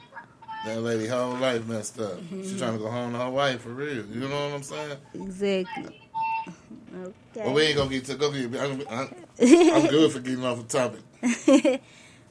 That 0.64 0.80
lady 0.80 1.06
whole 1.06 1.34
life 1.34 1.66
messed 1.66 2.00
up. 2.00 2.18
Mhm. 2.20 2.48
She 2.50 2.58
trying 2.58 2.72
to 2.72 2.78
go 2.78 2.90
home 2.90 3.12
to 3.12 3.18
her 3.18 3.30
wife 3.30 3.60
for 3.62 3.70
real. 3.70 4.04
You 4.06 4.28
know 4.28 4.46
what 4.46 4.54
I'm 4.54 4.62
saying? 4.62 4.98
Exactly. 5.14 6.00
Okay. 6.96 7.12
Well, 7.44 7.52
we 7.54 7.62
ain't 7.62 7.76
gonna 7.76 7.90
get 7.90 8.04
to 8.06 8.14
go 8.14 8.30
get. 8.32 8.60
I'm, 8.60 8.82
I'm, 8.88 9.08
I'm 9.40 9.86
good 9.88 10.12
for 10.12 10.20
getting 10.20 10.44
off 10.44 10.66
the 10.66 10.78
topic. 10.78 11.00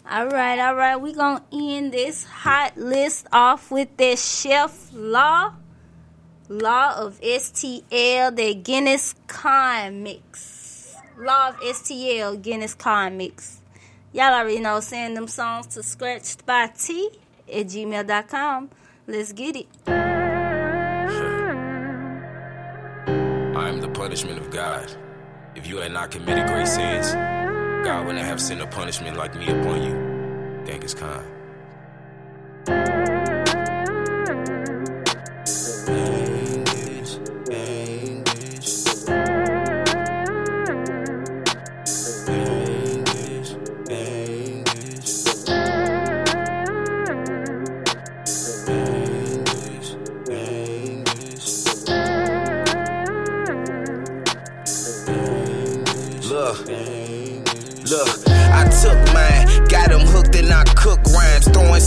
all 0.10 0.28
right, 0.28 0.60
all 0.60 0.76
right. 0.76 0.96
We 0.96 1.14
gonna 1.14 1.44
end 1.52 1.94
this 1.94 2.24
hot 2.24 2.78
list 2.78 3.28
off 3.32 3.70
with 3.72 3.96
this 3.98 4.24
chef 4.42 4.90
law, 4.94 5.54
law 6.50 6.96
of 6.98 7.20
STL, 7.22 8.36
the 8.36 8.56
Genghis 8.56 9.16
Khan 9.28 10.02
mix, 10.04 10.96
law 11.18 11.50
of 11.50 11.58
STL 11.60 12.42
Genghis 12.42 12.74
Khan 12.74 13.18
mix. 13.18 13.60
Y'all 14.14 14.34
already 14.34 14.60
know. 14.60 14.80
Send 14.80 15.18
them 15.18 15.28
songs 15.28 15.68
to 15.68 15.84
scratched 15.84 16.46
by 16.46 16.68
T 16.68 17.10
at 17.52 17.66
gmail.com. 17.66 18.70
Let's 19.08 19.34
get 19.34 19.56
it. 19.56 19.68
I 23.56 23.70
am 23.70 23.82
the 23.82 23.90
punishment 23.90 24.40
of 24.40 24.50
God. 24.52 24.90
If 25.56 25.68
you 25.68 25.78
had 25.78 25.92
not 25.92 26.12
committed 26.12 26.48
great 26.48 26.68
sins, 26.68 27.12
God 27.86 28.06
wouldn't 28.06 28.24
have 28.24 28.40
sent 28.40 28.62
a 28.62 28.68
punishment 28.68 29.18
like 29.18 29.36
me 29.36 29.48
upon 29.48 29.84
you. 29.84 30.64
Thank 30.66 30.84
his 30.84 30.94
kind. 30.94 31.26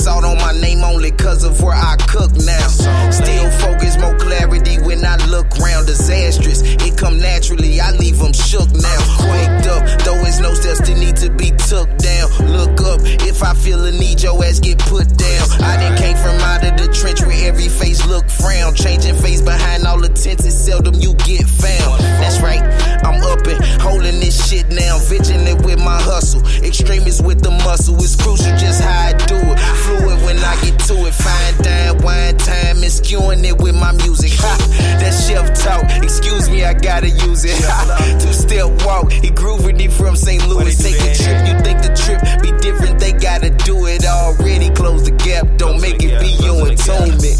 Salt 0.06 0.24
on 0.24 0.36
my 0.38 0.45
name 0.76 0.84
only 0.84 1.10
cause 1.10 1.44
of 1.44 1.60
where 1.62 1.74
I 1.74 1.96
cook 2.08 2.32
now. 2.44 2.68
Still 3.10 3.50
focus, 3.50 3.96
more 3.98 4.16
clarity 4.18 4.78
when 4.78 5.04
I 5.04 5.16
look 5.26 5.48
round. 5.58 5.86
Disastrous, 5.86 6.62
it 6.62 6.96
come 6.96 7.18
naturally, 7.18 7.80
I 7.80 7.92
leave 7.92 8.18
them 8.18 8.32
shook 8.32 8.70
now. 8.72 8.98
Quaked 9.18 9.66
up, 9.66 9.84
though 10.04 10.20
it's 10.24 10.40
no 10.40 10.54
steps 10.54 10.80
that 10.80 10.98
need 10.98 11.16
to 11.16 11.30
be 11.30 11.50
took 11.68 11.88
down. 11.98 12.30
Look 12.52 12.80
up, 12.82 13.00
if 13.26 13.42
I 13.42 13.54
feel 13.54 13.84
a 13.84 13.92
need, 13.92 14.22
your 14.22 14.42
ass 14.44 14.60
get 14.60 14.78
put 14.78 15.08
down. 15.16 15.46
I 15.62 15.76
done 15.76 15.96
came 15.98 16.16
from 16.16 16.36
out 16.40 16.64
of 16.64 16.76
the 16.76 16.92
trench 16.92 17.22
where 17.22 17.48
every 17.48 17.68
face 17.68 18.04
look 18.06 18.28
frown. 18.28 18.74
Changing 18.74 19.16
face 19.16 19.42
behind 19.42 19.86
all 19.86 20.00
the 20.00 20.08
tents, 20.08 20.44
it's 20.44 20.54
seldom 20.54 20.94
you 20.94 21.14
get 21.14 21.46
found. 21.46 22.00
That's 22.20 22.40
right, 22.40 22.62
I'm 23.04 23.22
up 23.22 23.46
and 23.46 23.62
holding 23.80 24.20
this 24.20 24.36
shit 24.48 24.68
now. 24.70 24.98
Vigilant 24.98 25.64
with 25.64 25.78
my 25.78 26.00
hustle, 26.00 26.42
extremist 26.64 27.24
with 27.24 27.42
the 27.42 27.50
muscle. 27.50 27.96
It's 27.96 28.16
crucial 28.16 28.56
just 28.56 28.82
how 28.82 29.08
I 29.08 29.12
do 29.12 29.36
it. 29.36 29.58
Fluid 29.86 30.22
when 30.24 30.38
I 30.38 30.56
get 30.66 30.78
to 30.86 30.94
it. 31.06 31.14
Fine 31.14 31.56
dine, 31.62 31.98
wine 32.02 32.36
time, 32.38 32.82
and 32.82 32.92
skewing 32.92 33.44
it 33.44 33.56
with 33.58 33.74
my 33.74 33.92
music. 33.92 34.32
Ha, 34.34 34.54
that 35.00 35.14
chef 35.14 35.46
talk, 35.54 35.84
excuse 36.02 36.48
me, 36.48 36.64
I 36.64 36.74
gotta 36.74 37.08
use 37.08 37.44
it. 37.44 37.56
Ha, 37.64 38.18
two 38.20 38.32
step 38.32 38.66
walk, 38.84 39.12
he 39.12 39.30
grooving 39.30 39.80
it 39.80 39.92
from 39.92 40.16
St. 40.16 40.46
Louis. 40.48 40.76
Take 40.76 41.00
a 41.00 41.14
trip, 41.14 41.38
you 41.46 41.54
think 41.60 41.82
the 41.82 41.92
trip 41.94 42.20
be 42.42 42.50
different? 42.58 42.98
They 42.98 43.12
gotta 43.12 43.50
do 43.50 43.86
it 43.86 44.04
already. 44.04 44.70
Close 44.70 45.04
the 45.04 45.12
gap, 45.12 45.46
don't 45.56 45.80
make 45.80 46.02
it 46.02 46.20
be 46.20 46.30
your 46.44 46.68
atonement. 46.68 47.38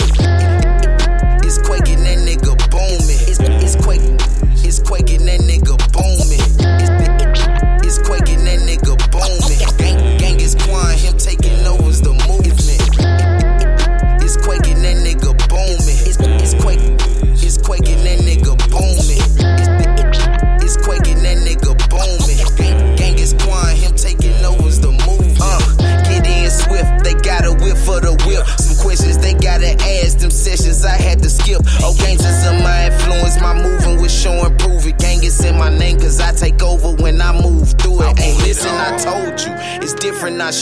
It's 1.45 1.59
quaking, 1.59 2.03
that 2.03 2.19
nigga 2.27 2.55
booming. 2.71 3.23
It's, 3.31 3.39
it's 3.41 3.77
quaking, 3.85 4.19
it's 4.65 4.81
quaking, 4.81 5.27
that 5.27 5.41
nigga 5.41 5.56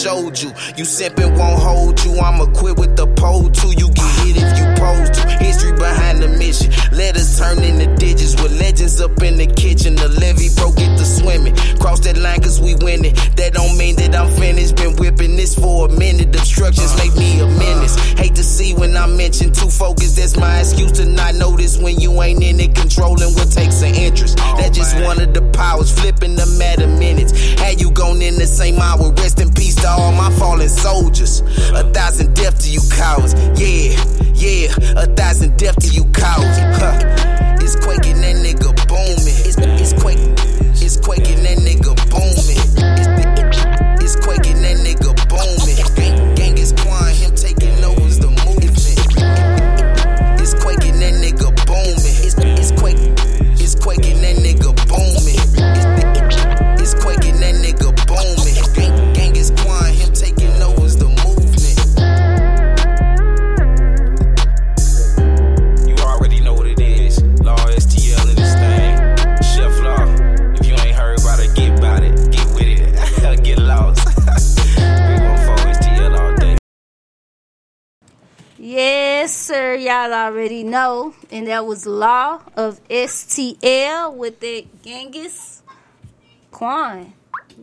showed 0.05 0.39
you. 0.39 0.51
You 0.76 0.85
simping 0.85 1.32
won't 1.39 1.59
hold 1.59 2.05
you, 2.05 2.12
I'ma 2.20 2.44
quit 2.52 2.76
with 2.76 2.94
the 2.94 3.06
pole 3.16 3.48
too. 3.48 3.72
You 3.72 3.89
get 3.89 4.10
hit 4.20 4.36
if 4.36 4.52
you 4.60 4.66
pose 4.76 5.09
to. 5.16 5.22
History 5.40 5.72
behind 5.72 6.22
the 6.22 6.28
mission, 6.28 6.70
letters 6.93 7.39
turn 7.39 7.62
into 7.62 7.86
digits 7.97 8.35
with 8.43 8.52
legends 8.60 9.01
up 9.01 9.22
in 9.22 9.39
the 9.39 9.47
kitchen. 9.47 9.97
The 9.97 10.09
levee 10.09 10.51
broke 10.56 10.76
it 10.76 10.93
to 10.98 11.05
swimming. 11.06 11.56
Cross 11.81 12.01
that 12.01 12.18
line 12.18 12.43
cause 12.43 12.60
we 12.60 12.74
winning. 12.85 13.14
That 13.36 13.55
don't 13.55 13.78
mean 13.78 13.97
that 13.97 14.14
I'm 14.14 14.28
finished. 14.36 14.76
Been 14.76 14.94
whipping 14.97 15.36
this 15.36 15.55
for 15.55 15.89
a 15.89 15.90
minute. 15.90 16.36
Obstructions 16.36 16.93
uh, 16.93 16.97
make 17.01 17.16
me 17.16 17.40
a 17.40 17.47
menace. 17.47 17.73
Hate 18.74 18.80
to 18.80 18.80
see 18.80 18.80
when 18.80 18.96
I 18.96 19.06
mention 19.06 19.52
too 19.52 19.70
focused. 19.70 20.16
That's 20.16 20.36
my 20.36 20.60
excuse 20.60 20.92
to 20.92 21.06
not 21.06 21.34
notice 21.34 21.78
when 21.78 22.01
you 22.01 22.22
ain't 22.22 22.42
in 22.42 22.60
it. 22.60 22.74
Controlling 22.74 23.34
what 23.34 23.51
takes 23.51 23.82
an 23.82 23.94
interest. 23.94 24.38
Oh, 24.40 24.56
that 24.59 24.72
just 24.72 24.96
one 25.01 25.20
of 25.20 25.34
the 25.34 25.42
powers. 25.52 25.92
Flipping 25.92 26.36
the 26.36 26.46
matter 26.59 26.86
minutes. 26.86 27.32
Had 27.60 27.80
you 27.80 27.90
gone 27.90 28.22
in 28.22 28.36
the 28.36 28.46
same 28.46 28.78
hour. 28.78 29.12
Rest 29.12 29.40
in 29.40 29.52
peace 29.52 29.76
to 29.76 29.88
all 29.88 30.12
my 30.12 30.30
fallen 30.38 30.68
soldiers. 30.68 31.40
A 31.74 31.84
thousand 31.92 32.34
death 32.34 32.59
to 32.62 32.70
you 32.70 32.80
cowards. 32.90 33.34
Yeah, 33.59 33.96
yeah. 34.34 34.74
A 34.96 35.06
thousand 35.06 35.56
death 35.59 35.76
to 35.80 35.88
you 35.88 36.05
cowards. 36.12 36.59
Huh. 36.78 36.98
It's 37.60 37.76
quaking 37.76 38.20
that 38.20 38.36
nigga 38.36 38.74
booming. 38.88 39.38
It's. 39.44 39.56
It's 39.84 39.92
quaking 40.02 40.53
Yes, 79.55 79.62
sir. 79.62 79.74
Y'all 79.76 80.12
already 80.12 80.64
know. 80.64 81.14
And 81.31 81.47
that 81.47 81.64
was 81.64 81.86
Law 81.86 82.40
of 82.56 82.81
STL 82.89 84.14
with 84.14 84.40
that 84.40 84.82
Genghis 84.82 85.62
Khan. 86.51 87.12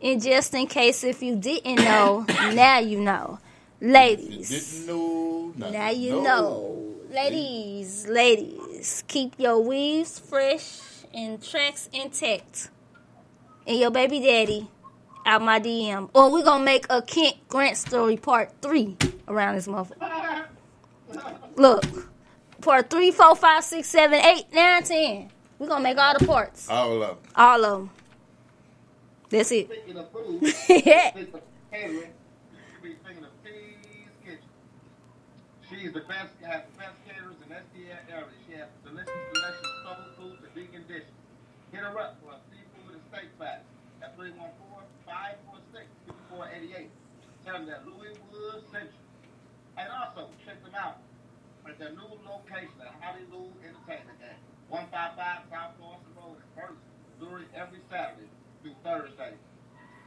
And 0.00 0.22
just 0.22 0.54
in 0.54 0.68
case 0.68 1.02
if 1.02 1.20
you 1.24 1.34
didn't 1.34 1.76
know, 1.76 2.24
now 2.54 2.78
you 2.78 3.00
know. 3.00 3.40
Ladies. 3.80 4.50
Didn't 4.50 4.86
know. 4.86 5.52
Now 5.56 5.90
you 5.90 6.12
No. 6.12 6.22
know. 6.22 6.82
Ladies, 7.10 8.06
ladies, 8.06 9.02
keep 9.08 9.34
your 9.38 9.58
weaves 9.60 10.18
fresh 10.20 10.78
and 11.14 11.42
tracks 11.42 11.88
intact. 11.92 12.68
And 13.66 13.78
your 13.78 13.90
baby 13.90 14.20
daddy 14.20 14.68
out 15.24 15.42
my 15.42 15.58
DM. 15.60 16.08
Or 16.14 16.30
we're 16.30 16.44
going 16.44 16.60
to 16.60 16.64
make 16.64 16.86
a 16.90 17.02
Kent 17.02 17.36
Grant 17.48 17.76
story 17.76 18.16
part 18.16 18.52
three 18.62 18.96
around 19.28 19.56
this 19.56 19.66
motherfucker. 19.66 20.46
Look. 21.56 21.84
Part 22.60 22.90
three, 22.90 23.10
four, 23.10 23.36
five, 23.36 23.64
six, 23.64 23.88
seven, 23.88 24.18
eight, 24.24 24.46
nine, 24.52 24.82
ten. 24.82 25.30
We're 25.58 25.68
going 25.68 25.80
to 25.82 25.88
make 25.88 25.98
all 25.98 26.14
the 26.18 26.26
parts. 26.26 26.68
All 26.68 26.94
of 26.94 27.00
them. 27.00 27.16
All 27.34 27.64
of 27.64 27.78
them. 27.80 27.90
That's 29.30 29.50
it. 29.52 29.68
Food, 30.12 30.42
Yeah. 30.68 31.10
speaking 31.10 31.34
of 31.34 31.40
catering, 31.72 31.96
you 31.96 32.58
should 32.72 32.82
be 32.82 32.94
thinking 33.04 33.24
of 33.24 33.30
Tea's 33.42 34.14
Kitchen. 34.24 34.38
She's 35.68 35.92
the 35.92 36.00
best, 36.06 36.30
has 36.46 36.62
the 36.70 36.78
best 36.78 36.94
caterers 37.06 37.34
in 37.42 37.50
STL 37.50 37.98
area. 38.12 38.26
She 38.46 38.52
has 38.54 38.68
a 38.70 38.88
delicious 38.88 39.10
selection 39.34 39.66
of 39.66 39.96
soul 40.16 40.30
foods 40.30 40.42
and 40.46 40.54
vegan 40.54 40.84
dishes. 40.86 41.10
Hit 41.72 41.80
her 41.82 41.98
up 41.98 42.16
for 42.22 42.30
a 42.32 42.38
seafood 42.50 42.94
and 42.94 43.02
steak 43.10 43.28
fast 43.38 43.62
at 44.02 44.14
314-546-5488. 44.26 46.90
Tell 47.44 47.54
them 47.54 47.66
that 47.66 47.86
Louis 47.86 48.18
Wood 48.32 48.64
sent 48.72 48.90
you. 48.90 48.98
And 49.78 49.88
also, 49.92 50.30
check 50.44 50.60
them 50.64 50.74
out 50.74 50.98
at 51.68 51.78
their 51.78 51.90
new 51.90 52.18
location 52.24 52.80
at 52.80 52.94
Hollywood 53.00 53.52
Entertainment 53.62 54.18
at 54.22 54.38
155 54.68 55.42
South 55.50 55.78
Boston 55.78 56.12
Road 56.16 56.38
in 56.38 56.42
First, 56.56 56.80
during 57.20 57.44
every 57.54 57.80
Saturday 57.90 58.28
through 58.62 58.74
Thursday. 58.82 59.34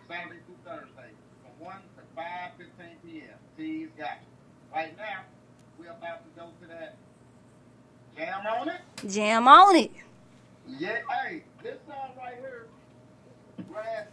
Saturday 0.08 0.40
through 0.48 0.58
Thursday 0.66 1.12
from 1.44 1.54
1 1.60 1.76
to 1.96 2.02
5.15 2.18 3.02
p.m. 3.06 3.38
T's 3.58 3.90
got 3.98 4.18
you. 4.20 4.28
right 4.74 4.98
now, 4.98 5.22
we're 5.78 5.92
about 5.92 6.24
to 6.26 6.30
go 6.40 6.50
to 6.62 6.68
that 6.68 6.96
jam 8.18 8.46
on 8.46 8.70
it. 8.70 8.82
Jam 9.08 9.48
on 9.48 9.76
it. 9.76 9.92
Yeah, 10.68 11.00
hey, 11.10 11.44
this 11.64 11.78
song 11.88 12.12
right 12.18 12.36
here, 12.40 12.68
Brad 13.72 14.09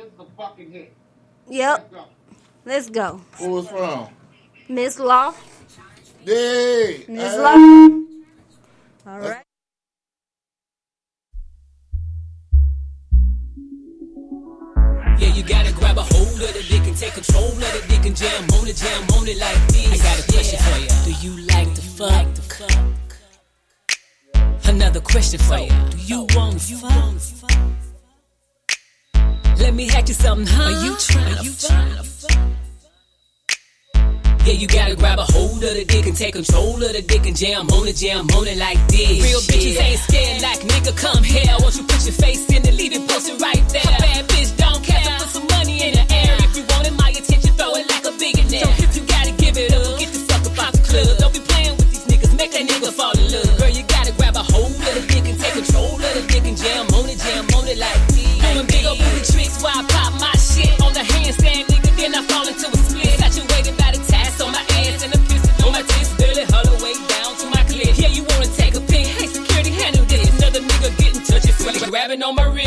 this 0.00 0.12
is 0.12 0.20
a 0.20 0.24
fucking 0.36 0.70
hit. 0.70 0.92
Yep. 1.48 1.92
Let's 2.64 2.90
go. 2.90 3.20
Who 3.38 3.50
was 3.50 3.68
from? 3.68 4.08
Miss 4.68 4.98
Law. 4.98 5.34
Yay! 6.24 7.04
Miss 7.08 7.32
Hey. 7.32 7.38
Law. 7.38 7.88
All 9.06 9.20
right. 9.20 9.42
Yeah, 15.18 15.34
you 15.34 15.42
gotta 15.42 15.72
grab 15.72 15.98
a 15.98 16.02
hold 16.02 16.28
of 16.28 16.52
the 16.54 16.64
dick 16.68 16.86
and 16.86 16.96
take 16.96 17.14
control 17.14 17.44
of 17.44 17.58
the 17.58 17.84
dick 17.88 18.06
and 18.06 18.16
jam 18.16 18.44
on 18.54 18.68
it, 18.68 18.76
jam 18.76 19.02
on 19.18 19.28
it 19.28 19.38
like 19.38 19.68
this. 19.68 19.92
I 19.92 19.96
got 20.02 20.18
a 20.18 20.32
question 20.32 20.58
for 20.60 20.78
you. 20.78 20.88
Do 21.04 21.26
you 21.26 21.46
like 21.46 21.74
to 21.74 21.82
fuck? 21.82 22.26
Another 24.64 25.00
question 25.00 25.40
for 25.40 25.58
you. 25.58 25.72
Do 25.90 25.98
you 25.98 26.26
want 26.34 26.60
to 26.60 26.76
fuck? 26.76 27.89
Let 29.60 29.74
me 29.74 29.86
hack 29.86 30.08
you 30.08 30.14
something, 30.14 30.46
huh? 30.46 30.72
Are 30.72 30.84
you 30.84 30.96
trying 30.96 31.36
to 31.36 32.02
fuck? 32.02 32.36
Yeah, 34.46 34.54
you 34.54 34.66
gotta 34.66 34.96
grab 34.96 35.18
a 35.18 35.22
hold 35.22 35.62
of 35.62 35.74
the 35.76 35.84
dick 35.84 36.06
and 36.06 36.16
take 36.16 36.32
control 36.32 36.76
of 36.76 36.92
the 36.92 37.02
dick 37.02 37.26
and 37.26 37.36
jam 37.36 37.68
on 37.68 37.86
it, 37.86 37.96
jam 37.96 38.24
on 38.32 38.48
it 38.48 38.56
like 38.56 38.80
this. 38.88 39.20
Real 39.20 39.40
bitches 39.44 39.76
ain't 39.76 40.00
scared 40.00 40.40
like 40.40 40.60
nigga, 40.64 40.96
come 40.96 41.22
here. 41.22 41.44
Won't 41.60 41.76
you 41.76 41.84
put 41.84 42.00
your 42.08 42.16
face 42.16 42.48
in 42.48 42.64
and 42.66 42.74
leave 42.74 42.94
it 42.96 43.06
posted 43.06 43.38
right 43.40 43.60
there? 43.68 43.84
A 43.84 44.00
bad 44.00 44.24
bitch 44.32 44.56
don't 44.56 44.82
care, 44.82 45.04
so 45.04 45.12
put 45.20 45.28
some 45.28 45.46
money 45.52 45.84
in 45.84 45.92
the 45.92 46.04
air. 46.08 46.34
If 46.40 46.56
you 46.56 46.64
wanted 46.72 46.96
my 46.96 47.10
attention, 47.12 47.52
throw 47.52 47.76
it 47.76 47.84
like 47.92 48.04
a 48.08 48.16
billionaire. 48.16 48.64
So 48.64 48.70
if 48.80 48.96
you 48.96 49.04
gotta 49.04 49.32
give 49.36 49.60
it 49.60 49.76
up, 49.76 50.00
get 50.00 50.08
the 50.08 50.24
fuck 50.24 50.40
up 50.48 50.56
out 50.56 50.72
the 50.72 50.82
club. 50.88 51.20
Don't 51.20 51.34
be 51.36 51.44
playing 51.44 51.76
with 51.76 51.92
these 51.92 52.08
niggas, 52.08 52.32
make 52.32 52.50
that 52.56 52.64
nigga 52.64 52.90
fall 52.96 53.12
in 53.12 53.28
love. 53.28 53.44
Girl, 53.60 53.68
you 53.68 53.84
gotta 53.92 54.16
grab 54.16 54.40
a 54.40 54.42
hold 54.42 54.72
of 54.72 54.92
the 54.96 55.04
dick 55.04 55.28
and 55.28 55.36
take 55.38 55.52
control 55.52 56.00
of 56.00 56.12
the 56.16 56.24
dick 56.32 56.48
and 56.48 56.56
jam 56.56 56.88
on 56.96 57.04
it, 57.12 57.20
jam 57.20 57.44
on 57.54 57.68
it 57.68 57.76
like 57.76 58.00
this. 58.08 58.09
Doing 58.60 58.72
big 58.76 58.84
old 58.84 58.98
booty 58.98 59.24
tricks 59.32 59.62
while 59.62 59.72
I 59.72 59.84
pop 59.88 60.12
my 60.20 60.32
shit 60.36 60.68
on 60.82 60.92
the 60.92 61.00
handstand, 61.00 61.64
nigga. 61.72 61.96
Then 61.96 62.14
I 62.14 62.20
fall 62.28 62.46
into 62.46 62.68
a 62.68 62.76
split. 62.76 63.16
Got 63.18 63.32
you 63.34 63.44
waiting 63.56 63.74
by 63.76 63.92
the 63.92 64.04
tats 64.04 64.38
on 64.38 64.52
my 64.52 64.60
ass 64.84 65.02
and 65.02 65.12
the 65.14 65.18
piston 65.32 65.64
on 65.64 65.72
my 65.72 65.80
tits. 65.80 66.12
Barely 66.20 66.44
hollow 66.44 66.76
way 66.84 66.92
down 67.08 67.32
to 67.40 67.46
my 67.48 67.64
clit. 67.64 67.96
Yeah, 67.96 68.08
you 68.08 68.22
wanna 68.28 68.52
take 68.60 68.74
a 68.74 68.80
pic? 68.80 69.06
Hey, 69.16 69.28
security, 69.28 69.70
handle 69.70 70.04
this. 70.04 70.28
Another 70.36 70.60
nigga 70.60 70.92
getting 70.98 71.22
touchy 71.22 71.52
feely. 71.52 71.88
Grabbing 71.88 72.22
on 72.22 72.34
my 72.34 72.44
wrist. 72.52 72.59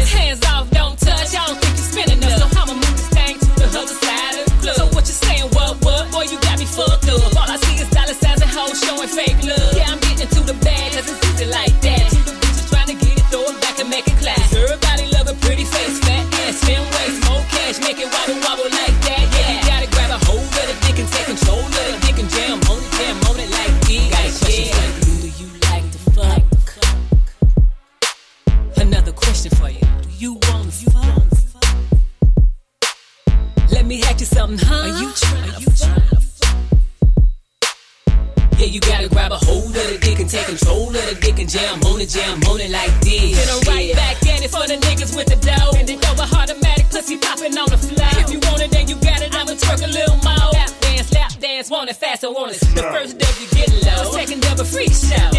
Fast, 51.94 52.24
want 52.24 52.52
it. 52.52 52.60
The 52.76 52.84
first 52.84 53.18
dub 53.18 53.36
you 53.40 53.48
get 53.49 53.70
low, 53.86 54.11
second 54.11 54.41
dub 54.41 54.60
a 54.60 54.65
freak 54.65 54.91
show. 54.91 55.32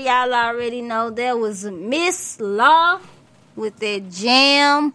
Y'all 0.00 0.32
already 0.32 0.80
know 0.80 1.10
that 1.10 1.38
was 1.38 1.66
Miss 1.66 2.40
Law 2.40 3.00
with 3.54 3.76
that 3.80 4.10
jam 4.10 4.94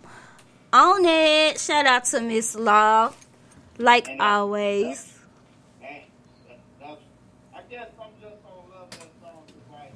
on 0.73 1.05
it. 1.05 1.59
Shout 1.59 1.85
out 1.85 2.05
to 2.05 2.21
Miss 2.21 2.55
Law, 2.55 3.13
like 3.77 4.09
always. 4.19 5.13
I 5.83 6.07
guess 7.69 7.89
I'm 8.01 8.09
just 8.19 8.41
gonna 8.41 8.65
love 8.73 8.89
that 8.89 9.11
song. 9.21 9.43
It's 9.47 9.71
like, 9.71 9.93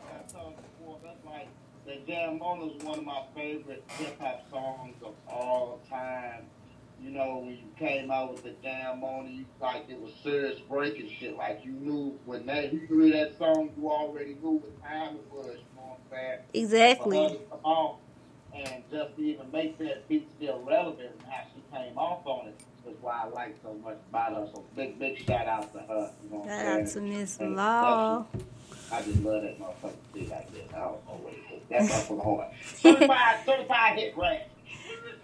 like 0.00 0.14
I 0.14 0.32
told 0.32 0.54
you 0.54 0.62
before, 0.78 0.98
that's 1.02 1.24
like, 1.26 1.48
the 1.84 1.96
Jam 2.06 2.40
On 2.40 2.70
is 2.70 2.84
one 2.84 3.00
of 3.00 3.04
my 3.04 3.22
favorite 3.34 3.82
hip 3.98 4.20
hop 4.20 4.48
songs 4.48 4.94
of 5.04 5.14
all 5.26 5.80
time. 5.90 6.44
You 7.02 7.10
know, 7.10 7.38
when 7.38 7.56
you 7.56 7.68
came 7.78 8.10
out 8.10 8.32
with 8.32 8.44
the 8.44 8.54
Jam 8.62 9.02
On, 9.02 9.28
you 9.28 9.44
like 9.60 9.86
it 9.88 10.00
was 10.00 10.12
serious 10.22 10.60
breaking 10.60 11.10
shit. 11.18 11.36
Like 11.36 11.60
you 11.64 11.72
knew 11.72 12.18
when 12.26 12.46
that 12.46 12.72
you 12.72 12.86
heard 12.88 13.12
that 13.12 13.36
song, 13.38 13.70
you 13.76 13.90
already 13.90 14.36
knew 14.42 14.62
what 14.62 14.82
time 14.82 15.16
it 15.16 15.26
was. 15.32 15.46
You 15.46 15.52
know 15.76 15.82
what 15.82 15.98
I'm 15.98 16.10
saying? 16.10 16.38
Exactly. 16.54 17.16
For 17.16 17.28
her 17.28 17.34
to 17.34 17.44
come 17.50 17.60
on 17.64 17.96
and 18.54 18.84
just 18.90 19.16
to 19.16 19.22
even 19.22 19.50
make 19.50 19.78
that 19.78 20.08
beat 20.08 20.28
still 20.36 20.60
relevant 20.60 21.10
and 21.18 21.22
how 21.28 21.42
she 21.52 21.76
came 21.76 21.98
off 21.98 22.24
on 22.26 22.48
it 22.48 22.60
is 22.88 22.96
why 23.00 23.22
I 23.24 23.28
like 23.28 23.56
so 23.62 23.74
much 23.74 23.98
about 24.10 24.34
her. 24.34 24.48
So 24.54 24.64
big, 24.76 24.98
big 24.98 25.18
shout 25.26 25.46
out 25.46 25.72
to 25.72 25.80
her. 25.80 26.10
You 26.22 26.30
know 26.30 26.44
Shout 26.44 26.66
out 26.66 26.86
to? 26.86 27.00
Miss 27.00 27.40
Law. 27.40 28.26
I 28.92 29.02
just 29.02 29.22
love 29.22 29.42
that 29.42 29.58
motherfucker 29.58 29.94
see 30.12 30.26
like 30.26 30.52
that. 30.52 30.76
I 30.76 30.80
don't 30.80 31.06
know 31.06 31.20
what 31.22 31.32
it 31.32 31.54
is. 31.54 31.62
That's 31.68 31.94
up 31.94 32.02
for 32.04 32.16
the 32.16 32.22
heart. 32.22 32.48
Certified, 32.76 33.46
certified 33.46 33.98
hit 33.98 34.16
rap. 34.16 34.48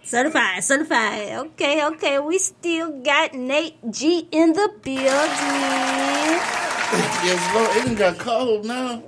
Certified, 0.09 0.63
certified. 0.63 1.33
Okay, 1.53 1.85
okay. 1.85 2.17
We 2.17 2.39
still 2.39 2.99
got 3.03 3.35
Nate 3.35 3.77
G 3.91 4.27
in 4.31 4.53
the 4.53 4.73
building. 4.81 5.05
Yes, 7.21 7.53
Lord. 7.53 7.69
It 7.77 7.85
done 7.85 7.93
got 7.93 8.17
cold 8.17 8.65
now. 8.65 9.03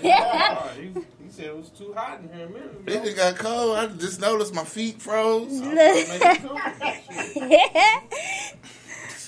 Yeah, 0.00 0.72
he, 0.74 0.82
he 0.84 1.30
said 1.30 1.46
it 1.46 1.56
was 1.56 1.70
too 1.70 1.92
hot 1.96 2.20
in 2.20 2.28
here 2.32 2.46
a 2.46 2.48
minute 2.48 2.70
ago. 2.70 2.92
It 2.92 3.04
done 3.04 3.16
got 3.16 3.36
cold. 3.38 3.76
I 3.76 3.86
just 3.88 4.20
noticed 4.20 4.54
my 4.54 4.62
feet 4.62 5.02
froze. 5.02 5.60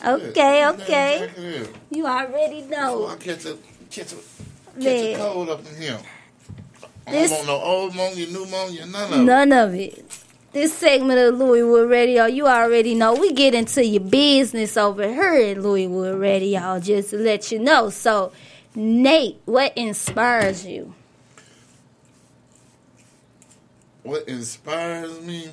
okay, 0.07 0.67
okay. 0.69 1.67
You 1.91 2.07
already 2.07 2.63
know. 2.63 3.09
I 3.09 3.17
catch 3.17 3.45
a 3.45 3.59
catch 3.91 4.13
a 4.13 4.17
catch 4.81 4.87
a 4.87 5.17
cold 5.17 5.51
up 5.51 5.67
in 5.67 5.83
here. 5.83 5.99
I 7.07 7.13
This- 7.13 7.31
don't 7.31 7.47
want 7.47 7.47
no 7.47 7.63
old 7.63 7.95
pneumonia, 7.95 8.87
none 8.87 9.13
of 9.13 9.21
it. 9.21 9.23
None 9.23 9.53
of 9.53 9.75
it. 9.75 10.05
This 10.53 10.73
segment 10.73 11.19
of 11.19 11.39
Louiswood 11.39 11.89
Radio, 11.91 12.25
you 12.25 12.47
already 12.47 12.95
know. 12.95 13.15
We 13.15 13.33
get 13.33 13.55
into 13.55 13.85
your 13.85 14.01
business 14.01 14.77
over 14.77 15.07
here 15.07 15.35
at 15.35 15.59
Louiswood 15.63 16.19
Radio, 16.19 16.81
just 16.81 17.11
to 17.11 17.19
let 17.19 17.53
you 17.53 17.59
know. 17.59 17.91
So, 17.91 18.33
Nate, 18.75 19.39
what 19.45 19.73
inspires 19.77 20.65
you? 20.67 20.95
What 24.03 24.27
inspires 24.29 25.21
me? 25.21 25.49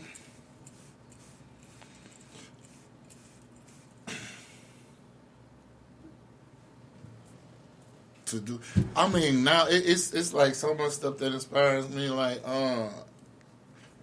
To 8.34 8.40
do. 8.40 8.60
I 8.96 9.08
mean, 9.08 9.44
now 9.44 9.68
it, 9.68 9.84
it's 9.86 10.14
it's 10.14 10.34
like 10.34 10.56
so 10.56 10.74
much 10.74 10.92
stuff 10.92 11.18
that 11.20 11.34
inspires 11.34 11.90
me. 11.90 12.10
Like, 12.10 12.42
uh, 12.46 12.90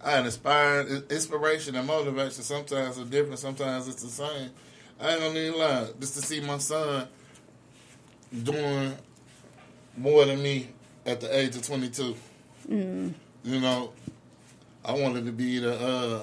I 0.02 0.18
inspire 0.20 0.80
inspiration 1.10 1.74
and 1.76 1.86
motivation. 1.86 2.42
Sometimes 2.42 2.98
are 2.98 3.04
different. 3.04 3.38
Sometimes 3.38 3.88
it's 3.88 4.02
the 4.02 4.08
same. 4.08 4.50
I 5.00 5.12
ain't 5.12 5.20
gonna 5.20 5.38
even 5.38 5.58
lie. 5.58 5.86
Just 6.00 6.14
to 6.14 6.22
see 6.22 6.40
my 6.40 6.58
son 6.58 7.06
doing 8.42 8.94
more 9.96 10.24
than 10.24 10.42
me 10.42 10.68
at 11.04 11.20
the 11.20 11.36
age 11.36 11.56
of 11.56 11.62
twenty 11.66 11.90
two. 11.90 12.14
Mm. 12.68 13.12
You 13.44 13.60
know, 13.60 13.92
I 14.84 14.92
wanted 14.92 15.26
to 15.26 15.32
be 15.32 15.58
the 15.58 15.74
uh, 15.74 16.22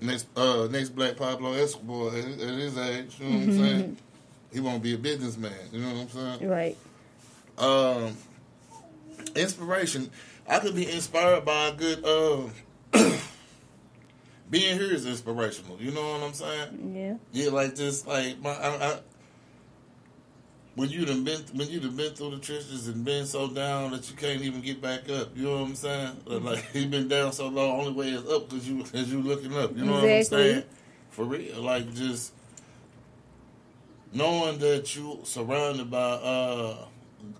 next 0.00 0.26
uh, 0.36 0.68
next 0.70 0.90
Black 0.90 1.16
Pablo 1.16 1.52
Escobar 1.54 2.08
at, 2.08 2.24
at 2.24 2.58
his 2.58 2.78
age. 2.78 3.16
You 3.20 3.26
know 3.26 3.38
what 3.38 3.48
I'm 3.48 3.58
saying? 3.58 3.96
He 4.52 4.60
won't 4.60 4.82
be 4.82 4.94
a 4.94 4.98
businessman. 4.98 5.52
You 5.72 5.80
know 5.80 5.94
what 5.94 6.02
I'm 6.02 6.08
saying? 6.08 6.48
Right. 6.48 6.76
Um, 7.58 8.16
inspiration. 9.34 10.10
I 10.48 10.58
could 10.58 10.74
be 10.74 10.90
inspired 10.90 11.44
by 11.44 11.68
a 11.68 11.72
good. 11.72 12.04
Uh, 12.04 12.48
being 14.50 14.78
here 14.78 14.92
is 14.92 15.06
inspirational. 15.06 15.78
You 15.80 15.90
know 15.90 16.12
what 16.12 16.22
I'm 16.22 16.34
saying? 16.34 16.92
Yeah. 16.94 17.16
Yeah, 17.32 17.50
like 17.50 17.74
just 17.74 18.06
like 18.06 18.40
my. 18.40 18.50
I, 18.50 18.92
I, 18.92 18.98
when 20.74 20.88
you 20.90 21.06
done 21.06 21.22
been 21.22 21.40
when 21.54 21.68
you 21.68 21.80
done 21.80 21.96
been 21.96 22.14
through 22.14 22.30
the 22.30 22.38
trenches 22.38 22.88
and 22.88 23.04
been 23.04 23.26
so 23.26 23.48
down 23.48 23.92
that 23.92 24.10
you 24.10 24.16
can't 24.16 24.42
even 24.42 24.60
get 24.60 24.80
back 24.82 25.08
up, 25.08 25.36
you 25.36 25.44
know 25.44 25.60
what 25.60 25.68
I'm 25.68 25.74
saying? 25.76 26.16
Like 26.26 26.64
you've 26.74 26.90
been 26.90 27.08
down 27.08 27.32
so 27.32 27.48
long, 27.48 27.80
only 27.80 27.92
way 27.92 28.08
is 28.08 28.28
up 28.28 28.48
because 28.48 28.68
you 28.68 28.84
as 28.92 29.10
you 29.12 29.22
looking 29.22 29.56
up. 29.56 29.76
You 29.76 29.84
know 29.84 29.92
what 29.92 30.04
I'm 30.04 30.24
saying? 30.24 30.64
For 31.10 31.24
real, 31.24 31.62
like 31.62 31.94
just 31.94 32.32
knowing 34.12 34.58
that 34.58 34.94
you 34.96 35.20
surrounded 35.22 35.90
by 35.90 35.98
uh, 35.98 36.76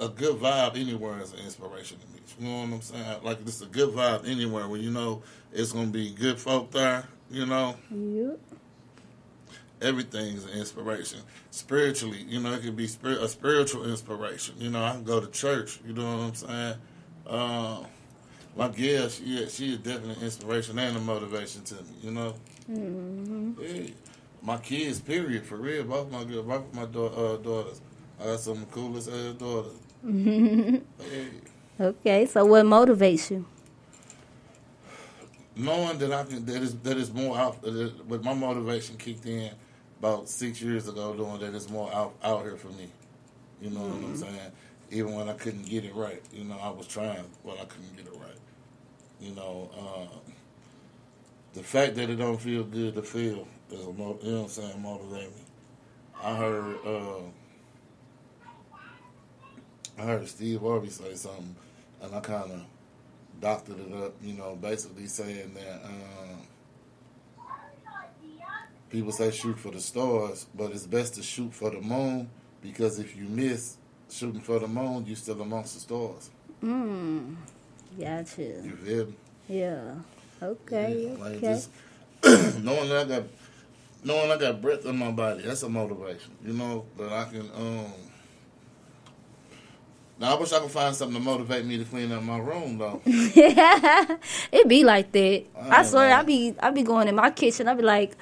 a 0.01 0.09
good 0.09 0.37
vibe 0.37 0.79
anywhere 0.81 1.21
is 1.21 1.33
an 1.33 1.41
inspiration 1.41 1.99
to 1.99 2.07
me. 2.09 2.21
You 2.39 2.47
know 2.49 2.61
what 2.63 2.75
I'm 2.75 2.81
saying? 2.83 3.23
Like 3.23 3.39
it's 3.43 3.61
a 3.63 3.67
good 3.67 3.91
vibe 3.91 4.29
anywhere 4.29 4.67
where 4.69 4.81
you 4.81 4.91
know 4.91 5.23
it's 5.53 5.73
gonna 5.73 5.87
be 5.89 6.11
good 6.11 6.39
folk 6.39 6.71
there. 6.73 7.07
You 7.31 7.47
know, 7.47 7.77
Yep. 7.91 8.39
everything's 9.81 10.45
an 10.45 10.51
inspiration. 10.51 11.21
Spiritually, 11.51 12.25
you 12.29 12.41
know, 12.41 12.53
it 12.53 12.63
could 12.63 12.77
be 12.77 12.87
spir- 12.87 13.19
a 13.21 13.29
spiritual 13.29 13.89
inspiration. 13.89 14.55
You 14.59 14.71
know, 14.71 14.83
I 14.83 14.93
can 14.93 15.05
go 15.05 15.21
to 15.21 15.27
church. 15.29 15.81
You 15.87 15.93
know 15.95 16.17
what 16.17 16.23
I'm 16.25 16.35
saying? 16.35 16.75
Um, 17.27 17.87
like 18.57 18.79
yeah, 18.79 19.09
she 19.09 19.49
she 19.49 19.73
is 19.73 19.79
definitely 19.79 20.15
an 20.17 20.23
inspiration 20.23 20.79
and 20.79 20.97
a 20.97 21.01
motivation 21.01 21.63
to 21.65 21.75
me. 21.75 21.81
You 22.03 22.11
know. 22.13 22.35
Mm-hmm. 22.71 23.53
Yeah. 23.63 23.91
My 24.43 24.59
kids, 24.59 25.01
period, 25.01 25.47
for 25.47 25.57
real. 25.57 25.85
Both 25.85 26.11
my 26.11 26.23
girl, 26.25 26.43
both 26.43 26.75
my 26.75 26.85
da- 26.85 27.07
uh, 27.07 27.37
daughters. 27.39 27.81
I 28.21 28.25
got 28.25 28.41
some 28.41 28.65
coolest 28.67 29.09
ass 29.11 29.35
daughters. 29.35 29.73
Hey, 30.99 31.29
okay, 31.81 32.27
so 32.27 32.45
what 32.45 32.65
motivates 32.67 33.31
you? 33.31 33.45
knowing 35.57 35.99
that 35.99 36.13
I 36.13 36.25
can, 36.25 36.45
that 36.47 36.63
is 36.63 36.75
that 36.81 36.97
is 36.97 37.13
more 37.13 37.37
out. 37.39 37.59
But 38.09 38.25
my 38.25 38.35
motivation 38.35 38.97
kicked 38.97 39.27
in 39.27 39.51
about 39.99 40.29
six 40.29 40.61
years 40.61 40.89
ago, 40.89 41.15
doing 41.15 41.39
that 41.41 41.55
is 41.55 41.71
more 41.71 41.93
out 41.95 42.15
out 42.23 42.43
here 42.43 42.57
for 42.57 42.69
me. 42.69 42.89
You 43.61 43.71
know 43.71 43.81
what 43.81 44.05
I'm 44.05 44.13
Mhm. 44.15 44.17
saying? 44.17 44.53
Even 44.91 45.15
when 45.15 45.29
I 45.29 45.35
couldn't 45.35 45.67
get 45.67 45.85
it 45.85 45.95
right, 45.95 46.23
you 46.33 46.45
know, 46.45 46.59
I 46.59 46.71
was 46.71 46.87
trying, 46.87 47.25
but 47.45 47.59
I 47.61 47.65
couldn't 47.65 47.97
get 47.97 48.07
it 48.07 48.13
right. 48.13 48.39
You 49.21 49.35
know, 49.35 49.71
uh, 49.79 50.19
the 51.55 51.63
fact 51.63 51.95
that 51.97 52.11
it 52.11 52.17
don't 52.17 52.41
feel 52.41 52.65
good 52.65 52.95
to 52.97 53.03
feel 53.03 53.47
is 53.71 53.81
a 53.81 53.85
you 53.85 53.93
know 53.93 54.19
what 54.21 54.43
I'm 54.45 54.49
saying 54.49 54.83
motivate 54.83 55.31
me. 55.35 55.43
I 56.23 56.37
heard 56.37 56.77
uh, 56.87 57.21
I 59.99 60.03
heard 60.03 60.29
Steve 60.29 60.61
Harvey 60.61 60.91
say 60.91 61.15
something, 61.15 61.55
and 62.03 62.15
I 62.15 62.21
kind 62.21 62.51
of 62.51 62.63
doctored 63.41 63.79
it 63.79 63.93
up. 63.95 64.15
You 64.23 64.35
know, 64.35 64.57
basically 64.57 65.07
saying 65.07 65.55
that 65.55 65.85
um, 65.85 66.47
people 68.91 69.13
say 69.13 69.31
shoot 69.31 69.59
for 69.59 69.71
the 69.71 69.81
stars, 69.81 70.47
but 70.55 70.71
it's 70.73 70.87
best 70.87 71.15
to 71.15 71.23
shoot 71.23 71.55
for 71.55 71.71
the 71.71 71.81
moon 71.81 72.29
because 72.63 72.99
if 72.99 73.17
you 73.17 73.25
miss 73.25 73.77
shooting 74.11 74.41
for 74.41 74.59
the 74.59 74.69
moon, 74.69 75.05
you're 75.07 75.17
still 75.17 75.41
amongst 75.41 75.75
the 75.75 75.81
stars. 75.81 76.31
Mm. 76.63 77.37
Gotcha. 77.99 78.43
You 78.43 78.77
feel 78.85 79.07
me? 79.07 79.15
Yeah. 79.49 79.95
Okay. 80.43 81.17
Like 81.19 81.35
okay. 81.35 81.41
just 81.41 81.71
knowing 82.63 82.89
that 82.89 83.03
I 83.03 83.05
got 83.05 83.23
knowing 84.03 84.31
I 84.31 84.37
got 84.37 84.61
breath 84.61 84.85
in 84.85 84.99
my 84.99 85.11
body, 85.11 85.43
that's 85.43 85.63
a 85.63 85.69
motivation. 85.69 86.33
You 86.45 86.55
know 86.55 86.87
that 86.99 87.13
I 87.13 87.25
can. 87.31 87.51
um 87.55 87.93
Now 90.19 90.37
I 90.37 90.41
wish 90.41 90.53
I 90.53 90.61
could 90.61 90.71
find 90.71 90.95
something 90.95 91.17
to 91.17 91.23
motivate 91.23 91.65
me 91.65 91.77
to 91.79 91.85
clean 91.85 92.13
up 92.13 92.23
my 92.23 92.39
room 92.39 92.79
though. 92.79 93.03
yeah, 93.07 94.17
it 94.53 94.69
be 94.69 94.85
like 94.85 95.11
that. 95.13 95.45
I, 95.61 95.81
I 95.81 95.83
swear, 95.83 96.11
know. 96.11 96.17
I 96.17 96.23
be 96.23 96.55
I 96.61 96.71
be 96.71 96.83
going 96.83 97.09
in 97.09 97.17
my 97.17 97.31
kitchen. 97.31 97.67
I 97.67 97.75
be 97.75 97.83
like, 97.83 98.17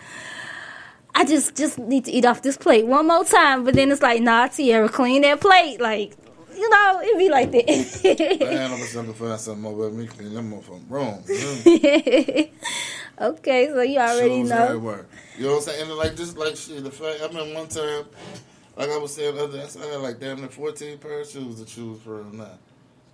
I 1.15 1.25
just 1.25 1.55
just 1.55 1.79
need 1.79 2.07
to 2.07 2.11
eat 2.11 2.25
off 2.25 2.41
this 2.43 2.57
plate 2.57 2.87
one 2.87 3.07
more 3.09 3.25
time. 3.25 3.65
But 3.65 3.75
then 3.75 3.91
it's 3.93 4.01
like, 4.01 4.23
nah, 4.23 4.47
Tierra, 4.47 4.89
clean 4.89 5.23
that 5.23 5.41
plate. 5.41 5.81
Like, 5.81 6.17
you 6.57 6.71
know, 6.71 7.01
it 7.03 7.19
be 7.19 7.29
like 7.29 7.51
that. 7.53 8.41
Man, 8.41 8.73
I 8.73 8.75
wish 8.81 8.97
I 8.97 9.05
could 9.05 9.15
find 9.15 9.39
something 9.39 9.63
to 9.63 9.71
motivate 9.71 9.99
me 9.99 10.07
to 10.07 10.13
clean 10.13 10.35
that 10.35 10.43
motherfucking 10.43 10.91
room. 10.91 12.49
Know? 13.21 13.29
okay, 13.33 13.67
so 13.69 13.83
you 13.83 13.99
already 13.99 14.41
Shoes 14.41 14.49
know. 14.49 14.73
You 15.37 15.45
know 15.45 15.51
what 15.51 15.57
I'm 15.57 15.61
saying? 15.61 15.91
And 15.91 15.99
like 15.99 16.17
just 16.17 16.39
like 16.39 16.57
shit, 16.57 16.83
the 16.85 16.91
fact 16.91 17.21
I 17.23 17.29
mean 17.35 17.55
one 17.55 17.69
time, 17.69 18.05
like 18.77 18.89
I 18.91 18.97
was 18.99 19.15
saying 19.15 19.35
the 19.37 19.45
other 19.45 19.59
day, 19.59 19.65
I 19.81 19.87
had 19.87 20.01
like 20.01 20.19
damn 20.21 20.41
near 20.41 20.49
14 20.49 20.99
pair 20.99 21.21
of 21.21 21.29
shoes 21.29 21.59
to 21.61 21.65
choose 21.67 22.01
from 22.03 22.39
now. 22.39 22.59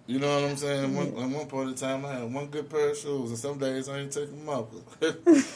You 0.06 0.18
know 0.18 0.40
what 0.40 0.50
I'm 0.50 0.56
saying? 0.56 0.94
One, 0.96 1.08
at 1.08 1.28
one 1.28 1.46
point 1.48 1.68
in 1.68 1.74
time, 1.74 2.06
I 2.06 2.14
had 2.14 2.32
one 2.32 2.46
good 2.46 2.70
pair 2.70 2.90
of 2.90 2.96
shoes, 2.96 3.28
and 3.28 3.38
some 3.38 3.58
days 3.58 3.88
I 3.90 3.98
ain't 3.98 4.10
taking 4.12 4.38
them 4.38 4.48
off. 4.48 4.68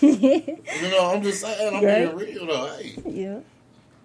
you 0.03 0.91
know, 0.91 1.11
I'm 1.15 1.23
just 1.23 1.41
saying, 1.41 1.75
I'm 1.75 1.85
Right. 1.85 2.17
being 2.17 2.35
real 2.37 2.47
though. 2.47 2.77
Hey, 2.77 2.95
Yeah, 3.07 3.41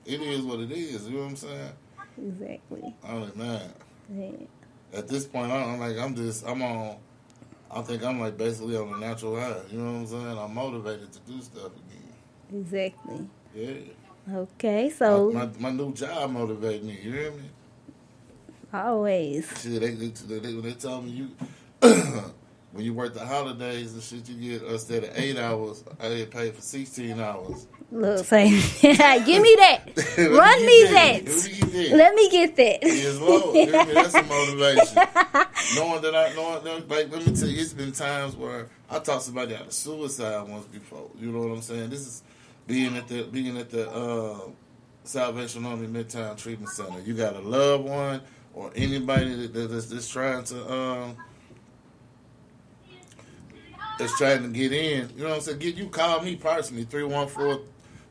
it 0.06 0.22
is 0.22 0.42
what 0.44 0.60
it 0.62 0.72
is. 0.72 1.08
You 1.08 1.16
know 1.18 1.24
what 1.24 1.30
I'm 1.32 1.36
saying? 1.36 1.72
exactly. 2.18 2.96
I'm 3.04 3.22
like, 3.24 3.36
man, 3.36 3.74
Yeah. 4.16 4.32
at 4.98 5.08
this 5.10 5.26
point, 5.26 5.52
I'm 5.52 5.80
like, 5.80 5.98
I'm 5.98 6.16
just, 6.16 6.46
I'm 6.48 6.62
on. 6.62 6.96
I 7.70 7.82
think 7.82 8.02
I'm 8.06 8.18
like 8.22 8.38
basically 8.38 8.78
on 8.78 8.94
a 8.94 8.98
natural 8.98 9.38
high. 9.38 9.54
You 9.70 9.80
know 9.80 9.92
what 9.92 9.98
I'm 10.00 10.08
saying? 10.08 10.38
I'm 10.38 10.54
motivated 10.54 11.12
to 11.12 11.20
do 11.30 11.42
stuff 11.42 11.72
again. 11.76 12.62
Exactly. 12.62 13.28
Yeah. 13.54 13.74
Okay, 14.34 14.90
so 14.90 15.32
my, 15.32 15.50
my 15.60 15.72
new 15.72 15.94
job 15.94 16.32
motivated 16.32 16.84
me. 16.84 17.00
You 17.02 17.12
hear 17.12 17.32
me? 17.32 17.44
always. 18.74 19.48
Shit, 19.62 19.82
they, 19.82 19.92
they, 19.92 20.40
they, 20.40 20.54
when 20.54 20.64
they 20.64 20.74
tell 20.74 21.02
me 21.02 21.12
you 21.12 21.32
when 22.72 22.86
you 22.86 22.94
work 22.94 23.14
the 23.14 23.26
holidays 23.26 23.94
and 23.94 24.04
shit, 24.04 24.28
you 24.30 24.60
get 24.60 24.68
instead 24.68 25.04
of 25.04 25.18
eight 25.18 25.38
hours, 25.38 25.84
I 26.00 26.10
get 26.10 26.32
paid 26.32 26.56
for 26.56 26.62
sixteen 26.62 27.20
hours. 27.20 27.68
Look, 27.90 28.26
say, 28.26 28.50
give 28.82 29.42
me 29.42 29.56
that. 29.60 29.82
Run 30.18 30.66
me 30.66 30.84
that. 30.92 31.26
that. 31.26 31.26
Let 31.26 31.44
me 31.46 31.50
get 31.50 31.72
that. 31.72 31.98
Let 31.98 32.16
me 32.16 32.30
get 32.30 32.56
that. 32.58 32.80
Yes, 32.84 33.18
Lord. 33.20 33.70
That's 33.96 34.14
a 34.14 34.24
motivation. 34.24 34.96
knowing 35.76 36.02
that 36.02 36.14
I, 36.14 36.34
knowing 36.36 36.64
that, 36.66 36.90
like, 36.90 37.10
let 37.10 37.26
me 37.26 37.34
tell 37.34 37.48
you, 37.48 37.62
it's 37.62 37.72
been 37.72 37.94
times 37.94 38.36
where 38.36 38.68
I 38.90 39.00
talked 39.00 39.24
somebody 39.24 39.56
out 39.56 39.68
of 39.68 39.74
suicide 39.74 40.50
once 40.50 40.66
before. 40.66 41.10
You 41.18 41.32
know 41.32 41.40
what 41.40 41.52
I'm 41.52 41.62
saying? 41.62 41.90
This 41.90 42.02
is 42.02 42.24
being 42.68 42.98
at 42.98 43.08
the 43.08 43.24
being 43.24 43.58
at 43.58 43.70
the 43.70 43.90
uh, 43.90 44.40
Salvation 45.04 45.66
Army 45.66 45.88
Midtown 45.88 46.38
Treatment 46.38 46.70
Center. 46.70 47.00
You 47.00 47.14
got 47.14 47.36
a 47.36 47.40
loved 47.40 47.86
one 47.86 48.22
or 48.54 48.72
anybody 48.76 49.48
that, 49.48 49.72
is 49.72 49.90
just 49.90 50.12
trying 50.12 50.44
to 50.44 50.74
um, 50.74 51.18
that's 53.98 54.18
trying 54.18 54.44
to 54.44 54.50
get 54.50 54.74
in. 54.74 55.10
You 55.16 55.24
know 55.24 55.30
what 55.30 55.36
I'm 55.36 55.42
saying? 55.42 55.60
Get 55.60 55.76
you 55.76 55.88
call 55.88 56.22
me 56.22 56.36
personally 56.36 56.84
314 56.84 57.66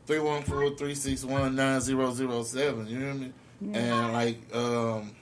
314 0.07 0.77
361 0.77 1.55
9007. 1.55 2.87
You 2.87 2.99
hear 2.99 3.13
me? 3.13 3.33
And 3.73 4.13
like 4.13 4.55
um 4.55 5.15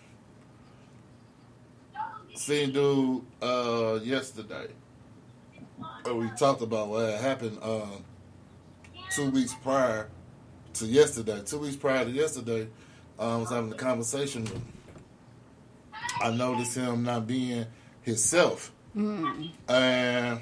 seen 2.36 2.72
dude 2.72 3.24
uh 3.42 4.00
yesterday. 4.04 4.68
We 6.06 6.30
talked 6.38 6.62
about 6.62 6.90
what 6.90 7.20
happened 7.20 7.58
um 7.62 8.04
two 9.16 9.30
weeks 9.30 9.54
prior 9.64 10.10
to 10.74 10.86
yesterday. 10.86 11.42
Two 11.46 11.60
weeks 11.60 11.76
prior 11.76 12.06
to 12.06 12.12
yesterday, 12.12 12.68
um, 13.18 13.30
I 13.30 13.38
was 13.38 13.50
having 13.50 13.72
a 13.72 13.76
conversation 13.76 14.44
with 14.44 14.54
him. 14.54 14.64
I 16.22 16.32
noticed 16.32 16.76
him 16.76 17.04
not 17.04 17.28
being 17.28 17.66
himself. 18.02 18.72
Mm. 18.96 19.52
And 19.68 20.40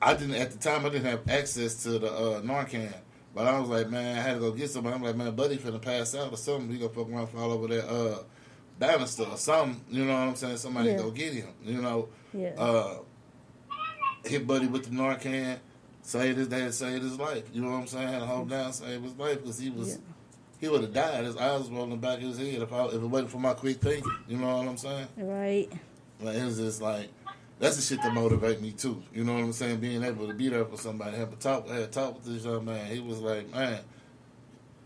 I 0.00 0.14
didn't 0.14 0.34
at 0.34 0.50
the 0.52 0.58
time 0.58 0.86
I 0.86 0.90
didn't 0.90 1.06
have 1.06 1.28
access 1.28 1.82
to 1.84 1.98
the 1.98 2.12
uh, 2.12 2.40
Narcan. 2.42 2.92
But 3.34 3.46
I 3.46 3.58
was 3.60 3.68
like, 3.68 3.88
man, 3.90 4.16
I 4.18 4.20
had 4.20 4.34
to 4.34 4.40
go 4.40 4.52
get 4.52 4.70
somebody. 4.70 4.96
I'm 4.96 5.02
like, 5.02 5.14
man, 5.16 5.34
buddy 5.34 5.58
finna 5.58 5.80
pass 5.80 6.14
out 6.14 6.32
or 6.32 6.36
something. 6.36 6.70
He 6.70 6.78
gonna 6.78 6.90
fuck 6.92 7.08
around 7.08 7.28
fall 7.28 7.52
over 7.52 7.68
that 7.68 7.88
uh 7.88 8.18
banister 8.78 9.24
or 9.24 9.36
something. 9.36 9.80
You 9.90 10.04
know 10.06 10.14
what 10.14 10.20
I'm 10.28 10.34
saying? 10.36 10.56
Somebody 10.56 10.90
Yeah. 10.90 10.96
go 10.96 11.10
get 11.10 11.34
him. 11.34 11.48
You 11.62 11.82
know. 11.82 12.08
Yeah. 12.32 12.50
Uh 12.56 12.98
hit 14.24 14.46
buddy 14.46 14.66
with 14.66 14.84
the 14.84 14.90
Narcan, 14.90 15.58
saved 16.08 16.38
his 16.38 16.48
dad, 16.48 16.72
saved 16.72 17.02
his 17.02 17.18
life. 17.18 17.44
You 17.52 17.62
know 17.62 17.70
what 17.70 17.80
I'm 17.80 17.86
saying? 17.86 18.20
Hold 18.20 18.48
down, 18.48 18.72
save 18.72 19.02
his 19.02 19.14
life 19.16 19.42
because 19.42 19.58
he 19.58 19.68
was 19.70 19.98
he 20.58 20.68
would 20.68 20.80
have 20.80 20.94
died. 20.94 21.24
His 21.24 21.36
eyes 21.36 21.68
rolling 21.68 22.00
back 22.00 22.18
in 22.20 22.28
his 22.28 22.38
head 22.38 22.62
if 22.62 22.72
I, 22.72 22.86
if 22.86 22.94
it 22.94 23.00
wasn't 23.00 23.30
for 23.30 23.38
my 23.38 23.52
quick 23.52 23.80
thinking. 23.80 24.10
You 24.26 24.38
know 24.38 24.56
what 24.56 24.68
I'm 24.68 24.76
saying? 24.78 25.06
Right. 25.18 25.70
Like 26.20 26.36
it 26.36 26.44
was 26.44 26.56
just 26.56 26.80
like 26.80 27.10
that's 27.58 27.76
the 27.76 27.82
shit 27.82 28.02
that 28.02 28.14
motivate 28.14 28.62
me 28.62 28.72
too. 28.72 29.02
You 29.12 29.24
know 29.24 29.34
what 29.34 29.42
I'm 29.42 29.52
saying? 29.52 29.80
Being 29.80 30.02
able 30.02 30.26
to 30.28 30.34
be 30.34 30.48
there 30.48 30.64
for 30.64 30.78
somebody, 30.78 31.18
have 31.18 31.32
a 31.32 31.36
talk, 31.36 31.68
had 31.68 31.80
a 31.82 31.86
talk 31.86 32.14
with 32.14 32.24
this 32.24 32.44
young 32.44 32.64
man. 32.64 32.86
He 32.86 33.00
was 33.00 33.20
like, 33.20 33.52
man, 33.52 33.80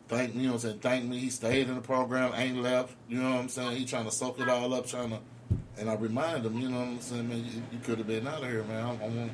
thank 0.08 0.34
me. 0.34 0.42
You 0.42 0.46
know 0.48 0.54
what 0.54 0.64
I'm 0.64 0.70
saying? 0.70 0.80
Thank 0.80 1.04
me. 1.04 1.18
He 1.18 1.30
stayed 1.30 1.68
in 1.68 1.76
the 1.76 1.80
program, 1.80 2.32
ain't 2.34 2.60
left. 2.60 2.96
You 3.08 3.22
know 3.22 3.30
what 3.30 3.38
I'm 3.38 3.48
saying? 3.48 3.76
He 3.76 3.84
trying 3.84 4.06
to 4.06 4.10
soak 4.10 4.40
it 4.40 4.48
all 4.48 4.74
up, 4.74 4.86
trying 4.88 5.10
to. 5.10 5.20
And 5.78 5.88
I 5.88 5.94
remind 5.94 6.44
him, 6.44 6.58
you 6.58 6.68
know 6.68 6.80
what 6.80 6.88
I'm 6.88 7.00
saying, 7.00 7.28
man, 7.28 7.38
you, 7.38 7.62
you 7.72 7.78
could 7.82 7.98
have 7.98 8.06
been 8.06 8.26
out 8.26 8.42
of 8.42 8.50
here, 8.50 8.62
man. 8.64 8.84
I, 8.84 9.04
I 9.04 9.08
want, 9.08 9.32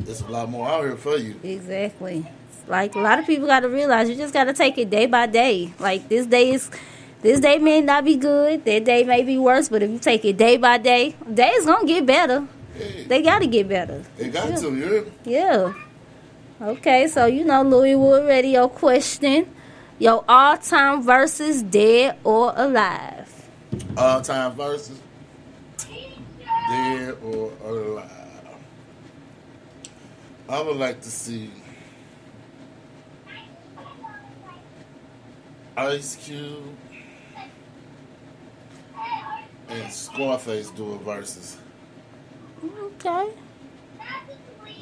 there's 0.00 0.20
a 0.22 0.28
lot 0.28 0.48
more 0.50 0.68
out 0.68 0.82
here 0.84 0.96
for 0.96 1.16
you. 1.16 1.38
Exactly. 1.42 2.26
Like 2.66 2.94
a 2.94 2.98
lot 2.98 3.18
of 3.18 3.26
people 3.26 3.46
got 3.46 3.60
to 3.60 3.68
realize 3.68 4.08
you 4.08 4.16
just 4.16 4.34
got 4.34 4.44
to 4.44 4.52
take 4.52 4.76
it 4.78 4.90
day 4.90 5.06
by 5.06 5.26
day. 5.26 5.72
Like 5.78 6.08
this 6.08 6.26
day 6.26 6.50
is, 6.52 6.70
this 7.22 7.40
day 7.40 7.58
may 7.58 7.80
not 7.80 8.04
be 8.04 8.16
good. 8.16 8.64
That 8.64 8.84
day 8.84 9.04
may 9.04 9.22
be 9.22 9.38
worse. 9.38 9.68
But 9.68 9.82
if 9.82 9.90
you 9.90 9.98
take 9.98 10.24
it 10.24 10.36
day 10.36 10.56
by 10.56 10.78
day, 10.78 11.14
days 11.32 11.64
gonna 11.64 11.86
get 11.86 12.06
better. 12.06 12.46
They 13.06 13.22
got 13.22 13.38
to 13.38 13.46
get 13.46 13.68
better. 13.68 14.04
They 14.18 14.28
got 14.28 14.50
Yeah. 14.50 14.56
to, 14.56 14.70
me? 14.70 15.10
Yeah. 15.24 15.72
Okay, 16.60 17.06
so 17.08 17.24
you 17.26 17.44
know 17.44 17.62
Louis 17.62 17.94
Wood 17.96 18.26
Radio 18.26 18.68
question. 18.68 19.46
Your 19.98 20.24
all 20.28 20.58
time 20.58 21.02
versus 21.02 21.62
dead 21.62 22.18
or 22.24 22.52
alive. 22.54 23.48
All 23.96 24.20
time 24.20 24.52
versus 24.52 24.98
dead 26.68 27.16
or 27.22 27.52
alive. 27.64 28.10
I 30.48 30.62
would 30.62 30.76
like 30.76 31.00
to 31.00 31.10
see 31.10 31.50
Ice 35.76 36.16
Cube 36.16 36.76
and 39.68 39.92
Scarface 39.92 40.70
do 40.70 40.92
a 40.92 40.98
versus. 40.98 41.58
Okay. 42.64 43.30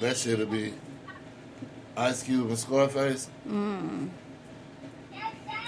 That 0.00 0.16
shit'll 0.16 0.46
be 0.46 0.74
Ice 1.96 2.22
Cube 2.22 2.48
and 2.48 2.58
Scarface. 2.58 3.30
Mm. 3.48 4.10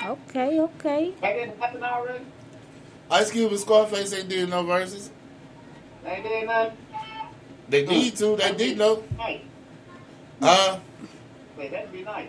Okay, 0.04 0.60
okay. 0.60 1.14
That 1.22 1.32
didn't 1.32 1.58
happen 1.58 1.82
already? 1.82 2.24
Ice 3.10 3.30
Cube 3.30 3.50
and 3.50 3.60
Scarface 3.60 4.12
ain't 4.12 4.28
did 4.28 4.48
no 4.50 4.62
verses. 4.62 5.10
They 6.04 6.22
did 6.22 6.46
nothing? 6.46 6.76
They 7.68 7.86
need 7.86 8.16
to. 8.16 8.36
They 8.36 8.52
did 8.54 8.78
no. 8.78 9.02
Hey, 9.18 9.42
Uh, 10.40 10.78
wait, 11.56 11.70
that'd 11.70 11.92
be 11.92 12.02
nice. 12.02 12.28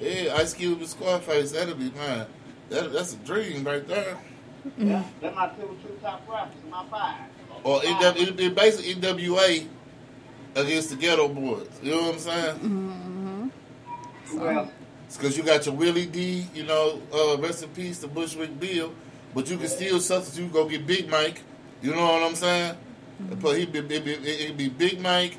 yeah, 0.00 0.34
Ice 0.36 0.52
Cube 0.54 0.78
and 0.78 0.88
Scarface. 0.88 1.52
that'd 1.52 1.78
be 1.78 1.90
mine. 1.90 2.26
That, 2.70 2.92
that's 2.92 3.14
a 3.14 3.16
dream 3.18 3.64
right 3.64 3.86
there. 3.86 4.16
Yeah, 4.76 5.04
they're 5.20 5.30
my 5.32 5.48
two, 5.50 5.78
two 5.82 5.96
top 6.02 6.28
rappers, 6.28 6.56
my 6.68 6.84
five. 6.90 7.14
Or 7.62 7.80
it, 7.84 8.16
it, 8.16 8.40
it 8.40 8.54
basically 8.54 8.94
NWA 8.94 9.66
against 10.56 10.90
the 10.90 10.96
Geto 10.96 11.32
Boys. 11.32 11.68
You 11.82 11.92
know 11.92 12.02
what 12.02 12.14
I'm 12.14 12.18
saying? 12.18 12.56
Mm-hmm. 12.58 14.38
Well, 14.40 14.70
it's 15.06 15.16
Because 15.16 15.36
you 15.36 15.42
got 15.44 15.64
your 15.66 15.74
Willie 15.74 16.06
D, 16.06 16.46
you 16.54 16.64
know, 16.64 17.00
uh, 17.14 17.38
rest 17.38 17.62
in 17.62 17.68
peace 17.70 17.98
to 18.00 18.08
Bushwick 18.08 18.58
Bill, 18.58 18.92
but 19.34 19.48
you 19.48 19.56
can 19.56 19.68
still 19.68 20.00
substitute, 20.00 20.52
go 20.52 20.68
get 20.68 20.86
Big 20.86 21.08
Mike. 21.08 21.42
You 21.82 21.94
know 21.94 22.02
what 22.02 22.22
I'm 22.22 22.34
saying? 22.34 22.76
But 23.40 23.56
he 23.56 23.66
be, 23.66 23.78
it 23.78 23.88
be, 24.04 24.12
it'd 24.12 24.56
be 24.56 24.68
Big 24.68 25.00
Mike, 25.00 25.36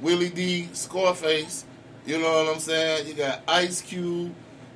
Willie 0.00 0.28
D, 0.28 0.68
Scarface. 0.72 1.64
You 2.06 2.18
know 2.18 2.44
what 2.44 2.54
I'm 2.54 2.60
saying? 2.60 3.06
You 3.06 3.14
got 3.14 3.42
Ice 3.48 3.82
Cube, 3.82 4.34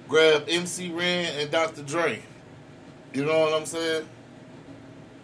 grab 0.08 0.44
MC 0.48 0.90
Ren 0.90 1.32
and 1.38 1.50
Dr. 1.50 1.82
Dre. 1.82 2.22
You 3.14 3.24
know 3.24 3.40
what 3.40 3.54
I'm 3.54 3.66
saying? 3.66 4.06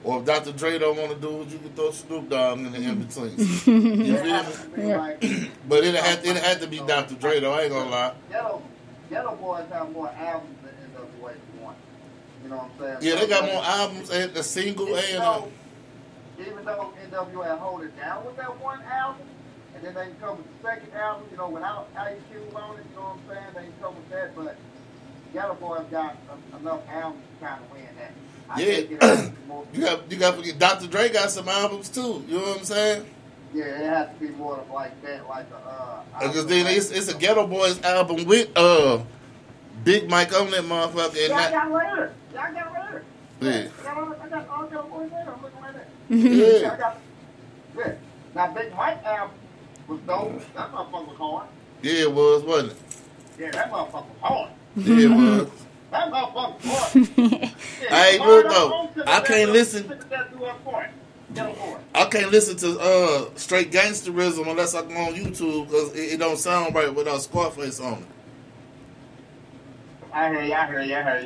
Or 0.04 0.20
if 0.20 0.24
Dr. 0.24 0.52
Dre 0.52 0.78
don't 0.78 0.96
want 0.96 1.10
to 1.10 1.16
do 1.16 1.42
it, 1.42 1.48
you 1.48 1.58
can 1.58 1.70
throw 1.74 1.90
Snoop 1.90 2.28
Dogg 2.28 2.58
in 2.58 2.72
the 2.72 2.78
mm-hmm. 2.78 2.90
in 2.90 3.02
between. 3.02 3.36
You 4.06 4.16
feel 4.16 5.18
me? 5.20 5.50
But 5.68 5.84
it 5.84 5.94
had 5.96 6.24
it 6.24 6.36
had 6.36 6.60
to 6.60 6.66
be 6.66 6.78
Dr. 6.78 7.14
Dre 7.16 7.40
though. 7.40 7.52
I 7.52 7.62
ain't 7.62 7.72
gonna 7.72 7.90
lie. 7.90 8.14
Ghetto, 8.30 8.62
Geto 9.10 9.40
Boys 9.40 9.64
have 9.70 9.92
more 9.92 10.08
albums 10.10 10.56
than 10.62 10.72
NWA 10.72 11.34
one. 11.60 11.74
You 12.42 12.48
know 12.48 12.56
what 12.56 12.70
I'm 12.88 13.00
saying? 13.00 13.12
Yeah, 13.12 13.20
they 13.20 13.26
got 13.26 13.44
more 13.44 13.62
albums 13.62 14.10
and 14.10 14.36
a 14.36 14.42
single 14.42 14.88
Even 14.88 15.04
and 15.04 15.22
though, 15.22 15.48
even 16.40 16.64
though 16.64 16.92
NWA 17.10 17.58
hold 17.58 17.82
it 17.82 17.96
down 17.98 18.24
with 18.24 18.36
that 18.36 18.58
one 18.62 18.80
album, 18.82 19.26
and 19.78 19.86
then 19.86 19.94
they 19.94 20.10
can 20.10 20.16
come 20.20 20.36
with 20.38 20.46
the 20.46 20.68
second 20.68 20.92
album, 20.94 21.26
you 21.30 21.36
know, 21.36 21.48
without 21.48 21.88
Ice 21.96 22.16
Cube 22.30 22.54
on 22.54 22.78
it, 22.78 22.84
you 22.90 22.96
know 22.96 23.02
what 23.02 23.18
I'm 23.18 23.28
saying? 23.28 23.46
They 23.54 23.62
can 23.62 23.72
come 23.80 23.94
with 23.94 24.10
that, 24.10 24.34
but 24.34 24.56
Geto 25.34 25.60
Boys 25.60 25.86
got 25.90 26.16
a, 26.52 26.56
enough 26.56 26.80
albums 26.90 27.22
to 27.38 27.46
kind 27.46 27.62
of 27.64 27.70
win 27.70 27.82
that. 27.98 28.12
I 28.50 28.56
think 28.56 28.90
it 28.90 29.02
has 29.02 29.18
yeah. 29.18 29.24
to 29.26 29.30
be 29.30 29.36
more- 29.46 29.66
you 29.72 29.80
got 29.80 30.10
you 30.10 30.16
got 30.18 30.30
to 30.32 30.36
forget 30.38 30.58
Dr. 30.58 30.86
Dre 30.88 31.08
got 31.10 31.30
some 31.30 31.48
albums 31.48 31.88
too. 31.90 32.24
You 32.26 32.38
know 32.38 32.42
what 32.42 32.58
I'm 32.58 32.64
saying? 32.64 33.06
yeah, 33.54 33.64
it 33.64 33.86
has 33.86 34.08
to 34.08 34.14
be 34.20 34.28
more 34.34 34.58
of 34.58 34.70
like 34.70 35.00
that, 35.02 35.26
like 35.28 35.46
a, 35.50 35.68
uh, 35.68 36.02
Because 36.20 36.46
then 36.46 36.66
it's, 36.66 36.90
it's 36.90 37.08
a 37.08 37.14
Geto 37.14 37.48
Boys 37.48 37.80
album 37.82 38.24
with 38.26 38.50
uh 38.56 38.98
Big 39.84 40.08
Mike 40.10 40.34
on 40.38 40.50
that 40.50 40.64
motherfucker 40.64 41.08
and 41.10 41.28
Yeah, 41.28 41.36
I 41.36 41.50
got 41.50 41.70
right 41.70 41.94
here. 41.96 42.14
Yeah, 42.34 42.42
I 42.42 42.52
got 42.52 42.72
right. 42.74 43.02
Yeah. 43.40 43.68
I 43.78 43.82
got, 43.84 43.96
all- 43.98 44.16
I 44.20 44.28
got 44.28 44.48
all 44.48 44.66
Geto 44.66 44.90
Boys 44.90 45.10
there. 45.10 45.28
I'm 45.32 45.42
looking 45.42 45.60
right 45.60 45.74
there. 45.74 45.86
Yeah. 46.18 46.72
I 46.72 46.76
got, 46.76 46.98
yeah. 47.76 47.92
Now, 48.34 48.52
Big 48.52 48.74
Mike 48.74 49.04
album 49.04 49.36
was 49.88 50.00
dope. 50.06 50.54
That 50.54 50.72
motherfucker 50.72 51.08
was 51.08 51.16
hard. 51.16 51.48
Yeah, 51.82 51.92
it 52.02 52.12
was, 52.12 52.42
wasn't 52.42 52.72
it? 52.72 52.78
Yeah, 53.38 53.50
that 53.52 53.70
motherfucker 53.70 53.92
was 53.92 54.20
hard. 54.22 54.50
Yeah, 54.76 54.98
it 54.98 55.10
was. 55.10 55.50
That 55.90 56.12
motherfucker 56.12 56.94
was 56.94 57.08
hard. 57.08 57.52
Hey, 57.88 58.18
look 58.18 58.48
though, 58.48 58.90
I 59.06 59.20
can't 59.20 59.52
listen. 59.52 59.90
I 61.94 62.04
can't 62.06 62.30
listen 62.30 62.56
to 62.58 62.78
uh 62.78 63.30
straight 63.36 63.70
gangsterism 63.72 64.46
unless 64.48 64.74
I 64.74 64.82
go 64.82 64.94
on 64.94 65.14
YouTube 65.14 65.66
because 65.66 65.94
it, 65.94 66.14
it 66.14 66.18
don't 66.18 66.36
sound 66.38 66.74
right 66.74 66.94
without 66.94 67.22
Scarface 67.22 67.80
on 67.80 67.94
it. 67.94 68.04
I 70.12 70.28
hear 70.30 70.42
you, 70.42 70.52
I 70.52 70.66
hear 70.66 70.80
you, 70.82 70.94
I 70.96 71.02
hear 71.02 71.20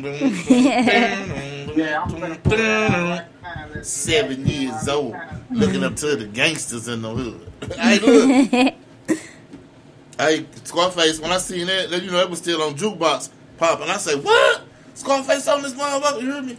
you. 0.00 1.74
yeah, 1.74 2.02
I'm 2.02 2.10
gonna 2.20 2.34
put 2.36 2.58
that 2.58 3.26
on 3.44 3.84
Seven 3.84 4.46
years 4.46 4.88
old, 4.88 5.14
looking 5.54 5.84
up 5.84 5.96
to 5.96 6.16
the 6.16 6.26
gangsters 6.26 6.88
in 6.88 7.02
the 7.02 7.10
hood. 7.10 7.52
hey, 7.76 7.98
look. 8.00 8.74
hey, 10.18 10.46
Scarface, 10.64 11.20
when 11.20 11.32
I 11.32 11.38
seen 11.38 11.66
that, 11.66 11.90
you 12.02 12.10
know, 12.10 12.20
it 12.20 12.30
was 12.30 12.40
still 12.40 12.62
on 12.62 12.74
jukebox 12.74 13.30
popping. 13.58 13.88
I 13.88 13.96
say, 13.96 14.16
what? 14.16 14.62
Scarface 14.94 15.46
on 15.48 15.62
this 15.62 15.74
motherfucker? 15.74 16.22
You 16.22 16.32
hear 16.32 16.42
me? 16.42 16.58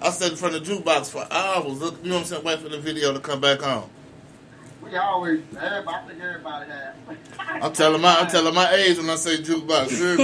I 0.00 0.10
sat 0.10 0.32
in 0.32 0.36
front 0.36 0.54
of 0.54 0.66
the 0.66 0.74
jukebox 0.74 1.10
for 1.10 1.26
hours. 1.32 1.80
Look, 1.80 2.02
you 2.02 2.10
know 2.10 2.16
what 2.16 2.20
I'm 2.22 2.26
saying? 2.26 2.44
Wait 2.44 2.58
for 2.60 2.68
the 2.68 2.78
video 2.78 3.12
to 3.12 3.20
come 3.20 3.40
back 3.40 3.66
on. 3.66 3.88
We 4.82 4.96
always, 4.96 5.40
everybody, 5.58 5.96
I 5.96 6.08
think 6.08 6.20
everybody 6.20 6.70
has. 6.70 6.94
I'm 7.62 7.72
telling 7.72 8.02
my 8.02 8.16
I'm 8.16 8.28
telling 8.28 8.54
my 8.54 8.70
age 8.74 8.98
when 8.98 9.08
I 9.08 9.14
say 9.14 9.38
jukebox. 9.38 9.90
You 9.90 9.96
hear 9.96 10.16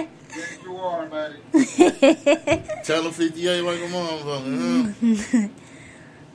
me? 0.00 0.08
Yes, 0.36 0.58
you 0.64 0.76
are, 0.76 1.06
buddy. 1.06 1.36
Tell 2.84 3.04
them 3.04 3.12
58 3.12 3.62
like 3.62 3.78
a 3.78 3.86
motherfucker. 3.86 5.50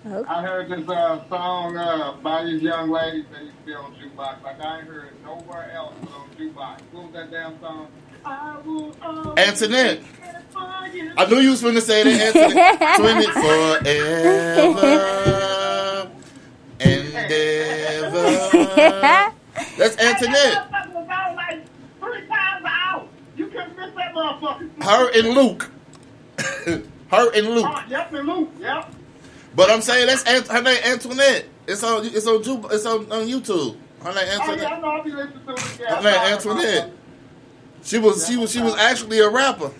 Huh? 0.04 0.24
I 0.28 0.42
heard 0.42 0.70
this 0.70 0.88
uh, 0.90 1.28
song 1.30 1.78
uh, 1.78 2.14
by 2.22 2.44
these 2.46 2.62
young 2.62 2.90
ladies 2.90 3.26
that 3.32 3.44
used 3.44 3.58
to 3.60 3.64
be 3.66 3.74
on 3.74 3.94
jukebox. 3.96 4.44
Like 4.44 4.60
I 4.62 4.80
ain't 4.80 4.88
heard 4.88 5.08
it 5.08 5.24
nowhere 5.24 5.72
else 5.72 5.94
but 6.02 6.12
on 6.14 6.30
jukebox. 6.38 6.82
What 6.92 7.04
was 7.06 7.14
that 7.14 7.32
damn 7.32 7.60
song? 7.60 7.88
I 8.24 8.58
will 8.64 8.94
Antoinette. 9.38 10.00
be 10.02 10.06
there 10.22 10.44
for 10.52 10.88
you. 10.94 11.12
I 11.18 11.26
knew 11.26 11.38
you 11.40 11.50
was 11.52 11.62
going 11.64 11.74
to 11.76 11.82
say 11.82 12.04
that, 12.04 12.36
Anthony. 12.36 12.54
Twin 12.98 13.18
it 13.18 13.34
forever. 14.62 16.12
Endeavor. 16.80 18.22
That's 19.78 19.98
Antoinette. 19.98 20.54
That 20.54 20.72
motherfucker 20.72 20.94
was 20.94 21.08
on 21.10 21.36
like 21.36 21.64
three 22.00 22.28
times 22.28 22.66
an. 22.66 23.08
You 23.36 23.48
couldn't 23.48 23.76
miss 23.78 23.92
that 23.96 24.14
motherfucker. 24.14 24.84
Her 24.84 25.10
and 25.18 25.30
Luke. 25.30 25.72
Her 27.10 27.32
and 27.34 27.48
Luke. 27.50 27.66
Oh, 27.68 27.84
yep, 27.90 28.14
and 28.14 28.28
Luke. 28.28 28.50
Yep. 28.60 28.94
But 29.56 29.70
I'm 29.70 29.82
saying 29.82 30.08
that's 30.08 30.24
Ant- 30.26 30.48
her 30.48 30.62
name 30.62 30.78
Antoinette. 30.86 31.46
It's 31.68 31.84
on 31.84 32.06
it's 32.06 32.28
on 32.28 32.42
Ju- 32.44 32.68
it's 32.72 32.86
on, 32.86 33.12
on 33.12 33.28
YouTube. 33.28 33.78
Her 34.04 34.14
name 34.14 34.28
Antoinette. 34.30 34.60
Oh, 34.60 34.62
yeah, 34.62 34.70
I 34.76 34.80
know. 34.80 34.88
I'll 34.88 35.04
be 35.04 35.12
listening 35.12 35.46
to 35.46 35.54
it. 35.54 35.78
Yeah, 35.80 35.96
Her 35.96 36.02
name 36.04 36.34
Antoinette. 36.34 36.92
She 37.84 37.98
was 37.98 38.28
she 38.28 38.38
was 38.38 38.52
she 38.52 38.62
was 38.62 38.76
actually 38.78 39.20
a 39.20 39.30
rapper. 39.30 39.72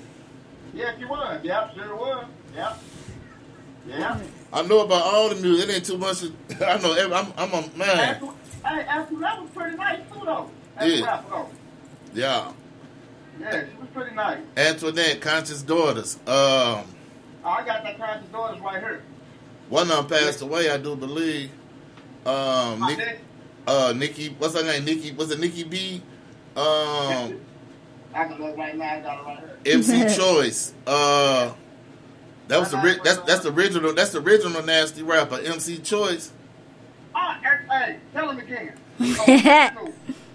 Yeah, 0.74 0.92
she 0.98 1.06
was. 1.06 1.40
Yep, 1.44 1.76
sure 1.76 1.96
was. 1.96 2.26
Yep. 2.56 2.80
Yeah. 3.88 4.20
I 4.54 4.62
know 4.64 4.82
about 4.82 5.04
all 5.04 5.30
the 5.30 5.36
music. 5.36 5.70
It 5.70 5.74
ain't 5.76 5.86
too 5.86 5.98
much. 5.98 6.24
I 6.62 6.78
know. 6.78 6.94
every- 6.94 7.14
I'm 7.14 7.34
I'm 7.38 7.50
a 7.54 7.78
man. 7.78 8.22
Hey, 8.66 8.86
Antoinette 8.88 9.42
was 9.42 9.50
pretty 9.56 9.78
nice 9.78 10.00
too, 10.14 10.22
though. 10.26 10.50
A 10.78 10.88
Yeah. 10.88 11.06
rapper, 11.06 11.30
though. 11.30 11.50
Yeah. 12.14 12.52
Yeah, 13.40 13.64
she 13.72 13.78
was 13.78 13.88
pretty 13.94 14.16
nice. 14.16 14.40
Antoinette, 14.56 15.20
Conscious 15.22 15.62
Daughters. 15.64 16.16
Um, 16.28 16.84
Oh, 17.44 17.50
I 17.50 17.66
got 17.66 17.82
that 17.82 17.98
conscious 17.98 18.28
daughters 18.30 18.62
right 18.62 18.80
here. 18.80 19.02
One 19.72 19.90
of 19.90 20.08
them 20.10 20.20
passed 20.20 20.42
away, 20.42 20.70
I 20.70 20.78
do 20.78 20.96
believe. 20.96 21.50
Um, 22.26 22.86
Nick, 22.86 23.20
uh, 23.66 23.94
Nikki, 23.96 24.36
what's 24.38 24.54
her 24.54 24.64
name? 24.64 24.86
Nikki, 24.86 25.12
was 25.14 25.32
it 25.32 25.40
Nikki 25.40 25.64
B? 25.64 26.04
Um, 26.56 26.62
I 28.14 28.26
can 28.26 28.40
look 28.42 28.58
right 28.58 28.76
now. 28.78 28.84
I 28.94 29.00
got 29.00 29.20
it 29.20 29.26
right 29.26 29.40
here. 29.40 29.74
MC 29.74 30.16
Choice. 30.18 30.74
Uh, 30.86 31.54
that 32.50 32.60
was 32.60 32.72
the 32.72 32.78
ri- 32.78 33.00
that's 33.04 33.20
that's 33.22 33.44
the 33.44 33.52
original 33.54 33.94
that's 33.94 34.12
the 34.12 34.20
original 34.20 34.62
nasty 34.62 35.02
rapper. 35.04 35.40
MC 35.40 35.78
Choice. 35.80 36.32
Ah, 37.16 37.40
hey, 37.42 37.58
hey, 37.70 38.00
tell 38.14 38.30
him 38.30 38.40
again. 38.40 38.74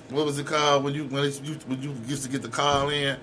what 0.09 0.26
was 0.26 0.38
it 0.38 0.45
called 0.45 0.84
when 0.84 0.93
you 0.93 1.05
when, 1.05 1.23
it, 1.26 1.41
you 1.43 1.55
when 1.65 1.81
you 1.81 1.95
used 2.05 2.22
to 2.23 2.30
get 2.30 2.43
the 2.43 2.49
call 2.49 2.89
in? 2.89 3.18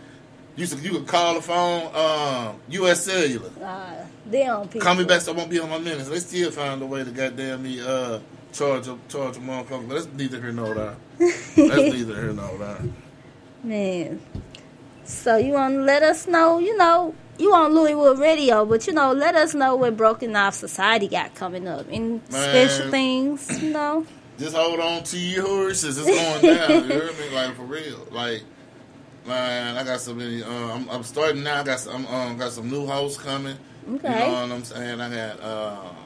You 0.57 0.61
used 0.61 0.77
to, 0.77 0.83
you 0.83 0.91
could 0.91 1.07
call 1.07 1.35
the 1.35 1.43
phone 1.43 1.95
um, 1.95 2.57
U.S. 2.69 3.05
Cellular. 3.05 3.51
Uh, 3.63 4.05
them 4.27 4.67
people. 4.69 4.81
Call 4.81 4.97
me 4.97 5.05
back 5.05 5.21
so 5.21 5.33
I 5.33 5.37
won't 5.37 5.51
be 5.51 5.61
on 5.61 5.71
my 5.71 5.79
minutes. 5.79 6.09
They 6.09 6.19
still 6.19 6.51
find 6.51 6.83
a 6.83 6.87
way 6.87 7.05
to 7.05 7.11
goddamn 7.11 7.63
me 7.63 7.81
uh 7.81 8.19
charge 8.55 8.89
a 8.89 8.99
charge 9.09 9.37
a 9.37 9.41
motherfucker. 9.41 9.89
But 9.89 9.95
that's 9.95 10.09
neither 10.15 10.41
here 10.41 10.53
nor 10.53 10.75
there. 10.75 10.97
That's 11.19 11.57
neither 11.57 12.15
here 12.15 12.33
nor 12.33 12.57
there. 12.59 12.83
Man. 13.63 14.21
So 15.05 15.37
you 15.37 15.53
want 15.53 15.75
to 15.75 15.83
let 15.83 16.03
us 16.03 16.27
know, 16.27 16.59
you 16.59 16.77
know, 16.79 17.15
you 17.37 17.53
on 17.53 17.75
Louisville 17.75 18.17
Radio, 18.17 18.65
but 18.65 18.87
you 18.87 18.93
know, 18.95 19.13
let 19.13 19.35
us 19.35 19.55
know 19.55 19.77
what 19.77 19.97
Broken 19.97 20.35
Off 20.35 20.55
Society 20.55 21.09
got 21.09 21.35
coming 21.35 21.69
up. 21.69 21.87
Any 21.91 22.21
special 22.31 22.91
things, 22.91 23.63
you 23.63 23.71
know? 23.71 24.07
Just 24.39 24.57
hold 24.57 24.81
on 24.81 25.03
to 25.05 25.19
your 25.19 25.47
horses. 25.47 25.99
It's 25.99 26.07
going 26.07 26.57
down. 26.57 26.89
you 26.89 26.95
hear 27.01 27.13
me? 27.13 27.35
Like 27.35 27.55
for 27.55 27.65
real. 27.65 28.07
Like 28.11 28.43
man, 29.27 29.77
I 29.77 29.85
got 29.85 30.01
so 30.01 30.15
many. 30.15 30.43
Uh, 30.43 30.49
I'm, 30.49 30.89
I'm 30.91 31.03
starting 31.03 31.43
now. 31.43 31.61
I 31.61 31.65
got 31.65 31.81
some. 31.81 32.07
Um, 32.07 32.37
got 32.37 32.53
some 32.53 32.71
new 32.71 32.87
hosts 32.87 33.21
coming. 33.21 33.57
Okay. 33.89 34.27
You 34.27 34.33
know 34.33 34.43
what 34.43 34.53
I'm 34.53 34.65
saying? 34.65 35.01
I 35.01 35.11
got. 35.11 35.43
Um, 35.45 35.97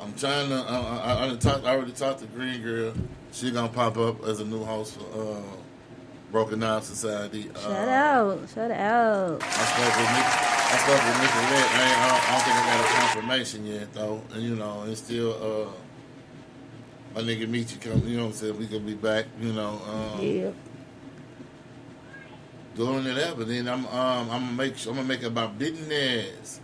I'm 0.00 0.14
trying 0.14 0.48
to. 0.50 0.56
I, 0.56 1.24
I, 1.24 1.26
done 1.28 1.38
talked, 1.38 1.64
I 1.64 1.74
already 1.74 1.92
talked 1.92 2.20
to 2.20 2.26
Green 2.26 2.62
Girl. 2.62 2.92
She 3.32 3.50
gonna 3.50 3.68
pop 3.68 3.96
up 3.98 4.24
as 4.24 4.40
a 4.40 4.44
new 4.44 4.64
host 4.64 4.98
for 4.98 5.36
uh, 5.36 5.40
Broken 6.32 6.60
Knife 6.60 6.84
Society. 6.84 7.44
Shout 7.44 7.70
uh, 7.70 7.90
out. 7.90 8.48
Shout 8.54 8.70
out. 8.70 9.42
I 9.42 9.64
spoke 9.64 9.96
with 9.96 10.10
Nick. 10.12 10.26
I 10.68 10.76
spoke 10.78 11.04
with 11.04 11.18
Nicolette. 11.22 11.70
I, 11.72 11.94
I, 11.96 12.08
don't, 12.08 12.22
I 12.22 12.32
don't 12.32 12.42
think 12.42 12.56
I 12.56 12.66
got 12.66 12.84
a 12.84 13.00
confirmation 13.00 13.66
yet 13.66 13.92
though. 13.94 14.22
And 14.34 14.42
you 14.42 14.56
know, 14.56 14.84
it's 14.86 15.00
still 15.00 15.32
uh, 15.32 15.72
my 17.14 17.22
nigga 17.22 17.46
Michi 17.46 17.80
come. 17.80 18.06
You 18.06 18.18
know 18.18 18.24
what 18.24 18.30
I'm 18.30 18.36
saying? 18.36 18.58
We 18.58 18.66
gonna 18.66 18.80
be 18.80 18.94
back. 18.94 19.26
You 19.40 19.52
know. 19.52 19.80
Um, 19.88 20.20
Yeah. 20.20 20.50
Going 22.76 23.04
to 23.04 23.14
that, 23.14 23.38
but 23.38 23.48
then 23.48 23.68
I'm 23.68 23.86
um 23.86 24.30
I'm 24.30 24.42
gonna 24.42 24.52
make 24.52 24.74
I'm 24.86 24.96
gonna 24.96 25.04
make 25.04 25.22
it 25.22 25.26
about 25.26 25.58
business. 25.58 26.60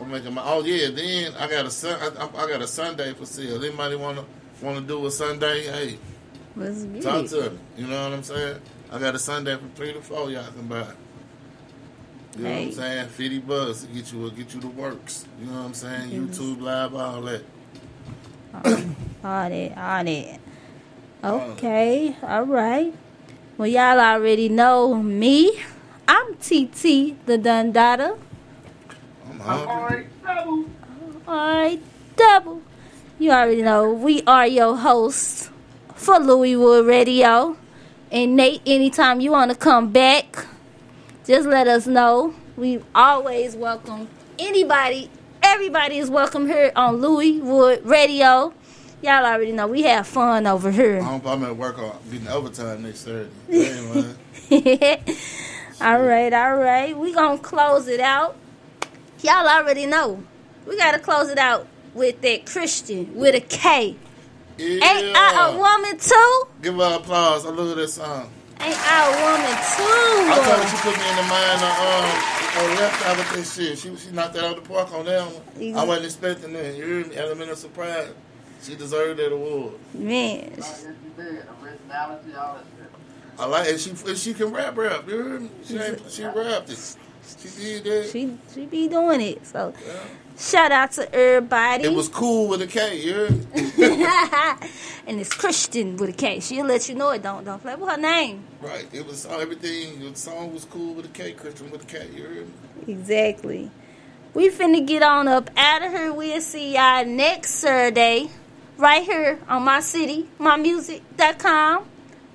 I'm 0.00 0.10
making 0.10 0.34
my 0.34 0.42
oh 0.44 0.62
yeah. 0.64 0.88
Then 0.90 1.34
I 1.38 1.48
got 1.48 1.66
a 1.66 1.70
sun 1.70 1.98
I, 2.18 2.24
I 2.26 2.48
got 2.48 2.62
a 2.62 2.66
Sunday 2.66 3.12
for 3.14 3.26
sale. 3.26 3.62
Anybody 3.62 3.96
wanna 3.96 4.24
wanna 4.62 4.80
do 4.80 5.06
a 5.06 5.10
Sunday? 5.10 5.64
Hey, 5.64 5.98
Let's 6.56 6.84
get 6.84 7.02
talk 7.02 7.24
it. 7.24 7.28
to 7.28 7.50
me. 7.50 7.58
You 7.76 7.86
know 7.86 8.02
what 8.04 8.12
I'm 8.14 8.22
saying? 8.22 8.60
I 8.90 8.98
got 8.98 9.14
a 9.14 9.18
Sunday 9.18 9.56
from 9.56 9.70
three 9.70 9.92
to 9.92 10.00
four. 10.00 10.30
Y'all 10.30 10.44
can 10.52 10.66
buy. 10.66 10.86
You 12.36 12.44
know 12.44 12.50
what 12.50 12.58
I'm 12.62 12.72
saying? 12.72 13.08
Fifty 13.08 13.38
bucks 13.38 13.82
to 13.82 13.86
get 13.88 14.12
you 14.12 14.30
get 14.30 14.54
you 14.54 14.60
the 14.60 14.68
works. 14.68 15.26
You 15.40 15.46
know 15.46 15.58
what 15.58 15.66
I'm 15.66 15.74
saying? 15.74 16.10
YouTube 16.10 16.60
live, 16.60 16.94
all 16.96 17.22
that. 17.22 17.42
All 18.54 18.62
that, 19.50 19.78
all 19.78 20.04
that. 20.04 20.40
Okay, 21.22 22.16
all 22.22 22.44
right. 22.46 22.94
Well, 23.58 23.68
y'all 23.68 24.00
already 24.00 24.48
know 24.48 24.94
me. 25.02 25.60
I'm 26.08 26.34
TT, 26.36 27.14
the 27.26 27.38
Dundada. 27.38 28.16
I'm 29.30 29.38
hungry. 29.38 30.06
All 30.26 30.66
right, 31.28 31.80
double. 32.16 32.62
You 33.20 33.30
already 33.30 33.62
know 33.62 33.92
we 33.92 34.22
are 34.26 34.46
your 34.46 34.76
hosts 34.76 35.50
for 35.94 36.18
Louisville 36.18 36.82
Radio. 36.82 37.56
And 38.10 38.34
Nate, 38.34 38.60
anytime 38.66 39.20
you 39.20 39.30
want 39.30 39.52
to 39.52 39.56
come 39.56 39.92
back, 39.92 40.46
just 41.24 41.46
let 41.46 41.68
us 41.68 41.86
know. 41.86 42.34
We 42.56 42.82
always 42.92 43.54
welcome 43.54 44.08
anybody. 44.36 45.08
Everybody 45.44 45.98
is 45.98 46.10
welcome 46.10 46.48
here 46.48 46.72
on 46.74 46.96
Louis 46.96 47.40
Wood 47.40 47.86
Radio. 47.86 48.52
Y'all 49.00 49.24
already 49.24 49.52
know 49.52 49.68
we 49.68 49.82
have 49.82 50.08
fun 50.08 50.48
over 50.48 50.72
here. 50.72 50.98
I'm, 51.00 51.24
I'm 51.24 51.44
at 51.44 51.56
work 51.56 51.78
on 51.78 51.96
getting 52.10 52.26
overtime 52.26 52.82
next 52.82 53.04
Thursday. 53.04 54.14
All 55.80 56.02
right, 56.02 56.30
all 56.30 56.56
right. 56.56 56.94
We're 56.94 57.14
gonna 57.14 57.38
close 57.38 57.88
it 57.88 58.00
out. 58.00 58.36
Y'all 59.22 59.46
already 59.46 59.86
know. 59.86 60.22
We 60.66 60.76
gotta 60.76 60.98
close 60.98 61.28
it 61.28 61.38
out 61.38 61.66
with 61.94 62.20
that 62.22 62.46
Christian 62.46 63.14
with 63.14 63.34
a 63.34 63.40
K. 63.40 63.96
Ain't 64.58 64.82
I 64.82 65.48
a 65.50 65.56
woman 65.56 65.98
too? 65.98 66.48
Give 66.62 66.74
her 66.76 66.96
applause. 66.96 67.46
I 67.46 67.50
love 67.50 67.76
that 67.76 67.88
song. 67.88 68.30
Ain't 68.60 68.76
I 68.78 69.08
a 69.08 69.12
woman 69.24 69.56
too? 69.76 70.30
I 70.30 70.36
told 70.36 70.46
her 70.46 70.62
too? 70.62 70.76
she 70.76 70.82
put 70.82 70.98
me 70.98 71.10
in 71.10 71.16
the 71.16 71.22
mind 71.22 71.62
of 71.64 71.74
um, 71.80 72.70
on 72.70 72.76
left 72.76 73.06
out 73.06 73.16
with 73.16 73.32
this 73.32 73.54
shit. 73.54 73.78
She 73.78 73.96
she 73.96 74.10
knocked 74.10 74.34
that 74.34 74.44
out 74.44 74.58
of 74.58 74.62
the 74.64 74.68
park 74.72 74.92
on 74.92 75.04
that 75.06 75.26
one. 75.26 75.74
I 75.76 75.84
wasn't 75.84 76.06
expecting 76.06 76.52
that. 76.52 76.74
You 76.76 76.84
hear 76.84 77.06
me? 77.06 77.16
Element 77.16 77.50
of 77.50 77.58
surprise. 77.58 78.08
She 78.62 78.76
deserved 78.76 79.18
that 79.18 79.32
award. 79.32 79.74
Man, 79.94 80.52
Yes, 80.56 80.84
you 80.86 81.24
did. 81.24 81.44
Originality, 81.62 82.34
all 82.34 82.54
that 82.54 82.64
shit. 82.78 82.90
I 83.38 83.46
like 83.46 83.68
it. 83.68 83.80
She 83.80 83.90
and 83.90 84.18
she 84.18 84.34
can 84.34 84.52
rap 84.52 84.76
rap. 84.76 85.08
You 85.08 85.16
heard 85.16 85.42
me? 85.42 85.50
She 85.64 85.78
ain't, 85.78 86.10
she 86.10 86.24
rapped 86.24 86.68
it. 86.68 86.96
She 87.26 87.80
did. 87.80 88.10
She 88.10 88.36
she 88.52 88.66
be 88.66 88.88
doing 88.88 89.20
it. 89.20 89.46
So 89.46 89.72
shout 90.38 90.72
out 90.72 90.92
to 90.92 91.14
everybody. 91.14 91.84
It 91.84 91.92
was 91.92 92.08
cool 92.08 92.48
with 92.48 92.62
a 92.62 92.66
K. 92.66 93.00
You 93.00 93.14
heard 93.14 93.46
and 95.06 95.20
it's 95.20 95.32
Christian 95.32 95.96
with 95.96 96.10
a 96.10 96.12
K. 96.12 96.40
She'll 96.40 96.66
let 96.66 96.88
you 96.88 96.94
know 96.94 97.10
it. 97.10 97.22
Don't 97.22 97.44
don't 97.44 97.60
play 97.60 97.74
with 97.74 97.90
her 97.90 97.96
name. 97.96 98.44
Right. 98.60 98.86
It 98.92 99.06
was 99.06 99.26
everything. 99.26 100.00
The 100.00 100.16
song 100.16 100.52
was 100.52 100.64
cool 100.64 100.94
with 100.94 101.06
a 101.06 101.08
K. 101.08 101.32
Christian 101.32 101.70
with 101.70 101.82
a 101.82 101.86
K. 101.86 102.08
You 102.14 102.22
heard 102.24 102.46
me? 102.46 102.94
Exactly. 102.94 103.70
We 104.32 104.48
finna 104.48 104.86
get 104.86 105.02
on 105.02 105.26
up 105.26 105.50
out 105.56 105.82
of 105.82 105.90
here. 105.90 106.12
We'll 106.12 106.40
see 106.40 106.74
y'all 106.74 107.04
next 107.04 107.50
Saturday 107.50 108.30
right 108.78 109.02
here 109.02 109.40
on 109.48 109.64
my 109.64 109.80
city, 109.80 110.28
mymusic.com 110.38 111.84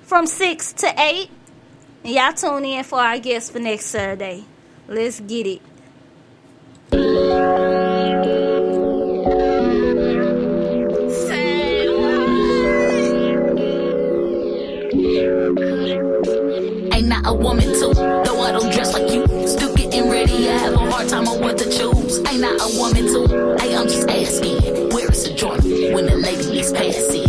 from 0.02 0.26
6 0.26 0.72
to 0.74 0.94
8. 0.96 1.30
And 2.04 2.14
y'all 2.14 2.32
tune 2.32 2.64
in 2.64 2.84
for 2.84 3.00
our 3.00 3.18
guest 3.18 3.52
for 3.52 3.58
next 3.58 3.86
Saturday. 3.86 4.44
Let's 4.88 5.18
get 5.18 5.48
it. 5.48 5.60
Ain't 16.92 17.08
not 17.08 17.26
a 17.26 17.34
woman 17.34 17.64
too, 17.64 17.92
though 17.94 18.40
I 18.40 18.52
don't 18.52 18.72
dress 18.72 18.92
like 18.92 19.10
you. 19.12 19.26
Still 19.48 19.74
getting 19.74 20.08
ready, 20.08 20.48
I 20.48 20.56
have 20.58 20.74
a 20.74 20.78
hard 20.78 21.08
time 21.08 21.26
on 21.26 21.40
what 21.40 21.58
to 21.58 21.64
choose. 21.64 22.18
Ain't 22.18 22.40
not 22.40 22.60
a 22.60 22.78
woman 22.78 23.06
too, 23.06 23.26
hey, 23.58 23.74
I'm 23.74 23.88
just 23.88 24.08
asking. 24.08 24.90
Where 24.90 25.10
is 25.10 25.24
the 25.24 25.34
joint 25.34 25.64
when 25.64 26.06
the 26.06 26.16
lady 26.16 26.48
needs 26.48 26.70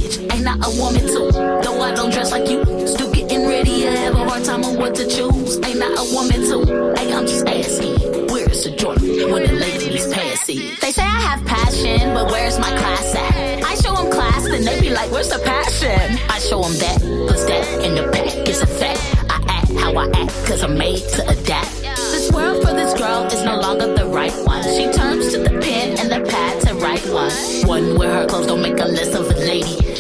passage? 0.08 0.34
Ain't 0.34 0.44
not 0.44 0.58
a 0.66 0.82
woman 0.82 1.02
too, 1.02 1.32
though 1.32 1.82
I 1.82 1.94
don't 1.94 2.12
dress 2.12 2.32
like 2.32 2.50
you. 2.50 2.64
Still 2.88 3.12
getting 3.12 3.48
ready, 3.48 3.88
I 3.88 3.92
have 3.92 4.16
a 4.16 4.30
hard 4.30 4.44
time 4.44 4.64
on 4.64 4.78
what 4.78 4.96
to 4.96 5.08
choose. 5.08 5.58
Ain't 5.66 5.80
not 5.80 5.98
a 5.98 6.14
woman 6.14 6.42
too, 6.42 6.66
hey, 6.98 7.14
I'm 7.14 7.26
just 7.26 7.48
asking. 7.48 8.28
Where 8.28 8.50
is 8.50 8.64
the 8.64 8.72
joint 8.72 9.02
when 9.02 9.44
the 9.44 9.54
lady 9.54 9.90
needs 9.90 10.12
passage? 10.14 10.80
They 10.80 10.92
say 10.92 11.04
I 11.04 11.20
have 11.22 11.46
passion, 11.46 12.14
but 12.14 12.32
where's 12.32 12.60
my 12.60 12.70
class 12.70 13.16
at? 13.16 13.64
I 13.64 13.76
show 13.76 13.96
them 13.96 14.12
class, 14.12 14.44
then 14.44 14.64
they 14.64 14.80
be 14.80 14.90
like, 14.90 15.12
where's 15.12 15.30
the 15.30 15.40
passion? 15.40 16.20
I 16.30 16.40
show 16.40 16.62
them 16.62 16.74
that, 16.80 17.02
cause 17.30 17.46
that 17.48 17.86
in 17.86 17.96
the 17.96 18.10
back 18.12 18.48
is 18.48 18.62
a 18.62 18.68
fact. 18.68 19.00
I 19.30 19.44
act 19.50 19.72
how 19.74 19.96
I 19.96 20.06
act, 20.08 20.46
cause 20.46 20.64
I'm 20.64 20.78
made 20.78 21.00
to 21.16 21.28
adapt. 21.30 21.82
This 22.12 22.32
world 22.32 22.64
for 22.64 22.74
this 22.74 22.94
girl 22.94 23.26
is 23.26 23.44
no 23.44 23.60
longer 23.60 23.94
the 23.94 24.06
right 24.06 24.34
one. 24.46 24.64
She 24.64 24.92
turns 24.92 25.32
to 25.34 25.40
the 25.40 25.60
pen 25.62 25.98
and 26.00 26.10
the 26.12 26.30
pad 26.30 26.62
to 26.68 26.74
write 26.76 27.06
one. 27.10 27.32
One 27.68 27.98
where 27.98 28.12
her 28.14 28.26
clothes 28.28 28.48
don't 28.48 28.62
make 28.62 28.80
her 28.80 28.88
less 28.88 29.14
of 29.14 29.30
a 29.30 29.36
lady. 29.36 29.97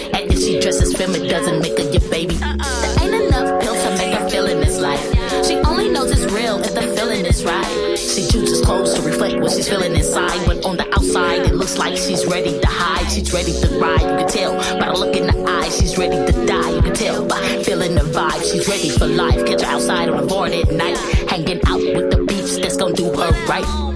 She 0.48 0.61
dresses 0.61 0.95
femme, 0.95 1.14
it 1.14 1.28
doesn't 1.28 1.60
make 1.60 1.78
her 1.78 1.91
your 1.91 2.10
baby. 2.10 2.36
There 2.36 3.03
ain't 3.03 3.14
enough 3.28 3.61
pills 3.61 3.84
to 3.84 3.90
make 3.98 4.18
her 4.18 4.30
feel 4.30 4.45
in 4.45 4.61
this 4.61 4.80
life. 4.80 5.03
She 5.45 5.56
only 5.56 5.90
knows 5.90 6.10
it's 6.10 6.32
real 6.32 6.57
if 6.60 6.74
the 6.74 6.84
feeling 6.95 7.26
is 7.26 7.44
right. 7.44 7.99
She 7.99 8.26
chooses 8.32 8.61
clothes 8.61 8.94
to 8.94 9.02
reflect 9.02 9.41
what 9.41 9.52
she's 9.52 9.68
feeling 9.68 9.94
inside. 9.94 10.48
When 10.48 10.64
on 10.64 10.78
the 10.78 10.88
outside, 10.95 11.41
it 11.41 11.53
looks 11.53 11.78
like 11.78 11.98
she's 11.98 12.26
ready 12.26 12.57
to 12.61 12.65
hide. 12.65 13.11
She's 13.11 13.34
ready 13.34 13.52
to 13.60 13.78
ride. 13.78 13.99
You 13.99 14.24
can 14.24 14.28
tell 14.30 14.56
by 14.80 14.86
the 14.86 14.98
look 14.98 15.18
in 15.18 15.28
the 15.28 15.52
eyes. 15.52 15.78
She's 15.78 15.98
ready 15.98 16.15
to 16.15 16.45
die. 16.45 16.72
You 16.76 16.82
can 16.82 16.94
tell 16.94 17.28
by 17.28 17.61
feeling 17.64 17.95
the 17.95 18.07
vibe. 18.15 18.41
She's 18.49 18.69
ready 18.69 18.88
for 18.88 19.06
life. 19.06 19.45
Catch 19.45 19.64
her 19.64 19.68
outside 19.68 20.07
on 20.07 20.15
the 20.15 20.28
board 20.28 20.53
at 20.53 20.72
night. 20.72 20.98
Hanging 21.28 21.60
out 21.68 21.82
with 21.82 22.10
the 22.10 22.24
beats 22.24 22.56
that's 22.56 22.78
gonna 22.78 22.95
do 22.95 23.11
her 23.11 23.32
right. 23.48 23.86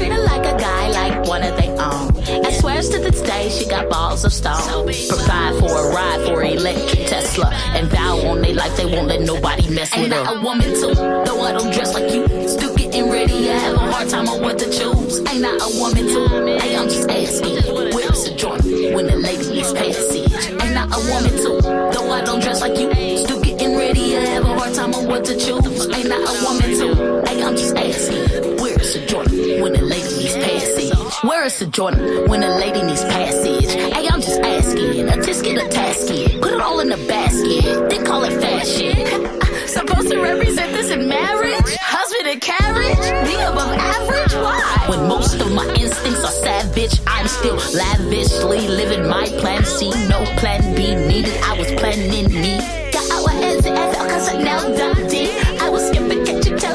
They 0.00 0.06
treat 0.06 0.16
her 0.16 0.24
like 0.24 0.46
a 0.46 0.56
guy, 0.58 0.90
like 0.92 1.28
one 1.28 1.42
of 1.42 1.54
their 1.58 1.72
own. 1.72 2.16
And 2.46 2.54
swears 2.54 2.88
to 2.88 2.98
this 3.00 3.20
day 3.20 3.50
she 3.50 3.68
got 3.68 3.90
balls 3.90 4.24
of 4.24 4.32
stone. 4.32 4.56
Provide 4.86 5.58
for 5.58 5.68
a 5.68 5.94
ride 5.94 6.26
for 6.26 6.40
an 6.40 6.56
electric 6.56 7.06
Tesla. 7.06 7.52
And 7.76 7.86
vow 7.90 8.16
on 8.30 8.40
their 8.40 8.54
life 8.54 8.74
they 8.78 8.86
won't 8.86 9.08
let 9.08 9.20
nobody 9.20 9.68
mess 9.68 9.94
with 9.94 10.10
her. 10.10 10.16
Ain't 10.16 10.24
not 10.24 10.36
a 10.36 10.40
woman 10.40 10.68
too, 10.72 10.94
though 10.94 11.42
I 11.42 11.52
don't 11.52 11.70
dress 11.70 11.92
like 11.92 12.10
you. 12.14 12.26
Still 12.48 12.74
getting 12.76 13.10
ready, 13.10 13.50
I 13.50 13.58
have 13.58 13.74
a 13.74 13.78
hard 13.92 14.08
time 14.08 14.26
on 14.28 14.40
what 14.40 14.58
to 14.60 14.70
choose. 14.70 15.18
Ain't 15.28 15.42
not 15.42 15.60
a 15.60 15.68
woman 15.78 16.06
too, 16.06 16.28
hey, 16.58 16.76
I'm 16.76 16.88
just 16.88 17.10
asking. 17.10 17.56
Where's 17.92 18.24
the 18.24 18.34
joint 18.36 18.64
when 18.94 19.06
the 19.06 19.16
lady 19.16 19.50
needs 19.52 19.72
passage? 19.74 20.32
Ain't 20.62 20.72
not 20.72 20.88
a 20.96 21.00
woman 21.12 21.36
too, 21.44 21.60
though 21.92 22.10
I 22.10 22.22
don't 22.24 22.40
dress 22.40 22.62
like 22.62 22.78
you. 22.78 22.88
Still 23.18 23.42
getting 23.42 23.76
ready, 23.76 24.16
I 24.16 24.20
have 24.32 24.44
a 24.44 24.54
hard 24.58 24.72
time 24.74 24.94
on 24.94 25.06
what 25.08 25.26
to 25.26 25.36
choose. 25.36 25.88
Ain't 25.94 26.08
not 26.08 26.24
a 26.24 26.44
woman 26.44 26.70
too, 26.72 26.94
hey, 27.28 27.42
I'm 27.42 27.54
just 27.54 27.76
asking. 27.76 28.56
Where's 28.56 28.94
the 28.94 29.04
joint 29.06 29.29
Where 31.50 31.54
is 31.56 31.66
the 31.66 31.66
Jordan 31.66 32.28
when 32.28 32.44
a 32.44 32.58
lady 32.58 32.80
needs 32.80 33.02
passage? 33.02 33.74
Hey, 33.74 34.06
I'm 34.06 34.20
just 34.20 34.40
asking. 34.40 35.08
A 35.08 35.14
tisket, 35.14 35.56
a 35.58 35.68
tasket. 35.68 36.40
Put 36.40 36.52
it 36.52 36.60
all 36.60 36.78
in 36.78 36.92
a 36.92 36.96
basket. 37.08 37.90
Then 37.90 38.04
call 38.04 38.22
it 38.22 38.40
fashion. 38.40 38.94
Supposed 39.66 40.10
to 40.10 40.22
represent 40.22 40.72
this 40.72 40.90
in 40.90 41.08
marriage? 41.08 41.74
Husband 41.80 42.28
and 42.28 42.40
carriage? 42.40 43.26
Be 43.26 43.34
above 43.34 43.72
average? 43.76 44.32
Why? 44.34 44.60
When 44.90 45.08
most 45.08 45.40
of 45.40 45.50
my 45.52 45.66
instincts 45.74 46.22
are 46.22 46.38
savage, 46.46 47.00
I'm 47.08 47.26
still 47.26 47.56
lavishly 47.74 48.68
living 48.68 49.08
my 49.08 49.26
plan 49.40 49.64
C. 49.64 49.90
No 50.06 50.22
plan 50.38 50.76
B 50.76 50.94
needed. 50.94 51.34
I 51.42 51.58
was 51.58 51.66
planning 51.72 52.30
me. 52.30 52.58
Got 52.92 53.10
our 53.10 53.28
heads 53.28 53.66
in 53.66 53.74
FL 53.74 54.06
cause 54.06 54.28
I 54.28 54.40
now 54.40 54.60
done 54.68 55.08
D. 55.08 55.39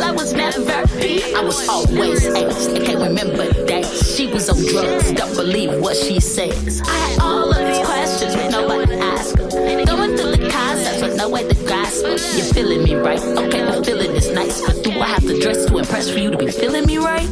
I 0.06 0.12
was 0.12 0.34
never 0.34 0.62
B. 1.00 1.34
I 1.34 1.42
was 1.42 1.68
always 1.68 2.28
A's. 2.28 2.68
I 2.68 2.80
can't 2.86 3.00
remember 3.00 3.52
days. 3.66 4.16
She 4.16 4.28
was 4.28 4.48
on 4.50 4.64
drugs. 4.72 5.12
Don't 5.14 5.36
believe 5.36 5.80
what 5.80 5.98
she 5.98 6.20
says. 6.20 6.80
I 6.86 6.94
had 6.94 7.20
all 7.22 7.52
of 7.52 7.58
these 7.58 7.84
questions, 7.84 8.36
but 8.36 8.52
nobody 8.52 8.94
asked 9.00 9.36
them. 9.36 9.50
Going 9.50 10.16
through 10.16 10.36
the 10.38 10.48
concepts 10.52 11.02
with 11.02 11.18
no 11.18 11.28
way 11.28 11.48
to 11.48 11.56
grasp 11.66 12.04
them. 12.04 12.20
You're 12.36 12.54
feeling 12.54 12.84
me 12.84 12.94
right. 12.94 13.20
Okay, 13.20 13.66
the 13.66 13.84
feeling 13.84 14.12
is 14.12 14.30
nice. 14.30 14.62
But 14.64 14.84
do 14.84 14.92
I 14.92 15.08
have 15.08 15.24
to 15.24 15.40
dress 15.40 15.66
to 15.66 15.78
impress 15.80 16.08
for 16.12 16.20
you 16.20 16.30
to 16.30 16.38
be 16.38 16.52
feeling 16.52 16.86
me 16.86 17.00
right? 17.00 17.28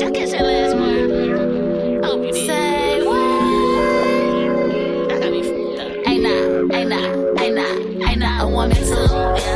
Y'all 0.00 0.10
catch 0.10 0.30
that 0.30 0.42
last 0.42 0.76
word? 0.76 2.04
Hope 2.04 2.26
you 2.26 2.32
did. 2.32 2.46
Say 2.48 3.02
what? 3.06 3.16
That 5.08 5.20
got 5.22 5.30
me 5.30 5.42
fucked 5.44 5.78
up. 5.78 6.08
Ain't 6.08 6.22
not, 6.24 6.74
ain't 6.74 6.88
not, 6.90 7.40
ain't 7.40 7.54
not, 7.54 8.10
ain't 8.10 8.24
a 8.24 8.48
woman 8.48 8.76
too. 8.76 9.06
Yeah. 9.40 9.55